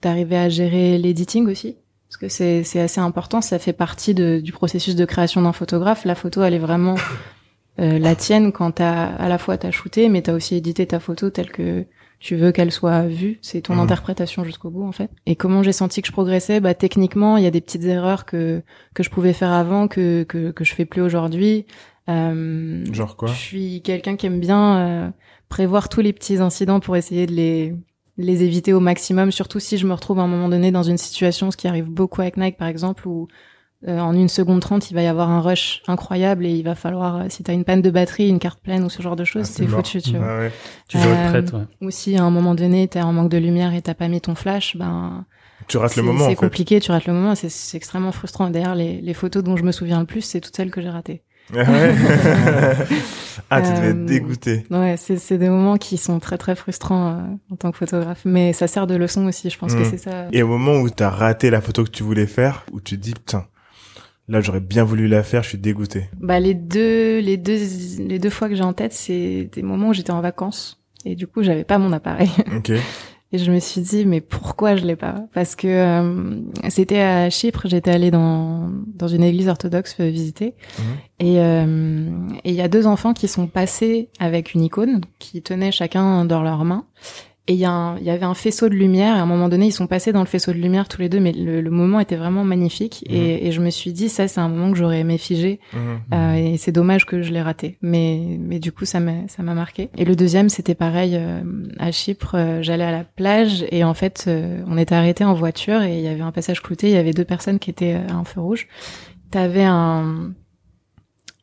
d'arriver 0.02 0.38
à 0.38 0.50
gérer 0.50 0.98
l'editing 0.98 1.48
aussi 1.50 1.78
parce 2.10 2.18
que 2.18 2.28
c'est 2.28 2.64
c'est 2.64 2.80
assez 2.82 3.00
important, 3.00 3.40
ça 3.42 3.60
fait 3.60 3.72
partie 3.74 4.14
de, 4.14 4.40
du 4.44 4.52
processus 4.52 4.96
de 4.96 5.06
création 5.06 5.42
d'un 5.44 5.54
photographe. 5.54 6.04
La 6.06 6.16
photo, 6.16 6.42
elle 6.44 6.56
est 6.56 6.60
vraiment 6.60 6.96
euh, 7.80 8.00
la 8.00 8.16
tienne 8.16 8.52
quand 8.52 8.72
t'as 8.72 9.06
à 9.06 9.30
la 9.30 9.38
fois 9.38 9.58
t'as 9.58 9.72
shooté, 9.72 10.10
mais 10.10 10.22
t'as 10.24 10.34
aussi 10.34 10.56
édité 10.56 10.86
ta 10.88 11.00
photo 11.00 11.30
telle 11.30 11.52
que 11.52 11.86
tu 12.20 12.36
veux 12.36 12.52
qu'elle 12.52 12.72
soit 12.72 13.04
vue. 13.08 13.40
C'est 13.42 13.62
ton 13.62 13.76
Mhm. 13.76 13.80
interprétation 13.82 14.44
jusqu'au 14.44 14.70
bout 14.72 14.84
en 14.86 14.92
fait. 14.92 15.10
Et 15.26 15.36
comment 15.38 15.64
j'ai 15.64 15.72
senti 15.72 16.02
que 16.02 16.08
je 16.08 16.12
progressais? 16.12 16.60
Bah 16.60 16.74
techniquement, 16.74 17.38
il 17.38 17.44
y 17.44 17.48
a 17.48 17.52
des 17.52 17.62
petites 17.62 17.86
erreurs 17.86 18.26
que 18.26 18.62
que 18.94 19.04
je 19.04 19.10
pouvais 19.10 19.32
faire 19.34 19.52
avant 19.52 19.88
que 19.88 20.24
que 20.24 20.52
que 20.52 20.64
je 20.66 20.74
fais 20.74 20.86
plus 20.86 21.02
aujourd'hui. 21.02 21.66
Euh, 22.10 22.84
Genre 22.92 23.16
quoi? 23.16 23.28
je 23.30 23.34
suis 23.36 23.82
quelqu'un 23.84 24.16
qui 24.16 24.26
aime 24.26 24.40
bien 24.40 24.78
euh, 24.80 25.10
prévoir 25.48 25.90
tous 25.90 26.02
les 26.02 26.12
petits 26.12 26.38
incidents 26.38 26.80
pour 26.80 26.96
essayer 26.98 27.28
de 27.28 27.34
les 27.34 27.76
les 28.20 28.44
éviter 28.44 28.74
au 28.74 28.80
maximum, 28.80 29.32
surtout 29.32 29.60
si 29.60 29.78
je 29.78 29.88
me 29.88 29.94
retrouve 29.94 30.20
à 30.20 30.24
un 30.24 30.28
moment 30.28 30.50
donné 30.50 30.72
dans 30.72 30.84
une 30.84 30.98
situation, 30.98 31.50
ce 31.52 31.58
qui 31.58 31.68
arrive 31.68 31.90
beaucoup 31.90 32.22
avec 32.22 32.38
Nike 32.38 32.58
par 32.58 32.68
exemple, 32.68 33.08
où 33.08 33.28
euh, 33.88 33.98
en 33.98 34.14
une 34.14 34.28
seconde 34.28 34.60
trente, 34.60 34.92
il 34.92 34.94
va 34.94 35.02
y 35.02 35.08
avoir 35.08 35.30
un 35.30 35.40
rush 35.40 35.82
incroyable 35.88 36.46
et 36.46 36.52
il 36.52 36.64
va 36.64 36.76
falloir, 36.76 37.16
euh, 37.16 37.26
si 37.30 37.44
t'as 37.44 37.54
une 37.54 37.64
panne 37.64 37.82
de 37.82 37.90
batterie, 37.90 38.28
une 38.28 38.38
carte 38.40 38.60
pleine 38.62 38.84
ou 38.84 38.90
ce 38.90 39.02
genre 39.02 39.16
de 39.16 39.24
choses, 39.24 39.46
Ah, 39.50 39.54
c'est 39.54 39.68
foutu, 39.68 40.02
tu 40.02 40.18
vois. 40.18 40.28
Ah 40.30 40.40
ouais. 40.40 40.52
Tu 40.90 40.98
dois 40.98 41.08
Euh, 41.08 41.14
être 41.14 41.30
prête, 41.30 41.54
ouais. 41.54 41.88
Ou 41.88 41.90
si 41.90 42.18
à 42.18 42.24
un 42.26 42.30
moment 42.30 42.56
donné, 42.56 42.90
t'es 42.90 43.02
en 43.02 43.14
manque 43.14 43.30
de 43.32 43.38
lumière 43.38 43.74
et 43.74 43.82
t'as 43.82 43.94
pas 43.94 44.10
mis 44.10 44.20
ton 44.20 44.36
flash, 44.36 44.76
ben 44.76 45.26
Tu 45.68 45.78
rates 45.78 45.96
le 45.96 46.04
moment, 46.04 46.26
en 46.26 46.30
c'est 46.30 46.36
fait. 46.36 46.46
compliqué, 46.46 46.82
tu 46.82 46.92
rates 46.92 47.06
le 47.06 47.14
moment, 47.14 47.36
c'est- 47.36 47.48
c'est 47.48 47.78
extrêmement 47.78 48.12
frustrant. 48.12 48.50
D'ailleurs, 48.50 48.76
les, 48.76 49.00
les 49.00 49.14
photos 49.14 49.44
dont 49.46 49.56
je 49.56 49.64
me 49.64 49.72
souviens 49.72 50.00
le 50.02 50.06
plus, 50.06 50.22
c'est 50.22 50.42
toutes 50.42 50.56
celles 50.58 50.72
que 50.72 50.82
j'ai 50.82 50.90
ratées. 50.90 51.24
Ah 51.56 51.64
ah, 53.50 53.62
tu 53.62 53.72
devais 53.74 53.88
Euh, 53.88 53.92
être 53.92 54.06
dégoûté. 54.06 54.66
Ouais, 54.70 54.96
c'est 54.98 55.18
c'est 55.18 55.38
des 55.38 55.50
moments 55.50 55.78
qui 55.78 55.98
sont 55.98 56.20
très 56.20 56.38
très 56.38 56.56
frustrants 56.56 57.10
euh, 57.14 57.22
en 57.52 57.56
tant 57.56 57.72
que 57.72 57.78
photographe, 57.78 58.22
mais 58.26 58.54
ça 58.54 58.68
sert 58.68 58.86
de 58.88 58.96
leçon 58.96 59.26
aussi. 59.26 59.50
Je 59.50 59.58
pense 59.58 59.74
que 59.74 59.82
Mm. 59.82 59.86
c'est 59.90 59.98
ça. 59.98 60.28
Et 60.32 60.44
au 60.44 60.48
moment 60.48 60.80
où 60.82 60.90
t'as 60.90 61.10
raté 61.10 61.50
la 61.50 61.62
photo 61.62 61.84
que 61.84 61.90
tu 61.90 62.04
voulais 62.04 62.28
faire, 62.28 62.66
où 62.72 62.80
tu 62.82 62.98
te 62.98 63.02
dis, 63.04 63.14
putain, 63.14 63.46
là, 64.28 64.42
j'aurais 64.42 64.60
bien 64.60 64.84
voulu 64.84 65.08
la 65.08 65.24
faire, 65.24 65.42
je 65.44 65.50
suis 65.50 65.58
dégoûté. 65.58 66.10
Bah 66.20 66.40
les 66.40 66.54
deux 66.54 67.20
les 67.20 67.38
deux 67.38 67.58
les 68.00 68.20
deux 68.20 68.30
fois 68.30 68.50
que 68.50 68.56
j'ai 68.56 68.64
en 68.64 68.74
tête, 68.74 68.94
c'est 68.94 69.50
des 69.52 69.64
moments 69.64 69.90
où 69.90 69.94
j'étais 69.94 70.12
en 70.12 70.22
vacances 70.22 70.82
et 71.06 71.16
du 71.16 71.28
coup 71.28 71.42
j'avais 71.44 71.64
pas 71.64 71.78
mon 71.78 71.92
appareil 71.94 72.30
Ok. 72.56 72.72
et 73.32 73.38
je 73.38 73.52
me 73.52 73.60
suis 73.60 73.82
dit 73.82 74.06
mais 74.06 74.22
pourquoi 74.22 74.76
je 74.76 74.86
l'ai 74.86 74.96
pas? 74.96 75.24
Parce 75.34 75.56
que 75.56 75.68
euh, 75.68 76.36
c'était 76.70 77.00
à 77.02 77.30
Chypre, 77.30 77.68
j'étais 77.68 77.92
allée 77.92 78.12
dans 78.12 78.70
dans 78.88 79.08
une 79.08 79.24
église 79.24 79.48
orthodoxe 79.50 79.96
euh, 80.00 80.10
visiter 80.10 80.56
Mhm. 80.80 80.86
et 81.20 81.40
euh, 81.40 82.10
et 82.44 82.50
il 82.50 82.56
y 82.56 82.62
a 82.62 82.68
deux 82.68 82.88
enfants 82.88 83.14
qui 83.14 83.28
sont 83.28 83.48
passés 83.48 84.10
avec 84.20 84.54
une 84.54 84.64
icône 84.64 85.02
qui 85.20 85.42
tenaient 85.42 85.72
chacun 85.72 86.26
dans 86.26 86.42
leurs 86.42 86.66
mains. 86.66 86.86
Et 87.50 87.54
il 87.54 87.58
y, 87.58 87.62
y 87.62 88.10
avait 88.10 88.24
un 88.24 88.34
faisceau 88.36 88.70
de 88.70 88.76
lumière, 88.76 89.18
et 89.18 89.20
à 89.20 89.24
un 89.24 89.26
moment 89.26 89.50
donné, 89.50 89.66
ils 89.66 89.72
sont 89.72 89.88
passés 89.88 90.14
dans 90.14 90.22
le 90.22 90.28
faisceau 90.28 90.54
de 90.54 90.58
lumière 90.58 90.88
tous 90.88 91.02
les 91.02 91.10
deux, 91.10 91.20
mais 91.20 91.34
le, 91.34 91.60
le 91.60 91.70
moment 91.70 92.00
était 92.00 92.16
vraiment 92.16 92.46
magnifique. 92.46 93.04
Et, 93.10 93.48
et 93.48 93.52
je 93.52 93.60
me 93.60 93.72
suis 93.72 93.92
dit, 93.92 94.08
ça, 94.08 94.28
c'est 94.28 94.40
un 94.40 94.48
moment 94.50 94.72
que 94.72 94.78
j'aurais 94.78 95.00
aimé 95.00 95.18
figer. 95.18 95.60
Mhm. 95.74 95.80
Euh, 96.14 96.34
et 96.34 96.58
c'est 96.58 96.72
dommage 96.72 97.06
que 97.06 97.22
je 97.22 97.34
l'ai 97.34 97.42
raté, 97.42 97.78
mais 97.82 98.38
mais 98.40 98.60
du 98.60 98.72
coup 98.72 98.86
ça 98.86 99.00
m'a 99.00 99.28
ça 99.28 99.44
m'a 99.44 99.54
marqué. 99.54 99.90
Et 99.98 100.06
le 100.06 100.16
deuxième 100.16 100.50
c'était 100.50 100.76
pareil 100.76 101.16
euh, 101.16 101.42
à 101.78 101.92
Chypre, 101.92 102.36
euh, 102.36 102.62
j'allais 102.62 102.84
à 102.84 102.92
la 102.92 103.04
plage 103.04 103.66
et 103.72 103.84
en 103.84 103.94
fait 103.94 104.26
euh, 104.28 104.64
on 104.68 104.78
était 104.78 104.96
arrêté 104.96 105.24
en 105.24 105.34
voiture 105.34 105.82
et 105.82 105.98
il 105.98 106.04
y 106.04 106.08
avait 106.08 106.22
un 106.22 106.32
passage 106.32 106.62
clouté, 106.62 106.90
il 106.90 106.94
y 106.94 106.98
avait 106.98 107.14
deux 107.14 107.26
personnes 107.26 107.60
qui 107.60 107.70
étaient 107.70 107.96
euh, 107.96 108.12
à 108.12 108.16
un 108.16 108.24
feu 108.24 108.42
rouge. 108.42 108.68
T'avais 109.32 109.64
un 109.64 110.34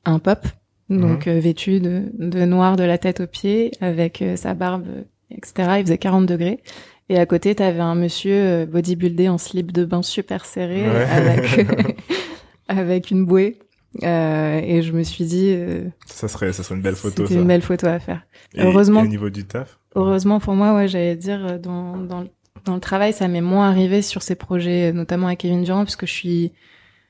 un 0.05 0.19
pop 0.19 0.47
donc 0.88 1.27
euh, 1.27 1.40
vêtu 1.40 1.81
de 1.81 2.05
de 2.19 2.45
noir 2.45 2.77
de 2.77 2.85
la 2.85 2.99
tête 2.99 3.21
aux 3.21 3.27
pieds 3.27 3.73
avec 3.81 4.23
sa 4.37 4.55
barbe 4.55 4.87
etc. 5.31 5.53
Il 5.79 5.83
faisait 5.85 5.99
40 5.99 6.27
degrés. 6.27 6.61
Et 7.09 7.19
à 7.19 7.27
côté, 7.27 7.55
t'avais 7.55 7.81
un 7.81 7.95
monsieur 7.95 8.35
euh, 8.35 8.67
bodybuildé 8.67 9.29
en 9.29 9.39
slip 9.39 9.71
de 9.73 9.85
bain 9.85 10.03
super 10.03 10.45
serré 10.45 10.83
Ouais. 10.89 11.05
avec 11.05 11.67
avec 12.69 13.11
une 13.11 13.25
bouée. 13.25 13.59
Euh, 14.03 14.61
et 14.62 14.83
je 14.83 14.93
me 14.93 15.03
suis 15.03 15.25
dit, 15.25 15.55
euh, 15.57 15.85
Ça 16.07 16.29
serait, 16.29 16.53
ça 16.53 16.62
serait 16.62 16.75
une 16.75 16.83
belle 16.83 16.97
photo, 16.97 17.25
c'était 17.27 17.41
une 17.41 17.47
belle 17.47 17.62
photo 17.62 17.87
à 17.87 17.99
faire. 17.99 18.27
Et- 18.55 18.61
Heureusement. 18.62 19.01
et 19.03 19.07
au 19.07 19.09
niveau 19.09 19.31
du 19.31 19.45
taf? 19.47 19.79
Heureusement 19.95 20.39
pour 20.41 20.55
moi, 20.55 20.75
ouais, 20.75 20.87
j'allais 20.89 21.17
dire 21.17 21.47
euh, 21.47 21.59
dans 21.59 21.97
dans 21.97 22.21
le- 22.21 22.29
dans 22.67 22.75
le 22.75 22.81
travail, 22.81 23.12
ça 23.12 23.29
m'est 23.29 23.41
moins 23.41 23.69
arrivé 23.71 24.03
sur 24.03 24.23
ces 24.23 24.35
projets, 24.35 24.93
notamment 24.93 25.29
avec 25.29 25.39
Kevin 25.41 25.62
Durant, 25.62 25.85
parce 25.85 25.97
que 25.97 26.07
je 26.07 26.12
suis 26.12 26.53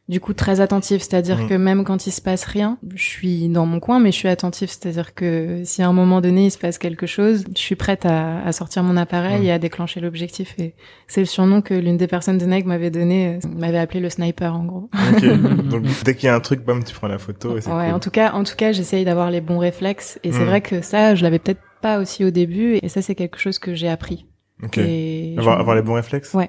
du 0.09 0.21
coup 0.21 0.35
très 0.35 0.61
attentive. 0.61 1.01
C'est-à-dire 1.01 1.38
Mhm. 1.38 1.49
que 1.49 1.55
même 1.55 1.85
quand 1.85 2.07
il 2.07 2.12
se 2.12 2.21
passe 2.21 2.45
rien, 2.45 2.79
je 2.95 3.03
suis 3.03 3.49
dans 3.49 3.66
mon 3.66 3.81
coin, 3.81 3.99
mais 3.99 4.12
je 4.12 4.16
suis 4.16 4.29
attentive. 4.29 4.69
C'est-à-dire 4.69 5.14
que 5.14 5.62
si 5.64 5.83
à 5.83 5.88
un 5.88 5.92
moment 5.92 6.21
donné 6.21 6.47
il 6.47 6.51
se 6.51 6.59
passe 6.59 6.79
quelque 6.79 7.07
chose, 7.07 7.45
je 7.57 7.61
suis 7.61 7.75
prête 7.75 8.07
à, 8.07 8.40
à 8.45 8.53
sortir 8.53 8.83
mon 8.85 8.97
appareil 8.97 9.40
Mhm. 9.40 9.47
et 9.47 9.53
à 9.53 9.59
déclencher 9.59 10.01
l'objectif. 10.01 10.55
Et 10.59 10.75
c'est 11.09 11.21
le 11.21 11.27
surnom 11.27 11.61
que 11.61 11.75
l'une 11.75 11.97
des 11.97 12.07
personnes 12.07 12.38
de 12.38 12.47
Nike 12.47 12.66
m'avait 12.66 12.90
donné, 12.90 13.37
euh, 13.45 13.49
m'avait 13.57 13.79
appelé 13.79 13.99
le 14.01 14.09
sniper 14.11 14.55
en 14.55 14.64
gros. 14.64 14.90
Ok. 15.12 15.25
Donc, 15.71 15.85
dès 16.05 16.14
qu'il 16.14 16.27
y 16.27 16.31
a 16.31 16.35
un 16.37 16.40
truc, 16.40 16.64
bam, 16.64 16.85
tu 16.85 16.95
prends 16.95 17.09
la 17.09 17.19
photo 17.19 17.57
et 17.57 17.61
c'est 17.61 17.71
Ouais, 17.73 17.87
cool. 17.87 17.95
en 17.95 17.99
tout 18.01 18.11
cas, 18.11 18.33
en 18.33 18.45
tout 18.45 18.55
cas, 18.57 18.71
j'essaye 18.73 19.05
d'avoir 19.05 19.31
les 19.31 19.40
bons 19.40 19.59
réflexes. 19.59 20.21
Et 20.23 20.31
c'est 20.33 20.38
Mhm. 20.40 20.47
vrai 20.47 20.61
que 20.61 20.83
ça, 20.83 21.14
je 21.14 21.23
l'avais 21.25 21.38
peut-être 21.40 21.61
pas 21.83 21.99
aussi 21.99 22.25
au 22.25 22.31
début. 22.31 22.79
Et 22.83 22.88
ça, 22.88 23.03
c'est 23.03 23.14
quelque 23.14 23.38
chose 23.38 23.59
que 23.59 23.75
j'ai 23.75 23.88
appris. 23.88 24.27
Ok. 24.62 24.79
Et 24.79 25.35
Avoir, 25.37 25.57
je- 25.57 25.61
avoir 25.61 25.77
les 25.77 25.83
bons 25.83 25.95
réflexes? 25.95 26.33
Ouais. 26.33 26.49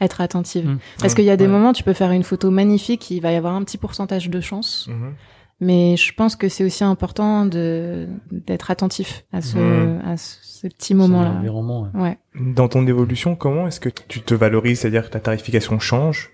Être 0.00 0.20
attentive. 0.20 0.66
Mm. 0.66 0.78
Parce 1.00 1.14
qu'il 1.14 1.24
y 1.24 1.30
a 1.30 1.36
des 1.36 1.44
Ouais. 1.46 1.50
moments, 1.50 1.72
tu 1.72 1.82
peux 1.82 1.92
faire 1.92 2.10
une 2.12 2.22
photo 2.22 2.50
magnifique, 2.50 3.10
il 3.10 3.20
va 3.20 3.32
y 3.32 3.36
avoir 3.36 3.54
un 3.54 3.62
petit 3.64 3.78
pourcentage 3.78 4.30
de 4.30 4.40
chance, 4.40 4.88
Mhm. 4.90 5.14
mais 5.60 5.96
je 5.96 6.12
pense 6.14 6.36
que 6.36 6.48
c'est 6.48 6.64
aussi 6.64 6.84
important 6.84 7.44
de 7.46 8.06
d'être 8.30 8.70
attentif 8.70 9.24
à 9.32 9.42
ce 9.42 9.58
Mm. 9.58 10.00
à 10.06 10.16
ce, 10.16 10.36
ce 10.42 10.66
petit 10.68 10.94
moment-là. 10.94 11.32
L'environnement, 11.34 11.88
ouais. 11.94 12.00
Ouais. 12.00 12.18
Dans 12.54 12.68
ton 12.68 12.86
évolution, 12.86 13.34
comment 13.36 13.66
est-ce 13.66 13.80
que 13.80 13.88
tu 13.88 14.20
te 14.20 14.34
valorises? 14.34 14.80
C'est-à-dire 14.80 15.04
que 15.06 15.10
ta 15.10 15.20
tarification 15.20 15.78
change, 15.78 16.30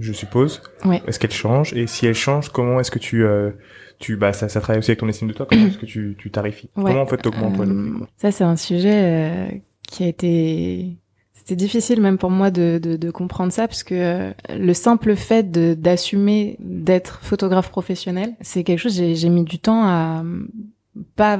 je 0.00 0.12
suppose. 0.12 0.62
Ouais. 0.84 1.02
Est-ce 1.08 1.18
qu'elle 1.18 1.32
change? 1.32 1.72
Et 1.74 1.86
si 1.88 2.06
elle 2.06 2.14
change, 2.14 2.50
comment 2.50 2.78
est-ce 2.80 2.90
que 2.92 2.98
tu, 3.00 3.24
euh, 3.24 3.50
tu, 3.98 4.16
bah, 4.16 4.32
ça, 4.32 4.48
ça 4.48 4.60
travaille 4.60 4.78
aussi 4.78 4.90
avec 4.92 5.00
ton 5.00 5.08
estime 5.08 5.26
de 5.28 5.32
toi. 5.32 5.46
Comment 5.48 5.66
est-ce 5.66 5.78
que 5.78 5.86
tu, 5.86 6.14
tu 6.18 6.30
tarifies 6.30 6.70
Ouais. 6.76 6.84
Comment 6.92 7.02
en 7.02 7.06
fait 7.06 7.16
t'augmentes 7.18 7.58
Euh, 7.60 7.98
Ça, 8.16 8.30
c'est 8.30 8.44
un 8.44 8.54
sujet 8.56 8.92
euh, 8.94 9.48
qui 9.88 10.04
a 10.04 10.06
été... 10.06 10.96
C'était 11.48 11.64
difficile 11.64 12.02
même 12.02 12.18
pour 12.18 12.30
moi 12.30 12.50
de, 12.50 12.78
de, 12.82 12.96
de 12.96 13.10
comprendre 13.10 13.50
ça, 13.52 13.66
parce 13.66 13.82
que 13.82 13.94
euh, 13.94 14.32
le 14.54 14.74
simple 14.74 15.16
fait 15.16 15.50
de- 15.50 15.72
d'assumer 15.72 16.56
d'être 16.60 17.20
photographe 17.22 17.70
professionnel, 17.70 18.34
c'est 18.42 18.64
quelque 18.64 18.78
chose, 18.80 18.94
j'ai 18.94 19.14
j'ai 19.14 19.30
mis 19.30 19.44
du 19.44 19.58
temps 19.58 19.82
à... 19.84 20.22
Pas, 21.16 21.38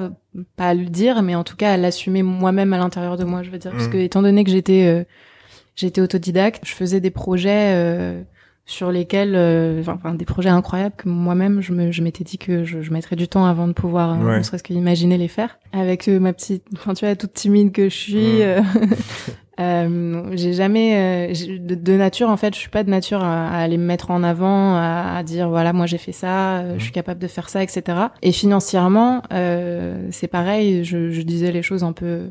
pas 0.57 0.69
à 0.69 0.75
le 0.75 0.87
dire, 0.87 1.21
mais 1.23 1.35
en 1.35 1.45
tout 1.45 1.57
cas 1.57 1.73
à 1.73 1.77
l'assumer 1.77 2.23
moi-même 2.23 2.73
à 2.73 2.79
l'intérieur 2.79 3.19
de 3.19 3.25
moi, 3.25 3.43
je 3.43 3.51
veux 3.51 3.59
dire. 3.59 3.73
Parce 3.73 3.87
Mhm. 3.89 3.93
que 3.93 3.99
étant 3.99 4.23
donné 4.23 4.45
que 4.45 4.51
j'étais 4.51 4.87
euh, 4.87 5.05
j'étais 5.77 6.01
autodidacte, 6.01 6.63
je 6.65 6.73
faisais 6.75 7.01
des 7.01 7.11
projets 7.11 7.73
euh, 7.75 8.23
sur 8.71 8.93
lesquels, 8.93 9.33
euh, 9.35 9.83
enfin, 9.87 10.13
des 10.15 10.27
projets 10.27 10.51
incroyables 10.51 10.95
que 10.97 11.09
moi-même 11.09 11.63
je 11.63 11.73
me, 11.73 11.91
je 11.91 12.03
m'étais 12.03 12.23
dit 12.23 12.37
que 12.37 12.65
je, 12.65 12.83
je 12.83 12.93
mettrais 12.93 13.17
du 13.17 13.27
temps 13.27 13.47
avant 13.47 13.67
de 13.67 13.73
pouvoir, 13.73 14.13
euh, 14.21 14.25
Ouais. 14.25 14.39
ne 14.39 14.43
serait-ce 14.43 14.63
qu'imaginer 14.63 15.17
les 15.17 15.27
faire. 15.29 15.59
Avec 15.73 16.07
euh, 16.07 16.21
ma 16.21 16.35
petite, 16.35 16.65
enfin 16.75 16.93
tu 16.93 17.07
vois, 17.07 17.17
toute 17.17 17.33
timide 17.33 17.73
que 17.73 17.85
je 17.89 17.95
suis, 17.97 18.17
Mm. 18.39 18.43
euh, 18.43 18.61
euh, 19.61 20.31
j'ai 20.35 20.53
jamais, 20.53 21.31
euh, 21.33 21.59
de, 21.59 21.75
de 21.75 21.93
nature 21.97 22.29
en 22.29 22.37
fait, 22.37 22.55
je 22.55 22.59
suis 22.61 22.69
pas 22.69 22.85
de 22.85 22.91
nature 22.91 23.25
à, 23.25 23.49
à 23.49 23.57
aller 23.59 23.79
me 23.79 23.85
mettre 23.87 24.11
en 24.11 24.23
avant, 24.23 24.75
à, 24.77 25.15
à 25.17 25.23
dire 25.23 25.49
voilà 25.49 25.73
moi 25.73 25.87
j'ai 25.87 25.99
fait 25.99 26.13
ça, 26.13 26.59
euh, 26.59 26.75
je 26.79 26.83
suis 26.85 26.93
capable 26.93 27.21
de 27.21 27.27
faire 27.27 27.49
ça, 27.49 27.63
etc. 27.63 27.83
Et 28.23 28.33
financièrement, 28.33 29.23
euh, 29.33 30.09
c'est 30.11 30.29
pareil, 30.29 30.85
je, 30.85 31.11
je 31.11 31.23
disais 31.23 31.51
les 31.53 31.63
choses 31.63 31.83
un 31.85 31.93
peu 31.93 32.31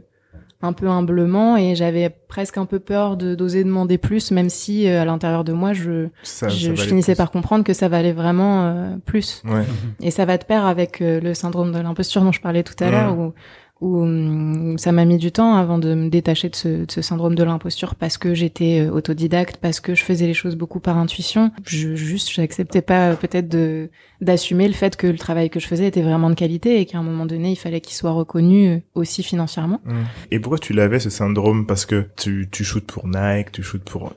un 0.61 0.73
peu 0.73 0.87
humblement 0.89 1.55
et 1.55 1.75
j'avais 1.75 2.09
presque 2.09 2.57
un 2.57 2.65
peu 2.65 2.79
peur 2.79 3.15
de 3.15 3.35
d'oser 3.35 3.63
demander 3.63 3.97
plus 3.99 4.31
même 4.31 4.49
si 4.49 4.87
euh, 4.89 5.03
à 5.03 5.05
l'intérieur 5.05 5.43
de 5.43 5.53
moi 5.53 5.73
je 5.73 6.07
Ça, 6.23 6.47
je, 6.49 6.53
ça 6.55 6.59
je 6.59 6.71
valait 6.71 6.81
finissais 6.89 7.11
plus. 7.13 7.17
par 7.17 7.29
comprendre 7.31 7.63
que 7.63 7.73
ça 7.73 7.87
valait 7.87 8.11
vraiment 8.11 8.65
euh, 8.65 8.95
plus 9.05 9.43
Ouais. 9.45 9.63
et 10.01 10.09
ça 10.09 10.25
va 10.25 10.37
de 10.39 10.43
pair 10.45 10.65
avec 10.65 11.01
euh, 11.01 11.19
le 11.21 11.35
syndrome 11.35 11.71
de 11.71 11.79
l'imposture 11.79 12.21
dont 12.23 12.31
je 12.31 12.41
parlais 12.41 12.63
tout 12.63 12.73
à 12.83 12.89
l'heure 12.89 13.17
où 13.19 13.33
où 13.81 14.01
hum, 14.01 14.77
ça 14.77 14.91
m'a 14.91 15.05
mis 15.05 15.17
du 15.17 15.31
temps 15.31 15.55
avant 15.55 15.77
de 15.77 15.93
me 15.93 16.09
détacher 16.09 16.49
de 16.49 16.55
ce, 16.55 16.67
de 16.85 16.91
ce 16.91 17.01
syndrome 17.01 17.35
de 17.35 17.43
l'imposture 17.43 17.95
parce 17.95 18.17
que 18.17 18.33
j'étais 18.33 18.81
euh, 18.87 18.91
autodidacte, 18.91 19.57
parce 19.57 19.79
que 19.79 19.93
je 19.95 20.03
faisais 20.03 20.25
les 20.25 20.33
choses 20.33 20.55
beaucoup 20.55 20.79
par 20.79 20.97
intuition. 20.97 21.51
Je, 21.65 21.95
juste, 21.95 22.31
j'acceptais 22.31 22.81
pas 22.81 23.09
euh, 23.11 23.15
peut-être 23.15 23.47
de 23.49 23.89
d'assumer 24.19 24.67
le 24.67 24.73
fait 24.73 24.95
que 24.97 25.05
le 25.05 25.17
travail 25.17 25.51
que 25.51 25.59
je 25.59 25.67
faisais 25.67 25.85
était 25.85 26.01
vraiment 26.01 26.31
de 26.31 26.35
qualité 26.35 26.79
et 26.81 26.85
qu'à 26.87 26.97
un 26.97 27.03
moment 27.03 27.27
donné, 27.27 27.51
il 27.51 27.55
fallait 27.55 27.81
qu'il 27.81 27.93
soit 27.95 28.11
reconnu 28.11 28.67
euh, 28.69 28.79
aussi 28.95 29.21
financièrement. 29.21 29.79
Mm. 29.85 29.91
Et 30.31 30.39
pourquoi 30.39 30.57
tu 30.57 30.73
l'avais 30.73 30.99
ce 30.99 31.11
syndrome? 31.11 31.67
Parce 31.67 31.85
que 31.85 32.07
tu, 32.17 32.47
tu 32.51 32.63
shootes 32.63 32.85
pour 32.87 33.07
Nike, 33.07 33.51
tu 33.51 33.61
shootes 33.61 33.83
pour 33.83 34.13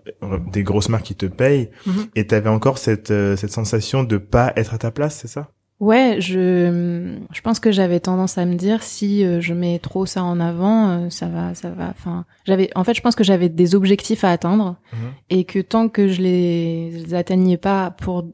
des 0.52 0.62
grosses 0.62 0.88
marques 0.88 1.04
qui 1.04 1.14
te 1.14 1.26
payent, 1.26 1.68
Mhm. 1.86 2.06
et 2.16 2.26
t'avais 2.26 2.48
encore 2.48 2.78
cette, 2.78 3.08
cette 3.36 3.50
sensation 3.52 4.02
de 4.04 4.16
pas 4.16 4.52
être 4.56 4.72
à 4.74 4.78
ta 4.78 4.90
place, 4.90 5.18
c'est 5.20 5.28
ça? 5.28 5.50
Ouais, 5.80 6.18
je 6.20 7.16
je 7.32 7.40
pense 7.40 7.58
que 7.58 7.72
j'avais 7.72 8.00
tendance 8.00 8.36
à 8.36 8.44
me 8.44 8.54
dire 8.54 8.82
si 8.82 9.24
euh, 9.24 9.40
je 9.40 9.54
mets 9.54 9.78
trop 9.78 10.04
ça 10.04 10.22
en 10.22 10.38
avant, 10.38 10.90
euh, 10.90 11.08
ça 11.10 11.26
va 11.26 11.54
ça 11.54 11.70
va 11.70 11.88
enfin, 11.88 12.26
j'avais 12.44 12.68
en 12.74 12.84
fait 12.84 12.92
je 12.92 13.00
pense 13.00 13.14
que 13.14 13.24
j'avais 13.24 13.48
des 13.48 13.74
objectifs 13.74 14.22
à 14.22 14.30
atteindre 14.30 14.76
Mhm. 14.92 14.98
et 15.30 15.44
que 15.44 15.58
tant 15.58 15.88
que 15.88 16.06
je 16.08 16.20
les, 16.20 17.14
atteignais 17.14 17.56
pas 17.56 17.92
pour 17.92 18.26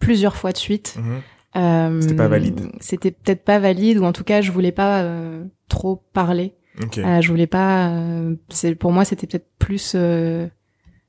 plusieurs 0.00 0.34
fois 0.36 0.50
de 0.50 0.56
suite, 0.56 0.96
Mhm. 0.98 1.20
euh, 1.62 2.00
C'était 2.00 2.14
pas 2.16 2.26
valide. 2.28 2.60
C'était 2.80 3.12
peut-être 3.12 3.44
pas 3.44 3.60
valide 3.60 3.98
ou 3.98 4.04
en 4.04 4.12
tout 4.12 4.24
cas 4.24 4.40
je 4.40 4.50
voulais 4.50 4.72
pas 4.72 5.02
euh, 5.02 5.44
trop 5.68 6.02
parler. 6.12 6.54
Ok. 6.82 6.98
Euh, 6.98 7.20
je 7.20 7.28
voulais 7.28 7.46
pas. 7.46 7.92
c'est 8.48 8.74
pour 8.74 8.90
moi 8.90 9.04
c'était 9.04 9.28
peut-être 9.28 9.48
plus. 9.60 9.94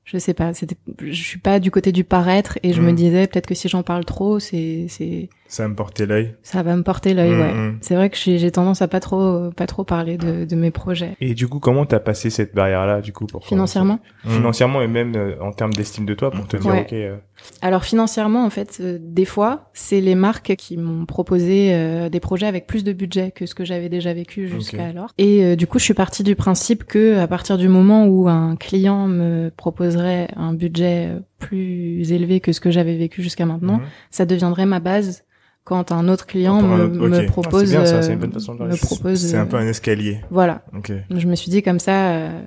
Je 0.03 0.17
sais 0.17 0.33
pas. 0.33 0.53
C'était. 0.53 0.75
Je 1.01 1.11
suis 1.23 1.39
pas 1.39 1.59
du 1.59 1.71
côté 1.71 1.91
du 1.91 2.03
paraître 2.03 2.57
et 2.63 2.73
je 2.73 2.81
me 2.81 2.91
disais 2.91 3.27
peut-être 3.27 3.45
que 3.47 3.55
si 3.55 3.69
j'en 3.69 3.83
parle 3.83 4.03
trop, 4.03 4.39
c'est 4.39 4.85
c'est 4.89 5.29
Ça 5.47 5.67
me 5.67 5.75
portait 5.75 6.05
l'œil. 6.05 6.35
ça 6.43 6.63
va 6.63 6.75
me 6.75 6.83
porter 6.83 7.13
l'œil. 7.13 7.31
Mhm, 7.31 7.39
Ouais. 7.41 7.53
mhm. 7.53 7.77
C'est 7.81 7.95
vrai 7.95 8.09
que 8.09 8.17
j'ai 8.17 8.51
tendance 8.51 8.81
à 8.81 8.87
pas 8.87 8.99
trop 8.99 9.51
pas 9.51 9.67
trop 9.67 9.83
parler 9.83 10.17
de, 10.17 10.45
de 10.45 10.55
mes 10.55 10.71
projets. 10.71 11.15
Et 11.21 11.33
du 11.33 11.47
coup, 11.47 11.59
comment 11.59 11.85
t'as 11.85 11.99
passé 11.99 12.29
cette 12.29 12.53
barrière-là, 12.55 13.01
du 13.01 13.13
coup, 13.13 13.25
pour 13.27 13.45
Financièrement? 13.45 13.99
Financièrement 14.25 14.81
et 14.81 14.87
même 14.87 15.15
euh, 15.15 15.35
en 15.41 15.51
termes 15.51 15.73
d'estime 15.73 16.05
de 16.05 16.13
toi, 16.13 16.31
pour 16.31 16.47
te 16.47 16.57
dire, 16.57 16.71
Ouais. 16.71 16.81
ok, 16.81 16.93
euh, 16.93 17.17
Alors 17.62 17.84
financièrement, 17.84 18.43
en 18.45 18.49
fait, 18.49 18.77
euh, 18.82 18.97
des 18.99 19.25
fois, 19.25 19.69
c'est 19.73 20.01
les 20.01 20.15
marques 20.15 20.56
qui 20.56 20.77
m'ont 20.77 21.06
proposé 21.06 21.73
euh, 21.73 22.10
des 22.10 22.19
projets 22.19 22.47
avec 22.47 22.65
plus 22.67 22.84
de 22.84 22.91
budget 22.93 23.32
que 23.32 23.45
ce 23.45 23.54
que 23.56 23.65
j'avais 23.65 23.89
déjà 23.89 24.13
vécu 24.13 24.47
jusqu'à 24.47 24.77
Ok. 24.77 24.84
alors. 24.89 25.10
Et 25.17 25.43
euh, 25.43 25.56
du 25.56 25.67
coup, 25.67 25.77
je 25.80 25.84
suis 25.84 25.93
partie 25.93 26.23
du 26.23 26.36
principe 26.36 26.84
que 26.86 27.17
à 27.19 27.27
partir 27.27 27.58
du 27.58 27.67
moment 27.67 28.08
où 28.08 28.27
un 28.27 28.56
client 28.56 29.08
me 29.08 29.49
proposerait 29.56 30.27
un 30.36 30.54
budget 30.54 31.08
euh, 31.10 31.19
plus 31.39 32.12
élevé 32.12 32.39
que 32.39 32.51
ce 32.51 32.60
que 32.60 32.71
j'avais 32.71 32.95
vécu 32.97 33.21
jusqu'à 33.21 33.45
maintenant, 33.45 33.77
Mhm. 33.77 33.86
ça 34.12 34.25
deviendrait 34.25 34.65
ma 34.65 34.80
base 34.80 35.23
quand 35.63 35.91
un 35.91 36.08
autre 36.10 36.25
client 36.25 36.62
me, 36.62 36.88
me 36.88 37.13
Ah, 37.13 37.19
c'est 37.19 37.25
propose. 37.27 37.69
bien, 37.69 37.86
ça, 37.86 38.01
c'est 38.01 38.13
une 38.13 38.19
bonne 38.19 38.32
façon 38.32 38.54
de 38.54 38.58
voir 38.58 38.69
les 38.69 38.73
me 38.73 38.77
choses. 38.80 38.89
propose. 38.89 39.19
C'est 39.19 39.38
un 39.38 39.41
euh, 39.43 39.45
peu 39.45 39.58
un 39.58 39.67
escalier. 39.67 40.19
Voilà. 40.32 40.63
Ok. 40.75 40.91
Je 41.12 41.27
me 41.27 41.36
suis 41.36 41.51
dit 41.51 41.62
comme 41.62 41.80
ça, 41.80 42.13
euh, 42.13 42.41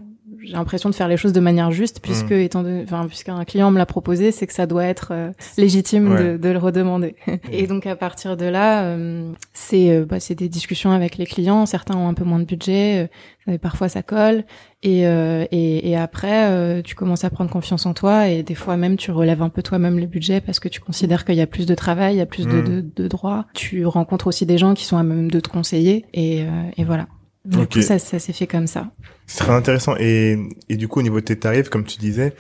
j'ai 0.44 0.52
l'impression 0.52 0.90
de 0.90 0.94
faire 0.94 1.09
les 1.09 1.16
choses 1.16 1.33
de 1.33 1.40
manière 1.40 1.70
juste, 1.72 2.00
puisque 2.00 2.30
Mm. 2.30 2.40
étant 2.40 2.62
donné, 2.62 2.83
enfin, 2.85 3.07
puisqu'un 3.09 3.44
client 3.44 3.70
me 3.70 3.78
l'a 3.78 3.87
proposé, 3.87 4.30
c'est 4.30 4.46
que 4.46 4.52
ça 4.52 4.66
doit 4.66 4.85
être 4.85 5.09
euh, 5.12 5.30
légitime 5.59 6.12
Ouais. 6.12 6.33
de, 6.33 6.37
de 6.37 6.48
le 6.50 6.59
redemander. 6.59 7.16
Et 7.50 7.66
donc 7.66 7.87
à 7.87 7.96
partir 7.96 8.37
de 8.37 8.44
là, 8.46 8.85
euh, 8.85 9.33
c'est 9.52 9.90
euh, 9.90 10.04
bah, 10.04 10.20
c'est 10.20 10.35
des 10.35 10.48
discussions 10.48 10.92
avec 10.92 11.16
les 11.16 11.26
clients. 11.26 11.66
Certains 11.66 11.96
ont 11.96 12.09
un 12.09 12.14
peu 12.14 12.24
moins 12.24 12.38
de 12.38 12.44
budget, 12.44 13.09
euh, 13.48 13.52
et 13.54 13.59
parfois 13.59 13.88
ça 13.88 14.02
colle. 14.02 14.44
Et, 14.83 15.07
euh, 15.07 15.46
et, 15.50 15.88
et 15.90 15.96
après, 15.96 16.50
euh, 16.50 16.83
tu 16.83 16.94
commences 16.94 17.24
à 17.24 17.30
prendre 17.30 17.50
confiance 17.50 17.87
en 17.87 17.94
toi, 17.94 18.28
et 18.28 18.42
des 18.42 18.54
fois 18.54 18.76
même 18.76 18.96
tu 18.98 19.11
relèves 19.11 19.40
un 19.40 19.48
peu 19.48 19.62
toi-même 19.62 19.98
les 19.98 20.07
budgets 20.07 20.42
parce 20.42 20.61
que 20.61 20.68
tu 20.68 20.80
considères 20.80 21.24
qu'il 21.24 21.37
y 21.37 21.40
a 21.40 21.46
plus 21.46 21.64
de 21.64 21.74
travail, 21.74 22.14
il 22.16 22.18
y 22.18 22.20
a 22.20 22.26
plus 22.26 22.46
de, 22.46 22.61
Mm. 22.61 22.64
de, 22.64 22.85
de 23.02 23.09
droits. 23.09 23.46
Tu 23.54 23.87
rencontres 23.87 24.26
aussi 24.26 24.44
des 24.44 24.59
gens 24.59 24.74
qui 24.74 24.85
sont 24.85 24.98
à 24.98 25.02
même 25.02 25.30
de 25.30 25.40
te 25.40 25.48
conseiller, 25.48 26.04
et, 26.12 26.42
euh, 26.42 26.46
et 26.76 26.85
voilà. 26.85 27.07
Du 27.44 27.59
Ok. 27.59 27.74
coup, 27.74 27.83
ça, 27.83 27.98
ça 27.98 28.18
s'est 28.18 28.33
fait 28.33 28.46
comme 28.46 28.66
ça. 28.66 28.90
C'est 29.26 29.38
très 29.44 29.52
intéressant. 29.52 29.94
Et, 29.98 30.38
et 30.68 30.76
du 30.76 30.88
coup, 30.88 31.00
au 31.00 31.02
niveau 31.02 31.20
de 31.20 31.24
tes 31.24 31.38
tarifs, 31.38 31.68
comme 31.68 31.85
tu 31.85 31.98
disais, 31.98 32.35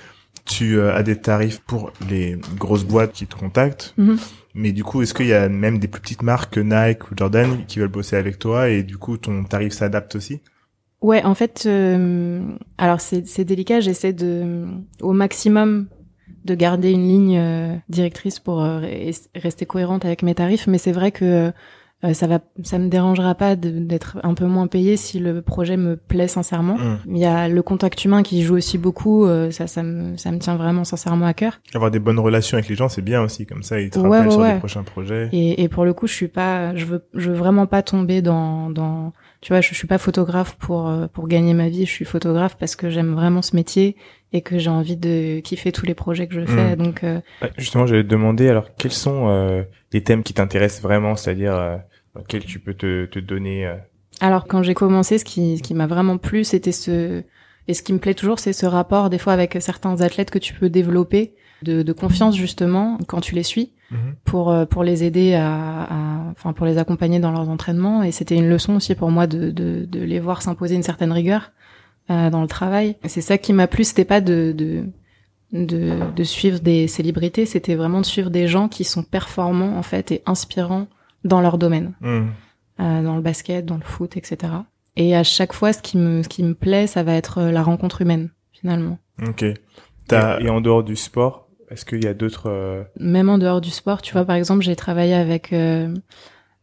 tu 0.44 0.78
euh, 0.78 0.94
as 0.94 1.02
des 1.02 1.16
tarifs 1.16 1.60
pour 1.60 1.92
les 2.10 2.38
grosses 2.58 2.84
boîtes 2.84 3.12
qui 3.12 3.26
te 3.26 3.36
contactent. 3.36 3.94
Mhm. 3.96 4.18
Mais 4.54 4.72
du 4.72 4.84
coup, 4.84 5.02
est-ce 5.02 5.14
qu'il 5.14 5.26
y 5.26 5.32
a 5.34 5.48
même 5.48 5.78
des 5.78 5.88
plus 5.88 6.00
petites 6.00 6.22
marques 6.22 6.54
que 6.54 6.60
Nike 6.60 7.10
ou 7.10 7.14
Jordan 7.16 7.64
qui 7.66 7.80
veulent 7.80 7.88
bosser 7.88 8.16
avec 8.16 8.38
toi 8.38 8.68
et 8.68 8.82
du 8.82 8.98
coup, 8.98 9.16
ton 9.18 9.44
tarif 9.44 9.72
s'adapte 9.72 10.14
aussi? 10.16 10.40
Ouais, 11.00 11.22
en 11.22 11.34
fait, 11.34 11.64
euh, 11.66 12.40
alors 12.78 13.00
c'est 13.00 13.44
délicat. 13.44 13.80
J'essaie 13.80 14.12
de, 14.12 14.66
au 15.02 15.12
maximum, 15.12 15.86
de 16.44 16.54
garder 16.54 16.92
une 16.92 17.06
ligne 17.06 17.38
euh, 17.38 17.76
directrice 17.90 18.38
pour 18.38 18.62
euh, 18.62 18.80
res- 18.80 19.28
rester 19.34 19.66
cohérente 19.66 20.04
avec 20.06 20.22
mes 20.22 20.34
tarifs. 20.34 20.66
Mais 20.66 20.78
c'est 20.78 20.92
vrai 20.92 21.12
que 21.12 21.52
ça 22.12 22.26
va, 22.26 22.40
ça 22.62 22.78
me 22.78 22.88
dérangera 22.88 23.34
pas 23.34 23.56
d'être 23.56 24.18
un 24.22 24.34
peu 24.34 24.44
moins 24.46 24.66
payé 24.66 24.96
si 24.98 25.18
le 25.18 25.40
projet 25.40 25.76
me 25.78 25.96
plaît 25.96 26.28
sincèrement. 26.28 26.76
Mhm. 26.76 26.98
Il 27.14 27.18
y 27.18 27.24
a 27.24 27.48
le 27.48 27.62
contact 27.62 28.04
humain 28.04 28.22
qui 28.22 28.42
joue 28.42 28.56
aussi 28.56 28.76
beaucoup. 28.76 29.24
euh, 29.24 29.50
ça, 29.50 29.66
ça 29.66 29.82
me, 29.82 30.16
ça 30.18 30.30
me 30.32 30.38
tient 30.38 30.56
vraiment 30.56 30.84
sincèrement 30.84 31.26
à 31.26 31.32
cœur. 31.34 31.60
Avoir 31.74 31.90
des 31.90 32.00
bonnes 32.00 32.18
relations 32.18 32.58
avec 32.58 32.68
les 32.68 32.74
gens, 32.74 32.88
c'est 32.90 33.00
bien 33.02 33.22
aussi. 33.22 33.46
Comme 33.46 33.62
ça, 33.62 33.80
ils 33.80 33.90
te 33.90 33.98
Ouais, 33.98 34.08
rappellent 34.18 34.26
ouais, 34.26 34.32
sur 34.32 34.40
ouais. 34.42 34.52
des 34.54 34.58
prochains 34.58 34.82
projets. 34.82 35.28
Et, 35.32 35.62
et 35.62 35.68
pour 35.68 35.84
le 35.84 35.94
coup, 35.94 36.06
je 36.06 36.12
suis 36.14 36.28
pas, 36.28 36.74
je 36.74 36.84
veux, 36.84 37.04
je 37.14 37.30
veux 37.30 37.36
vraiment 37.36 37.66
pas 37.66 37.82
tomber 37.82 38.20
dans, 38.20 38.68
dans, 38.70 39.12
tu 39.40 39.52
vois, 39.52 39.60
je, 39.62 39.68
je 39.70 39.74
suis 39.74 39.86
pas 39.88 39.98
photographe 39.98 40.56
pour 40.58 40.88
euh, 40.88 41.06
pour 41.06 41.28
gagner 41.28 41.54
ma 41.54 41.68
vie. 41.68 41.86
Je 41.86 41.90
suis 41.90 42.04
photographe 42.04 42.56
parce 42.58 42.76
que 42.76 42.90
j'aime 42.90 43.14
vraiment 43.14 43.40
ce 43.40 43.56
métier 43.56 43.96
et 44.32 44.42
que 44.42 44.58
j'ai 44.58 44.70
envie 44.70 44.96
de 44.96 45.38
kiffer 45.40 45.70
tous 45.70 45.86
les 45.86 45.94
projets 45.94 46.26
que 46.26 46.34
je 46.34 46.44
fais. 46.44 46.74
Donc, 46.74 47.04
euh, 47.04 47.20
Justement, 47.56 47.86
j'allais 47.86 48.02
te 48.02 48.08
demander, 48.08 48.48
alors, 48.48 48.66
quels 48.76 48.90
sont 48.90 49.28
euh, 49.28 49.62
les 49.92 50.02
thèmes 50.02 50.24
qui 50.24 50.34
t'intéressent 50.34 50.82
vraiment, 50.82 51.14
c'est-à-dire 51.14 51.54
euh, 51.54 51.76
dans 52.14 52.22
tu 52.22 52.58
peux 52.60 52.74
te, 52.74 53.06
te 53.06 53.18
donner 53.18 53.66
euh, 53.66 53.76
alors 54.20 54.46
quand 54.46 54.62
j'ai 54.62 54.74
commencé, 54.74 55.18
ce 55.18 55.24
qui, 55.24 55.58
ce 55.58 55.62
qui 55.62 55.74
m'a 55.74 55.86
vraiment 55.86 56.18
plu, 56.18 56.44
c'était 56.44 56.72
ce, 56.72 57.22
et 57.66 57.74
ce 57.74 57.82
qui 57.82 57.92
me 57.92 57.98
plaît 57.98 58.14
toujours, 58.14 58.38
c'est 58.38 58.52
ce 58.52 58.66
rapport 58.66 59.10
des 59.10 59.18
fois 59.18 59.32
avec 59.32 59.56
certains 59.60 60.00
athlètes 60.00 60.30
que 60.30 60.38
tu 60.38 60.54
peux 60.54 60.68
développer 60.68 61.34
de, 61.62 61.82
de 61.82 61.92
confiance 61.92 62.36
justement 62.36 62.98
quand 63.06 63.20
tu 63.20 63.34
les 63.34 63.42
suis. 63.42 63.72
Mhm. 63.90 64.14
pour 64.24 64.50
euh, 64.50 64.64
pour 64.64 64.82
les 64.82 65.04
aider 65.04 65.34
à, 65.34 66.24
enfin 66.30 66.54
pour 66.54 66.64
les 66.64 66.78
accompagner 66.78 67.20
dans 67.20 67.30
leurs 67.30 67.50
entraînements 67.50 68.02
et 68.02 68.12
c'était 68.12 68.34
une 68.34 68.48
leçon 68.48 68.76
aussi 68.76 68.94
pour 68.94 69.10
moi 69.10 69.26
de 69.26 69.50
de, 69.50 69.84
de 69.84 70.00
les 70.00 70.20
voir 70.20 70.40
s'imposer 70.40 70.74
une 70.74 70.82
certaine 70.82 71.12
rigueur 71.12 71.52
euh, 72.10 72.30
dans 72.30 72.40
le 72.40 72.48
travail 72.48 72.96
c'est 73.04 73.20
ça 73.20 73.36
qui 73.36 73.52
m'a 73.52 73.66
plu 73.66 73.84
c'était 73.84 74.06
pas 74.06 74.22
de 74.22 74.54
de 74.56 74.84
de, 75.52 75.98
de 76.16 76.24
suivre 76.24 76.60
des 76.60 76.88
célébrités 76.88 77.44
c'était 77.44 77.74
vraiment 77.74 78.00
de 78.00 78.06
suivre 78.06 78.30
des 78.30 78.48
gens 78.48 78.68
qui 78.68 78.84
sont 78.84 79.02
performants 79.02 79.76
en 79.76 79.82
fait 79.82 80.12
et 80.12 80.22
inspirants 80.24 80.86
dans 81.24 81.40
leur 81.40 81.58
domaine 81.58 81.92
Mhm. 82.00 82.28
euh, 82.80 83.02
dans 83.02 83.16
le 83.16 83.22
basket 83.22 83.64
dans 83.66 83.76
le 83.76 83.82
foot 83.82 84.16
etc 84.16 84.52
et 84.96 85.16
à 85.16 85.22
chaque 85.24 85.52
fois 85.52 85.72
ce 85.72 85.80
qui 85.82 85.96
me 85.98 86.22
ce 86.22 86.28
qui 86.28 86.42
me 86.42 86.54
plaît 86.54 86.86
ça 86.86 87.02
va 87.02 87.14
être 87.14 87.38
euh, 87.38 87.50
la 87.50 87.62
rencontre 87.62 88.02
humaine 88.02 88.30
finalement 88.52 88.98
Ok. 89.28 89.44
T'as- 90.08 90.40
Et, 90.40 90.44
et 90.46 90.50
en 90.50 90.60
dehors 90.60 90.82
du 90.84 90.96
sport, 90.96 91.48
est-ce 91.70 91.84
qu'il 91.84 92.02
y 92.04 92.08
a 92.08 92.14
d'autres 92.14 92.50
euh, 92.50 92.82
Même 92.98 93.28
en 93.30 93.38
dehors 93.38 93.60
du 93.60 93.70
sport, 93.70 94.02
tu 94.02 94.12
vois, 94.12 94.24
par 94.24 94.34
exemple, 94.36 94.62
j'ai 94.62 94.74
travaillé 94.76 95.14
avec 95.14 95.52
euh, 95.52 95.94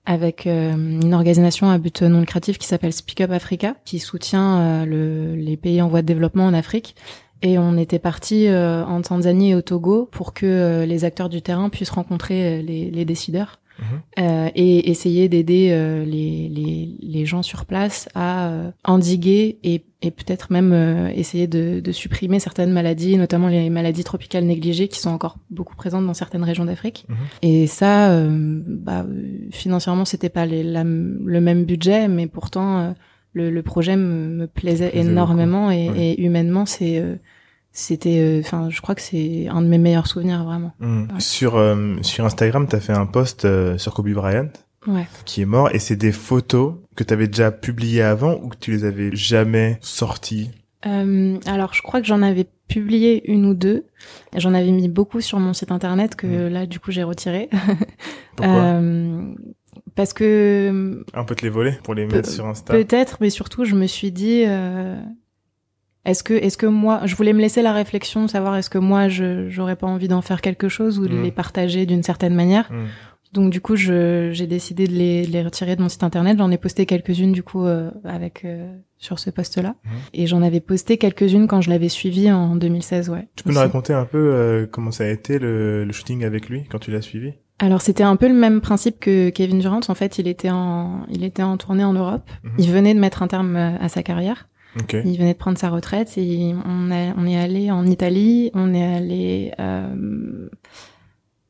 avec 0.06 0.48
euh, 0.48 0.74
une 0.74 1.14
organisation 1.14 1.70
à 1.70 1.78
but 1.78 2.02
non 2.02 2.20
lucratif 2.20 2.58
qui 2.58 2.68
s'appelle 2.68 2.92
Speak 2.92 3.22
Up 3.22 3.32
Africa, 3.32 3.76
qui 3.86 4.00
soutient 4.00 4.60
euh, 4.60 4.86
le, 4.86 5.36
les 5.36 5.58
pays 5.58 5.82
en 5.82 5.88
voie 5.88 6.02
de 6.02 6.08
développement 6.08 6.46
en 6.46 6.54
Afrique. 6.54 6.96
Et 7.44 7.58
on 7.58 7.78
était 7.78 8.00
parti 8.00 8.48
euh, 8.48 8.84
en 8.86 9.02
Tanzanie 9.02 9.52
et 9.52 9.56
au 9.56 9.62
Togo 9.62 10.08
pour 10.12 10.34
que 10.34 10.46
euh, 10.46 10.86
les 10.86 11.06
acteurs 11.06 11.30
du 11.30 11.42
terrain 11.42 11.70
puissent 11.70 11.90
rencontrer 11.92 12.60
euh, 12.60 12.62
les, 12.62 12.92
les 12.92 13.06
décideurs. 13.06 13.60
Euh, 14.20 14.50
et 14.56 14.90
essayer 14.90 15.30
d'aider 15.30 15.70
euh, 15.72 16.04
les, 16.06 16.50
les, 16.50 16.96
les 17.02 17.26
gens 17.26 17.42
sur 17.44 17.66
place 17.66 18.08
à 18.16 18.48
euh, 18.50 18.72
endiguer 18.84 19.58
et, 19.64 19.84
et 20.02 20.12
peut-être 20.12 20.52
même 20.52 20.74
essayer 21.16 21.48
de, 21.48 21.80
de 21.80 21.92
supprimer 21.92 22.40
certaines 22.40 22.72
maladies, 22.72 23.18
notamment 23.18 23.48
les 23.48 23.70
maladies 23.70 24.04
tropicales 24.04 24.46
négligées 24.46 24.88
qui 24.88 25.00
sont 25.00 25.12
encore 25.12 25.38
beaucoup 25.50 25.76
présentes 25.76 26.06
dans 26.06 26.14
certaines 26.14 26.44
régions 26.44 26.66
d'Afrique. 26.66 27.06
Mhm. 27.10 27.16
Et 27.44 27.68
ça, 27.68 28.12
bah, 28.68 29.06
financièrement, 29.52 30.06
c'était 30.06 30.30
pas 30.30 30.46
les, 30.46 30.64
la- 30.64 30.84
le 30.84 31.40
même 31.42 31.66
budget, 31.66 32.08
mais 32.08 32.28
pourtant 32.28 32.96
le, 33.34 33.50
le 33.50 33.62
projet 33.62 33.96
me, 33.96 34.28
me 34.28 34.48
plaisait 34.48 34.90
Plaisait 34.90 35.08
énormément 35.10 35.70
et, 35.72 35.90
Ouais. 35.90 36.00
et 36.16 36.22
humainement, 36.22 36.66
c'est 36.66 37.02
euh, 37.72 37.74
c'était, 37.74 38.20
euh, 38.20 38.40
enfin, 38.42 38.70
je 38.70 38.82
crois 38.82 38.96
que 38.96 39.02
c'est 39.02 39.48
un 39.48 39.62
de 39.62 39.68
mes 39.68 39.78
meilleurs 39.78 40.08
souvenirs 40.08 40.44
vraiment. 40.44 40.74
Ouais. 40.82 41.06
Sur 41.20 41.56
euh, 41.56 41.96
sur 42.02 42.26
Instagram, 42.26 42.68
t'as 42.68 42.80
fait 42.80 42.94
un 42.94 43.06
post 43.06 43.46
euh, 43.46 43.78
sur 43.78 43.94
Kobe 43.94 44.10
Bryant 44.10 44.50
Ouais. 44.88 45.06
qui 45.26 45.42
est 45.44 45.46
mort 45.46 45.70
et 45.76 45.78
c'est 45.80 45.96
des 45.96 46.12
photos 46.12 46.74
que 46.96 47.04
t'avais 47.04 47.28
déjà 47.28 47.52
publiées 47.52 48.02
avant 48.02 48.34
ou 48.42 48.50
que 48.50 48.58
tu 48.58 48.72
les 48.72 48.84
avais 48.84 49.12
jamais 49.16 49.78
sorties? 49.82 50.50
Euh, 50.88 51.38
alors, 51.46 51.76
je 51.76 51.84
crois 51.84 52.02
que 52.02 52.08
j'en 52.08 52.24
avais 52.24 52.48
publié 52.68 53.32
une 53.32 53.46
ou 53.46 53.54
deux. 53.54 53.86
J'en 54.36 54.56
avais 54.56 54.72
mis 54.72 54.90
beaucoup 54.90 55.22
sur 55.22 55.38
mon 55.40 55.54
site 55.54 55.72
internet 55.72 56.16
que 56.16 56.26
Mm. 56.26 56.48
là, 56.54 56.66
du 56.66 56.80
coup, 56.80 56.90
j'ai 56.92 57.04
retiré. 57.04 57.50
Pourquoi? 58.36 58.56
Euh, 58.56 59.34
parce 59.94 60.14
que 60.14 61.04
On 61.14 61.26
peut 61.26 61.36
te 61.36 61.44
les 61.44 61.50
voler 61.52 61.74
pour 61.84 61.94
les 61.94 62.08
mettre 62.08 62.30
sur 62.30 62.48
Insta? 62.48 62.74
peut-être, 62.74 63.18
mais 63.22 63.30
surtout, 63.30 63.66
je 63.66 63.76
me 63.76 63.86
suis 63.86 64.12
dit, 64.12 64.44
euh, 64.48 65.00
est-ce 66.06 66.24
que, 66.24 66.34
est-ce 66.34 66.58
que 66.58 66.66
moi, 66.66 67.02
je 67.06 67.16
voulais 67.16 67.34
me 67.34 67.40
laisser 67.42 67.62
la 67.62 67.74
réflexion, 67.74 68.28
savoir 68.28 68.56
est-ce 68.56 68.70
que 68.70 68.78
moi, 68.80 69.08
je 69.10 69.50
j'aurais 69.50 69.76
pas 69.76 69.88
envie 69.88 70.08
d'en 70.08 70.22
faire 70.22 70.42
quelque 70.42 70.70
chose 70.70 71.00
ou 71.00 71.08
de 71.08 71.16
Mm. 71.16 71.24
les 71.24 71.32
partager 71.32 71.86
d'une 71.86 72.04
certaine 72.04 72.34
manière. 72.36 72.72
Mhm. 72.72 72.88
Donc 73.34 73.50
du 73.50 73.62
coup, 73.62 73.78
je 73.78 74.32
j'ai 74.34 74.46
décidé 74.46 74.88
de 74.88 74.92
les, 74.92 75.26
de 75.26 75.32
les 75.32 75.42
retirer 75.42 75.78
de 75.78 75.82
mon 75.82 75.88
site 75.88 76.04
internet. 76.04 76.38
J'en 76.38 76.52
ai 76.52 76.58
posté 76.58 76.86
quelques-unes 76.86 77.32
du 77.32 77.44
coup 77.44 77.66
euh, 77.66 77.90
avec 78.04 78.44
euh, 78.44 78.76
sur 78.98 79.20
ce 79.20 79.30
poste-là, 79.30 79.76
Mhm. 79.86 79.92
et 80.16 80.28
j'en 80.28 80.42
avais 80.42 80.60
posté 80.60 80.98
quelques-unes 80.98 81.48
quand 81.48 81.62
je 81.62 81.70
l'avais 81.70 81.88
suivi 81.88 82.30
en 82.32 82.56
2016, 82.58 83.10
ouais. 83.10 83.30
Tu 83.38 83.44
peux 83.46 83.52
nous 83.54 83.60
raconter 83.60 83.94
un 83.94 84.04
peu 84.06 84.18
euh, 84.18 84.66
comment 84.70 84.92
ça 84.92 85.06
a 85.06 85.08
été 85.08 85.40
le, 85.40 85.86
le 85.86 85.92
shooting 85.94 86.26
avec 86.26 86.50
lui 86.50 86.66
quand 86.70 86.80
tu 86.80 86.92
l'as 86.92 87.02
suivi? 87.02 87.34
Alors 87.60 87.82
c'était 87.82 88.04
un 88.04 88.16
peu 88.18 88.28
le 88.28 88.34
même 88.34 88.60
principe 88.60 89.00
que 89.00 89.30
Kevin 89.30 89.60
Durant. 89.60 89.80
En 89.88 89.96
fait, 89.96 90.18
il 90.18 90.28
était 90.28 90.50
en 90.50 91.06
il 91.10 91.24
était 91.24 91.44
en 91.44 91.56
tournée 91.58 91.84
en 91.86 91.94
Europe. 91.94 92.30
Mhm. 92.44 92.52
Il 92.58 92.70
venait 92.72 92.94
de 92.94 93.00
mettre 93.00 93.24
un 93.24 93.28
terme 93.28 93.56
euh, 93.56 93.78
à 93.80 93.88
sa 93.88 94.04
carrière. 94.04 94.50
Il 95.06 95.18
venait 95.18 95.34
de 95.34 95.38
prendre 95.38 95.58
sa 95.58 95.70
retraite 95.70 96.18
et 96.18 96.54
on, 96.66 96.92
a, 96.92 97.14
on 97.18 97.26
est 97.26 97.38
allé 97.38 97.72
en 97.72 97.86
Italie, 97.86 98.52
on 98.54 98.74
est 98.74 98.96
allé 98.96 99.52
euh, 99.60 100.48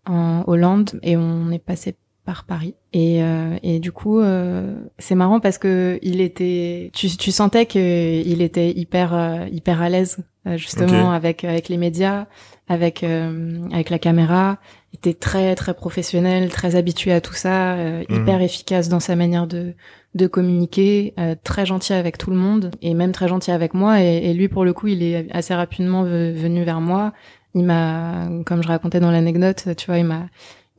en 0.05 0.43
Hollande 0.47 0.99
et 1.03 1.17
on 1.17 1.51
est 1.51 1.59
passé 1.59 1.95
par 2.25 2.45
Paris. 2.45 2.75
Et, 2.93 3.23
euh, 3.23 3.57
et 3.63 3.79
du 3.79 3.91
coup, 3.91 4.19
euh, 4.19 4.75
c'est 4.97 5.15
marrant 5.15 5.39
parce 5.39 5.57
que 5.57 5.99
il 6.01 6.21
était, 6.21 6.89
tu, 6.93 7.09
tu 7.15 7.31
sentais 7.31 7.65
que 7.65 8.23
il 8.25 8.41
était 8.41 8.71
hyper 8.71 9.13
euh, 9.13 9.45
hyper 9.51 9.81
à 9.81 9.89
l'aise 9.89 10.17
euh, 10.47 10.57
justement 10.57 11.11
avec 11.11 11.43
avec 11.43 11.69
les 11.69 11.77
médias, 11.77 12.27
avec 12.67 13.03
euh, 13.03 13.59
avec 13.71 13.89
la 13.89 13.99
caméra. 13.99 14.57
Il 14.93 14.97
était 14.97 15.13
très 15.13 15.55
très 15.55 15.73
professionnel, 15.73 16.49
très 16.49 16.75
habitué 16.75 17.11
à 17.13 17.21
tout 17.21 17.33
ça, 17.33 17.75
euh, 17.75 18.03
Mhm. 18.09 18.21
hyper 18.21 18.41
efficace 18.41 18.89
dans 18.89 18.99
sa 18.99 19.15
manière 19.15 19.47
de 19.47 19.73
de 20.13 20.27
communiquer, 20.27 21.13
euh, 21.17 21.35
très 21.41 21.65
gentil 21.65 21.93
avec 21.93 22.17
tout 22.17 22.31
le 22.31 22.35
monde 22.35 22.71
et 22.81 22.93
même 22.93 23.13
très 23.13 23.29
gentil 23.29 23.51
avec 23.51 23.73
moi. 23.73 24.01
Et, 24.03 24.17
et 24.29 24.33
lui, 24.33 24.49
pour 24.49 24.65
le 24.65 24.73
coup, 24.73 24.87
il 24.87 25.01
est 25.03 25.27
assez 25.31 25.53
rapidement 25.55 26.03
ve- 26.03 26.33
venu 26.33 26.65
vers 26.65 26.81
moi. 26.81 27.13
Il 27.55 27.63
m'a, 27.63 28.27
comme 28.45 28.61
je 28.61 28.67
racontais 28.67 28.99
dans 28.99 29.09
l'anecdote, 29.11 29.69
tu 29.77 29.85
vois, 29.85 29.99
il 29.99 30.03
m'a, 30.03 30.27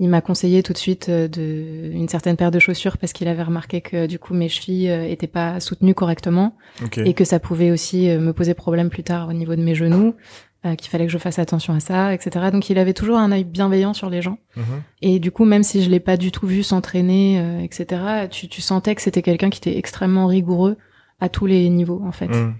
il 0.00 0.10
m'a 0.10 0.20
conseillé 0.20 0.62
tout 0.62 0.74
de 0.74 0.78
suite 0.78 1.08
euh, 1.08 1.28
de 1.28 1.92
une 1.94 2.08
certaine 2.10 2.36
paire 2.36 2.50
de 2.50 2.58
chaussures 2.58 2.98
parce 2.98 3.14
qu'il 3.14 3.26
avait 3.26 3.42
remarqué 3.42 3.80
que 3.80 4.06
du 4.06 4.18
coup 4.18 4.34
mes 4.34 4.50
chevilles 4.50 4.90
euh, 4.90 5.08
étaient 5.08 5.26
pas 5.26 5.60
soutenues 5.60 5.94
correctement 5.94 6.54
Ok. 6.84 6.98
et 6.98 7.14
que 7.14 7.24
ça 7.24 7.38
pouvait 7.38 7.70
aussi 7.70 8.10
euh, 8.10 8.18
me 8.20 8.34
poser 8.34 8.52
problème 8.52 8.90
plus 8.90 9.02
tard 9.02 9.28
au 9.30 9.32
niveau 9.32 9.56
de 9.56 9.62
mes 9.62 9.74
genoux, 9.74 10.14
euh, 10.64 10.74
qu'il 10.76 10.90
fallait 10.90 11.06
que 11.06 11.12
je 11.12 11.18
fasse 11.18 11.38
attention 11.38 11.74
à 11.74 11.80
ça, 11.80 12.14
etc. 12.14 12.50
Donc 12.52 12.70
il 12.70 12.78
avait 12.78 12.92
toujours 12.92 13.18
un 13.18 13.32
œil 13.32 13.44
bienveillant 13.44 13.94
sur 13.94 14.10
les 14.10 14.22
gens. 14.22 14.38
Mhm. 14.56 14.82
Et 15.02 15.18
du 15.18 15.30
coup, 15.30 15.44
même 15.44 15.62
si 15.62 15.82
je 15.82 15.90
l'ai 15.90 16.00
pas 16.00 16.16
du 16.16 16.30
tout 16.30 16.46
vu 16.46 16.62
s'entraîner, 16.62 17.40
euh, 17.40 17.60
etc., 17.60 18.28
tu, 18.30 18.48
tu 18.48 18.60
sentais 18.60 18.94
que 18.94 19.02
c'était 19.02 19.22
quelqu'un 19.22 19.50
qui 19.50 19.58
était 19.58 19.76
extrêmement 19.76 20.26
rigoureux 20.26 20.76
à 21.20 21.28
tous 21.28 21.46
les 21.46 21.68
niveaux, 21.68 22.02
en 22.04 22.12
fait. 22.12 22.28
Mhm. 22.28 22.54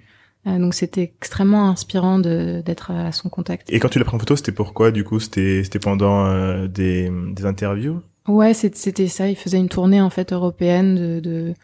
Euh, 0.46 0.58
donc 0.58 0.74
c'était 0.74 1.02
extrêmement 1.02 1.68
inspirant 1.68 2.18
d'être 2.18 2.90
à 2.90 3.12
son 3.12 3.28
contact. 3.28 3.72
Et 3.72 3.78
quand 3.78 3.88
tu 3.88 3.98
l'as 3.98 4.04
pris 4.04 4.16
en 4.16 4.18
photo, 4.18 4.34
c'était 4.36 4.52
pourquoi 4.52 4.90
du 4.90 5.04
coup? 5.04 5.20
C'était 5.20 5.62
c'était 5.62 5.78
pendant 5.78 6.26
euh, 6.26 6.66
des, 6.66 7.10
des 7.32 7.46
interviews? 7.46 8.02
Ouais, 8.26 8.54
c'était 8.54 9.06
ça. 9.08 9.28
Il 9.28 9.36
faisait 9.36 9.58
une 9.58 9.68
tournée 9.68 10.00
en 10.00 10.10
fait 10.10 10.32
européenne 10.32 10.96
de, 10.96 11.20
de 11.20 11.54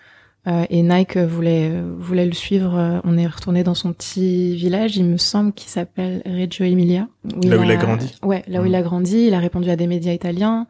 euh, 0.48 0.64
et 0.70 0.82
Nike 0.82 1.16
voulait 1.18 1.68
euh, 1.70 1.94
voulait 1.98 2.26
le 2.26 2.32
suivre. 2.32 2.74
Euh, 2.76 3.00
On 3.04 3.16
est 3.18 3.26
retourné 3.26 3.62
dans 3.64 3.74
son 3.74 3.92
petit 3.92 4.56
village, 4.56 4.96
il 4.96 5.04
me 5.04 5.16
semble, 5.18 5.52
qui 5.52 5.68
s'appelle 5.68 6.22
Reggio 6.26 6.64
Emilia. 6.64 7.06
Là 7.44 7.58
où 7.58 7.62
il 7.62 7.70
a 7.70 7.76
grandi. 7.76 8.14
Ouais, 8.22 8.42
là 8.48 8.60
où 8.60 8.64
Mm. 8.64 8.68
il 8.68 8.74
a 8.74 8.82
grandi. 8.82 9.26
Il 9.28 9.34
a 9.34 9.38
répondu 9.38 9.68
à 9.70 9.76
des 9.76 9.86
médias 9.86 10.12
italiens. 10.12 10.66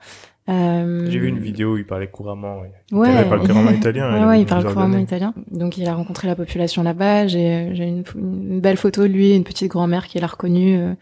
Euh, 0.48 1.06
J'ai 1.10 1.18
vu 1.18 1.28
une 1.28 1.38
vidéo 1.40 1.74
où 1.74 1.76
il 1.76 1.84
parlait 1.84 2.06
couramment. 2.06 2.60
ouais. 2.60 2.70
Ouais, 2.92 3.22
Il 3.22 3.28
parle 3.28 3.46
couramment 3.46 3.70
italien, 3.82 4.10
Ouais, 4.12 4.20
il 4.20 4.26
ouais, 4.26 4.40
il 4.40 4.46
parle 4.46 4.64
couramment 4.64 4.94
années. 4.94 5.02
italien. 5.02 5.34
Donc 5.50 5.76
il 5.76 5.86
a 5.86 5.94
rencontré 5.94 6.26
la 6.26 6.34
population 6.34 6.82
là-bas. 6.82 7.26
J'ai 7.26 7.70
j'ai 7.74 7.84
une, 7.84 8.02
une 8.16 8.60
belle 8.60 8.78
photo 8.78 9.02
de 9.02 9.12
lui, 9.12 9.30
et 9.32 9.36
une 9.36 9.44
petite 9.44 9.70
grand-mère 9.70 10.06
qui 10.06 10.18
l'a 10.18 10.26
reconnu 10.26 10.78
euh, 10.78 10.94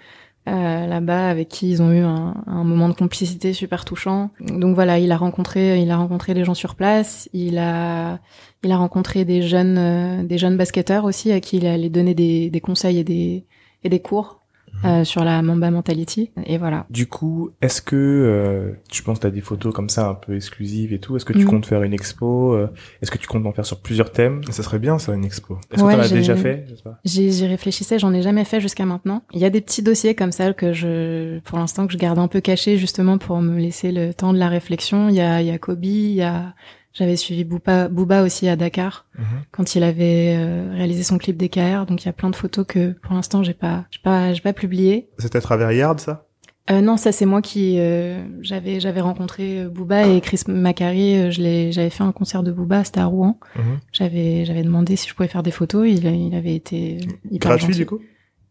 euh, 0.48 0.86
là-bas, 0.86 1.28
avec 1.30 1.48
qui 1.48 1.70
ils 1.70 1.80
ont 1.80 1.92
eu 1.92 2.00
un, 2.02 2.34
un 2.46 2.64
moment 2.64 2.88
de 2.88 2.94
complicité 2.94 3.52
super 3.52 3.84
touchant. 3.84 4.30
Donc 4.40 4.74
voilà, 4.74 4.98
il 4.98 5.12
a 5.12 5.16
rencontré, 5.16 5.80
il 5.80 5.90
a 5.92 5.96
rencontré 5.96 6.34
les 6.34 6.44
gens 6.44 6.54
sur 6.54 6.74
place. 6.74 7.28
Il 7.32 7.58
a, 7.58 8.18
il 8.66 8.72
a 8.72 8.76
rencontré 8.76 9.24
des 9.24 9.40
jeunes, 9.42 9.78
euh, 9.78 10.22
des 10.22 10.36
jeunes 10.38 10.56
basketteurs 10.58 11.04
aussi 11.04 11.32
à 11.32 11.40
qui 11.40 11.56
il 11.56 11.66
allait 11.66 11.88
donner 11.90 12.14
des, 12.14 12.50
des 12.50 12.60
conseils 12.60 12.98
et 12.98 13.04
des 13.04 13.44
et 13.84 13.88
des 13.88 14.00
cours 14.00 14.40
Mhm. 14.82 14.90
euh, 14.90 15.04
sur 15.04 15.24
la 15.24 15.40
Mamba 15.40 15.70
Mentality. 15.70 16.32
Et 16.44 16.58
voilà. 16.58 16.84
Du 16.90 17.06
coup, 17.06 17.50
est-ce 17.62 17.80
que 17.80 17.96
euh, 17.96 18.72
tu 18.90 19.02
penses 19.02 19.18
que 19.18 19.22
tu 19.22 19.26
as 19.28 19.30
des 19.30 19.40
photos 19.40 19.72
comme 19.72 19.88
ça 19.88 20.08
un 20.08 20.14
peu 20.14 20.34
exclusives 20.36 20.92
et 20.92 20.98
tout 20.98 21.16
Est-ce 21.16 21.24
que 21.24 21.32
tu 21.32 21.44
Mhm. 21.44 21.50
comptes 21.50 21.66
faire 21.66 21.82
une 21.82 21.94
expo 21.94 22.52
euh, 22.52 22.66
Est-ce 23.00 23.10
que 23.10 23.16
tu 23.16 23.26
comptes 23.26 23.46
en 23.46 23.52
faire 23.52 23.64
sur 23.64 23.80
plusieurs 23.80 24.10
thèmes? 24.12 24.42
Ça 24.50 24.62
serait 24.62 24.78
bien 24.80 24.98
ça, 24.98 25.14
une 25.14 25.24
expo. 25.24 25.56
Est-ce 25.72 25.82
Ouais, 25.82 25.94
que 25.94 25.98
tu 26.00 26.04
as 26.04 26.08
déjà 26.08 26.36
fait 26.36 26.66
j'y 27.04 27.46
réfléchissais, 27.46 27.98
j'en 27.98 28.12
ai 28.12 28.20
jamais 28.20 28.44
fait 28.44 28.60
jusqu'à 28.60 28.84
maintenant. 28.84 29.22
Il 29.32 29.40
y 29.40 29.44
a 29.46 29.50
des 29.50 29.62
petits 29.62 29.82
dossiers 29.82 30.14
comme 30.14 30.32
ça 30.32 30.52
que 30.52 30.72
je, 30.74 31.38
pour 31.40 31.58
l'instant, 31.58 31.86
que 31.86 31.92
je 31.94 31.98
garde 31.98 32.18
un 32.18 32.28
peu 32.28 32.40
cachés 32.42 32.76
justement 32.76 33.16
pour 33.18 33.40
me 33.40 33.58
laisser 33.58 33.92
le 33.92 34.12
temps 34.12 34.32
de 34.34 34.38
la 34.38 34.48
réflexion. 34.48 35.08
Il 35.08 35.14
y 35.14 35.20
a, 35.22 35.40
il 35.40 35.46
y 35.46 35.52
a 35.52 35.58
Kobe, 35.58 35.84
il 35.84 36.12
y 36.14 36.22
a, 36.22 36.54
j'avais 36.98 37.16
suivi 37.16 37.44
Booba, 37.44 37.88
Booba 37.88 38.22
aussi 38.22 38.48
à 38.48 38.56
Dakar 38.56 39.04
Mhm. 39.18 39.24
quand 39.50 39.74
il 39.74 39.82
avait 39.82 40.34
euh, 40.36 40.70
réalisé 40.72 41.02
son 41.02 41.18
clip 41.18 41.36
DKR. 41.36 41.84
Donc 41.86 42.02
il 42.02 42.06
y 42.06 42.08
a 42.08 42.12
plein 42.12 42.30
de 42.30 42.36
photos 42.36 42.64
que 42.66 42.92
pour 42.92 43.12
l'instant 43.14 43.42
j'ai 43.42 43.54
pas, 43.54 43.84
j'ai 43.90 44.00
pas, 44.02 44.32
j'ai 44.32 44.40
pas 44.40 44.52
publié. 44.52 45.08
C'était 45.18 45.38
à 45.38 45.40
travers 45.42 45.70
Yard 45.72 46.00
ça? 46.00 46.22
Euh, 46.68 46.80
non, 46.80 46.96
ça 46.96 47.12
c'est 47.12 47.26
moi 47.26 47.42
qui 47.42 47.76
euh, 47.78 48.24
j'avais 48.40 48.80
j'avais 48.80 49.00
rencontré 49.00 49.60
euh, 49.60 49.68
Booba 49.68 50.08
et 50.08 50.20
Chris 50.20 50.40
Macari. 50.48 51.16
euh, 51.16 51.30
je 51.30 51.40
l'ai, 51.40 51.70
j'avais 51.70 51.90
fait 51.90 52.02
un 52.02 52.10
concert 52.12 52.42
de 52.42 52.50
Booba, 52.50 52.82
c'était 52.82 52.98
à 53.00 53.06
Rouen. 53.06 53.38
Mhm. 53.56 53.78
J'avais 53.92 54.44
j'avais 54.44 54.62
demandé 54.64 54.96
si 54.96 55.08
je 55.08 55.14
pouvais 55.14 55.28
faire 55.28 55.44
des 55.44 55.52
photos. 55.52 55.86
Il, 55.88 56.04
il 56.06 56.34
avait 56.34 56.56
été 56.56 56.98
hyper 57.30 57.50
Gratuit 57.50 57.66
gentil. 57.68 57.78
du 57.78 57.86
coup? 57.86 58.00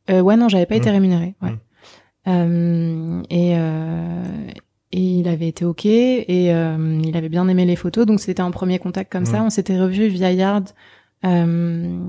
Euh, 0.09 0.21
ouais, 0.21 0.37
non, 0.37 0.47
j'avais 0.49 0.65
pas 0.67 0.75
été 0.75 0.89
Mm. 0.89 0.93
rémunérée. 0.93 1.35
Ouais. 1.41 1.55
Euh, 2.27 3.21
et, 3.29 3.53
euh, 3.57 4.23
et 4.97 5.01
il 5.19 5.27
avait 5.27 5.49
été 5.49 5.65
ok 5.65 5.85
et 5.85 6.53
euh, 6.53 7.01
il 7.03 7.17
avait 7.17 7.27
bien 7.29 7.47
aimé 7.49 7.65
les 7.65 7.75
photos, 7.75 8.05
donc 8.05 8.19
c'était 8.21 8.41
un 8.41 8.51
premier 8.51 8.79
contact 8.79 9.11
comme 9.11 9.25
ça. 9.25 9.43
On 9.43 9.49
s'était 9.49 9.77
revus 9.77 10.07
via 10.07 10.31
Yard. 10.31 10.69
Euh, 11.25 11.99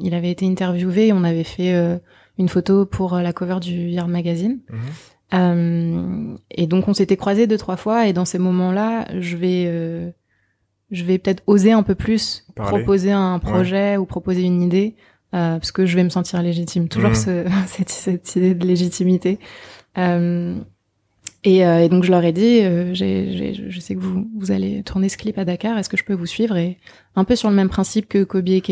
il 0.00 0.12
avait 0.14 0.30
été 0.30 0.44
interviewé 0.46 1.08
et 1.08 1.12
on 1.12 1.22
avait 1.24 1.44
fait 1.44 1.72
euh, 1.74 1.98
une 2.38 2.48
photo 2.48 2.84
pour 2.86 3.16
la 3.16 3.32
cover 3.32 3.58
du 3.60 3.88
Yard 3.90 4.08
Magazine. 4.10 4.58
Mhm. 5.32 6.36
Et 6.50 6.66
donc 6.66 6.88
on 6.88 6.94
s'était 6.94 7.16
croisés 7.16 7.46
deux 7.46 7.58
trois 7.58 7.76
fois 7.76 8.06
et 8.08 8.12
dans 8.12 8.24
ces 8.24 8.38
moments-là, 8.38 9.06
je 9.18 9.36
vais 9.36 10.12
je 10.90 11.04
vais 11.04 11.18
peut-être 11.18 11.42
oser 11.46 11.72
un 11.72 11.82
peu 11.82 11.94
plus 11.94 12.44
Parler. 12.54 12.70
proposer 12.82 13.12
un 13.12 13.38
projet 13.38 13.96
ou 13.96 14.04
proposer 14.04 14.42
une 14.42 14.62
idée 14.62 14.94
parce 15.30 15.72
que 15.72 15.86
je 15.86 15.96
vais 15.96 16.04
me 16.04 16.10
sentir 16.10 16.42
légitime. 16.42 16.88
Toujours 16.88 17.10
Mhm. 17.10 17.14
ce, 17.14 17.44
cette, 17.66 17.88
cette 17.90 18.36
idée 18.36 18.54
de 18.54 18.66
légitimité. 18.66 19.38
Euh, 19.96 20.58
et, 21.44 21.66
euh, 21.66 21.80
et 21.84 21.88
donc 21.88 22.04
je 22.04 22.10
leur 22.10 22.24
ai 22.24 22.32
dit, 22.32 22.60
euh, 22.62 22.94
j'ai, 22.94 23.36
j'ai- 23.36 23.70
je 23.70 23.80
sais 23.80 23.94
que 23.94 24.00
vous 24.00 24.28
vous 24.38 24.50
allez 24.52 24.82
tourner 24.82 25.08
ce 25.08 25.16
clip 25.16 25.38
à 25.38 25.44
Dakar. 25.44 25.76
Est-ce 25.78 25.88
que 25.88 25.96
je 25.96 26.04
peux 26.04 26.14
vous 26.14 26.26
suivre? 26.26 26.56
Et 26.56 26.78
un 27.16 27.24
peu 27.24 27.34
sur 27.36 27.50
le 27.50 27.56
même 27.56 27.68
principe 27.68 28.08
que 28.08 28.22
Kobe 28.24 28.48
et 28.48 28.62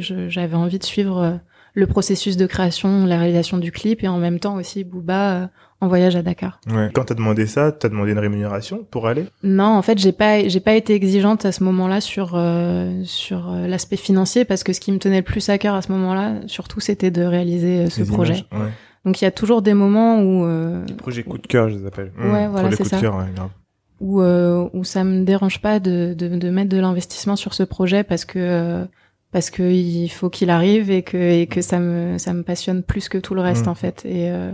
je- 0.00 0.28
j'avais 0.28 0.56
envie 0.56 0.78
de 0.78 0.84
suivre 0.84 1.18
euh, 1.22 1.32
le 1.74 1.86
processus 1.86 2.36
de 2.38 2.46
création, 2.46 3.04
la 3.06 3.18
réalisation 3.18 3.58
du 3.58 3.70
clip 3.70 4.02
et 4.02 4.08
en 4.08 4.16
même 4.18 4.38
temps 4.40 4.54
aussi 4.56 4.82
Booba 4.82 5.32
euh, 5.42 5.46
en 5.82 5.88
voyage 5.88 6.16
à 6.16 6.22
Dakar. 6.22 6.58
Ouais. 6.72 6.88
Quand 6.94 7.04
t'as 7.04 7.14
demandé 7.14 7.46
ça, 7.46 7.70
t'as 7.70 7.90
demandé 7.90 8.12
une 8.12 8.18
rémunération 8.18 8.86
pour 8.90 9.06
aller? 9.06 9.24
Non, 9.42 9.66
en 9.76 9.82
fait, 9.82 9.98
j'ai 9.98 10.12
pas 10.12 10.48
j'ai 10.48 10.60
pas 10.60 10.72
été 10.74 10.94
exigeante 10.94 11.44
à 11.44 11.52
ce 11.52 11.62
moment-là 11.64 12.00
sur 12.00 12.32
euh, 12.34 13.02
sur 13.04 13.52
euh, 13.52 13.66
l'aspect 13.66 13.98
financier 13.98 14.46
parce 14.46 14.64
que 14.64 14.72
ce 14.72 14.80
qui 14.80 14.90
me 14.90 14.98
tenait 14.98 15.18
le 15.18 15.22
plus 15.22 15.48
à 15.50 15.58
cœur 15.58 15.74
à 15.74 15.82
ce 15.82 15.92
moment-là, 15.92 16.36
surtout, 16.46 16.80
c'était 16.80 17.10
de 17.10 17.22
réaliser 17.22 17.80
euh, 17.80 17.90
ce 17.90 18.00
Les 18.00 18.06
projet. 18.06 18.32
images 18.32 18.46
Ouais. 18.66 18.72
Donc 19.06 19.20
il 19.20 19.24
y 19.24 19.28
a 19.28 19.30
toujours 19.30 19.62
des 19.62 19.72
moments 19.72 20.20
où 20.20 20.44
euh, 20.44 20.84
Projet 20.98 21.22
coup 21.22 21.38
de 21.38 21.46
cœur, 21.46 21.70
je 21.70 21.78
les 21.78 21.86
appelle. 21.86 22.12
Mmh, 22.18 22.32
Ouais, 22.32 22.42
pour 22.44 22.52
voilà, 22.52 22.70
c'est 22.72 22.84
ça. 22.84 23.00
cœur, 23.00 23.16
ouais, 23.16 23.24
grave. 23.34 23.48
où 24.00 24.20
euh, 24.20 24.68
où 24.74 24.84
ça 24.84 25.04
me 25.04 25.24
dérange 25.24 25.60
pas 25.62 25.80
de 25.80 26.14
de, 26.18 26.28
de 26.28 26.50
mettre 26.50 26.68
de 26.68 26.78
l'investissement 26.78 27.36
sur 27.36 27.54
ce 27.54 27.62
projet 27.62 28.02
parce 28.04 28.24
que 28.24 28.38
euh, 28.38 28.84
parce 29.32 29.48
que 29.50 29.62
il 29.62 30.08
faut 30.08 30.28
qu'il 30.28 30.50
arrive 30.50 30.90
et 30.90 31.02
que 31.02 31.16
et 31.16 31.46
que 31.46 31.60
ça 31.62 31.78
me 31.78 32.18
ça 32.18 32.32
me 32.34 32.42
passionne 32.42 32.82
plus 32.82 33.08
que 33.08 33.18
tout 33.18 33.34
le 33.34 33.40
reste 33.42 33.66
Mm. 33.66 33.70
en 33.70 33.74
fait 33.74 34.04
et 34.04 34.30
euh, 34.30 34.52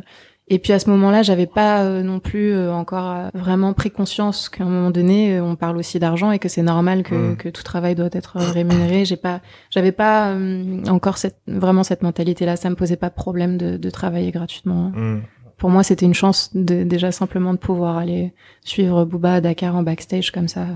et 0.49 0.59
puis 0.59 0.73
à 0.73 0.79
ce 0.79 0.91
moment-là, 0.91 1.23
j'avais 1.23 1.47
pas 1.47 1.85
euh, 1.85 2.03
non 2.03 2.19
plus 2.19 2.53
euh, 2.53 2.73
encore 2.73 3.11
euh, 3.11 3.29
vraiment 3.33 3.73
pris 3.73 3.91
conscience 3.91 4.49
qu'à 4.49 4.65
un 4.65 4.69
moment 4.69 4.91
donné, 4.91 5.37
euh, 5.37 5.43
on 5.45 5.57
parle 5.57 5.77
aussi 5.79 5.99
d'argent 5.99 6.31
et 6.33 6.39
que 6.39 6.49
c'est 6.49 6.63
normal 6.63 7.05
que, 7.05 7.15
Mm. 7.15 7.37
que 7.37 7.49
tout 7.49 7.63
travail 7.63 7.95
doit 7.95 8.09
être 8.13 8.37
euh, 8.37 8.51
rémunéré. 8.51 9.05
J'ai 9.05 9.17
pas, 9.17 9.41
j'avais 9.71 9.93
pas 9.93 10.31
euh, 10.31 10.85
encore 10.89 11.17
cette 11.19 11.39
vraiment 11.47 11.85
cette 11.85 12.03
mentalité-là. 12.03 12.57
Ça 12.57 12.69
me 12.71 12.75
posait 12.75 12.97
pas 12.97 13.09
de 13.09 13.15
problème 13.15 13.57
de, 13.57 13.77
de 13.77 13.91
travailler 13.91 14.31
gratuitement. 14.33 14.91
Mmh. 14.95 15.23
Pour 15.59 15.71
moi, 15.71 15.85
c'était 15.85 16.07
une 16.07 16.15
chance 16.15 16.51
de, 16.55 16.83
déjà 16.83 17.13
simplement 17.13 17.53
de 17.55 17.59
pouvoir 17.59 17.97
aller 17.97 18.35
suivre 18.65 19.05
Booba 19.05 19.35
à 19.35 19.41
Dakar 19.41 19.77
en 19.77 19.85
backstage 19.85 20.33
comme 20.33 20.49
ça. 20.49 20.67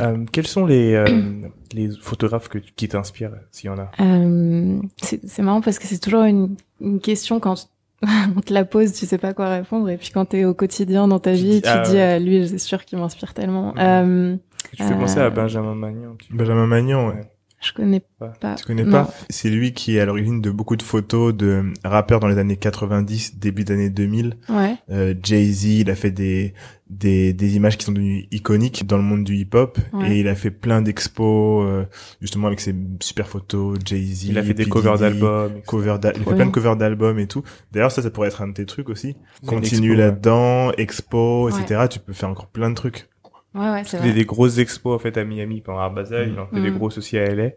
Euh, 0.00 0.24
quels 0.32 0.48
sont 0.48 0.66
les, 0.66 0.94
euh, 0.94 1.06
les 1.72 1.88
photographes 2.00 2.48
que, 2.48 2.58
qui 2.58 2.88
t'inspirent, 2.88 3.36
s'il 3.52 3.68
y 3.68 3.72
en 3.72 3.78
a? 3.78 3.92
Euh, 4.00 4.80
c'est 5.00 5.20
c'est 5.24 5.42
marrant 5.42 5.60
parce 5.60 5.78
que 5.78 5.86
c'est 5.86 6.00
toujours 6.00 6.24
une, 6.24 6.56
une 6.80 6.98
question 6.98 7.38
quand 7.38 7.68
on 8.36 8.40
te 8.40 8.52
la 8.52 8.64
pose, 8.64 8.92
tu 8.92 9.06
sais 9.06 9.18
pas 9.18 9.32
quoi 9.34 9.48
répondre, 9.48 9.88
et 9.88 9.96
puis 9.96 10.10
quand 10.12 10.24
t'es 10.26 10.44
au 10.44 10.54
quotidien 10.54 11.08
dans 11.08 11.18
ta 11.20 11.32
Tu 11.32 11.38
vie, 11.38 11.50
dis, 11.56 11.62
tu 11.62 11.68
ah 11.68 11.78
dis 11.80 11.92
ouais. 11.94 12.00
ah, 12.02 12.18
lui, 12.18 12.46
c'est 12.48 12.58
sûr 12.58 12.84
qu'il 12.84 12.98
m'inspire 12.98 13.34
tellement. 13.34 13.72
Mhm. 13.74 13.78
Euh, 13.80 14.36
Tu 14.72 14.82
fais 14.82 14.92
Euh, 14.92 14.96
penser 14.96 15.20
à 15.20 15.30
Benjamin 15.30 15.74
Magnan. 15.74 16.16
peu. 16.16 16.36
Benjamin 16.36 16.66
Magnan, 16.66 17.08
ouais. 17.08 17.20
je 17.60 17.72
connais 17.72 18.02
Ouais. 18.20 18.28
pas. 18.40 18.54
Tu 18.56 18.64
connais 18.64 18.84
Non. 18.84 18.90
pas 18.90 19.10
C'est 19.30 19.48
lui 19.48 19.72
qui 19.72 19.96
est 19.96 20.00
à 20.00 20.04
l'origine 20.06 20.40
de 20.42 20.50
beaucoup 20.50 20.76
de 20.76 20.82
photos 20.82 21.34
de 21.34 21.64
rappeurs 21.84 22.20
dans 22.20 22.28
les 22.28 22.38
années 22.38 22.56
90, 22.58 23.38
début 23.38 23.64
d'années 23.64 23.90
2000. 23.90 24.36
Ouais. 24.50 24.74
Euh, 24.90 25.14
Jay-Z, 25.22 25.64
il 25.80 25.90
a 25.90 25.94
fait 25.94 26.10
des, 26.10 26.52
des 26.98 27.32
des 27.32 27.56
images 27.56 27.76
qui 27.76 27.84
sont 27.84 27.92
devenues 27.92 28.26
iconiques 28.30 28.86
dans 28.86 28.96
le 28.96 29.02
monde 29.02 29.24
du 29.24 29.34
hip-hop 29.36 29.78
Ouais. 29.92 30.12
et 30.16 30.20
il 30.20 30.28
a 30.28 30.34
fait 30.34 30.50
plein 30.50 30.82
d'expos 30.82 31.64
euh, 31.68 31.84
justement 32.20 32.46
avec 32.46 32.60
ses 32.60 32.74
super 33.00 33.28
photos 33.28 33.78
Jay-Z. 33.84 34.24
Il 34.28 34.38
a 34.38 34.42
fait 34.42 34.54
des 34.54 34.66
covers 34.66 34.98
d'albums. 34.98 35.52
Cover 35.66 35.96
il 36.02 36.06
a 36.08 36.12
fait 36.12 36.18
Ouais. 36.26 36.34
plein 36.36 36.46
de 36.46 36.50
covers 36.50 36.76
d'albums 36.76 37.18
et 37.18 37.26
tout. 37.26 37.42
D'ailleurs, 37.72 37.92
ça, 37.92 38.02
ça 38.02 38.10
pourrait 38.10 38.28
être 38.28 38.42
un 38.42 38.48
de 38.48 38.54
tes 38.54 38.66
trucs 38.66 38.88
aussi. 38.88 39.16
Continue 39.46 39.88
expo, 39.88 39.90
ouais. 39.90 39.96
là-dedans, 39.96 40.72
expo, 40.78 41.48
etc. 41.50 41.82
Tu 41.90 41.98
peux 41.98 42.12
faire 42.12 42.28
encore 42.28 42.46
plein 42.48 42.70
de 42.70 42.74
trucs. 42.74 43.08
Ouais, 43.54 43.70
ouais, 43.70 43.82
c'est 43.84 43.96
Il 43.98 44.00
y 44.00 44.02
a 44.02 44.06
vrai. 44.06 44.14
des 44.14 44.24
grosses 44.24 44.58
expos 44.58 44.94
en 44.94 44.98
fait 44.98 45.16
à 45.16 45.24
Miami 45.24 45.60
pendant 45.60 45.78
Art 45.78 45.92
Basel, 45.94 46.30
il 46.32 46.40
en 46.40 46.46
fait 46.46 46.60
des 46.60 46.70
Mm. 46.70 46.76
grosses 46.78 46.98
aussi 46.98 47.16
à 47.18 47.24
LA. 47.24 47.50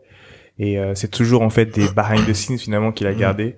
Et 0.59 0.79
euh, 0.79 0.93
c'est 0.95 1.09
toujours 1.09 1.41
en 1.43 1.49
fait 1.49 1.65
des 1.73 1.87
behind 1.95 2.25
the 2.27 2.33
scenes 2.33 2.57
finalement 2.57 2.91
qu'il 2.91 3.07
a 3.07 3.13
Mm. 3.13 3.17
gardé 3.17 3.55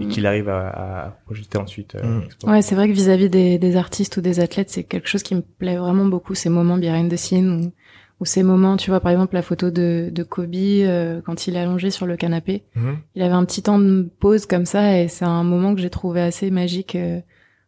et 0.00 0.04
Mm. 0.06 0.08
qu'il 0.08 0.26
arrive 0.26 0.48
à, 0.48 0.68
à 1.06 1.10
projeter 1.26 1.58
ensuite. 1.58 1.94
euh, 1.94 2.20
Mm. 2.44 2.50
Ouais, 2.50 2.62
c'est 2.62 2.74
vrai 2.74 2.88
que 2.88 2.92
vis-à-vis 2.94 3.28
des, 3.30 3.58
des 3.58 3.76
artistes 3.76 4.16
ou 4.16 4.20
des 4.20 4.40
athlètes, 4.40 4.70
c'est 4.70 4.84
quelque 4.84 5.08
chose 5.08 5.22
qui 5.22 5.34
me 5.34 5.42
plaît 5.42 5.76
vraiment 5.76 6.06
beaucoup, 6.06 6.34
ces 6.34 6.48
moments 6.48 6.78
behind 6.78 7.10
the 7.12 7.16
scenes 7.16 7.48
ou, 7.66 7.72
ou 8.20 8.24
ces 8.24 8.42
moments, 8.42 8.76
tu 8.76 8.90
vois, 8.90 9.00
par 9.00 9.12
exemple, 9.12 9.34
la 9.34 9.42
photo 9.42 9.70
de, 9.70 10.10
de 10.12 10.22
Kobe 10.22 10.54
euh, 10.54 11.20
quand 11.24 11.46
il 11.46 11.56
est 11.56 11.60
allongé 11.60 11.90
sur 11.90 12.06
le 12.06 12.16
canapé. 12.16 12.64
Mhm. 12.76 12.98
Il 13.14 13.22
avait 13.22 13.34
un 13.34 13.44
petit 13.44 13.62
temps 13.62 13.78
de 13.78 14.08
pause 14.20 14.46
comme 14.46 14.66
ça 14.66 14.98
et 15.00 15.08
c'est 15.08 15.24
un 15.24 15.42
moment 15.44 15.74
que 15.74 15.80
j'ai 15.80 15.90
trouvé 15.90 16.20
assez 16.20 16.50
magique 16.50 16.96
euh, 16.96 17.20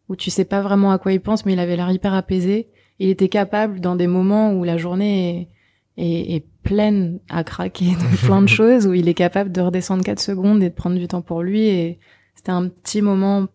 où 0.08 0.16
tu 0.16 0.30
sais 0.30 0.44
pas 0.44 0.60
vraiment 0.60 0.90
à 0.92 0.98
quoi 0.98 1.12
il 1.12 1.20
pense, 1.20 1.46
mais 1.46 1.54
il 1.54 1.58
avait 1.58 1.76
l'air 1.76 1.90
hyper 1.90 2.12
apaisé. 2.14 2.66
Il 2.98 3.08
était 3.08 3.28
capable, 3.30 3.80
dans 3.80 3.96
des 3.96 4.06
moments 4.06 4.52
où 4.52 4.62
la 4.64 4.76
journée 4.76 5.48
est, 5.96 6.02
est, 6.04 6.34
est 6.36 6.44
pleine 6.62 7.18
à 7.30 7.44
craquer 7.44 7.86
de 7.92 8.16
plein 8.26 8.42
de 8.42 8.46
choses, 8.48 8.86
où 8.86 8.92
il 8.92 9.08
est 9.08 9.14
capable 9.14 9.50
de 9.52 9.60
redescendre 9.62 10.04
4 10.04 10.20
secondes 10.20 10.62
et 10.62 10.68
de 10.68 10.74
prendre 10.74 10.96
du 10.98 11.08
temps 11.08 11.22
pour 11.22 11.42
lui. 11.42 11.62
Et 11.66 11.98
c'était 12.42 12.52
un 12.52 12.66
petit 12.68 13.02
moment 13.02 13.46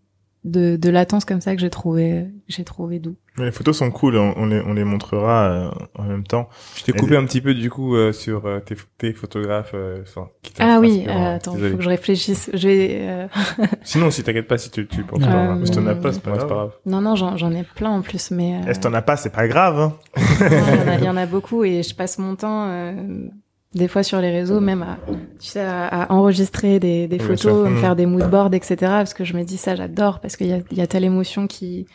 de, 0.46 0.78
de 0.78 0.90
latence 0.90 1.26
comme 1.26 1.42
ça 1.42 1.54
que 1.56 1.60
j'ai 1.62 1.70
trouvé, 1.70 2.26
j'ai 2.48 2.64
trouvé 2.64 3.00
doux. 3.00 3.18
Les 3.38 3.52
photos 3.52 3.78
sont 3.78 3.92
cool, 3.92 4.16
on, 4.18 4.34
on 4.38 4.46
les, 4.46 4.62
on 4.62 4.74
les 4.74 4.86
montrera 4.86 5.44
euh, 5.50 5.70
en 5.96 6.04
même 6.04 6.24
temps. 6.24 6.48
Je 6.78 6.84
t'ai 6.86 6.94
coupé 6.94 7.18
un 7.18 7.26
petit 7.26 7.42
peu 7.42 7.54
du 7.54 7.70
coup 7.70 7.96
euh, 7.96 8.14
sur 8.14 8.46
euh, 8.46 8.60
tes, 8.62 8.76
tes 8.98 9.12
photographes. 9.14 9.72
euh, 9.74 10.02
enfin, 10.04 10.30
qui 10.42 10.54
Ah 10.58 10.78
oui, 10.80 11.04
euh, 11.08 11.36
attends, 11.36 11.52
Désolé. 11.54 11.72
faut 11.72 11.78
que 11.78 11.84
je 11.84 11.90
réfléchisse. 11.90 12.50
Je 12.54 12.68
vais, 12.68 12.88
euh, 13.02 13.28
Sinon, 13.84 14.10
si 14.10 14.24
t'inquiète 14.24 14.48
pas, 14.48 14.58
si 14.58 14.72
tu, 14.72 14.88
tu 14.88 15.04
penses 15.04 15.22
Euh, 15.22 15.26
pas. 15.60 15.66
Si 15.66 15.72
t'en 15.72 15.86
as 15.86 15.96
pas, 15.96 16.14
c'est 16.14 16.24
pas 16.24 16.38
grave. 16.38 16.72
non, 16.86 17.02
non, 17.02 17.16
j'en 17.16 17.36
j'en 17.36 17.52
ai 17.52 17.64
plein 17.64 17.92
en 17.92 18.02
plus, 18.02 18.32
mais. 18.32 18.74
si 18.74 18.80
t'en 18.80 18.94
as 18.94 19.02
pas, 19.04 19.18
c'est 19.18 19.30
pas 19.34 19.48
grave. 19.50 19.80
Hein. 19.80 19.94
Il 20.40 20.54
y, 20.54 20.56
en 20.56 20.88
a- 20.88 20.96
il 21.00 21.04
y 21.04 21.10
en 21.10 21.18
a 21.18 21.26
beaucoup 21.28 21.64
et 21.66 21.84
je 21.84 21.94
passe 21.94 22.18
mon 22.20 22.36
temps 22.38 22.68
euh, 22.70 22.94
des 23.76 23.88
fois 23.88 24.02
sur 24.04 24.20
les 24.22 24.32
réseaux 24.32 24.60
même 24.60 24.82
à 24.82 24.98
tu 25.40 25.48
sais 25.50 25.62
à, 25.62 25.88
à 25.88 26.12
enregistrer 26.14 26.80
des, 26.80 27.08
des 27.08 27.20
photos, 27.20 27.70
me 27.70 27.76
faire 27.78 27.96
des 27.96 28.06
moodboards 28.06 28.54
etc 28.54 28.76
parce 28.80 29.14
que 29.14 29.24
je 29.26 29.36
me 29.36 29.44
dis 29.44 29.58
ça 29.58 29.76
j'adore 29.76 30.20
parce 30.20 30.36
qu'il 30.38 30.48
y 30.48 30.54
a, 30.54 30.60
y 30.72 30.82
a 30.82 30.88
telle 30.88 31.04
émotion 31.04 31.48
qui 31.48 31.86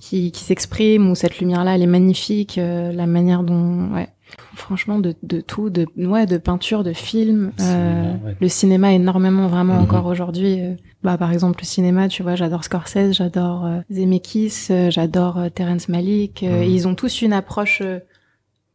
qui, 0.00 0.32
qui 0.32 0.42
s'exprime 0.42 1.08
ou 1.10 1.14
cette 1.14 1.38
lumière 1.38 1.64
là 1.64 1.76
elle 1.76 1.82
est 1.82 1.86
magnifique 1.86 2.58
euh, 2.58 2.90
la 2.92 3.06
manière 3.06 3.44
dont 3.44 3.92
ouais. 3.94 4.08
Franchement 4.56 4.98
de, 4.98 5.14
de 5.22 5.40
tout 5.42 5.68
de 5.70 5.86
ouais 5.96 6.24
de 6.26 6.38
peinture 6.38 6.82
de 6.84 6.92
film 6.94 7.52
Cinéma, 7.58 7.76
euh, 7.78 8.12
ouais. 8.26 8.36
le 8.40 8.48
cinéma 8.48 8.92
énormément 8.92 9.46
vraiment 9.46 9.74
Mhm. 9.74 9.82
encore 9.82 10.06
aujourd'hui 10.06 10.60
euh, 10.60 10.74
bah 11.04 11.18
par 11.18 11.32
exemple 11.32 11.60
le 11.60 11.66
cinéma 11.66 12.08
tu 12.08 12.22
vois 12.22 12.34
j'adore 12.34 12.64
Scorsese 12.64 13.12
j'adore 13.12 13.64
euh, 13.66 13.78
Zemeckis 13.90 14.68
euh, 14.70 14.90
j'adore 14.90 15.38
Terrence 15.54 15.88
Malick 15.88 16.42
et 16.42 16.66
ils 16.66 16.88
ont 16.88 16.94
tous 16.94 17.22
une 17.22 17.32
approche 17.34 17.80
euh, 17.82 17.98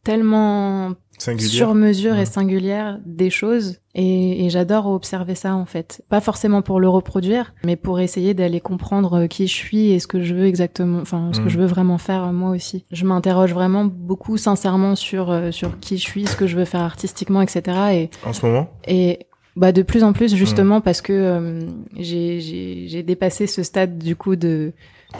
tellement 0.08 0.94
Singulière. 1.18 1.50
sur 1.50 1.74
mesure 1.74 2.16
et 2.16 2.24
singulière 2.24 2.98
des 3.04 3.28
choses 3.28 3.80
et, 3.94 4.46
et 4.46 4.50
j'adore 4.50 4.86
observer 4.86 5.34
ça 5.34 5.54
en 5.54 5.66
fait. 5.66 6.02
Pas 6.08 6.20
forcément 6.22 6.62
pour 6.62 6.80
le 6.80 6.88
reproduire 6.88 7.52
mais 7.64 7.76
pour 7.76 8.00
essayer 8.00 8.32
d'aller 8.32 8.60
comprendre 8.60 9.18
euh, 9.18 9.26
qui 9.26 9.46
je 9.46 9.54
suis 9.54 9.90
et 9.90 9.98
ce 9.98 10.06
que 10.06 10.22
je 10.22 10.34
veux 10.34 10.46
exactement 10.46 11.00
enfin 11.00 11.30
ce 11.34 11.40
que 11.40 11.48
je 11.50 11.58
veux 11.58 11.66
vraiment 11.66 11.98
faire 11.98 12.24
euh, 12.24 12.32
moi 12.32 12.50
aussi. 12.50 12.86
Je 12.90 13.04
m'interroge 13.04 13.52
vraiment 13.52 13.84
beaucoup 13.84 14.38
sincèrement 14.38 14.94
sur 14.94 15.30
euh, 15.30 15.50
sur 15.50 15.78
qui 15.78 15.98
je 15.98 16.02
suis 16.04 16.26
ce 16.26 16.36
que 16.36 16.46
je 16.46 16.56
veux 16.56 16.64
faire 16.64 16.80
artistiquement 16.82 17.42
etc 17.42 17.60
et 17.92 18.10
En 18.26 18.32
ce 18.32 18.46
moment? 18.46 18.70
et 18.86 19.26
bah 19.56 19.72
de 19.72 19.82
plus 19.82 20.04
en 20.04 20.12
plus 20.12 20.34
justement 20.36 20.80
parce 20.80 21.02
que 21.02 21.12
euh, 21.12 21.60
j'ai 21.96 23.02
dépassé 23.02 23.46
ce 23.46 23.62
stade 23.62 23.98
du 23.98 24.14
coup 24.16 24.36
de 24.36 24.72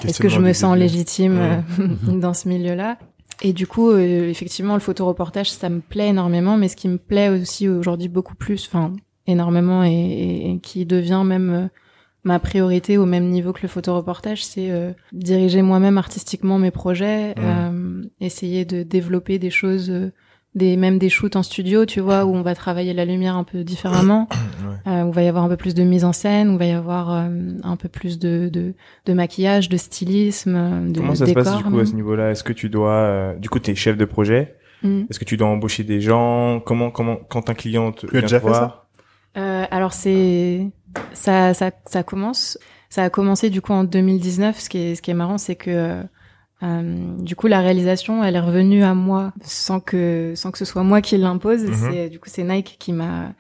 est-ce 0.05 0.21
que 0.21 0.29
je 0.29 0.39
me 0.41 0.53
sens 0.53 0.77
légitime 0.79 1.39
euh, 1.39 1.61
dans 2.21 2.35
ce 2.35 2.49
milieu-là? 2.49 2.99
Et 3.43 3.53
du 3.53 3.67
coup, 3.67 3.91
euh, 3.91 4.29
effectivement, 4.29 4.75
le 4.75 4.81
photoreportage, 4.81 5.51
ça 5.53 5.69
me 5.69 5.81
plaît 5.81 6.09
énormément, 6.09 6.57
mais 6.57 6.69
ce 6.69 6.77
qui 6.77 6.89
me 6.89 6.99
plaît 6.99 7.29
aussi 7.29 7.69
aujourd'hui 7.69 8.09
beaucoup 8.09 8.35
plus, 8.35 8.67
enfin 8.67 8.93
énormément, 9.27 9.85
et, 9.85 9.91
et- 9.93 10.51
et 10.53 10.59
qui 10.59 10.87
devient 10.87 11.23
même 11.25 11.51
euh, 11.51 11.69
ma 12.25 12.39
priorité 12.41 12.99
au 12.99 13.07
même 13.07 13.29
niveau 13.29 13.53
que 13.53 13.61
le 13.63 13.69
photoreportage, 13.69 14.45
c'est 14.45 14.71
euh, 14.71 14.91
diriger 15.13 15.63
moi-même 15.63 15.99
artistiquement 15.99 16.59
mes 16.59 16.71
projets, 16.73 17.35
euh, 17.39 18.03
essayer 18.21 18.65
de 18.65 18.83
développer 18.83 19.39
des 19.39 19.51
choses, 19.51 19.89
euh, 19.91 20.11
des 20.59 20.77
même 20.77 20.99
des 20.99 21.09
shoots 21.09 21.37
en 21.37 21.43
studio, 21.43 21.87
tu 21.87 22.01
vois, 22.01 22.25
où 22.27 22.35
on 22.35 22.43
va 22.43 22.55
travailler 22.55 22.93
la 22.93 23.05
lumière 23.07 23.37
un 23.37 23.45
peu 23.45 23.65
différemment 23.65 24.29
Ouais. 24.69 24.93
euh, 24.93 25.05
où 25.05 25.09
il 25.09 25.15
va 25.15 25.23
y 25.23 25.29
avoir 25.29 25.45
un 25.45 25.49
peu 25.49 25.57
plus 25.57 25.75
de 25.75 25.83
mise 25.85 26.05
en 26.05 26.13
scène, 26.13 26.51
où 26.51 26.53
il 26.55 26.59
va 26.59 26.67
y 26.67 26.73
avoir 26.73 27.11
euh, 27.13 27.29
un 27.63 27.77
peu 27.77 27.89
plus 27.89 28.19
de, 28.19 28.51
de, 28.53 28.75
de 29.07 29.13
maquillage, 29.15 29.69
de 29.71 29.77
stylisme, 29.77 30.91
de 30.93 30.99
Comment 30.99 31.15
ça 31.15 31.25
se 31.25 31.31
décor. 31.31 31.45
passe 31.45 31.57
du 31.57 31.65
coup 31.65 31.79
à 31.79 31.87
ce 31.87 31.95
niveau-là? 31.95 32.31
Est-ce 32.33 32.45
que 32.45 32.53
tu 32.53 32.69
dois, 32.69 32.91
euh, 32.93 33.35
du 33.37 33.49
coup, 33.49 33.59
t'es 33.61 33.75
chef 33.75 33.97
de 33.97 34.05
projet? 34.05 34.57
Mm. 34.83 35.03
Est-ce 35.09 35.19
que 35.19 35.25
tu 35.25 35.37
dois 35.37 35.49
embaucher 35.49 35.85
des 35.85 36.01
gens? 36.01 36.61
Comment, 36.65 36.91
comment, 36.91 37.17
quand 37.17 37.49
un 37.51 37.55
client 37.55 37.93
te 37.93 38.07
Tu 38.07 38.17
as 38.17 38.21
vient 38.21 38.21
déjà 38.23 38.39
te 38.41 38.45
fait 38.45 38.49
voir? 38.49 38.87
Euh, 39.37 39.65
alors 39.71 39.93
c'est 39.93 40.71
ça, 41.13 41.55
ça, 41.55 41.71
ça 41.87 42.03
commence. 42.03 42.59
Ça 42.89 43.05
a 43.05 43.11
commencé 43.11 43.51
du 43.51 43.61
coup 43.61 43.73
en 43.73 43.85
2019. 43.85 44.59
Ce 44.59 44.69
qui 44.69 44.79
est, 44.79 44.95
ce 44.95 45.03
qui 45.03 45.11
est 45.11 45.15
marrant, 45.15 45.39
c'est 45.39 45.57
que 45.57 46.03
euh, 46.63 47.17
du 47.19 47.37
coup 47.37 47.47
la 47.47 47.61
réalisation, 47.61 48.25
elle 48.25 48.37
est 48.37 48.41
revenue 48.41 48.83
à 48.83 48.95
moi 48.95 49.33
sans 49.43 49.81
que 49.81 50.33
sans 50.35 50.51
que 50.51 50.59
ce 50.59 50.65
soit 50.65 50.83
moi 50.83 51.01
qui 51.01 51.17
l'impose. 51.17 51.65
Mhm. 51.65 51.75
C'est 51.75 52.09
du 52.09 52.19
coup 52.19 52.29
c'est 52.29 52.45
Nike 52.45 52.77
qui 52.79 52.93
m'a 52.93 53.33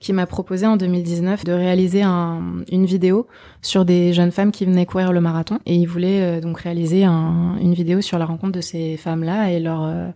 qui 0.00 0.12
m'a 0.12 0.26
proposé 0.26 0.66
en 0.66 0.76
2019 0.76 1.44
de 1.44 1.52
réaliser 1.52 2.02
un, 2.02 2.64
une 2.72 2.86
vidéo 2.86 3.28
sur 3.60 3.84
des 3.84 4.12
jeunes 4.12 4.32
femmes 4.32 4.50
qui 4.50 4.64
venaient 4.64 4.84
courir 4.84 5.12
le 5.12 5.20
marathon 5.20 5.60
et 5.64 5.76
ils 5.76 5.86
voulaient 5.86 6.38
euh, 6.38 6.40
donc 6.40 6.58
réaliser 6.58 7.04
un, 7.04 7.56
une 7.60 7.72
vidéo 7.72 8.00
sur 8.00 8.18
la 8.18 8.26
rencontre 8.26 8.52
de 8.52 8.60
ces 8.60 8.96
femmes-là 8.96 9.52
et 9.52 9.60
leur 9.60 9.84
euh, 9.84 10.08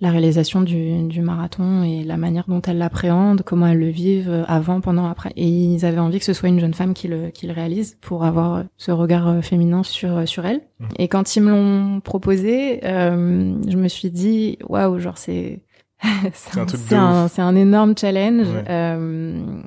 la 0.00 0.10
réalisation 0.10 0.60
du, 0.60 1.02
du 1.08 1.20
marathon 1.22 1.82
et 1.82 2.04
la 2.04 2.16
manière 2.16 2.44
dont 2.46 2.62
elles 2.62 2.78
l'appréhendent, 2.78 3.42
comment 3.44 3.66
elles 3.66 3.80
le 3.80 3.88
vivent 3.88 4.30
euh, 4.30 4.44
avant, 4.46 4.80
pendant, 4.80 5.06
après. 5.06 5.32
Et 5.36 5.48
ils 5.48 5.84
avaient 5.84 5.98
envie 5.98 6.20
que 6.20 6.24
ce 6.24 6.32
soit 6.32 6.48
une 6.48 6.60
jeune 6.60 6.74
femme 6.74 6.94
qui 6.94 7.08
le, 7.08 7.30
qui 7.30 7.46
le 7.46 7.52
réalise 7.52 7.98
pour 8.00 8.24
avoir 8.24 8.64
ce 8.76 8.92
regard 8.92 9.28
euh, 9.28 9.40
féminin 9.40 9.82
sur, 9.82 10.28
sur 10.28 10.46
elle. 10.46 10.60
Mhm. 10.78 10.88
Et 10.98 11.08
quand 11.08 11.34
ils 11.34 11.42
me 11.42 11.50
l'ont 11.50 12.00
proposé, 12.00 12.80
euh, 12.84 13.54
je 13.68 13.76
me 13.76 13.88
suis 13.88 14.10
dit, 14.10 14.58
waouh, 14.68 15.00
genre 15.00 15.18
c'est, 15.18 15.62
c'est 16.32 16.94
un 16.94 17.28
c'est 17.28 17.42
un, 17.42 17.56
énorme 17.56 17.94
challenge. 17.96 18.46
Ouais. 18.46 18.64
Euh, 18.70 19.62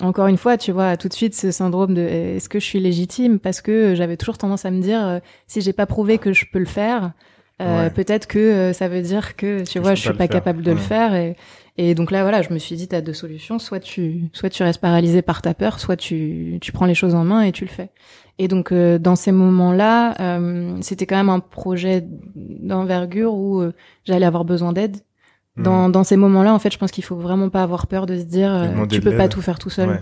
encore 0.00 0.26
une 0.26 0.36
fois, 0.36 0.58
tu 0.58 0.72
vois, 0.72 0.96
tout 0.96 1.08
de 1.08 1.14
suite 1.14 1.34
ce 1.34 1.50
syndrome 1.50 1.94
de 1.94 2.02
est-ce 2.02 2.48
que 2.48 2.60
je 2.60 2.64
suis 2.64 2.80
légitime? 2.80 3.38
Parce 3.38 3.62
que 3.62 3.94
j'avais 3.94 4.16
toujours 4.16 4.36
tendance 4.36 4.64
à 4.66 4.70
me 4.70 4.82
dire 4.82 5.04
euh, 5.04 5.18
si 5.46 5.62
j'ai 5.62 5.72
pas 5.72 5.86
prouvé 5.86 6.18
que 6.18 6.32
je 6.32 6.44
peux 6.52 6.58
le 6.58 6.66
faire, 6.66 7.04
euh, 7.04 7.08
Ouais. 7.58 7.88
peut-être 7.90 8.26
que 8.26 8.38
euh, 8.38 8.72
ça 8.74 8.86
veut 8.88 9.00
dire 9.02 9.34
que 9.36 9.64
tu 9.64 9.78
vois, 9.78 9.94
je 9.94 10.02
suis 10.02 10.12
pas 10.12 10.28
capable 10.28 10.62
de 10.62 10.72
le 10.72 10.76
faire 10.76 11.14
et 11.14 11.36
et 11.78 11.94
donc 11.94 12.10
là 12.10 12.22
voilà, 12.22 12.40
je 12.42 12.52
me 12.52 12.58
suis 12.58 12.74
dit 12.76 12.88
t'as 12.88 13.00
deux 13.02 13.12
solutions, 13.14 13.58
soit 13.58 13.80
tu 13.80 14.28
soit 14.32 14.48
tu 14.50 14.62
restes 14.62 14.80
paralysé 14.80 15.22
par 15.22 15.40
ta 15.42 15.54
peur, 15.54 15.78
soit 15.80 15.96
tu 15.96 16.58
tu 16.60 16.72
prends 16.72 16.86
les 16.86 16.94
choses 16.94 17.14
en 17.14 17.24
main 17.24 17.42
et 17.42 17.52
tu 17.52 17.64
le 17.64 17.70
fais. 17.70 17.90
Et 18.38 18.48
donc 18.48 18.72
euh, 18.72 18.98
dans 18.98 19.16
ces 19.16 19.32
moments-là, 19.32 20.14
euh, 20.20 20.76
c'était 20.82 21.06
quand 21.06 21.16
même 21.16 21.30
un 21.30 21.40
projet 21.40 22.04
d'envergure 22.34 23.34
où 23.34 23.60
euh, 23.60 23.72
j'allais 24.04 24.26
avoir 24.26 24.44
besoin 24.44 24.72
d'aide. 24.72 24.96
Hmm. 25.56 25.62
Dans, 25.62 25.88
dans 25.88 26.04
ces 26.04 26.16
moments-là, 26.16 26.52
en 26.52 26.58
fait, 26.58 26.70
je 26.70 26.76
pense 26.78 26.90
qu'il 26.90 27.04
faut 27.04 27.16
vraiment 27.16 27.48
pas 27.48 27.62
avoir 27.62 27.86
peur 27.86 28.04
de 28.06 28.18
se 28.18 28.24
dire 28.24 28.52
euh, 28.54 28.86
tu 28.86 29.00
peux 29.00 29.16
pas 29.16 29.28
tout 29.28 29.40
faire 29.40 29.58
tout 29.58 29.70
seul 29.70 29.88
Ouais. 29.88 30.00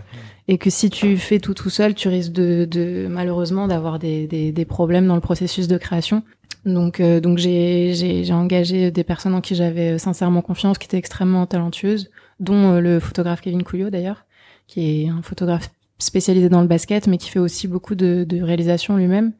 et 0.49 0.59
que 0.59 0.69
si 0.71 0.91
tu 0.91 1.17
fais 1.17 1.39
tout 1.39 1.55
tout 1.55 1.71
seul, 1.71 1.95
tu 1.95 2.09
risques 2.09 2.33
de, 2.33 2.65
de 2.65 3.07
malheureusement 3.09 3.69
d'avoir 3.69 3.99
des, 4.01 4.27
des, 4.27 4.51
des 4.51 4.65
problèmes 4.65 5.07
dans 5.07 5.15
le 5.15 5.21
processus 5.21 5.69
de 5.69 5.77
création. 5.79 6.23
Donc 6.65 7.01
euh, 7.01 7.21
donc 7.21 7.39
j'ai 7.39 8.27
engagé 8.33 8.91
des 8.91 9.05
personnes 9.05 9.35
en 9.35 9.41
qui 9.41 9.55
j'avais 9.55 9.93
euh, 9.93 9.99
sincèrement 9.99 10.43
confiance, 10.43 10.79
qui 10.79 10.87
étaient 10.87 10.97
extrêmement 10.97 11.47
talentueuses, 11.47 12.11
dont 12.41 12.73
euh, 12.73 12.81
le 12.81 13.01
photographe 13.01 13.41
Kevin 13.41 13.63
Couillot 13.63 13.91
d'ailleurs, 13.91 14.25
qui 14.67 15.03
est 15.03 15.09
un 15.09 15.23
photographe 15.23 15.71
spécialisé 15.99 16.49
dans 16.49 16.63
le 16.63 16.67
basket, 16.67 17.07
mais 17.07 17.19
qui 17.19 17.31
fait 17.31 17.39
aussi 17.39 17.69
beaucoup 17.69 17.95
de, 17.95 18.25
de 18.25 18.97
lui-même, 18.97 19.33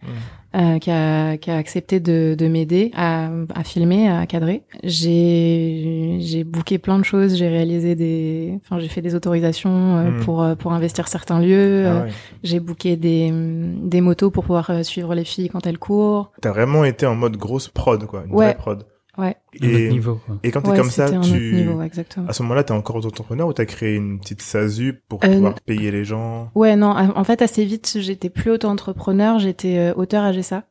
euh, 0.55 0.79
qui, 0.79 0.91
a, 0.91 1.37
qui 1.37 1.51
a 1.51 1.57
accepté 1.57 1.99
de, 2.01 2.35
de 2.39 2.47
m'aider 2.49 2.91
à, 2.95 3.29
à 3.55 3.65
filmer, 3.65 4.09
à 4.09 4.25
cadrer. 4.27 4.63
J'ai 4.83 6.19
j'ai 6.21 6.45
booké 6.45 6.79
plein 6.79 6.99
de 6.99 7.05
choses, 7.05 7.37
j'ai 7.37 7.49
réalisé 7.49 7.95
des, 7.95 8.59
enfin 8.65 8.79
j'ai 8.79 8.89
fait 8.89 9.03
des 9.03 9.15
autorisations 9.15 9.97
euh, 9.97 10.11
Mm. 10.11 10.21
pour 10.21 10.43
euh, 10.43 10.55
pour 10.55 10.73
investir 10.73 11.09
certains 11.09 11.41
lieux. 11.41 11.87
Ah 11.87 12.03
ouais. 12.05 12.11
J'ai 12.43 12.61
booké 12.61 12.97
des 12.97 13.33
des 13.33 14.01
motos 14.01 14.31
pour 14.31 14.45
pouvoir 14.45 14.85
suivre 14.85 15.15
les 15.15 15.25
filles 15.25 15.49
quand 15.49 15.67
elles 15.67 15.79
courent. 15.79 16.31
T'as 16.41 16.51
vraiment 16.53 16.85
été 16.85 17.07
en 17.07 17.15
mode 17.15 17.37
grosse 17.37 17.69
prod, 17.69 18.05
quoi. 18.07 18.25
Une 18.27 18.33
Ouais. 18.35 18.47
vraie 18.47 18.55
prod. 18.57 18.85
Ouais. 19.17 19.37
Un 19.63 19.67
autre 19.69 19.79
Et, 19.79 19.89
niveau. 19.91 20.21
Et 20.43 20.51
quand 20.51 20.63
t'es 20.63 20.71
Ouais, 20.71 20.77
comme 20.77 20.91
ça, 20.91 21.07
un 21.07 21.19
autre 21.19 21.29
tu, 21.33 21.55
niveau, 21.55 21.81
exactement. 21.83 22.27
à 22.29 22.33
ce 22.33 22.43
moment-là, 22.43 22.65
t'es 22.65 22.73
encore 22.73 22.97
auto-entrepreneur 22.97 23.47
ou 23.47 23.53
t'as 23.53 23.65
créé 23.65 23.95
une 23.95 24.19
petite 24.19 24.43
SASU 24.43 25.01
pour 25.09 25.21
Euh, 25.25 25.29
pouvoir 25.35 25.55
payer 25.61 25.91
les 25.91 26.05
gens? 26.05 26.51
Ouais, 26.55 26.75
non, 26.77 26.89
en 26.91 27.25
fait, 27.25 27.41
assez 27.43 27.65
vite, 27.65 27.99
j'étais 28.01 28.31
plus 28.31 28.51
auto-entrepreneur, 28.51 29.39
j'étais 29.39 29.79
euh, 29.79 29.95
auteur 29.95 30.25
AGSA. 30.25 30.65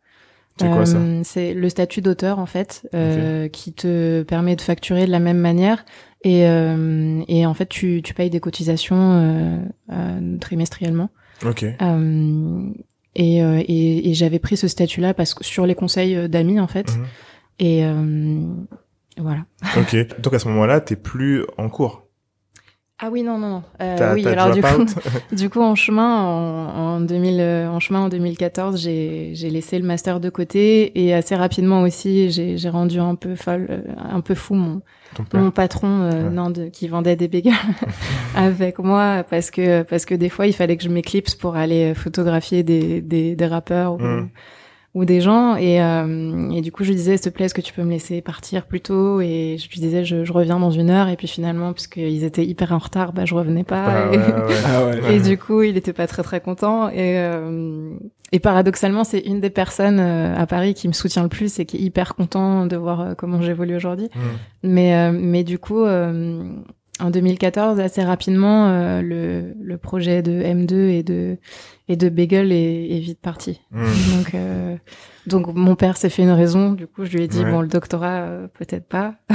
C'est 0.59 0.69
quoi 0.69 0.85
ça? 0.85 0.97
Euh, 0.97 1.21
C'est 1.23 1.53
le 1.55 1.67
statut 1.69 2.01
d'auteur, 2.01 2.37
en 2.37 2.45
fait, 2.45 2.87
euh, 2.93 3.47
qui 3.47 3.73
te 3.73 4.21
permet 4.23 4.55
de 4.55 4.61
facturer 4.61 5.05
de 5.07 5.11
la 5.11 5.19
même 5.19 5.39
manière. 5.39 5.83
Et, 6.23 6.47
euh, 6.47 7.21
et 7.27 7.45
en 7.45 7.53
fait, 7.53 7.67
tu, 7.67 8.01
tu 8.03 8.13
payes 8.13 8.29
des 8.29 8.39
cotisations 8.39 8.95
euh, 9.13 9.57
euh, 9.91 10.37
trimestriellement. 10.39 11.09
Ok. 11.45 11.63
Euh, 11.63 12.69
et 13.15 13.43
euh, 13.43 13.61
et, 13.67 14.09
et 14.09 14.13
j'avais 14.13 14.39
pris 14.39 14.55
ce 14.55 14.67
statut-là 14.67 15.13
parce 15.13 15.33
que 15.33 15.43
sur 15.43 15.65
les 15.65 15.75
conseils 15.75 16.29
d'amis, 16.29 16.59
en 16.59 16.67
fait. 16.67 16.95
Mhm. 16.95 17.05
Et 17.59 17.85
euh, 17.85 18.41
voilà. 19.17 19.41
Ok. 19.77 19.95
Donc 20.21 20.33
à 20.33 20.39
ce 20.39 20.47
moment-là, 20.49 20.81
t'es 20.81 20.95
plus 20.95 21.43
en 21.57 21.69
cours. 21.69 22.01
Ah 22.99 23.09
oui, 23.11 23.21
non, 23.23 23.37
non, 23.37 23.49
non. 23.49 23.63
Euh, 23.81 24.13
oui, 24.13 24.25
alors 24.25 24.51
du 24.51 24.61
coup, 24.61 24.81
out 24.81 24.95
Du 25.33 25.49
coup, 25.49 25.59
en 25.61 25.75
chemin, 25.75 26.23
en, 26.23 26.95
en 26.95 27.01
2000, 27.01 27.39
euh, 27.41 27.67
en 27.67 27.79
chemin 27.81 28.01
en 28.01 28.07
2014, 28.09 28.79
j'ai 28.79 29.33
laissé 29.49 29.77
le 29.77 29.85
master 29.85 30.19
de 30.21 30.29
côté 30.29 31.03
et 31.03 31.13
assez 31.13 31.35
rapidement 31.35 31.81
aussi, 31.81 32.29
j'ai 32.29 32.69
rendu 32.69 32.99
un 32.99 33.15
peu 33.15 33.35
folle, 33.35 33.83
un 33.97 34.21
peu 34.21 34.35
fou 34.35 34.53
mon 34.53 34.81
mon 35.33 35.51
patron 35.51 36.01
euh, 36.03 36.23
Ouais. 36.23 36.29
non, 36.29 36.49
de, 36.49 36.67
qui 36.69 36.87
vendait 36.87 37.15
des 37.15 37.27
bagels 37.27 37.53
avec 38.35 38.79
moi 38.79 39.23
parce 39.29 39.51
que 39.51 39.83
parce 39.83 40.05
que 40.05 40.15
des 40.15 40.29
fois, 40.29 40.47
il 40.47 40.53
fallait 40.53 40.77
que 40.77 40.83
je 40.83 40.89
m'éclipse 40.89 41.35
pour 41.35 41.55
aller 41.55 41.93
photographier 41.93 42.63
des 42.63 43.01
des, 43.01 43.35
des 43.35 43.45
rappeurs 43.45 43.95
ou, 43.95 43.99
Mm. 43.99 44.29
Ou 44.93 45.05
des 45.05 45.21
gens 45.21 45.55
et 45.55 45.81
euh, 45.81 46.51
et 46.51 46.61
du 46.61 46.71
coup, 46.71 46.83
je 46.83 46.89
lui 46.89 46.95
disais 46.95 47.17
s'il 47.17 47.31
te 47.31 47.35
plaît, 47.35 47.45
est-ce 47.45 47.53
que 47.55 47.61
tu 47.61 47.73
peux 47.73 47.81
me 47.83 47.89
laisser 47.89 48.21
partir 48.21 48.65
plus 48.67 48.79
tôt? 48.81 49.21
Et 49.21 49.57
je 49.57 49.67
lui 49.69 49.79
disais 49.79 50.05
je, 50.05 50.23
je 50.23 50.31
reviens 50.33 50.59
dans 50.59 50.69
une 50.69 50.89
heure 50.91 51.07
et 51.09 51.15
puis 51.15 51.27
finalement, 51.27 51.73
puisqu'ils 51.73 52.23
étaient 52.23 52.45
hyper 52.45 52.71
en 52.73 52.77
retard, 52.77 53.11
bah 53.11 53.25
je 53.25 53.33
revenais 53.33 53.63
pas. 53.63 53.85
Ah 53.87 54.13
et- 54.13 54.17
ouais, 54.17 54.23
ouais. 54.25 54.55
Ah 54.65 54.85
ouais. 54.85 55.15
et 55.15 55.19
du 55.19 55.37
coup, 55.37 55.63
il 55.63 55.77
était 55.77 55.93
pas 55.93 56.05
très 56.07 56.21
très 56.21 56.41
content. 56.41 56.89
Et, 56.89 57.17
euh, 57.17 57.89
et 58.31 58.39
paradoxalement, 58.39 59.03
c'est 59.03 59.19
une 59.19 59.39
des 59.41 59.49
personnes 59.49 59.99
euh, 59.99 60.35
à 60.37 60.45
Paris 60.45 60.73
qui 60.75 60.87
me 60.87 60.93
soutient 60.93 61.23
le 61.23 61.29
plus 61.29 61.59
et 61.59 61.65
qui 61.65 61.77
est 61.77 61.81
hyper 61.81 62.13
content 62.15 62.65
de 62.67 62.75
voir 62.75 63.01
euh, 63.01 63.13
comment 63.15 63.41
j'évolue 63.41 63.75
aujourd'hui. 63.75 64.09
Mm. 64.15 64.19
Mais 64.63 64.95
euh, 64.95 65.11
mais 65.11 65.43
du 65.43 65.57
coup, 65.57 65.83
euh, 65.83 66.43
en 66.99 67.09
2014, 67.09 67.79
assez 67.79 68.03
rapidement, 68.03 68.67
euh, 68.69 69.01
le 69.01 69.53
le 69.59 69.77
projet 69.77 70.21
de 70.21 70.43
M2 70.43 70.73
et 70.89 71.03
de 71.03 71.37
et 71.87 71.95
de 71.95 72.09
Bagel 72.09 72.51
est, 72.51 72.91
est 72.91 72.99
vite 72.99 73.19
parti. 73.19 73.61
Mm. 73.71 73.85
Donc 74.15 74.35
euh, 74.35 74.75
donc 75.27 75.47
mon 75.53 75.75
père 75.75 75.97
s'est 75.97 76.09
fait 76.09 76.23
une 76.23 76.31
raison. 76.31 76.71
Du 76.73 76.87
coup, 76.87 77.05
je 77.05 77.11
lui 77.15 77.23
ai 77.23 77.27
dit 77.27 77.43
Ouais. 77.43 77.51
bon, 77.51 77.61
le 77.61 77.67
doctorat 77.67 78.21
euh, 78.21 78.47
peut-être 78.47 78.87
pas. 78.87 79.15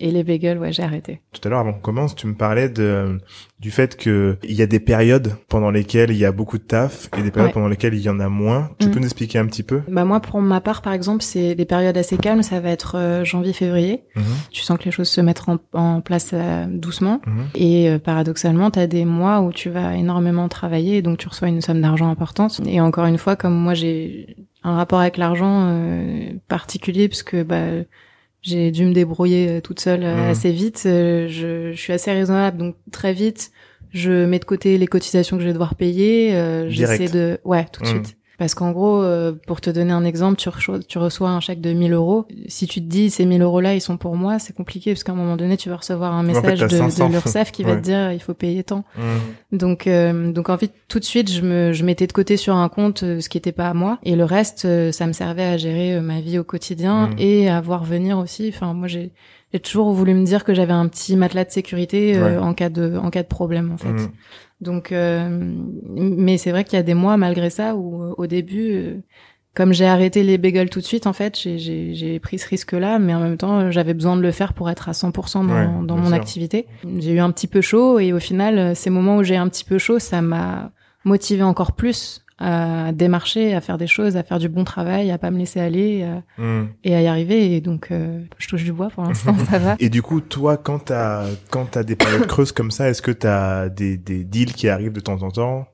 et 0.00 0.10
les 0.10 0.24
bagels, 0.24 0.58
ouais, 0.58 0.72
j'ai 0.72 0.82
arrêté. 0.82 1.20
Tout 1.32 1.40
à 1.46 1.50
l'heure, 1.50 1.60
avant 1.60 1.72
qu'on 1.72 1.80
commence, 1.80 2.14
tu 2.14 2.26
me 2.26 2.34
parlais 2.34 2.68
de, 2.68 3.18
du 3.60 3.70
fait 3.70 3.96
que 3.96 4.36
il 4.42 4.52
y 4.54 4.62
a 4.62 4.66
des 4.66 4.80
périodes 4.80 5.32
pendant 5.48 5.70
lesquelles 5.70 6.10
il 6.10 6.16
y 6.16 6.24
a 6.24 6.32
beaucoup 6.32 6.58
de 6.58 6.62
taf 6.64 7.08
et 7.18 7.22
des 7.22 7.30
périodes 7.30 7.48
Ouais. 7.50 7.52
pendant 7.54 7.68
lesquelles 7.68 7.94
il 7.94 8.00
y 8.02 8.08
en 8.08 8.20
a 8.20 8.28
moins. 8.28 8.70
Tu 8.78 8.88
Mm. 8.88 8.90
peux 8.90 8.98
nous 9.00 9.04
expliquer 9.06 9.38
un 9.38 9.46
petit 9.46 9.62
peu? 9.62 9.82
Bah 9.88 10.04
moi, 10.04 10.20
pour 10.20 10.40
ma 10.40 10.60
part, 10.60 10.82
par 10.82 10.92
exemple, 10.92 11.22
c'est 11.22 11.54
des 11.54 11.64
périodes 11.64 11.96
assez 11.96 12.16
calmes. 12.16 12.42
Ça 12.42 12.60
va 12.60 12.70
être 12.70 12.96
euh, 12.96 13.24
janvier-février. 13.24 14.04
Mhm. 14.16 14.22
Tu 14.50 14.62
sens 14.62 14.78
que 14.78 14.84
les 14.84 14.90
choses 14.90 15.08
se 15.08 15.20
mettent 15.20 15.42
en, 15.48 15.58
en 15.72 16.00
place 16.00 16.30
euh, 16.32 16.66
doucement. 16.68 17.20
Mhm. 17.26 17.44
Et 17.54 17.88
euh, 17.90 17.98
paradoxalement, 17.98 18.70
tu 18.70 18.78
as 18.78 18.86
des 18.86 19.04
mois 19.04 19.40
où 19.40 19.52
tu 19.52 19.70
vas 19.70 19.94
énormément 19.96 20.48
travailler 20.48 20.98
et 20.98 21.02
donc 21.02 21.18
tu 21.18 21.28
reçois 21.28 21.48
une 21.48 21.60
somme 21.60 21.80
d'argent 21.80 22.08
importante. 22.10 22.60
Et 22.66 22.80
encore 22.80 23.06
une 23.06 23.18
fois, 23.18 23.36
comme 23.36 23.54
moi 23.54 23.74
j'ai 23.74 24.36
un 24.62 24.74
rapport 24.76 25.00
avec 25.00 25.16
l'argent 25.16 25.68
euh, 25.68 26.32
particulier 26.48 27.08
puisque 27.08 27.36
bah 27.44 27.66
j'ai 28.42 28.70
dû 28.70 28.84
me 28.86 28.92
débrouiller 28.92 29.48
euh, 29.48 29.60
toute 29.60 29.80
seule 29.80 30.02
euh, 30.04 30.24
Mhm. 30.24 30.30
assez 30.30 30.52
vite, 30.52 30.82
euh, 30.86 31.28
je, 31.28 31.72
je 31.72 31.80
suis 31.80 31.92
assez 31.92 32.10
raisonnable 32.12 32.56
donc 32.58 32.76
très 32.90 33.12
vite 33.12 33.50
je 33.92 34.24
mets 34.24 34.38
de 34.38 34.44
côté 34.44 34.78
les 34.78 34.86
cotisations 34.86 35.36
que 35.36 35.42
je 35.42 35.48
vais 35.48 35.52
devoir 35.52 35.74
payer, 35.74 36.34
euh, 36.34 36.68
j'essaie 36.70 37.08
de 37.08 37.40
ouais, 37.44 37.66
tout 37.72 37.82
de 37.82 37.86
Mhm. 37.88 38.04
suite. 38.04 38.16
Parce 38.40 38.54
qu'en 38.54 38.70
gros, 38.72 39.02
euh, 39.02 39.32
pour 39.46 39.60
te 39.60 39.68
donner 39.68 39.92
un 39.92 40.02
exemple, 40.02 40.38
tu, 40.38 40.48
reçois- 40.48 40.78
tu 40.78 40.96
reçois 40.96 41.28
un 41.28 41.40
chèque 41.40 41.60
de 41.60 41.74
1000 41.74 41.92
euros. 41.92 42.24
Si 42.48 42.66
tu 42.66 42.80
te 42.80 42.86
dis 42.86 43.10
ces 43.10 43.26
1000 43.26 43.42
euros-là, 43.42 43.74
ils 43.74 43.82
sont 43.82 43.98
pour 43.98 44.16
moi, 44.16 44.38
c'est 44.38 44.54
compliqué 44.54 44.92
parce 44.94 45.04
qu'à 45.04 45.12
un 45.12 45.14
moment 45.14 45.36
donné, 45.36 45.58
tu 45.58 45.68
vas 45.68 45.76
recevoir 45.76 46.14
un 46.14 46.24
en 46.26 46.32
fait, 46.32 46.40
message 46.40 46.60
de, 46.60 46.68
500. 46.68 47.08
de 47.08 47.12
l'URSSAF 47.12 47.52
qui 47.52 47.64
va 47.64 47.76
te 47.76 47.82
dire 47.82 48.12
il 48.12 48.18
faut 48.18 48.32
payer 48.32 48.64
tant. 48.64 48.82
Mm. 48.96 49.56
Donc, 49.58 49.86
euh, 49.86 50.32
donc 50.32 50.48
en 50.48 50.56
fait, 50.56 50.72
tout 50.88 50.98
de 50.98 51.04
suite, 51.04 51.30
je 51.30 51.42
me, 51.42 51.74
je 51.74 51.84
mettais 51.84 52.06
de 52.06 52.12
côté 52.14 52.38
sur 52.38 52.56
un 52.56 52.70
compte 52.70 53.02
euh, 53.02 53.20
ce 53.20 53.28
qui 53.28 53.36
était 53.36 53.52
pas 53.52 53.68
à 53.68 53.74
moi, 53.74 53.98
et 54.04 54.16
le 54.16 54.24
reste, 54.24 54.64
euh, 54.64 54.90
ça 54.90 55.06
me 55.06 55.12
servait 55.12 55.44
à 55.44 55.58
gérer 55.58 56.00
ma 56.00 56.20
vie 56.22 56.38
au 56.38 56.44
quotidien 56.44 57.08
Mhm. 57.08 57.14
et 57.18 57.50
à 57.50 57.60
voir 57.60 57.84
venir 57.84 58.16
aussi. 58.16 58.50
Enfin, 58.54 58.72
moi, 58.72 58.88
j'ai, 58.88 59.10
j'ai 59.52 59.60
toujours 59.60 59.92
voulu 59.92 60.14
me 60.14 60.24
dire 60.24 60.44
que 60.44 60.54
j'avais 60.54 60.72
un 60.72 60.86
petit 60.88 61.16
matelas 61.16 61.44
de 61.44 61.50
sécurité 61.50 62.16
euh, 62.16 62.36
Ouais. 62.36 62.38
en 62.38 62.54
cas 62.54 62.68
de, 62.68 62.96
en 62.96 63.10
cas 63.10 63.22
de 63.22 63.28
problème, 63.28 63.72
en 63.72 63.76
fait. 63.76 63.92
Mm. 63.92 64.08
Donc, 64.60 64.92
euh, 64.92 65.28
mais 65.88 66.36
c'est 66.38 66.50
vrai 66.50 66.64
qu'il 66.64 66.74
y 66.76 66.80
a 66.80 66.82
des 66.82 66.94
mois 66.94 67.16
malgré 67.16 67.50
ça 67.50 67.74
où 67.76 68.02
euh, 68.02 68.14
au 68.18 68.26
début, 68.26 69.02
comme 69.54 69.72
j'ai 69.72 69.86
arrêté 69.86 70.22
les 70.22 70.38
bagels 70.38 70.70
tout 70.70 70.80
de 70.80 70.84
suite, 70.84 71.06
en 71.06 71.12
fait, 71.12 71.36
j'ai- 71.36 72.20
pris 72.20 72.38
ce 72.38 72.46
risque-là, 72.48 72.98
mais 72.98 73.14
en 73.14 73.20
même 73.20 73.36
temps, 73.38 73.70
j'avais 73.70 73.94
besoin 73.94 74.16
de 74.16 74.22
le 74.22 74.30
faire 74.30 74.52
pour 74.52 74.70
être 74.70 74.88
à 74.88 74.92
100% 74.92 75.44
dans, 75.44 75.54
Ouais, 75.54 75.86
dans 75.86 75.96
mon 75.96 76.06
sûr. 76.08 76.14
activité. 76.14 76.66
J'ai 76.98 77.12
eu 77.12 77.18
un 77.20 77.30
petit 77.32 77.46
peu 77.48 77.60
chaud 77.60 77.98
et 77.98 78.12
au 78.12 78.20
final, 78.20 78.76
ces 78.76 78.90
moments 78.90 79.16
où 79.16 79.22
j'ai 79.24 79.36
un 79.36 79.48
petit 79.48 79.64
peu 79.64 79.78
chaud, 79.78 79.98
ça 79.98 80.20
m'a 80.22 80.70
motivé 81.04 81.42
encore 81.42 81.72
plus 81.72 82.22
à 82.40 82.92
démarcher, 82.92 83.54
à 83.54 83.60
faire 83.60 83.76
des 83.78 83.86
choses, 83.86 84.16
à 84.16 84.22
faire 84.22 84.38
du 84.38 84.48
bon 84.48 84.64
travail, 84.64 85.10
à 85.10 85.18
pas 85.18 85.30
me 85.30 85.38
laisser 85.38 85.60
aller 85.60 86.02
à- 86.02 86.22
Mm. 86.42 86.68
et 86.84 86.94
à 86.96 87.02
y 87.02 87.06
arriver. 87.06 87.54
Et 87.54 87.60
donc, 87.60 87.88
euh, 87.90 88.20
je 88.38 88.48
touche 88.48 88.64
du 88.64 88.72
bois 88.72 88.88
pour 88.88 89.04
l'instant, 89.04 89.36
ça 89.50 89.58
va. 89.58 89.76
Et 89.80 89.90
du 89.90 90.00
coup, 90.02 90.20
toi, 90.22 90.56
quand 90.56 90.86
t'as, 90.86 91.26
quand 91.50 91.66
t'as 91.72 91.82
des 91.82 91.96
périodes 91.96 92.26
creuses 92.26 92.52
comme 92.52 92.70
ça, 92.70 92.88
est-ce 92.88 93.02
que 93.02 93.10
t'as 93.10 93.68
des, 93.68 93.96
des 93.98 94.24
deals 94.24 94.54
qui 94.54 94.68
arrivent 94.68 94.92
de 94.92 95.00
temps 95.00 95.22
en 95.22 95.30
temps? 95.30 95.66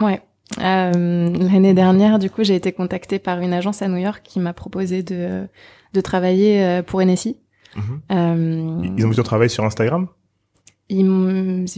Ouais. 0.00 0.20
Euh, 0.60 1.30
L'année 1.52 1.74
dernière, 1.74 2.18
du 2.18 2.30
coup, 2.30 2.44
j'ai 2.44 2.54
été 2.54 2.70
contactée 2.72 3.18
par 3.18 3.40
une 3.40 3.52
agence 3.52 3.82
à 3.82 3.88
New 3.88 3.96
York 3.96 4.20
qui 4.22 4.38
m'a 4.40 4.52
proposé 4.52 5.02
de, 5.02 5.46
de 5.94 6.00
travailler 6.00 6.62
euh, 6.64 6.82
pour 6.82 7.00
NSI. 7.02 7.38
Mhm. 7.76 8.00
Euh, 8.12 8.92
Ils 8.96 9.04
ont 9.04 9.10
vu 9.10 9.16
ton 9.16 9.22
travail 9.24 9.50
sur 9.50 9.64
Instagram? 9.64 10.06
C'est 10.90 10.96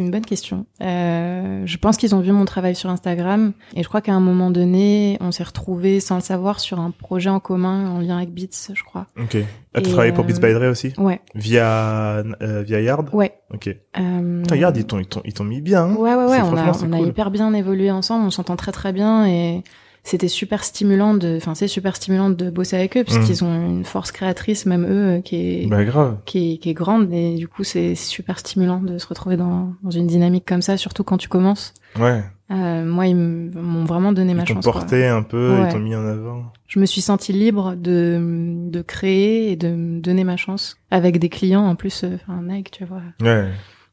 une 0.03 0.11
bonne 0.11 0.25
question. 0.27 0.67
Euh, 0.83 1.63
je 1.65 1.77
pense 1.79 1.97
qu'ils 1.97 2.15
ont 2.15 2.21
vu 2.21 2.33
mon 2.33 2.45
travail 2.45 2.75
sur 2.75 2.91
Instagram 2.91 3.53
et 3.75 3.83
je 3.85 3.89
crois 3.89 4.01
qu'à 4.01 4.13
un 4.13 4.21
moment 4.21 4.51
donné, 4.51 5.17
on 5.21 5.31
s'est 5.31 5.45
retrouvés 5.45 6.01
sans 6.01 6.17
le 6.17 6.21
savoir 6.23 6.59
sur 6.59 6.81
un 6.81 6.91
projet 6.91 7.31
en 7.31 7.39
commun 7.39 7.89
en 7.91 8.01
lien 8.01 8.17
avec 8.17 8.31
Beats, 8.33 8.73
je 8.75 8.83
crois. 8.83 9.07
Ok. 9.17 9.37
Ah, 9.75 9.81
t'as 9.81 9.81
Et, 9.81 9.93
travaillé 9.93 10.13
pour 10.13 10.25
euh, 10.25 10.27
Beats 10.29 10.41
by 10.41 10.53
Dre 10.55 10.71
aussi? 10.71 10.93
Ouais, 10.99 11.21
Via, 11.35 12.25
euh, 12.43 12.63
via 12.63 12.81
Yard? 12.81 13.09
ouais. 13.13 13.35
Ok. 13.55 13.69
Euh, 13.69 14.43
Putain, 14.43 14.57
Yard, 14.57 14.77
ils 14.77 14.85
t'ont, 14.85 15.01
ils 15.25 15.33
t'ont, 15.33 15.45
mis 15.45 15.61
bien, 15.61 15.85
hein? 15.85 15.95
Ouais, 15.95 16.15
ouais, 16.15 16.25
ouais, 16.25 16.41
on 16.43 16.57
a, 16.57 16.73
on 16.85 16.93
a 16.93 17.01
hyper 17.01 17.31
bien 17.31 17.55
évolué 17.55 17.93
ensemble, 17.93 18.27
on 18.27 18.31
s'entend 18.31 18.57
très 18.57 18.73
très 18.73 18.93
bien 18.93 19.25
et 19.27 19.63
c'était 20.09 20.29
super 20.29 20.63
stimulant 20.65 21.15
de, 21.15 21.37
enfin 21.37 21.55
c'est 21.55 21.69
super 21.69 21.97
stimulant 21.97 22.31
de 22.31 22.49
bosser 22.51 22.77
avec 22.77 22.97
eux 22.97 23.05
puisqu'ils 23.05 23.45
Mm. 23.45 23.49
ont 23.49 23.67
une 23.71 23.85
force 23.85 24.13
créatrice 24.13 24.65
même 24.65 24.85
eux 24.85 25.17
euh, 25.19 25.21
qui 25.21 25.37
est 25.37 25.67
Bah 25.69 25.85
grave. 25.85 26.19
qui 26.25 26.55
est, 26.55 26.57
qui 26.59 26.71
est 26.71 26.75
grande 26.75 27.13
et 27.13 27.35
du 27.35 27.49
coup 27.49 27.65
c'est 27.65 27.95
super 27.95 28.39
stimulant 28.39 28.81
de 28.81 28.99
se 28.99 29.07
retrouver 29.07 29.37
dans, 29.37 29.73
dans 29.83 29.91
une 29.91 30.07
dynamique 30.07 30.45
comme 30.47 30.63
ça 30.63 30.77
surtout 30.77 31.05
quand 31.05 31.19
tu 31.19 31.29
commences. 31.29 31.75
Ouais. 31.99 32.23
Euh, 32.53 32.85
moi 32.85 33.07
ils 33.09 33.17
m'ont 33.17 33.85
vraiment 33.85 34.13
donné 34.13 34.33
ma 34.35 34.43
Ils 34.43 34.47
t'ont 34.47 34.55
chance. 34.55 34.65
quoi. 34.65 34.73
porté 34.75 35.07
un 35.07 35.23
peu, 35.25 35.53
Ouais. 35.61 35.69
ils 35.69 35.73
t'ont 35.73 35.81
mis 35.81 35.97
en 35.97 36.07
avant. 36.07 36.45
Je 36.69 36.79
me 36.79 36.87
suis 36.87 37.01
sentie 37.01 37.33
libre 37.33 37.75
de 37.77 38.55
de 38.71 38.83
créer 38.83 39.51
et 39.51 39.57
de 39.57 39.69
me 39.69 40.01
donner 40.01 40.23
ma 40.25 40.37
chance 40.37 40.77
avec 40.93 41.19
des 41.19 41.29
clients 41.29 41.67
en 41.67 41.75
plus. 41.75 42.05
euh, 42.05 42.17
Enfin 42.23 42.41
Nike 42.43 42.71
tu 42.71 42.85
vois, 42.85 43.03
Ouais. 43.21 43.49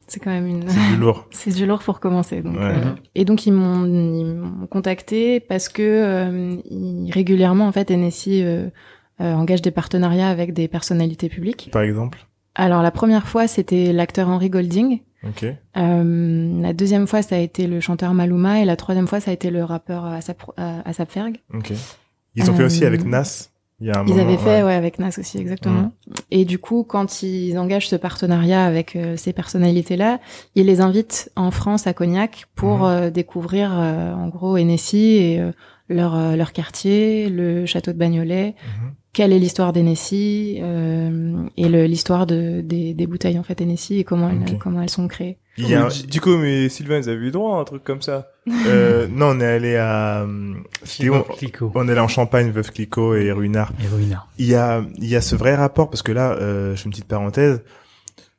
C'est 0.06 0.20
quand 0.20 0.30
même 0.30 0.46
une 0.46 0.68
C'est 0.68 0.90
du 0.94 0.96
lourd. 0.96 1.26
C'est 1.30 1.54
du 1.54 1.66
lourd 1.66 1.80
pour 1.80 2.00
commencer. 2.00 2.42
Donc, 2.42 2.54
Ouais. 2.56 2.62
euh, 2.62 2.94
et 3.14 3.24
donc 3.24 3.46
ils 3.46 3.52
m'ont 3.52 4.66
contacté 4.66 5.40
parce 5.40 5.68
que 5.68 5.82
euh, 5.82 6.56
ils- 6.70 7.10
régulièrement 7.12 7.66
en 7.66 7.72
fait 7.72 7.90
NSI 7.90 8.42
euh, 8.44 8.68
engage 9.18 9.62
des 9.62 9.70
partenariats 9.70 10.28
avec 10.28 10.52
des 10.52 10.68
personnalités 10.68 11.28
publiques. 11.28 11.70
Par 11.72 11.82
exemple? 11.82 12.26
Alors 12.54 12.82
la 12.82 12.90
première 12.90 13.26
fois 13.26 13.46
c'était 13.48 13.92
l'acteur 13.92 14.28
Henry 14.28 14.50
Golding. 14.50 15.00
Ok. 15.26 15.46
La 15.74 16.72
deuxième 16.72 17.06
fois 17.06 17.22
ça 17.22 17.36
a 17.36 17.38
été 17.38 17.66
le 17.66 17.80
chanteur 17.80 18.12
Maluma 18.14 18.60
et 18.60 18.64
la 18.64 18.76
troisième 18.76 19.06
fois 19.08 19.20
ça 19.20 19.30
a 19.30 19.34
été 19.34 19.50
le 19.50 19.64
rappeur 19.64 20.04
Asap, 20.04 20.42
Asap 20.56 21.10
Ferg. 21.10 21.36
Ok. 21.52 21.72
Ils 22.36 22.50
ont 22.50 22.54
fait 22.54 22.64
aussi 22.64 22.84
avec 22.84 23.04
Nas? 23.04 23.48
Il 23.80 23.88
y 23.88 23.90
a 23.90 23.98
un 24.00 24.04
Ils 24.06 24.10
moment. 24.14 24.22
avaient 24.22 24.36
fait 24.38 24.56
ouais. 24.58 24.62
ouais 24.62 24.74
avec 24.74 24.98
Nas 24.98 25.10
aussi 25.18 25.38
exactement. 25.38 25.92
Et 26.30 26.44
du 26.44 26.58
coup 26.58 26.84
quand 26.84 27.22
ils 27.22 27.58
engagent 27.58 27.88
ce 27.88 27.96
partenariat 27.96 28.64
avec 28.64 28.94
euh, 28.96 29.16
ces 29.16 29.32
personnalités 29.32 29.96
là, 29.96 30.20
ils 30.54 30.66
les 30.66 30.80
invitent 30.80 31.30
en 31.36 31.50
France 31.50 31.86
à 31.86 31.92
Cognac 31.92 32.46
pour 32.54 32.78
Mhm. 32.78 32.84
euh, 32.84 33.10
découvrir 33.10 33.72
euh, 33.74 34.14
en 34.14 34.28
gros 34.28 34.56
NSI 34.56 35.16
et 35.16 35.40
euh, 35.40 35.50
leur 35.88 36.14
euh, 36.14 36.36
leur 36.36 36.52
quartier, 36.52 37.28
le 37.28 37.66
château 37.66 37.92
de 37.92 37.98
Bagnolet, 37.98 38.54
Mhm. 38.54 38.92
quelle 39.12 39.32
est 39.32 39.38
l'histoire 39.40 39.72
d'Hennessy 39.72 40.58
euh, 40.62 41.44
et 41.56 41.68
le- 41.68 41.84
l'histoire 41.86 42.26
de 42.26 42.60
des, 42.62 42.94
des 42.94 43.06
bouteilles 43.06 43.38
en 43.38 43.42
fait 43.42 43.60
Hennessy 43.60 43.98
et 43.98 44.04
comment 44.04 44.30
elles 44.30 44.58
comment 44.58 44.80
elles 44.82 44.88
sont 44.90 45.08
créées. 45.08 45.38
Il 45.58 45.68
y 45.68 45.74
a 45.74 45.84
un- 45.86 45.88
du 46.08 46.20
coup, 46.20 46.36
mais 46.36 46.68
Sylvain, 46.68 47.00
vous 47.00 47.08
avez 47.08 47.26
eu 47.26 47.30
droit 47.30 47.58
à 47.58 47.60
un 47.60 47.64
truc 47.64 47.84
comme 47.84 48.02
ça? 48.02 48.28
Euh, 48.48 49.06
non, 49.10 49.30
on 49.36 49.40
est 49.40 49.46
allé 49.46 49.76
à, 49.76 50.22
euh, 50.22 50.54
on 51.74 51.88
est 51.88 51.92
allé 51.92 52.00
en 52.00 52.08
Champagne, 52.08 52.50
Veuve 52.50 52.70
Clicquot 52.70 53.14
et 53.14 53.32
Ruinard. 53.32 53.72
Et. 53.80 53.86
Il 54.38 54.46
y 54.46 54.54
a, 54.54 54.82
il 54.96 55.08
y 55.08 55.16
a 55.16 55.20
ce 55.20 55.34
vrai 55.36 55.54
rapport 55.54 55.88
parce 55.90 56.02
que 56.02 56.12
là, 56.12 56.32
euh, 56.32 56.74
je 56.74 56.80
fais 56.80 56.84
une 56.86 56.90
petite 56.90 57.08
parenthèse. 57.08 57.62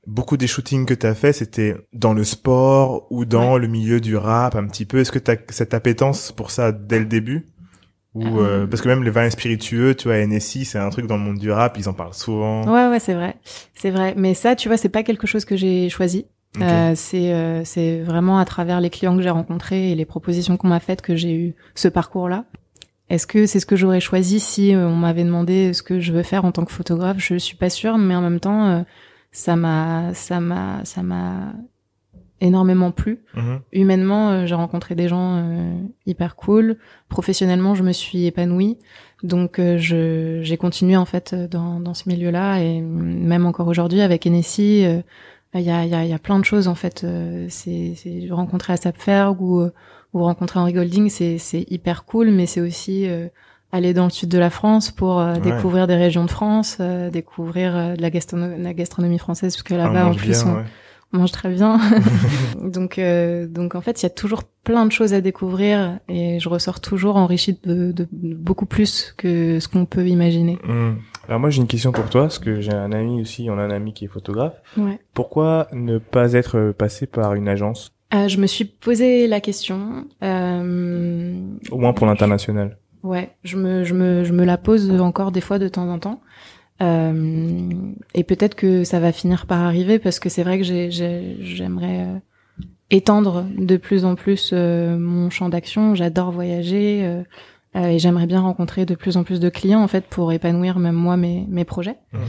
Beaucoup 0.07 0.37
des 0.37 0.45
shootings 0.45 0.85
que 0.85 0.93
t'as 0.93 1.15
fait, 1.15 1.33
c'était 1.33 1.75
dans 1.91 2.13
le 2.13 2.23
sport 2.23 3.07
ou 3.09 3.25
dans 3.25 3.57
le 3.57 3.67
milieu 3.67 3.99
du 3.99 4.15
rap 4.15 4.55
un 4.55 4.67
petit 4.67 4.85
peu. 4.85 4.99
Est-ce 4.99 5.11
que 5.11 5.17
t'as 5.17 5.35
cette 5.49 5.73
appétence 5.73 6.31
pour 6.31 6.51
ça 6.51 6.71
dès 6.71 6.99
le 6.99 7.05
début? 7.05 7.47
Ou 8.13 8.23
euh, 8.39 8.63
Euh. 8.63 8.67
parce 8.67 8.81
que 8.81 8.87
même 8.87 9.03
les 9.03 9.09
vins 9.09 9.29
spiritueux, 9.29 9.95
tu 9.95 10.07
vois, 10.07 10.25
NSI, 10.25 10.63
c'est 10.63 10.77
un 10.77 10.89
truc 10.89 11.07
dans 11.07 11.17
le 11.17 11.23
monde 11.23 11.39
du 11.39 11.51
rap, 11.51 11.75
ils 11.77 11.89
en 11.89 11.93
parlent 11.93 12.13
souvent. 12.13 12.63
Ouais 12.65 12.87
ouais 12.87 12.99
c'est 12.99 13.13
vrai 13.15 13.35
c'est 13.73 13.89
vrai 13.89 14.13
mais 14.15 14.33
ça 14.35 14.55
tu 14.55 14.69
vois 14.69 14.77
c'est 14.77 14.89
pas 14.89 15.03
quelque 15.03 15.27
chose 15.27 15.43
que 15.43 15.57
j'ai 15.57 15.89
choisi. 15.89 16.27
Euh, 16.61 16.93
c'est 16.95 17.33
euh, 17.33 17.63
c'est 17.63 18.01
vraiment 18.01 18.37
à 18.37 18.45
travers 18.45 18.81
les 18.81 18.89
clients 18.89 19.15
que 19.15 19.21
j'ai 19.21 19.29
rencontrés 19.29 19.91
et 19.91 19.95
les 19.95 20.05
propositions 20.05 20.57
qu'on 20.57 20.67
m'a 20.67 20.79
faites 20.79 21.01
que 21.01 21.15
j'ai 21.15 21.33
eu 21.35 21.55
ce 21.75 21.87
parcours-là. 21.87 22.45
Est-ce 23.09 23.27
que 23.27 23.45
c'est 23.45 23.59
ce 23.59 23.65
que 23.65 23.75
j'aurais 23.75 23.99
choisi 23.99 24.39
si 24.39 24.73
euh, 24.73 24.87
on 24.87 24.95
m'avait 24.95 25.23
demandé 25.23 25.73
ce 25.73 25.83
que 25.83 25.99
je 25.99 26.11
veux 26.11 26.23
faire 26.23 26.45
en 26.45 26.51
tant 26.51 26.65
que 26.65 26.71
photographe? 26.71 27.17
Je 27.19 27.35
suis 27.35 27.55
pas 27.55 27.69
sûre, 27.69 27.97
mais 27.97 28.15
en 28.15 28.21
même 28.21 28.39
temps, 28.39 28.67
euh, 28.67 28.81
ça 29.31 29.55
m'a 29.55 30.13
ça 30.13 30.39
m'a 30.39 30.83
ça 30.85 31.03
m'a 31.03 31.53
énormément 32.41 32.91
plu. 32.91 33.19
Mhm. 33.35 33.59
Humainement, 33.73 34.31
euh, 34.31 34.45
j'ai 34.45 34.55
rencontré 34.55 34.95
des 34.95 35.07
gens 35.07 35.43
hyper 36.05 36.35
cool. 36.35 36.77
Professionnellement, 37.09 37.75
je 37.75 37.83
me 37.83 37.91
suis 37.91 38.25
épanouie. 38.25 38.77
Donc, 39.25 39.59
euh, 39.59 39.77
je 39.77 40.39
j'ai 40.43 40.57
continué 40.57 40.97
en 40.97 41.05
fait 41.05 41.33
dans 41.33 41.79
dans 41.79 41.93
ce 41.93 42.09
milieu-là 42.09 42.59
et 42.59 42.81
même 42.81 43.45
encore 43.45 43.67
aujourd'hui 43.67 44.01
avec 44.01 44.25
NSI, 44.27 44.85
euh, 44.85 45.01
il 45.59 45.65
y 45.65 45.71
a 45.71 45.83
il 45.85 45.89
y 45.91 45.95
a 45.95 46.03
il 46.03 46.09
y 46.09 46.13
a 46.13 46.19
plein 46.19 46.39
de 46.39 46.45
choses 46.45 46.67
en 46.67 46.75
fait. 46.75 47.03
euh, 47.03 47.47
c'est 47.49 47.93
rencontrer 48.31 48.73
Asap 48.73 48.97
Ferg 48.97 49.41
ou 49.41 49.59
euh, 49.61 49.71
ou 50.13 50.23
rencontrer 50.23 50.59
Henry 50.59 50.71
Golding, 50.73 51.09
c'est 51.09 51.65
hyper 51.69 52.05
cool, 52.05 52.31
mais 52.31 52.45
c'est 52.45 52.61
aussi 52.61 53.05
euh, 53.07 53.27
aller 53.73 53.93
dans 53.93 54.05
le 54.05 54.09
sud 54.11 54.29
de 54.29 54.37
la 54.37 54.49
France 54.49 54.91
pour 54.91 55.19
euh, 55.19 55.33
Ouais. 55.33 55.39
découvrir 55.41 55.87
des 55.87 55.95
régions 55.95 56.23
de 56.23 56.31
France, 56.31 56.77
euh, 56.79 57.09
découvrir 57.09 57.75
euh, 57.75 57.95
de 57.97 58.01
la, 58.01 58.09
gastrono- 58.09 58.55
la 58.57 58.73
gastronomie 58.73 59.17
française, 59.19 59.53
parce 59.55 59.63
que 59.63 59.73
Ah, 59.73 59.77
là-bas 59.79 60.03
en 60.03 60.05
mange 60.07 60.17
plus 60.17 60.29
bien, 60.43 60.53
on, 60.53 60.55
ouais. 60.59 60.63
on 61.11 61.17
mange 61.17 61.31
très 61.33 61.49
bien. 61.49 61.81
donc, 62.63 62.97
euh, 62.97 63.45
donc 63.47 63.75
en 63.75 63.81
fait, 63.81 64.01
il 64.01 64.05
y 64.05 64.07
a 64.07 64.09
toujours 64.11 64.43
plein 64.63 64.85
de 64.85 64.91
choses 64.93 65.13
à 65.13 65.19
découvrir 65.19 65.99
et 66.07 66.39
je 66.39 66.47
ressors 66.47 66.79
toujours 66.79 67.17
enrichie 67.17 67.59
de, 67.65 67.91
de, 67.91 68.07
de 68.11 68.35
beaucoup 68.35 68.65
plus 68.65 69.13
que 69.17 69.59
ce 69.59 69.67
qu'on 69.67 69.85
peut 69.85 70.07
imaginer. 70.07 70.57
Mhm. 70.65 70.97
Alors 71.27 71.39
moi, 71.39 71.49
j'ai 71.49 71.61
une 71.61 71.67
question 71.67 71.91
pour 71.91 72.07
toi, 72.09 72.21
parce 72.23 72.37
que 72.39 72.61
j'ai 72.61 72.71
un 72.73 72.91
ami 72.91 73.21
aussi, 73.21 73.47
on 73.49 73.57
a 73.57 73.61
un 73.63 73.71
ami 73.71 73.93
qui 73.93 74.05
est 74.05 74.07
photographe. 74.07 74.61
Ouais. 74.77 74.99
Pourquoi 75.13 75.67
ne 75.73 75.97
pas 75.97 76.33
être 76.33 76.71
passé 76.77 77.07
par 77.07 77.33
une 77.33 77.47
agence, 77.47 77.91
Euh, 78.13 78.27
je 78.27 78.37
me 78.39 78.45
suis 78.47 78.65
posé 78.65 79.27
la 79.27 79.41
question. 79.41 80.05
Euh, 80.23 81.33
au 81.71 81.77
moins 81.77 81.93
pour 81.93 82.05
l'international 82.07 82.77
ouais, 83.03 83.29
je 83.43 83.57
me, 83.57 83.83
je 83.83 83.93
me, 83.93 84.23
je 84.23 84.33
me 84.33 84.45
la 84.45 84.57
pose 84.57 84.89
encore 85.01 85.31
des 85.31 85.41
fois 85.41 85.59
de 85.59 85.67
temps 85.67 85.89
en 85.89 85.99
temps. 85.99 86.21
Euh, 86.81 87.69
et 88.13 88.23
peut-être 88.23 88.55
que 88.55 88.83
ça 88.83 88.99
va 88.99 89.11
finir 89.11 89.45
par 89.45 89.61
arriver 89.61 89.97
parce 89.99 90.19
que 90.19 90.27
c'est 90.29 90.43
vrai 90.43 90.57
que 90.57 90.63
j'ai, 90.63 90.91
j'ai- 90.91 91.37
j'aimerais 91.41 92.01
euh, 92.07 92.17
étendre 92.91 93.45
de 93.57 93.77
plus 93.77 94.05
en 94.05 94.15
plus 94.15 94.51
euh, 94.53 94.97
mon 94.97 95.29
champ 95.29 95.49
d'action. 95.49 95.95
J'adore 95.95 96.31
voyager 96.31 97.01
euh, 97.75 97.87
et 97.87 97.99
j'aimerais 97.99 98.25
bien 98.25 98.41
rencontrer 98.41 98.85
de 98.85 98.95
plus 98.95 99.17
en 99.17 99.23
plus 99.23 99.39
de 99.39 99.49
clients 99.49 99.83
en 99.83 99.87
fait 99.87 100.05
pour 100.05 100.31
épanouir 100.31 100.79
même 100.79 100.95
moi 100.95 101.17
mes, 101.17 101.45
mes 101.49 101.65
projets. 101.65 101.97
Mhm. 102.13 102.21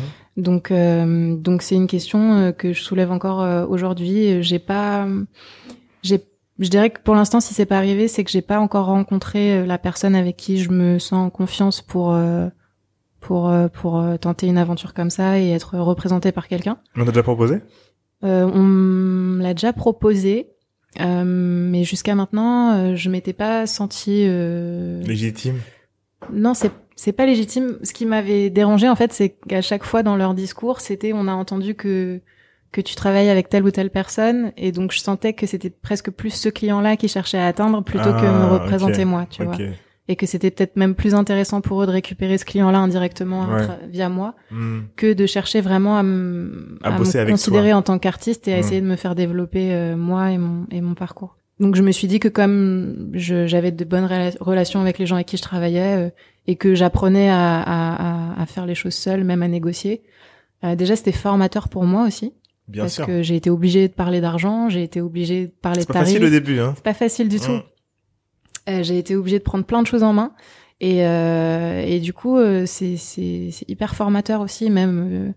Donc 0.43 0.71
euh, 0.71 1.37
donc 1.37 1.63
c'est 1.63 1.75
une 1.75 1.87
question 1.87 2.35
euh, 2.35 2.53
que 2.53 2.73
je 2.73 2.83
soulève 2.83 3.13
encore 3.13 3.41
euh, 3.43 3.67
aujourd'hui. 3.67 4.43
J'ai 4.43 4.59
pas, 4.59 5.07
j'ai, 6.03 6.21
je 6.59 6.69
dirais 6.69 6.91
que 6.91 7.01
pour 7.01 7.15
l'instant 7.15 7.41
si 7.41 7.55
c'est 7.55 7.67
pas 7.67 7.79
arrivé, 7.79 8.09
c'est 8.09 8.25
que 8.25 8.31
j'ai 8.31 8.43
pas 8.43 8.61
encore 8.61 8.87
rencontré 8.87 9.65
la 9.67 9.79
personne 9.79 10.15
avec 10.15 10.37
qui 10.37 10.59
je 10.59 10.71
me 10.71 10.99
sens 10.99 11.27
en 11.27 11.31
confiance 11.31 11.83
pour 11.83 12.13
euh, 12.13 12.49
pour 13.21 13.51
pour 13.73 14.05
tenter 14.21 14.47
une 14.47 14.59
aventure 14.59 14.95
comme 14.95 15.11
ça 15.11 15.39
et 15.39 15.51
être 15.51 15.79
représenté 15.79 16.33
par 16.33 16.49
quelqu'un. 16.49 16.79
On 16.97 17.05
t'a 17.05 17.11
déjà 17.13 17.23
proposé? 17.23 17.61
Euh, 18.25 18.51
on 18.53 19.43
l'a 19.43 19.53
déjà 19.53 19.73
proposé, 19.73 20.49
euh, 21.01 21.25
mais 21.25 21.85
jusqu'à 21.85 22.15
maintenant, 22.15 22.75
euh, 22.75 22.97
je 22.97 23.11
m'étais 23.11 23.33
pas 23.33 23.67
sentie. 23.67 24.25
Euh... 24.27 25.03
Légitime. 25.03 25.61
Non, 26.33 26.55
c'est 26.55 26.71
c'est 26.97 27.13
pas 27.13 27.27
légitime. 27.27 27.79
Ce 27.83 27.93
qui 27.93 28.07
m'avait 28.07 28.51
dérangé 28.51 28.89
en 28.89 28.97
fait, 28.97 29.13
c'est 29.13 29.37
qu'à 29.49 29.63
chaque 29.63 29.85
fois 29.85 30.03
dans 30.03 30.17
leur 30.17 30.35
discours, 30.35 30.81
c'était 30.81 31.13
on 31.13 31.29
a 31.29 31.33
entendu 31.33 31.75
que 31.75 32.21
que 32.73 32.81
tu 32.81 32.95
travailles 32.95 33.29
avec 33.29 33.49
telle 33.49 33.65
ou 33.65 33.71
telle 33.71 33.91
personne, 33.91 34.53
et 34.57 34.73
donc 34.73 34.93
je 34.93 34.99
sentais 34.99 35.33
que 35.33 35.47
c'était 35.47 35.71
presque 35.71 36.11
plus 36.11 36.31
ce 36.31 36.49
client-là 36.49 36.97
qui 36.97 37.09
cherchait 37.09 37.39
à 37.39 37.47
atteindre 37.47 37.83
plutôt 37.83 38.11
que 38.11 38.27
Ah, 38.27 38.33
me 38.33 38.53
représenter 38.53 39.03
ok. 39.03 39.09
moi, 39.09 39.27
tu 39.31 39.45
vois. 39.45 39.57
Et 40.09 40.15
que 40.15 40.25
c'était 40.25 40.53
peut-être 40.53 40.77
même 40.77 40.95
plus 40.95 41.15
intéressant 41.17 41.61
pour 41.61 41.83
eux 41.83 41.87
de 41.87 41.91
récupérer 41.91 42.39
ce 42.39 42.45
client-là 42.45 42.79
indirectement 42.79 43.47
Ouais. 43.49 43.63
tra- 43.63 43.79
via 43.89 44.09
moi 44.09 44.35
Mhm. 44.53 44.85
que 44.95 45.13
de 45.13 45.27
chercher 45.27 45.61
vraiment 45.61 45.95
à, 45.97 45.99
À 45.99 46.01
à 46.01 46.03
me 46.05 46.81
avec 47.17 47.29
considérer 47.31 47.71
toi. 47.71 47.79
en 47.79 47.83
tant 47.83 47.99
qu'artiste 47.99 48.47
et 48.47 48.53
à 48.53 48.57
Mm. 48.57 48.61
essayer 48.61 48.81
de 48.81 48.87
me 48.87 48.95
faire 48.97 49.15
développer 49.17 49.73
euh, 49.75 49.97
moi 49.97 50.31
et 50.31 50.39
mon 50.39 50.67
et 50.71 50.81
mon 50.81 50.95
parcours. 50.95 51.37
Donc 51.59 51.75
je 51.75 51.83
me 51.83 51.91
suis 51.91 52.07
dit 52.07 52.21
que 52.21 52.29
comme 52.29 53.11
j'avais 53.15 53.73
de 53.73 53.85
bonnes 53.85 54.05
rela- 54.07 54.37
relations 54.41 54.81
avec 54.81 54.99
les 54.99 55.07
gens 55.07 55.17
avec 55.17 55.27
qui 55.27 55.39
je 55.39 55.43
travaillais 55.43 55.97
euh, 56.07 56.11
et 56.47 56.55
que 56.57 56.75
j'apprenais 56.77 57.29
à, 57.31 57.61
à, 57.63 58.41
à, 58.43 58.47
faire 58.47 58.67
les 58.67 58.75
choses 58.77 58.95
seule, 58.95 59.25
même 59.25 59.43
à 59.43 59.49
négocier, 59.49 60.03
euh, 60.65 60.77
déjà 60.77 60.95
c'était 60.95 61.13
formateur 61.13 61.69
pour 61.69 61.85
moi 61.85 62.07
aussi 62.07 62.33
Bien 62.69 62.83
parce 62.85 62.95
sûr. 62.95 63.07
que 63.07 63.23
j'ai 63.23 63.35
été 63.37 63.51
obligée 63.51 63.89
de 63.89 63.93
parler 63.95 64.21
d'argent, 64.21 64.69
j'ai 64.69 64.83
été 64.85 65.01
obligée 65.01 65.47
de 65.47 65.51
parler 65.51 65.81
C'est 65.81 65.89
de 65.89 65.93
pas 65.93 66.01
tarifs. 66.01 66.09
facile 66.11 66.25
au 66.27 66.31
début, 66.31 66.61
hein. 66.61 66.73
C'est 66.77 66.85
pas 66.85 66.95
facile 66.95 67.29
du 67.29 67.41
tout. 67.41 67.59
Euh, 68.69 68.83
j'ai 68.83 68.99
été 68.99 69.15
obligée 69.17 69.39
de 69.39 69.45
prendre 69.45 69.65
plein 69.65 69.81
de 69.83 69.87
choses 69.87 70.03
en 70.03 70.13
main 70.13 70.33
et 70.81 71.07
euh, 71.07 71.83
et 71.87 72.01
du 72.01 72.13
coup 72.13 72.37
euh, 72.37 72.65
c'est 72.67 72.97
c'est 72.97 73.51
c'est 73.53 73.69
hyper 73.69 73.95
formateur 73.95 74.41
aussi 74.41 74.71
même 74.71 75.09
euh, 75.11 75.33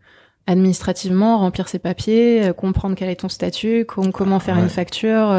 administrativement 0.47 1.37
remplir 1.37 1.67
ses 1.69 1.79
papiers 1.79 2.43
euh, 2.47 2.53
comprendre 2.53 2.95
quel 2.95 3.09
est 3.09 3.15
ton 3.21 3.29
statut 3.29 3.85
com- 3.85 4.11
comment 4.11 4.39
faire 4.39 4.55
Ouais. 4.57 4.63
une 4.63 4.69
facture 4.69 5.29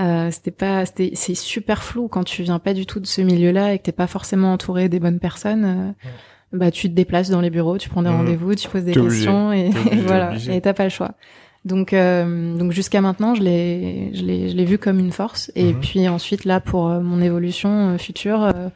euh, 0.00 0.30
c'était 0.30 0.50
pas 0.50 0.86
c'était 0.86 1.10
c'est 1.14 1.34
super 1.34 1.82
flou 1.82 2.08
quand 2.08 2.24
tu 2.24 2.42
viens 2.42 2.58
pas 2.58 2.72
du 2.72 2.86
tout 2.86 2.98
de 2.98 3.06
ce 3.06 3.20
milieu-là 3.20 3.74
et 3.74 3.78
que 3.78 3.84
t'es 3.84 3.92
pas 3.92 4.06
forcément 4.06 4.52
entouré 4.54 4.88
des 4.88 4.98
bonnes 4.98 5.20
personnes 5.20 5.94
bah 6.52 6.70
tu 6.70 6.88
te 6.88 6.94
déplaces 6.94 7.28
dans 7.30 7.40
les 7.42 7.50
bureaux 7.50 7.76
tu 7.78 7.88
prends 7.90 8.02
des 8.02 8.08
Mhm. 8.08 8.16
rendez-vous 8.16 8.54
tu 8.54 8.68
poses 8.68 8.84
des 8.84 8.92
T'es 8.92 9.00
obligé. 9.00 9.16
questions 9.26 9.52
et, 9.52 9.70
t'es 9.70 9.96
voilà 10.06 10.30
obligé. 10.30 10.56
et 10.56 10.60
t'as 10.62 10.72
pas 10.72 10.84
le 10.84 10.90
choix 10.90 11.12
donc 11.64 11.92
euh, 11.92 12.56
donc 12.56 12.72
jusqu'à 12.72 13.00
maintenant 13.00 13.34
je 13.34 13.42
l'ai 13.42 14.10
je 14.14 14.22
l'ai 14.24 14.48
je 14.50 14.56
l'ai 14.56 14.64
vu 14.64 14.78
comme 14.78 14.98
une 14.98 15.12
force 15.12 15.52
et 15.54 15.72
Mhm. 15.72 15.80
puis 15.80 16.08
ensuite 16.08 16.44
là 16.44 16.58
pour 16.60 16.88
euh, 16.88 17.00
mon 17.00 17.20
évolution 17.22 17.90
euh, 17.90 17.98
future 17.98 18.42
euh, 18.42 18.68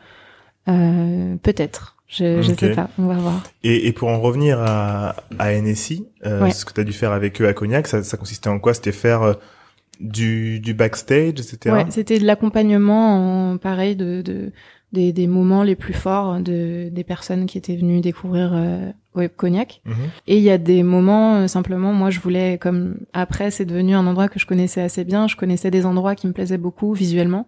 euh, 0.68 1.36
peut-être 1.42 1.96
je 2.08 2.42
je 2.42 2.52
Ok. 2.52 2.58
sais 2.60 2.70
pas 2.74 2.88
on 2.98 3.06
va 3.06 3.14
voir 3.14 3.42
Et, 3.64 3.88
et 3.88 3.92
pour 3.92 4.08
en 4.08 4.20
revenir 4.20 4.60
à, 4.60 5.16
à 5.38 5.52
NSI, 5.52 6.06
euh, 6.24 6.42
Ouais. 6.44 6.50
ce 6.52 6.64
que 6.64 6.72
tu 6.72 6.80
as 6.80 6.84
dû 6.84 6.92
faire 6.92 7.12
avec 7.12 7.40
eux 7.42 7.48
à 7.48 7.52
Cognac, 7.52 7.88
ça, 7.88 8.02
ça 8.04 8.16
consistait 8.16 8.48
en 8.48 8.60
quoi? 8.60 8.74
C'était 8.74 8.92
faire 8.92 9.36
du, 9.98 10.60
du 10.60 10.74
backstage, 10.74 11.30
etc. 11.40 11.58
ouais 11.74 11.86
c'était 11.90 12.18
de 12.20 12.24
l'accompagnement 12.26 13.52
en 13.52 13.56
pareil 13.58 13.96
de 13.96 14.22
de 14.22 14.52
des, 14.92 15.12
des 15.12 15.26
moments 15.26 15.62
les 15.62 15.74
plus 15.76 15.92
forts 15.94 16.38
de 16.40 16.88
des 16.90 17.04
personnes 17.04 17.46
qui 17.46 17.58
étaient 17.58 17.76
venues 17.76 18.00
découvrir 18.00 18.50
euh, 18.54 18.90
Web 19.14 19.30
Cognac. 19.36 19.80
Mhm. 19.84 19.94
Et 20.26 20.36
il 20.38 20.42
y 20.42 20.50
a 20.50 20.58
des 20.58 20.82
moments, 20.82 21.36
euh, 21.36 21.46
simplement, 21.48 21.92
moi, 21.92 22.10
je 22.10 22.20
voulais, 22.20 22.58
comme 22.58 22.96
après, 23.12 23.50
c'est 23.50 23.64
devenu 23.64 23.94
un 23.94 24.06
endroit 24.06 24.28
que 24.28 24.38
je 24.38 24.46
connaissais 24.46 24.80
assez 24.82 25.04
bien. 25.04 25.26
Je 25.26 25.36
connaissais 25.36 25.70
des 25.70 25.84
endroits 25.86 26.14
qui 26.14 26.26
me 26.26 26.32
plaisaient 26.32 26.58
beaucoup 26.58 26.92
visuellement 26.94 27.46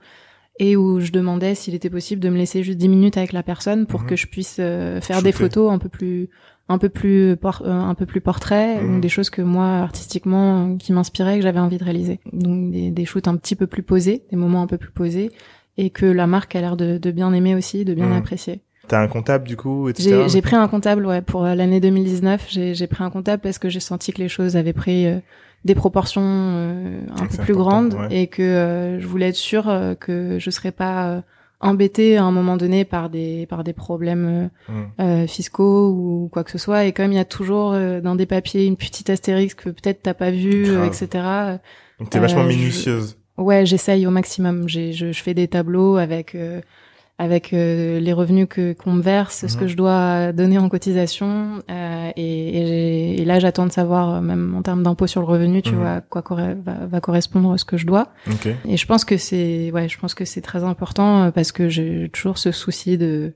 et 0.60 0.76
où 0.76 0.98
je 0.98 1.12
demandais 1.12 1.54
s'il 1.54 1.74
était 1.76 1.90
possible 1.90 2.20
de 2.20 2.28
me 2.30 2.36
laisser 2.36 2.64
juste 2.64 2.78
10 2.78 2.88
minutes 2.88 3.16
avec 3.16 3.32
la 3.32 3.44
personne 3.44 3.86
pour 3.86 4.00
Mhm. 4.02 4.06
que 4.08 4.16
je 4.16 4.26
puisse 4.26 4.56
euh, 4.58 5.00
faire 5.00 5.22
des 5.22 5.30
photos 5.32 5.70
un 5.72 5.78
peu 5.78 5.88
plus 5.88 6.28
un 6.70 6.76
peu 6.76 6.90
plus 6.90 7.34
por- 7.36 7.62
euh, 7.64 7.70
un 7.70 7.94
peu 7.94 8.04
plus 8.04 8.20
portrait 8.20 8.82
Mhm. 8.82 8.96
ou 8.96 9.00
des 9.00 9.08
choses 9.08 9.30
que 9.30 9.40
moi 9.40 9.64
artistiquement 9.78 10.76
qui 10.76 10.92
m'inspiraient 10.92 11.36
que 11.36 11.42
j'avais 11.42 11.60
envie 11.60 11.78
de 11.78 11.84
réaliser 11.84 12.20
donc 12.32 12.72
des, 12.72 12.90
des 12.90 13.04
shoots 13.06 13.26
un 13.28 13.36
petit 13.36 13.54
peu 13.56 13.66
plus 13.66 13.82
posés 13.82 14.24
des 14.30 14.36
moments 14.36 14.60
un 14.62 14.66
peu 14.66 14.76
plus 14.78 14.90
posés 14.90 15.30
et 15.78 15.88
que 15.90 16.04
la 16.04 16.26
marque 16.26 16.54
a 16.54 16.60
l'air 16.60 16.76
de, 16.76 16.98
de 16.98 17.10
bien 17.10 17.32
aimer 17.32 17.54
aussi 17.54 17.84
de 17.86 17.94
bien 17.94 18.06
Mhm. 18.08 18.18
apprécier 18.18 18.60
T'as 18.88 19.00
un 19.02 19.08
comptable 19.08 19.46
du 19.46 19.56
coup, 19.56 19.88
etc. 19.90 20.24
j'ai 20.28 20.40
pris 20.42 20.56
un 20.56 20.66
comptable 20.68 21.04
ouais 21.06 21.20
pour 21.22 21.44
euh, 21.44 21.54
l'année 21.54 21.78
2019. 21.80 22.46
J'ai 22.50 22.86
pris 22.86 23.04
un 23.04 23.10
comptable 23.10 23.42
parce 23.42 23.58
que 23.58 23.68
j'ai 23.68 23.80
senti 23.80 24.12
que 24.12 24.18
les 24.18 24.28
choses 24.30 24.56
avaient 24.56 24.72
pris 24.72 25.06
euh, 25.06 25.18
des 25.66 25.74
proportions 25.74 26.22
euh, 26.24 27.00
un 27.14 27.26
peu 27.26 27.36
plus 27.42 27.54
grandes 27.54 27.92
ouais. 27.94 28.08
et 28.22 28.26
que 28.28 28.40
euh, 28.42 28.98
je 28.98 29.06
voulais 29.06 29.28
être 29.28 29.34
sûre 29.36 29.68
euh, 29.68 29.94
que 29.94 30.38
je 30.38 30.48
serais 30.50 30.72
pas 30.72 31.08
euh, 31.10 31.20
embêtée 31.60 32.16
à 32.16 32.24
un 32.24 32.30
moment 32.30 32.56
donné 32.56 32.86
par 32.86 33.10
des 33.10 33.44
par 33.46 33.62
des 33.62 33.74
problèmes 33.74 34.48
euh, 35.00 35.26
fiscaux 35.26 35.90
ou 35.90 36.30
quoi 36.32 36.42
que 36.42 36.50
ce 36.50 36.56
soit. 36.58 36.86
Et 36.86 36.92
comme 36.94 37.12
il 37.12 37.16
y 37.16 37.20
a 37.20 37.26
toujours 37.26 37.72
euh, 37.74 38.00
dans 38.00 38.14
des 38.14 38.24
papiers 38.24 38.64
une 38.64 38.76
petite 38.78 39.10
astérisque 39.10 39.64
que 39.64 39.68
peut-être 39.68 40.00
t'as 40.02 40.14
pas 40.14 40.30
vu, 40.30 40.64
euh, 40.66 40.86
etc. 40.86 41.58
Donc 41.98 42.08
t'es 42.08 42.20
vachement 42.20 42.48
je- 42.48 42.56
minutieuse. 42.56 43.17
Ouais, 43.38 43.64
j'essaye 43.64 44.06
au 44.06 44.10
maximum. 44.10 44.68
J'ai, 44.68 44.92
je, 44.92 45.12
je 45.12 45.22
fais 45.22 45.32
des 45.34 45.48
tableaux 45.48 45.96
avec 45.96 46.34
euh, 46.34 46.60
avec 47.20 47.52
euh, 47.52 47.98
les 47.98 48.12
revenus 48.12 48.46
que 48.48 48.72
qu'on 48.74 48.92
me 48.92 49.02
verse, 49.02 49.46
ce 49.46 49.54
Mhm. 49.54 49.60
que 49.60 49.66
je 49.66 49.76
dois 49.76 50.32
donner 50.32 50.56
en 50.58 50.68
cotisation, 50.68 51.62
euh, 51.68 52.10
et, 52.14 52.22
et, 52.22 53.20
et 53.22 53.24
là 53.24 53.40
j'attends 53.40 53.66
de 53.66 53.72
savoir 53.72 54.14
euh, 54.16 54.20
même 54.20 54.54
en 54.54 54.62
termes 54.62 54.84
d'impôt 54.84 55.08
sur 55.08 55.20
le 55.20 55.26
revenu, 55.26 55.60
tu 55.62 55.74
Mhm. 55.74 55.80
vois, 55.80 55.90
à 55.94 56.00
quoi 56.00 56.22
va, 56.28 56.86
va 56.86 57.00
correspondre 57.00 57.58
ce 57.58 57.64
que 57.64 57.76
je 57.76 57.86
dois. 57.86 58.12
Ok. 58.28 58.46
Et 58.68 58.76
je 58.76 58.86
pense 58.86 59.04
que 59.04 59.16
c'est, 59.16 59.72
ouais, 59.72 59.88
je 59.88 59.98
pense 59.98 60.14
que 60.14 60.24
c'est 60.24 60.42
très 60.42 60.62
important 60.62 61.24
euh, 61.24 61.30
parce 61.32 61.50
que 61.50 61.68
j'ai 61.68 62.08
toujours 62.12 62.38
ce 62.38 62.52
souci 62.52 62.98
de 62.98 63.32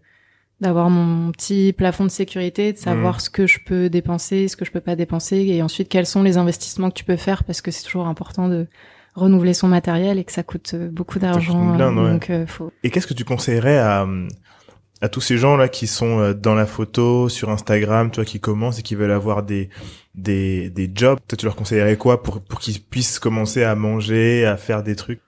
d'avoir 0.60 0.88
mon 0.90 1.32
petit 1.32 1.72
plafond 1.76 2.04
de 2.04 2.10
sécurité, 2.10 2.72
de 2.72 2.78
savoir 2.78 3.14
Mhm. 3.16 3.20
ce 3.20 3.30
que 3.30 3.46
je 3.48 3.58
peux 3.66 3.88
dépenser, 3.90 4.46
ce 4.46 4.56
que 4.56 4.64
je 4.64 4.70
peux 4.70 4.80
pas 4.80 4.94
dépenser, 4.94 5.38
et 5.38 5.60
ensuite 5.60 5.88
quels 5.88 6.06
sont 6.06 6.22
les 6.22 6.36
investissements 6.36 6.88
que 6.88 6.94
tu 6.94 7.04
peux 7.04 7.16
faire 7.16 7.42
parce 7.42 7.60
que 7.60 7.72
c'est 7.72 7.82
toujours 7.82 8.06
important 8.06 8.48
de 8.48 8.68
renouveler 9.14 9.54
son 9.54 9.68
matériel 9.68 10.18
et 10.18 10.24
que 10.24 10.32
ça 10.32 10.42
coûte 10.42 10.72
euh, 10.74 10.88
beaucoup 10.90 11.18
d'argent. 11.18 11.78
euh, 11.78 12.04
ouais. 12.04 12.12
Donc 12.12 12.30
euh, 12.30 12.46
faut. 12.46 12.72
Et 12.82 12.90
qu'est-ce 12.90 13.06
que 13.06 13.14
tu 13.14 13.24
conseillerais 13.24 13.78
à 13.78 14.06
à 15.00 15.08
tous 15.08 15.20
ces 15.20 15.36
gens 15.36 15.56
là 15.56 15.68
qui 15.68 15.88
sont 15.88 16.30
dans 16.32 16.54
la 16.54 16.64
photo 16.64 17.28
sur 17.28 17.50
Instagram, 17.50 18.12
toi 18.12 18.24
qui 18.24 18.38
commencent 18.38 18.78
et 18.78 18.82
qui 18.82 18.94
veulent 18.94 19.10
avoir 19.10 19.42
des 19.42 19.68
des 20.14 20.70
des 20.70 20.90
jobs, 20.94 21.18
toi 21.26 21.36
tu 21.36 21.44
leur 21.44 21.56
conseillerais 21.56 21.96
quoi 21.96 22.22
pour 22.22 22.40
pour 22.40 22.60
qu'ils 22.60 22.80
puissent 22.80 23.18
commencer 23.18 23.64
à 23.64 23.74
manger, 23.74 24.46
à 24.46 24.56
faire 24.56 24.84
des 24.84 24.94
trucs? 24.94 25.20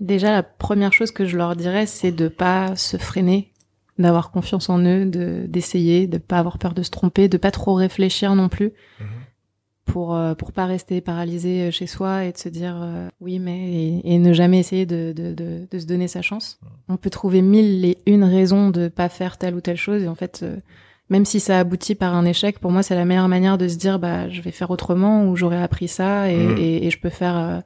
Déjà 0.00 0.32
la 0.32 0.42
première 0.42 0.92
chose 0.92 1.12
que 1.12 1.26
je 1.26 1.36
leur 1.36 1.54
dirais, 1.54 1.86
c'est 1.86 2.10
de 2.10 2.26
pas 2.26 2.74
se 2.74 2.96
freiner, 2.96 3.52
d'avoir 3.98 4.32
confiance 4.32 4.68
en 4.68 4.80
eux, 4.80 5.06
de 5.06 5.44
d'essayer, 5.46 6.08
de 6.08 6.18
pas 6.18 6.38
avoir 6.38 6.58
peur 6.58 6.74
de 6.74 6.82
se 6.82 6.90
tromper, 6.90 7.28
de 7.28 7.36
pas 7.36 7.52
trop 7.52 7.74
réfléchir 7.74 8.34
non 8.34 8.48
plus. 8.48 8.72
Mhm. 8.98 9.06
Pour 9.92 10.14
euh, 10.14 10.34
pour 10.34 10.52
pas 10.52 10.66
rester 10.66 11.00
paralysé 11.00 11.62
euh, 11.62 11.70
chez 11.70 11.86
soi 11.86 12.24
et 12.24 12.32
de 12.32 12.38
se 12.38 12.48
dire 12.48 12.78
euh, 12.82 13.08
oui 13.20 13.38
mais 13.38 13.58
et, 13.72 14.14
et 14.14 14.18
ne 14.18 14.32
jamais 14.32 14.58
essayer 14.58 14.86
de, 14.86 15.12
de, 15.16 15.32
de, 15.34 15.66
de 15.70 15.78
se 15.78 15.86
donner 15.86 16.08
sa 16.08 16.22
chance. 16.22 16.58
On 16.88 16.96
peut 16.96 17.10
trouver 17.10 17.42
mille 17.42 17.84
et 17.84 17.98
une 18.06 18.24
raisons 18.24 18.70
de 18.70 18.88
pas 18.88 19.08
faire 19.08 19.38
telle 19.38 19.54
ou 19.54 19.60
telle 19.60 19.76
chose 19.76 20.02
et 20.02 20.08
en 20.08 20.14
fait 20.14 20.40
euh, 20.42 20.56
même 21.08 21.24
si 21.24 21.40
ça 21.40 21.58
aboutit 21.58 21.96
par 21.96 22.14
un 22.14 22.24
échec, 22.24 22.58
pour 22.60 22.70
moi 22.70 22.82
c'est 22.82 22.94
la 22.94 23.04
meilleure 23.04 23.28
manière 23.28 23.58
de 23.58 23.66
se 23.68 23.76
dire 23.76 23.98
bah 23.98 24.28
je 24.28 24.40
vais 24.42 24.52
faire 24.52 24.70
autrement 24.70 25.26
ou 25.28 25.34
j'aurais 25.36 25.60
appris 25.62 25.88
ça 25.88 26.30
et, 26.30 26.36
Mhm. 26.36 26.56
et, 26.58 26.86
et 26.86 26.90
je 26.90 27.00
peux 27.00 27.10
faire 27.10 27.36
euh, 27.36 27.58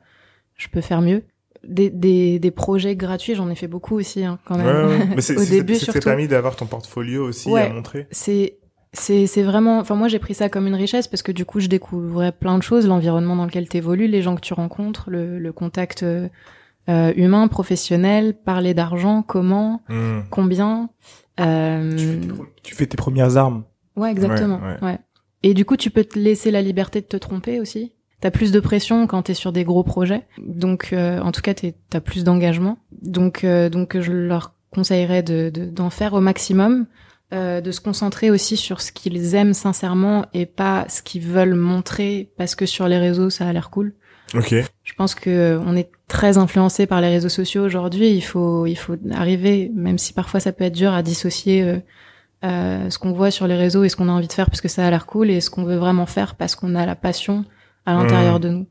je 0.57 0.69
peux 0.69 0.81
faire 0.81 1.03
mieux. 1.03 1.23
Des, 1.67 1.89
des, 1.89 2.39
des 2.39 2.51
projets 2.51 2.95
gratuits, 2.95 3.35
j'en 3.35 3.49
ai 3.49 3.55
fait 3.55 3.69
beaucoup 3.69 3.97
aussi 3.97 4.23
hein, 4.23 4.39
quand 4.45 4.59
même. 4.59 4.67
Ouais, 4.67 4.85
ouais. 4.99 5.07
Mais 5.17 5.21
c'est 5.23 5.35
Au 5.37 5.41
c'est- 5.41 5.51
début 5.51 5.75
c'est 5.77 5.85
surtout. 5.93 6.01
permis 6.01 6.29
d'avoir 6.29 6.57
ton 6.57 6.67
portfolio 6.67 7.25
aussi 7.27 7.49
Ouais. 7.49 7.63
à 7.63 7.73
montrer. 7.73 8.07
c'est 8.11 8.59
c'est 8.95 9.27
c'est 9.27 9.43
vraiment 9.43 9.79
enfin 9.81 9.95
moi 9.97 10.09
j'ai 10.09 10.19
pris 10.19 10.33
ça 10.35 10.49
comme 10.49 10.67
une 10.67 10.75
richesse 10.75 11.07
parce 11.09 11.23
que 11.23 11.33
du 11.33 11.45
coup 11.45 11.61
je 11.61 11.67
découvrais 11.67 12.33
plein 12.33 12.57
de 12.57 12.63
choses 12.63 12.87
l'environnement 12.87 13.37
dans 13.37 13.45
lequel 13.45 13.69
tu 13.69 13.77
évolues 13.77 14.07
les 14.09 14.23
gens 14.23 14.35
que 14.37 14.41
tu 14.41 14.55
rencontres 14.55 15.11
le, 15.11 15.39
le 15.39 15.53
contact 15.53 16.03
euh, 16.03 16.29
euh, 16.89 17.13
humain 17.17 17.47
professionnel 17.49 18.35
parler 18.35 18.73
d'argent 18.75 19.23
comment 19.23 19.83
Mhm. 19.89 20.25
combien 20.31 20.89
euh, 21.41 21.97
Tu 21.97 22.07
fais, 22.07 22.17
tes, 22.21 22.29
pre- 22.29 22.47
tu 22.63 22.75
fais 22.75 22.87
tes 22.87 22.97
premières 22.97 23.37
armes. 23.37 23.65
ouais 23.97 24.11
exactement 24.11 24.61
Ouais, 24.63 24.83
ouais, 24.87 24.99
et 25.43 25.55
du 25.55 25.65
coup 25.65 25.77
tu 25.77 25.91
peux 25.91 26.05
te 26.05 26.19
laisser 26.19 26.51
la 26.51 26.63
liberté 26.63 27.01
de 27.01 27.07
te 27.07 27.17
tromper 27.17 27.61
aussi 27.61 27.93
T'as 28.21 28.31
plus 28.31 28.53
de 28.53 28.61
pression 28.61 29.07
quand 29.07 29.21
t'es 29.23 29.35
sur 29.35 29.53
des 29.53 29.65
gros 29.65 29.83
projets, 29.83 30.23
donc 30.39 30.91
euh, 30.95 31.21
en 31.21 31.31
tout 31.31 31.43
cas 31.43 31.53
t'es- 31.53 31.75
t'as 31.91 32.01
plus 32.01 32.25
d'engagement. 32.25 32.79
Donc 33.03 33.45
euh, 33.45 33.69
donc 33.69 34.01
je 34.01 34.13
leur 34.13 34.55
conseillerais 34.71 35.23
de 35.23 35.51
de- 35.51 35.67
d'en 35.67 35.91
faire 35.91 36.15
au 36.15 36.21
maximum, 36.21 36.87
euh, 37.35 37.61
de 37.61 37.71
se 37.73 37.81
concentrer 37.81 38.31
aussi 38.31 38.57
sur 38.57 38.81
ce 38.81 38.93
qu'ils 38.93 39.35
aiment 39.35 39.55
sincèrement 39.55 40.27
et 40.33 40.47
pas 40.47 40.87
ce 40.89 41.03
qu'ils 41.03 41.23
veulent 41.23 41.55
montrer 41.55 42.31
parce 42.39 42.55
que 42.55 42.67
sur 42.67 42.89
les 42.89 42.99
réseaux 42.99 43.31
ça 43.31 43.47
a 43.47 43.53
l'air 43.53 43.71
cool. 43.71 43.95
Ok. 44.33 44.55
Je 44.83 44.93
pense 44.95 45.15
que 45.15 45.31
euh, 45.31 45.61
on 45.65 45.77
est 45.77 45.91
très 46.09 46.39
influencé 46.39 46.87
par 46.87 47.01
les 47.01 47.09
réseaux 47.09 47.29
sociaux 47.29 47.65
aujourd'hui. 47.65 48.11
Il 48.11 48.23
faut, 48.23 48.67
il 48.67 48.77
faut 48.77 48.97
arriver, 49.13 49.71
même 49.75 49.99
si 49.99 50.13
parfois 50.13 50.41
ça 50.41 50.53
peut 50.53 50.65
être 50.65 50.75
dur, 50.75 50.93
à 50.93 51.03
dissocier 51.03 51.63
euh, 51.63 51.79
euh, 52.45 52.91
ce 52.91 52.99
qu'on 52.99 53.13
voit 53.13 53.31
sur 53.31 53.47
les 53.47 53.57
réseaux 53.57 53.85
et 53.85 53.89
ce 53.89 53.97
qu'on 53.97 54.09
a 54.09 54.13
envie 54.13 54.27
de 54.27 54.33
faire 54.33 54.47
parce 54.47 54.61
que 54.61 54.69
ça 54.69 54.87
a 54.87 54.91
l'air 54.91 55.07
cool 55.07 55.31
et 55.31 55.41
ce 55.41 55.51
qu'on 55.51 55.65
veut 55.65 55.77
vraiment 55.77 56.07
faire 56.07 56.35
parce 56.35 56.57
qu'on 56.57 56.75
a 56.75 56.85
la 56.87 56.97
passion 56.97 57.45
à 57.87 57.95
l'intérieur 57.95 58.39
Mmh. 58.39 58.43
de 58.43 58.49
nous. 58.49 58.67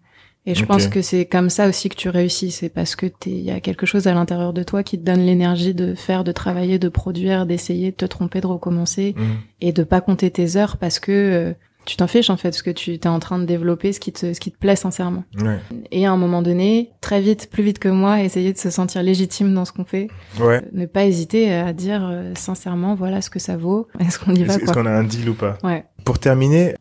Et 0.45 0.55
je 0.55 0.65
pense 0.65 0.87
que 0.87 1.01
c'est 1.01 1.25
comme 1.25 1.49
ça 1.49 1.67
aussi 1.69 1.87
que 1.87 1.95
tu 1.95 2.09
réussis. 2.09 2.51
C'est 2.51 2.67
parce 2.69 2.95
que 2.97 3.05
t'es- 3.05 3.29
il 3.29 3.43
y 3.43 3.51
a 3.51 3.59
quelque 3.61 3.85
chose 3.85 4.07
à 4.07 4.13
l'intérieur 4.13 4.51
de 4.51 4.61
toi 4.63 4.83
qui 4.83 4.99
te 4.99 5.03
donne 5.05 5.21
l'énergie 5.25 5.73
de 5.73 5.95
faire, 5.95 6.23
de 6.25 6.31
travailler, 6.33 6.79
de 6.79 6.89
produire, 6.89 7.45
d'essayer, 7.45 7.91
de 7.91 7.95
te 7.95 8.05
tromper, 8.05 8.41
de 8.41 8.47
recommencer 8.47 9.15
Mhm. 9.17 9.23
et 9.61 9.71
de 9.71 9.83
pas 9.83 10.01
compter 10.01 10.29
tes 10.31 10.57
heures 10.57 10.75
parce 10.77 10.99
que 10.99 11.11
euh, 11.11 11.53
tu 11.85 11.97
t'en 11.97 12.07
fiches 12.07 12.29
en 12.29 12.37
fait, 12.37 12.49
parce 12.49 12.61
que 12.61 12.71
tu 12.71 12.93
es 12.93 13.07
en 13.07 13.19
train 13.19 13.39
de 13.39 13.45
développer 13.45 13.91
ce 13.93 13.99
qui 13.99 14.13
te, 14.13 14.33
ce 14.33 14.39
qui 14.39 14.51
te 14.51 14.57
plaît 14.57 14.75
sincèrement. 14.77 15.23
Ouais. 15.41 15.59
Et 15.91 16.05
à 16.05 16.11
un 16.11 16.17
moment 16.17 16.41
donné, 16.41 16.91
très 17.01 17.19
vite, 17.19 17.49
plus 17.51 17.61
vite 17.63 17.77
que 17.79 17.89
moi, 17.89 18.21
essayer 18.21 18.53
de 18.53 18.57
se 18.57 18.69
sentir 18.69 19.03
légitime 19.03 19.53
dans 19.53 19.65
ce 19.65 19.71
qu'on 19.73 19.83
fait. 19.83 20.07
Ouais. 20.39 20.61
Ne 20.71 20.85
pas 20.85 21.03
hésiter 21.05 21.53
à 21.53 21.73
dire 21.73 22.05
euh, 22.09 22.31
sincèrement, 22.35 22.95
voilà 22.95 23.21
ce 23.21 23.29
que 23.29 23.39
ça 23.39 23.57
vaut. 23.57 23.87
Est-ce 23.99 24.17
qu'on 24.19 24.33
y 24.33 24.43
va 24.43 24.55
Est-ce 24.55 24.71
qu'on 24.71 24.85
a 24.85 24.91
un 24.91 25.03
deal 25.03 25.29
ou 25.29 25.33
pas? 25.33 25.57
Ouais. 25.63 25.83
Pour 26.05 26.19
terminer, 26.19 26.75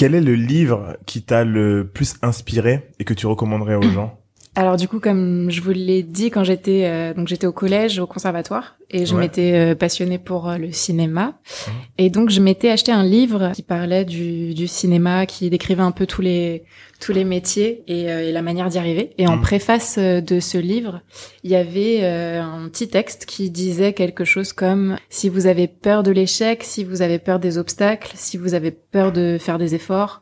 quel 0.00 0.14
est 0.14 0.22
le 0.22 0.34
livre 0.34 0.96
qui 1.04 1.20
t'a 1.20 1.44
le 1.44 1.86
plus 1.86 2.14
inspiré 2.22 2.88
et 2.98 3.04
que 3.04 3.12
tu 3.12 3.26
recommanderais 3.26 3.74
aux 3.74 3.82
gens? 3.90 4.18
Alors 4.56 4.76
du 4.76 4.88
coup, 4.88 4.98
comme 4.98 5.48
je 5.50 5.60
vous 5.60 5.70
l'ai 5.70 6.02
dit 6.02 6.30
quand 6.30 6.42
j'étais 6.42 6.82
euh, 6.86 7.14
donc 7.14 7.28
j'étais 7.28 7.46
au 7.46 7.52
collège, 7.52 8.00
au 8.00 8.06
conservatoire, 8.06 8.76
et 8.90 9.06
je 9.06 9.14
Ouais. 9.14 9.20
m'étais 9.20 9.52
euh, 9.54 9.74
passionnée 9.76 10.18
pour 10.18 10.48
euh, 10.48 10.58
le 10.58 10.72
cinéma, 10.72 11.38
Mhm. 11.68 11.72
et 11.98 12.10
donc 12.10 12.30
je 12.30 12.40
m'étais 12.40 12.68
acheté 12.68 12.90
un 12.90 13.04
livre 13.04 13.52
qui 13.54 13.62
parlait 13.62 14.04
du, 14.04 14.52
du 14.54 14.66
cinéma, 14.66 15.24
qui 15.26 15.50
décrivait 15.50 15.82
un 15.82 15.92
peu 15.92 16.04
tous 16.06 16.20
les 16.22 16.64
tous 16.98 17.12
les 17.12 17.24
métiers 17.24 17.82
et, 17.86 18.10
euh, 18.12 18.28
et 18.28 18.32
la 18.32 18.42
manière 18.42 18.68
d'y 18.68 18.76
arriver. 18.76 19.12
Et 19.16 19.26
en 19.26 19.36
Mhm. 19.36 19.40
préface 19.42 19.96
euh, 19.98 20.20
de 20.20 20.38
ce 20.40 20.58
livre, 20.58 21.00
il 21.44 21.50
y 21.50 21.56
avait 21.56 22.00
euh, 22.02 22.42
un 22.42 22.68
petit 22.68 22.88
texte 22.88 23.24
qui 23.24 23.48
disait 23.50 23.94
quelque 23.94 24.24
chose 24.26 24.52
comme 24.52 24.96
si 25.08 25.28
vous 25.30 25.46
avez 25.46 25.66
peur 25.68 26.02
de 26.02 26.10
l'échec, 26.10 26.62
si 26.64 26.84
vous 26.84 27.00
avez 27.00 27.18
peur 27.18 27.38
des 27.38 27.56
obstacles, 27.56 28.12
si 28.16 28.36
vous 28.36 28.52
avez 28.52 28.70
peur 28.72 29.12
de 29.12 29.38
faire 29.40 29.56
des 29.58 29.74
efforts, 29.74 30.20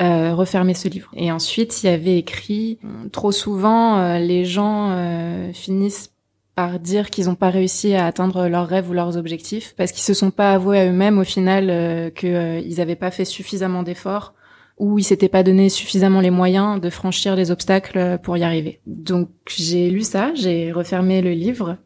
euh, 0.00 0.34
refermer 0.34 0.74
ce 0.74 0.88
livre. 0.88 1.10
Et 1.16 1.30
ensuite, 1.30 1.82
il 1.82 1.86
y 1.86 1.90
avait 1.90 2.16
écrit 2.18 2.78
trop 3.12 3.32
souvent 3.32 3.98
euh, 3.98 4.18
les 4.18 4.44
gens 4.44 4.90
euh, 4.92 5.52
finissent 5.52 6.12
par 6.54 6.80
dire 6.80 7.10
qu'ils 7.10 7.26
n'ont 7.26 7.34
pas 7.36 7.50
réussi 7.50 7.94
à 7.94 8.06
atteindre 8.06 8.48
leurs 8.48 8.66
rêves 8.66 8.90
ou 8.90 8.92
leurs 8.92 9.16
objectifs 9.16 9.74
parce 9.76 9.92
qu'ils 9.92 10.02
se 10.02 10.14
sont 10.14 10.30
pas 10.30 10.52
avoués 10.52 10.80
à 10.80 10.86
eux-mêmes 10.86 11.18
au 11.18 11.24
final 11.24 11.68
euh, 11.70 12.10
qu'ils 12.10 12.76
n'avaient 12.78 12.96
pas 12.96 13.10
fait 13.10 13.24
suffisamment 13.24 13.82
d'efforts 13.82 14.34
ou 14.78 14.98
ils 14.98 15.04
s'étaient 15.04 15.28
pas 15.28 15.42
donné 15.42 15.68
suffisamment 15.68 16.20
les 16.20 16.30
moyens 16.30 16.80
de 16.80 16.88
franchir 16.90 17.36
les 17.36 17.50
obstacles 17.50 18.18
pour 18.22 18.36
y 18.38 18.42
arriver. 18.42 18.80
Donc 18.86 19.28
j'ai 19.54 19.90
lu 19.90 20.00
ça, 20.00 20.32
j'ai 20.34 20.72
refermé 20.72 21.20
le 21.20 21.32
livre. 21.32 21.76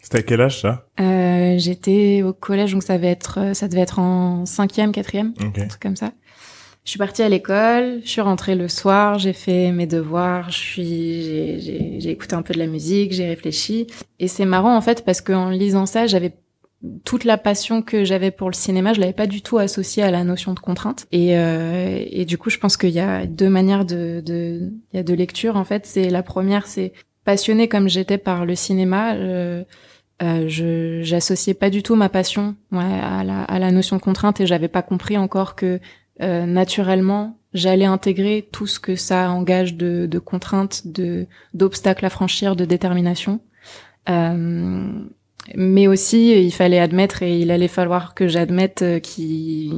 C'était 0.00 0.18
à 0.18 0.22
quel 0.22 0.40
âge 0.40 0.60
ça? 0.60 0.88
Euh, 1.00 1.54
J'étais 1.58 2.22
au 2.24 2.32
collège, 2.32 2.72
donc 2.72 2.82
ça 2.82 2.96
devait 2.96 3.10
être, 3.12 3.54
ça 3.54 3.68
devait 3.68 3.82
être 3.82 4.00
en 4.00 4.44
cinquième, 4.46 4.90
quatrième 4.90 5.32
Ok. 5.40 5.58
un 5.58 5.66
truc 5.68 5.80
comme 5.80 5.94
ça. 5.96 6.10
Je 6.84 6.90
suis 6.90 6.98
partie 6.98 7.22
à 7.22 7.28
l'école, 7.28 8.00
je 8.04 8.08
suis 8.10 8.20
rentrée 8.20 8.56
le 8.56 8.66
soir, 8.66 9.18
j'ai 9.18 9.32
fait 9.32 9.70
mes 9.70 9.86
devoirs, 9.86 10.50
je 10.50 10.58
suis, 10.58 11.22
j'ai, 11.22 11.60
j'ai, 11.60 12.00
j'ai 12.00 12.10
écouté 12.10 12.34
un 12.34 12.42
peu 12.42 12.52
de 12.54 12.58
la 12.58 12.66
musique, 12.66 13.12
j'ai 13.12 13.26
réfléchi. 13.28 13.86
Et 14.18 14.26
c'est 14.26 14.44
marrant 14.44 14.76
en 14.76 14.80
fait 14.80 15.04
parce 15.04 15.20
qu'en 15.20 15.50
lisant 15.50 15.86
ça, 15.86 16.08
j'avais 16.08 16.32
toute 17.04 17.22
la 17.22 17.38
passion 17.38 17.82
que 17.82 18.04
j'avais 18.04 18.32
pour 18.32 18.50
le 18.50 18.54
cinéma, 18.56 18.92
je 18.94 19.00
l'avais 19.00 19.12
pas 19.12 19.28
du 19.28 19.42
tout 19.42 19.58
associée 19.58 20.02
à 20.02 20.10
la 20.10 20.24
notion 20.24 20.54
de 20.54 20.58
contrainte. 20.58 21.06
Et, 21.12 21.38
euh, 21.38 22.04
et 22.10 22.24
du 22.24 22.36
coup, 22.36 22.50
je 22.50 22.58
pense 22.58 22.76
qu'il 22.76 22.90
y 22.90 22.98
a 22.98 23.26
deux 23.26 23.48
manières 23.48 23.84
de, 23.84 24.20
de, 24.20 24.72
il 24.92 24.96
y 24.96 24.98
a 24.98 25.04
deux 25.04 25.14
lectures 25.14 25.54
en 25.56 25.64
fait. 25.64 25.86
C'est 25.86 26.10
la 26.10 26.24
première, 26.24 26.66
c'est 26.66 26.92
passionné 27.24 27.68
comme 27.68 27.88
j'étais 27.88 28.18
par 28.18 28.44
le 28.44 28.56
cinéma. 28.56 29.14
euh, 29.14 29.62
Euh, 30.22 30.44
je 30.48 31.02
j'associais 31.02 31.54
pas 31.54 31.68
du 31.68 31.82
tout 31.82 31.96
ma 31.96 32.08
passion 32.08 32.54
ouais, 32.70 32.78
à, 33.02 33.24
la, 33.24 33.42
à 33.42 33.58
la 33.58 33.72
notion 33.72 33.96
de 33.96 34.02
contrainte 34.02 34.40
et 34.40 34.46
j'avais 34.46 34.68
pas 34.68 34.82
compris 34.82 35.16
encore 35.18 35.56
que 35.56 35.80
euh, 36.20 36.46
naturellement 36.46 37.38
j'allais 37.54 37.84
intégrer 37.84 38.48
tout 38.50 38.66
ce 38.66 38.80
que 38.80 38.96
ça 38.96 39.30
engage 39.30 39.74
de, 39.74 40.06
de 40.06 40.18
contraintes, 40.18 40.86
de 40.86 41.26
d'obstacles 41.52 42.06
à 42.06 42.10
franchir, 42.10 42.56
de 42.56 42.64
détermination. 42.64 43.40
Euh, 44.08 44.90
mais 45.54 45.86
aussi, 45.86 46.32
il 46.32 46.50
fallait 46.52 46.78
admettre 46.78 47.22
et 47.22 47.38
il 47.40 47.50
allait 47.50 47.68
falloir 47.68 48.14
que 48.14 48.26
j'admette 48.26 48.82
euh, 48.82 49.00
qui 49.00 49.70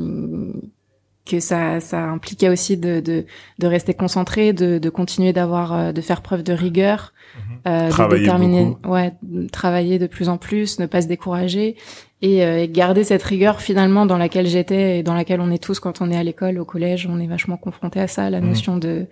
que 1.24 1.41
ça, 1.41 1.80
ça 1.80 2.03
impliquait 2.05 2.51
aussi 2.51 2.76
de, 2.76 3.01
de, 3.01 3.24
de 3.59 3.66
rester 3.66 3.95
concentré, 3.95 4.53
de, 4.53 4.78
de 4.78 4.91
continuer 4.91 5.32
d'avoir, 5.32 5.72
euh, 5.72 5.93
de 5.93 6.01
faire 6.03 6.20
preuve 6.20 6.43
de 6.43 6.53
rigueur, 6.53 7.12
Mhm. 7.35 7.59
euh, 7.66 7.89
de 8.09 8.16
déterminer, 8.18 8.64
beaucoup. 8.66 8.91
ouais, 8.91 9.12
travailler 9.51 9.99
de 9.99 10.07
plus 10.07 10.28
en 10.28 10.37
plus, 10.37 10.78
ne 10.78 10.87
pas 10.87 11.03
se 11.03 11.09
décourager 11.09 11.76
et, 12.24 12.44
euh, 12.44 12.62
et 12.62 12.68
garder 12.68 13.04
cette 13.04 13.22
rigueur 13.22 13.60
finalement 13.60 14.06
dans 14.06 14.16
laquelle 14.18 14.46
j'étais 14.46 14.98
et 14.98 15.02
dans 15.02 15.14
laquelle 15.14 15.40
on 15.40 15.50
est 15.50 15.62
tous 15.62 15.78
quand 15.78 16.00
on 16.00 16.10
est 16.10 16.16
à 16.16 16.22
l'école, 16.24 16.58
au 16.58 16.64
collège, 16.64 17.06
on 17.10 17.20
est 17.20 17.26
vachement 17.26 17.58
confronté 17.58 18.00
à 18.00 18.08
ça, 18.08 18.30
la 18.30 18.40
Mhm. 18.40 18.48
notion 18.48 18.76
de 18.78 19.06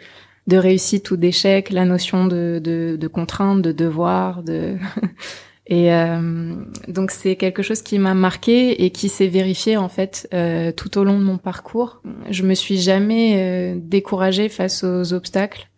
de 0.48 0.56
réussite 0.56 1.08
ou 1.12 1.16
d'échec, 1.16 1.70
la 1.70 1.84
notion 1.84 2.26
de, 2.26 2.60
de, 2.60 2.96
de 3.00 3.06
contrainte, 3.08 3.62
de 3.62 3.70
devoir, 3.70 4.42
de 4.42 4.74
et 5.68 5.92
euh, 5.94 6.54
donc 6.88 7.12
c'est 7.12 7.36
quelque 7.36 7.62
chose 7.62 7.80
qui 7.82 8.00
m'a 8.00 8.14
marqué 8.14 8.84
et 8.84 8.90
qui 8.90 9.08
s'est 9.08 9.28
vérifié 9.28 9.76
en 9.76 9.88
fait 9.88 10.28
euh, 10.34 10.72
tout 10.72 10.98
au 10.98 11.04
long 11.04 11.16
de 11.20 11.24
mon 11.24 11.38
parcours. 11.38 12.02
Je 12.28 12.42
me 12.42 12.54
suis 12.54 12.78
jamais 12.78 13.34
euh, 13.36 13.74
découragée 13.80 14.48
face 14.48 14.82
aux 14.82 15.12
obstacles, 15.12 15.68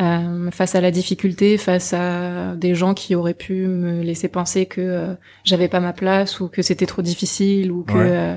euh, 0.00 0.50
face 0.50 0.74
à 0.74 0.80
la 0.80 0.90
difficulté, 0.90 1.58
face 1.58 1.92
à 1.92 2.54
des 2.56 2.74
gens 2.74 2.94
qui 2.94 3.14
auraient 3.14 3.34
pu 3.34 3.66
me 3.66 4.02
laisser 4.02 4.28
penser 4.28 4.66
que 4.66 4.80
euh, 4.80 5.14
j'avais 5.44 5.68
pas 5.68 5.80
ma 5.80 5.92
place 5.92 6.40
ou 6.40 6.48
que 6.48 6.62
c'était 6.62 6.86
trop 6.86 7.02
difficile 7.02 7.72
ou 7.72 7.82
que 7.84 7.92
Ouais. 7.94 8.10
euh, 8.10 8.36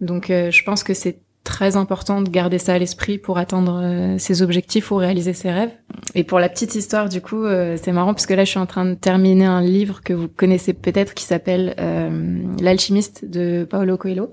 donc 0.00 0.30
euh, 0.30 0.50
je 0.50 0.62
pense 0.64 0.82
que 0.84 0.94
c'est 0.94 1.18
très 1.44 1.76
important 1.76 2.22
de 2.22 2.30
garder 2.30 2.58
ça 2.58 2.74
à 2.74 2.78
l'esprit 2.78 3.18
pour 3.18 3.36
atteindre 3.36 3.80
euh, 3.82 4.16
ses 4.18 4.42
objectifs 4.42 4.92
ou 4.92 4.96
réaliser 4.96 5.32
ses 5.32 5.50
rêves. 5.50 5.72
Et 6.14 6.22
pour 6.22 6.38
la 6.38 6.48
petite 6.48 6.76
histoire, 6.76 7.08
du 7.08 7.20
coup, 7.20 7.42
euh, 7.44 7.76
c'est 7.82 7.90
marrant 7.90 8.14
parce 8.14 8.26
que 8.26 8.34
là, 8.34 8.44
je 8.44 8.50
suis 8.50 8.60
en 8.60 8.66
train 8.66 8.84
de 8.84 8.94
terminer 8.94 9.46
un 9.46 9.60
livre 9.60 10.02
que 10.04 10.12
vous 10.12 10.28
connaissez 10.28 10.72
peut-être 10.72 11.14
qui 11.14 11.24
s'appelle 11.24 11.74
euh, 11.80 12.44
L'alchimiste 12.60 13.24
de 13.28 13.66
Paolo 13.68 13.96
Coelho. 13.96 14.28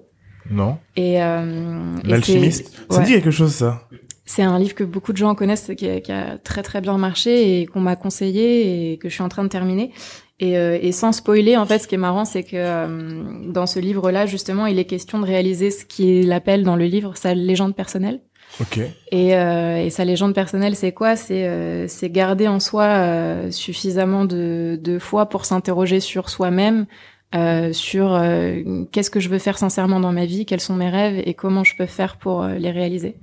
Non. 0.51 0.77
Et, 0.95 1.21
euh, 1.23 1.95
L'alchimiste? 2.03 2.71
Ça 2.91 2.99
ouais. 2.99 3.05
dit 3.05 3.13
quelque 3.13 3.31
chose, 3.31 3.53
ça. 3.55 3.87
C'est 4.31 4.43
un 4.43 4.59
livre 4.59 4.75
que 4.75 4.83
beaucoup 4.83 5.11
de 5.11 5.17
gens 5.17 5.33
connaissent, 5.33 5.71
qui 5.75 5.89
a, 5.89 5.99
qui 6.01 6.11
a 6.11 6.37
très 6.37 6.61
très 6.61 6.81
bien 6.81 6.95
marché 6.99 7.59
et 7.59 7.65
qu'on 7.65 7.79
m'a 7.79 7.95
conseillé 7.95 8.91
et 8.91 8.97
que 8.99 9.09
je 9.09 9.15
suis 9.15 9.23
en 9.23 9.27
train 9.27 9.43
de 9.43 9.49
terminer. 9.49 9.91
Et, 10.39 10.55
euh, 10.55 10.77
et 10.79 10.91
sans 10.91 11.13
spoiler, 11.13 11.57
en 11.57 11.65
fait, 11.65 11.79
ce 11.79 11.87
qui 11.87 11.95
est 11.95 11.97
marrant, 11.97 12.25
c'est 12.25 12.43
que 12.43 12.51
euh, 12.53 13.23
dans 13.47 13.65
ce 13.65 13.79
livre-là, 13.79 14.27
justement, 14.27 14.67
il 14.67 14.77
est 14.77 14.85
question 14.85 15.17
de 15.17 15.25
réaliser 15.25 15.71
ce 15.71 15.83
qu'il 15.83 16.31
appelle 16.31 16.63
dans 16.63 16.75
le 16.75 16.85
livre 16.85 17.17
sa 17.17 17.33
légende 17.33 17.75
personnelle. 17.75 18.19
Ok. 18.61 18.79
Et, 19.11 19.35
euh, 19.35 19.83
et 19.83 19.89
sa 19.89 20.05
légende 20.05 20.35
personnelle, 20.35 20.75
c'est 20.75 20.91
quoi? 20.91 21.15
C'est 21.15 21.47
euh, 21.47 21.87
c'est 21.87 22.11
garder 22.11 22.47
en 22.47 22.59
soi 22.59 22.83
euh, 22.83 23.49
suffisamment 23.49 24.25
de, 24.25 24.79
de 24.79 24.99
foi 24.99 25.25
pour 25.25 25.43
s'interroger 25.43 25.99
sur 25.99 26.29
soi-même, 26.29 26.85
euh, 27.33 27.73
sur 27.73 28.13
euh, 28.13 28.61
qu'est-ce 28.91 29.09
que 29.09 29.19
je 29.19 29.29
veux 29.29 29.39
faire 29.39 29.57
sincèrement 29.57 29.99
dans 29.99 30.13
ma 30.13 30.27
vie, 30.27 30.45
quels 30.45 30.61
sont 30.61 30.75
mes 30.75 30.89
rêves 30.91 31.19
et 31.25 31.33
comment 31.33 31.63
je 31.63 31.75
peux 31.75 31.87
faire 31.87 32.17
pour 32.17 32.45
les 32.45 32.69
réaliser. 32.69 33.15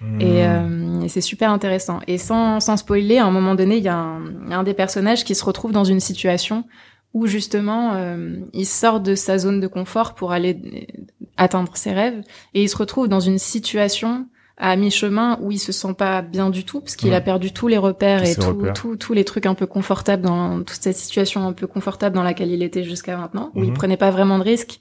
Hmm. 0.00 0.20
Et, 0.20 0.46
euh, 0.46 1.00
et 1.02 1.08
c'est 1.08 1.20
super 1.20 1.50
intéressant. 1.50 2.00
Et 2.06 2.16
sans, 2.18 2.60
sans 2.60 2.76
spoiler, 2.76 3.18
à 3.18 3.26
un 3.26 3.30
moment 3.30 3.54
donné, 3.54 3.76
il 3.76 3.82
y 3.84 3.88
a 3.88 3.96
un, 3.96 4.50
un 4.50 4.62
des 4.62 4.74
personnages 4.74 5.24
qui 5.24 5.34
se 5.34 5.44
retrouve 5.44 5.72
dans 5.72 5.84
une 5.84 6.00
situation 6.00 6.64
où 7.12 7.26
justement 7.26 7.94
euh, 7.94 8.36
il 8.52 8.66
sort 8.66 9.00
de 9.00 9.14
sa 9.14 9.36
zone 9.36 9.60
de 9.60 9.66
confort 9.66 10.14
pour 10.14 10.30
aller 10.32 10.56
euh, 10.64 11.02
atteindre 11.36 11.72
ses 11.76 11.92
rêves 11.92 12.22
et 12.54 12.62
il 12.62 12.68
se 12.68 12.76
retrouve 12.76 13.08
dans 13.08 13.18
une 13.20 13.38
situation 13.38 14.26
à 14.56 14.76
mi-chemin 14.76 15.38
où 15.42 15.50
il 15.50 15.58
se 15.58 15.72
sent 15.72 15.94
pas 15.94 16.22
bien 16.22 16.50
du 16.50 16.64
tout 16.64 16.80
parce 16.80 16.94
qu'il 16.94 17.08
Ouais. 17.10 17.14
a 17.16 17.20
perdu 17.20 17.52
tous 17.52 17.66
les 17.66 17.78
repères 17.78 18.22
Tous 18.22 18.28
et 18.28 18.34
tout- 18.36 18.46
repères. 18.48 18.72
tout- 18.74 18.96
tous 18.96 19.12
les 19.14 19.24
trucs 19.24 19.46
un 19.46 19.54
peu 19.54 19.66
confortables 19.66 20.22
dans 20.22 20.58
toute 20.58 20.80
cette 20.80 20.96
situation 20.96 21.46
un 21.46 21.52
peu 21.52 21.66
confortable 21.66 22.14
dans 22.14 22.22
laquelle 22.22 22.50
il 22.52 22.62
était 22.62 22.84
jusqu'à 22.84 23.16
maintenant 23.16 23.50
où 23.56 23.64
il 23.64 23.70
Mhm. 23.70 23.76
prenait 23.76 23.96
pas 23.96 24.10
vraiment 24.10 24.38
de 24.38 24.44
risques 24.44 24.78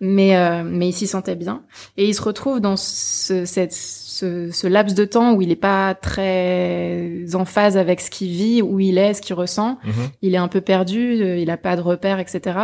mais 0.00 0.36
euh, 0.36 0.62
mais 0.64 0.88
il 0.88 0.92
s'y 0.92 1.06
sentait 1.06 1.36
bien 1.36 1.62
et 1.96 2.06
il 2.08 2.14
se 2.14 2.20
retrouve 2.22 2.60
dans 2.60 2.76
ce, 2.76 3.44
cette, 3.46 3.72
ce, 3.72 4.50
ce 4.50 4.66
laps 4.66 4.94
de 4.94 5.04
temps 5.04 5.32
où 5.34 5.40
il 5.42 5.50
est 5.50 5.56
pas 5.56 5.94
très 5.94 7.34
en 7.34 7.44
phase 7.44 7.76
avec 7.76 8.00
ce 8.00 8.10
qu'il 8.10 8.28
vit, 8.30 8.62
où 8.62 8.78
il 8.80 8.98
est, 8.98 9.14
ce 9.14 9.22
qu'il 9.22 9.34
ressent. 9.34 9.78
Mhm. 9.84 9.92
Il 10.22 10.34
est 10.34 10.38
un 10.38 10.48
peu 10.48 10.60
perdu, 10.60 11.20
euh, 11.22 11.38
il 11.38 11.50
a 11.50 11.56
pas 11.56 11.76
de 11.76 11.80
repères, 11.80 12.18
etc. 12.18 12.58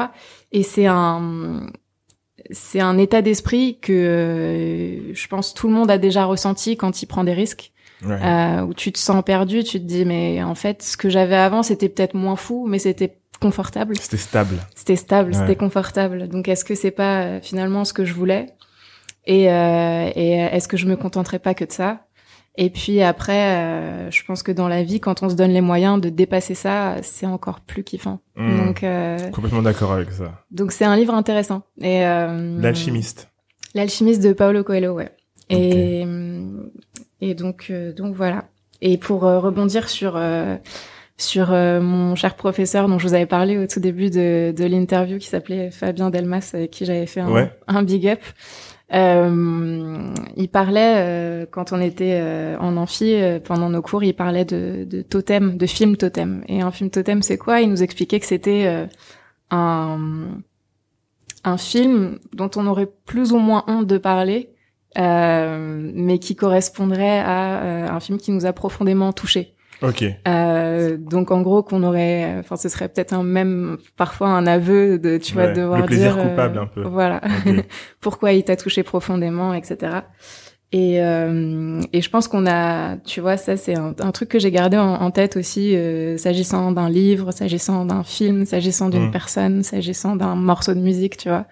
Et 0.53 0.63
c'est 0.63 0.87
un 0.87 1.67
c'est 2.51 2.81
un 2.81 2.99
état 2.99 3.23
d'esprit 3.23 3.79
que 3.81 3.93
euh, 3.93 5.15
je 5.15 5.29
pense 5.29 5.55
tout 5.55 5.69
le 5.69 5.75
monde 5.75 5.91
a 5.91 5.99
déjà 5.99 6.25
ressenti 6.25 6.77
quand 6.77 7.03
il 7.03 7.07
prend 7.07 7.25
des 7.25 7.35
risques, 7.35 7.71
Ouais. 8.05 8.19
euh, 8.21 8.63
où 8.63 8.75
tu 8.75 8.91
te 8.91 8.99
sens 8.99 9.23
perdu, 9.25 9.63
tu 9.63 9.79
te 9.79 9.85
dis 9.85 10.05
mais 10.05 10.43
en 10.43 10.57
fait 10.57 10.83
ce 10.83 10.97
que 10.97 11.09
j'avais 11.09 11.37
avant 11.37 11.63
c'était 11.63 11.89
peut-être 11.89 12.15
moins 12.15 12.35
fou, 12.35 12.67
mais 12.69 12.81
c'était 12.81 13.17
confortable. 13.43 13.97
C'était 13.99 14.17
stable. 14.17 14.57
C'était 14.75 14.97
stable, 14.97 15.33
Ouais. 15.33 15.39
c'était 15.39 15.57
confortable. 15.57 16.29
Donc 16.29 16.49
est-ce 16.49 16.65
que 16.65 16.75
c'est 16.75 16.91
pas 16.91 17.23
euh, 17.23 17.41
finalement 17.43 17.85
ce 17.85 17.93
que 17.93 18.05
je 18.05 18.15
voulais? 18.15 18.47
Et, 19.27 19.51
euh, 19.53 20.11
et 20.15 20.43
euh, 20.43 20.49
est-ce 20.51 20.67
que 20.69 20.77
je 20.77 20.87
me 20.87 20.97
contenterais 20.97 21.39
pas 21.39 21.55
que 21.55 21.65
de 21.65 21.73
ça? 21.73 22.07
Et 22.57 22.69
puis 22.71 23.01
après, 23.03 23.57
euh, 23.57 24.11
je 24.11 24.23
pense 24.25 24.43
que 24.43 24.53
dans 24.53 24.69
la 24.69 24.83
vie, 24.83 25.01
quand 25.01 25.23
on 25.23 25.31
se 25.31 25.35
donne 25.35 25.53
les 25.53 25.61
moyens 25.63 26.01
de 26.01 26.09
dépasser 26.11 26.55
ça, 26.55 26.97
c'est 27.03 27.27
encore 27.27 27.61
plus 27.61 27.83
kiffant. 27.85 28.21
Hmm. 28.37 28.67
Donc 28.67 28.83
euh, 28.85 29.17
Complètement 29.31 29.63
d'accord 29.63 29.93
avec 29.93 30.11
ça. 30.13 30.43
donc 30.51 30.73
c'est 30.73 30.85
un 30.85 30.97
livre 30.97 31.15
intéressant. 31.15 31.63
Et 31.81 32.01
L'alchimiste. 32.03 33.29
L'alchimiste 33.75 34.23
de 34.23 34.33
Paulo 34.35 34.65
Coelho, 34.65 34.93
ouais. 34.93 35.11
Et 35.49 36.05
et 37.21 37.35
donc 37.35 37.73
donc 37.97 38.15
voilà. 38.15 38.45
Et 38.83 38.99
pour 38.99 39.21
rebondir 39.23 39.89
sur 39.89 40.21
sur 41.23 41.53
euh, 41.53 41.81
mon 41.81 42.15
cher 42.15 42.35
professeur 42.35 42.89
dont 42.89 42.99
je 42.99 43.07
vous 43.09 43.15
avais 43.15 43.27
parlé 43.27 43.57
au 43.59 43.67
tout 43.67 43.81
début 43.81 44.11
de, 44.11 44.53
de 44.57 44.65
l'interview 44.65 45.19
qui 45.19 45.29
s'appelait 45.29 45.71
Fabien 45.71 46.11
Delmas 46.11 46.51
avec 46.55 46.71
qui 46.71 46.85
j'avais 46.85 47.07
fait 47.07 47.21
un, 47.21 47.31
Ouais. 47.31 47.51
un 47.69 47.83
big 47.83 48.07
up. 48.09 48.21
Euh, 48.95 50.13
il 50.37 50.49
parlait 50.49 50.95
euh, 50.97 51.47
quand 51.51 51.73
on 51.73 51.81
était 51.81 52.19
euh, 52.21 52.59
en 52.59 52.77
amphi 52.77 53.15
euh, 53.15 53.41
pendant 53.41 53.71
nos 53.71 53.81
cours, 53.81 54.05
il 54.05 54.13
parlait 54.15 54.45
de, 54.45 54.85
de 54.85 55.01
totem, 55.01 55.57
de 55.57 55.67
film 55.67 55.97
totem. 55.97 56.45
Et 56.49 56.61
un 56.61 56.71
film 56.71 56.91
totem, 56.91 57.23
c'est 57.23 57.39
quoi? 57.39 57.61
Il 57.63 57.71
nous 57.71 57.83
expliquait 57.83 58.21
que 58.21 58.27
c'était 58.27 58.65
euh, 58.67 58.87
un 59.51 59.99
un 61.45 61.57
film 61.57 62.19
dont 62.35 62.51
on 62.55 62.67
aurait 62.69 62.89
plus 63.05 63.33
ou 63.33 63.39
moins 63.39 63.65
honte 63.67 63.87
de 63.89 63.99
parler, 63.99 64.51
euh, 64.99 65.91
mais 65.95 66.19
qui 66.19 66.37
correspondrait 66.37 67.19
à 67.19 67.63
euh, 67.63 67.89
un 67.89 67.99
film 67.99 68.19
qui 68.19 68.31
nous 68.31 68.47
a 68.47 68.53
profondément 68.53 69.13
touchés. 69.13 69.55
Ok. 69.83 70.05
Euh, 70.29 70.97
donc 70.97 71.31
en 71.31 71.41
gros 71.43 71.63
qu'on 71.63 71.83
aurait, 71.83 72.37
enfin 72.39 72.57
ce 72.57 72.69
serait 72.69 72.89
peut-être 72.89 73.13
un 73.13 73.23
même 73.23 73.79
parfois 73.97 74.29
un 74.29 74.47
aveu 74.47 74.99
de 74.99 75.19
tu 75.19 75.35
vas 75.35 75.47
Ouais, 75.47 75.53
devoir 75.53 75.81
le 75.81 75.87
plaisir 75.87 76.15
dire 76.15 76.25
euh, 76.25 76.29
coupable 76.31 76.59
un 76.59 76.67
peu. 76.67 76.83
voilà 76.83 77.21
pourquoi 78.01 78.33
il 78.33 78.45
t'a 78.45 78.57
touché 78.57 78.83
profondément 78.83 79.53
etc. 79.55 80.03
Et 80.75 81.03
euh, 81.03 81.81
et 81.93 82.01
je 82.01 82.09
pense 82.09 82.29
qu'on 82.29 82.47
a, 82.47 82.97
tu 82.99 83.21
vois, 83.21 83.37
ça 83.37 83.59
c'est 83.59 83.77
un, 83.77 83.95
un 84.01 84.11
truc 84.11 84.31
que 84.31 84.39
j'ai 84.39 84.51
gardé 84.51 84.79
en, 84.79 84.95
en 84.95 85.11
tête 85.11 85.37
aussi, 85.37 85.77
euh, 85.77 86.17
s'agissant 86.17 86.73
d'un 86.73 86.89
livre, 86.89 87.31
s'agissant 87.31 87.85
d'un 87.85 88.03
film, 88.05 88.47
s'agissant 88.47 88.89
d'une 88.89 89.09
Mm. 89.09 89.11
personne, 89.11 89.63
s'agissant 89.63 90.17
d'un 90.17 90.35
morceau 90.35 90.73
de 90.73 90.81
musique, 90.81 91.19
tu 91.19 91.29
vois. 91.29 91.45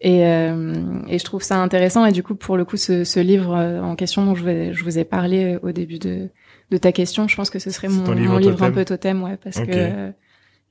Et, 0.00 0.26
euh, 0.26 0.74
et 1.08 1.18
je 1.18 1.24
trouve 1.24 1.42
ça 1.42 1.58
intéressant. 1.58 2.06
Et 2.06 2.12
du 2.12 2.22
coup, 2.22 2.34
pour 2.34 2.56
le 2.56 2.64
coup, 2.64 2.76
ce, 2.76 3.04
ce 3.04 3.20
livre 3.20 3.54
euh, 3.54 3.80
en 3.82 3.96
question 3.96 4.24
dont 4.24 4.34
je, 4.34 4.44
vais, 4.44 4.72
je 4.74 4.82
vous 4.84 4.98
ai 4.98 5.04
parlé 5.04 5.54
euh, 5.54 5.60
au 5.62 5.72
début 5.72 5.98
de, 5.98 6.30
de 6.70 6.76
ta 6.78 6.92
question, 6.92 7.28
je 7.28 7.36
pense 7.36 7.50
que 7.50 7.58
ce 7.58 7.70
serait 7.70 7.88
mon, 7.88 8.10
livre 8.12 8.32
mon 8.32 8.38
livre 8.38 8.62
un 8.62 8.70
totem 8.70 8.74
peu 8.74 8.84
totem, 8.84 9.22
ouais, 9.22 9.36
parce 9.42 9.58
Ok. 9.58 9.66
que 9.66 10.12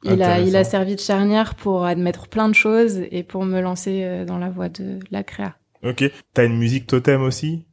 il 0.04 0.24
a, 0.24 0.40
il 0.40 0.56
a 0.56 0.64
servi 0.64 0.96
de 0.96 1.02
charnière 1.02 1.56
pour 1.56 1.86
admettre 1.86 2.28
plein 2.30 2.48
de 2.48 2.56
choses 2.56 3.02
et 3.12 3.22
pour 3.22 3.44
me 3.44 3.60
lancer 3.60 4.24
dans 4.26 4.38
la 4.38 4.50
voie 4.50 4.70
de 4.70 5.00
la 5.12 5.24
créa. 5.24 5.56
Ok. 5.84 6.10
T'as 6.34 6.46
une 6.46 6.58
musique 6.58 6.88
totem 6.88 7.22
aussi? 7.22 7.66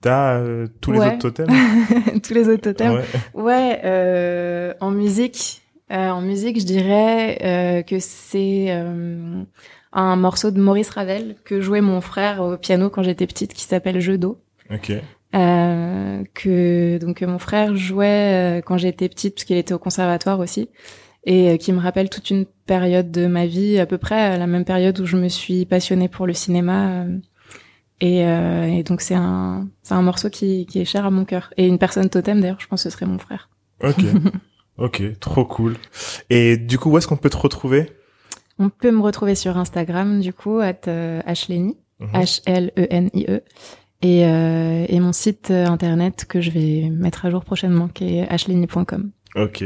T'as 0.00 0.38
euh, 0.38 0.66
tous 0.82 0.92
les 0.92 0.98
autres 0.98 1.16
totems? 1.18 1.48
Tous 2.22 2.34
les 2.34 2.48
autres 2.48 2.62
totems. 2.62 2.92
Ouais. 3.34 3.42
Ouais, 3.42 3.80
euh, 3.84 4.74
en 4.80 4.90
musique, 4.90 5.62
euh, 5.90 6.10
en 6.10 6.20
musique, 6.20 6.60
je 6.60 6.66
dirais 6.66 7.38
euh, 7.42 7.82
que 7.82 7.98
c'est 8.00 8.66
euh, 8.68 9.42
un 9.94 10.16
morceau 10.16 10.50
de 10.50 10.60
Maurice 10.60 10.90
Ravel 10.90 11.36
que 11.44 11.60
jouait 11.60 11.80
mon 11.80 12.00
frère 12.00 12.42
au 12.42 12.56
piano 12.56 12.90
quand 12.90 13.02
j'étais 13.02 13.26
petite, 13.26 13.54
qui 13.54 13.64
s'appelle 13.64 14.00
Jeu 14.00 14.18
d'eau. 14.18 14.38
Ok. 14.70 14.92
Euh, 15.34 16.22
que 16.34 16.98
donc 16.98 17.22
mon 17.22 17.38
frère 17.38 17.74
jouait 17.74 18.58
euh, 18.58 18.60
quand 18.60 18.76
j'étais 18.76 19.08
petite, 19.08 19.34
parce 19.34 19.44
qu'il 19.44 19.56
était 19.56 19.74
au 19.74 19.78
conservatoire 19.78 20.38
aussi, 20.38 20.68
et 21.24 21.50
euh, 21.50 21.56
qui 21.56 21.72
me 21.72 21.80
rappelle 21.80 22.10
toute 22.10 22.30
une 22.30 22.44
période 22.66 23.10
de 23.10 23.26
ma 23.26 23.46
vie, 23.46 23.78
à 23.78 23.86
peu 23.86 23.98
près 23.98 24.20
à 24.20 24.36
la 24.36 24.46
même 24.46 24.64
période 24.64 24.98
où 25.00 25.06
je 25.06 25.16
me 25.16 25.28
suis 25.28 25.64
passionnée 25.64 26.08
pour 26.08 26.26
le 26.26 26.34
cinéma. 26.34 27.02
euh, 27.02 27.18
et, 28.00 28.26
euh, 28.26 28.64
et 28.64 28.82
donc 28.82 29.00
c'est 29.00 29.14
un 29.14 29.68
c'est 29.82 29.94
un 29.94 30.02
morceau 30.02 30.28
qui, 30.28 30.66
qui 30.66 30.80
est 30.80 30.84
cher 30.84 31.06
à 31.06 31.10
mon 31.10 31.24
cœur. 31.24 31.52
Et 31.56 31.66
une 31.66 31.78
personne 31.78 32.08
totem 32.10 32.40
d'ailleurs, 32.40 32.60
je 32.60 32.66
pense 32.66 32.82
que 32.82 32.90
ce 32.90 32.94
serait 32.94 33.06
mon 33.06 33.18
frère. 33.18 33.48
Ok. 33.82 34.04
ok. 34.78 35.18
Trop 35.20 35.44
cool. 35.44 35.76
Et 36.30 36.56
du 36.56 36.78
coup, 36.78 36.90
où 36.90 36.98
est-ce 36.98 37.06
qu'on 37.06 37.16
peut 37.16 37.30
te 37.30 37.36
retrouver? 37.36 37.92
On 38.58 38.68
peut 38.68 38.90
me 38.90 39.00
retrouver 39.00 39.34
sur 39.34 39.56
Instagram, 39.58 40.20
du 40.20 40.32
coup, 40.32 40.58
at 40.60 40.88
euh, 40.88 41.20
Ashleni, 41.26 41.76
Mhm. 42.00 42.08
H-L-E-N-I-E. 42.12 43.40
Et, 44.02 44.26
euh, 44.26 44.84
et 44.88 45.00
mon 45.00 45.12
site 45.12 45.50
euh, 45.50 45.66
internet 45.66 46.26
que 46.28 46.40
je 46.40 46.50
vais 46.50 46.90
mettre 46.90 47.24
à 47.24 47.30
jour 47.30 47.44
prochainement, 47.44 47.88
qui 47.88 48.18
est 48.18 48.28
ashleni.com. 48.28 49.10
Ok. 49.36 49.64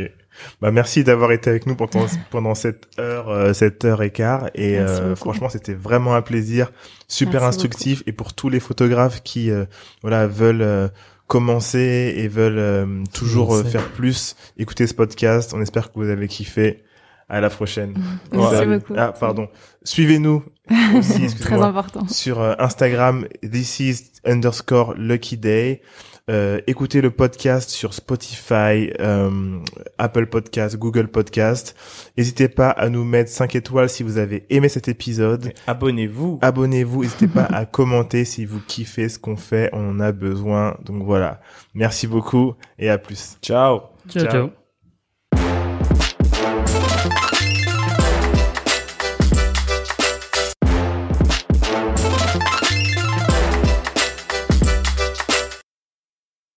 Bah 0.62 0.70
merci 0.70 1.02
d'avoir 1.02 1.32
été 1.32 1.50
avec 1.50 1.66
nous 1.66 1.74
pendant 1.74 2.06
pendant 2.30 2.54
cette 2.54 2.86
heure 3.00 3.28
euh, 3.28 3.52
cette 3.52 3.84
heure 3.84 4.02
et 4.04 4.10
quart 4.10 4.48
et 4.54 4.78
euh, 4.78 5.16
franchement 5.16 5.48
c'était 5.48 5.74
vraiment 5.74 6.14
un 6.14 6.22
plaisir 6.22 6.70
super 7.08 7.40
Merci 7.40 7.56
instructif 7.56 8.04
et 8.06 8.12
pour 8.12 8.32
tous 8.34 8.48
les 8.48 8.60
photographes 8.60 9.20
qui 9.24 9.50
euh, 9.50 9.64
voilà 10.02 10.28
veulent 10.28 10.62
euh, 10.62 10.86
commencer 11.26 12.14
et 12.16 12.28
veulent 12.28 12.58
euh, 12.58 13.02
toujours 13.12 13.66
faire 13.66 13.88
plus 13.88 14.36
écoutez 14.58 14.86
ce 14.86 14.94
podcast 14.94 15.54
on 15.54 15.60
espère 15.60 15.90
que 15.92 15.98
vous 15.98 16.08
avez 16.08 16.28
kiffé 16.28 16.84
à 17.28 17.40
la 17.40 17.50
prochaine 17.50 17.94
Merci 18.32 18.66
beaucoup. 18.66 18.94
ah 18.96 19.12
pardon 19.18 19.48
suivez-nous 19.84 20.44
Très 21.40 21.60
important. 21.62 22.06
sur 22.08 22.40
euh, 22.40 22.54
Instagram, 22.58 23.26
this 23.42 23.80
is 23.80 24.12
underscore 24.26 24.94
lucky 24.98 25.36
day. 25.38 25.80
Euh, 26.30 26.60
écoutez 26.66 27.00
le 27.00 27.10
podcast 27.10 27.70
sur 27.70 27.94
Spotify, 27.94 28.92
euh, 29.00 29.58
Apple 29.96 30.26
Podcast, 30.26 30.76
Google 30.76 31.08
Podcast. 31.08 31.74
N'hésitez 32.18 32.48
pas 32.50 32.68
à 32.68 32.90
nous 32.90 33.02
mettre 33.04 33.30
5 33.30 33.54
étoiles 33.56 33.88
si 33.88 34.02
vous 34.02 34.18
avez 34.18 34.44
aimé 34.50 34.68
cet 34.68 34.88
épisode. 34.88 35.54
Abonnez-vous. 35.66 36.38
Abonnez-vous, 36.42 37.02
n'hésitez 37.02 37.28
pas 37.28 37.44
à 37.52 37.64
commenter 37.64 38.26
si 38.26 38.44
vous 38.44 38.60
kiffez 38.60 39.08
ce 39.08 39.18
qu'on 39.18 39.36
fait, 39.36 39.70
on 39.72 39.88
en 39.88 40.00
a 40.00 40.12
besoin. 40.12 40.76
Donc 40.84 41.02
voilà. 41.02 41.40
Merci 41.72 42.06
beaucoup 42.06 42.56
et 42.78 42.90
à 42.90 42.98
plus. 42.98 43.38
Ciao. 43.40 43.80
Ciao, 44.10 44.24
Ciao. 44.24 44.30
ciao. 44.30 44.67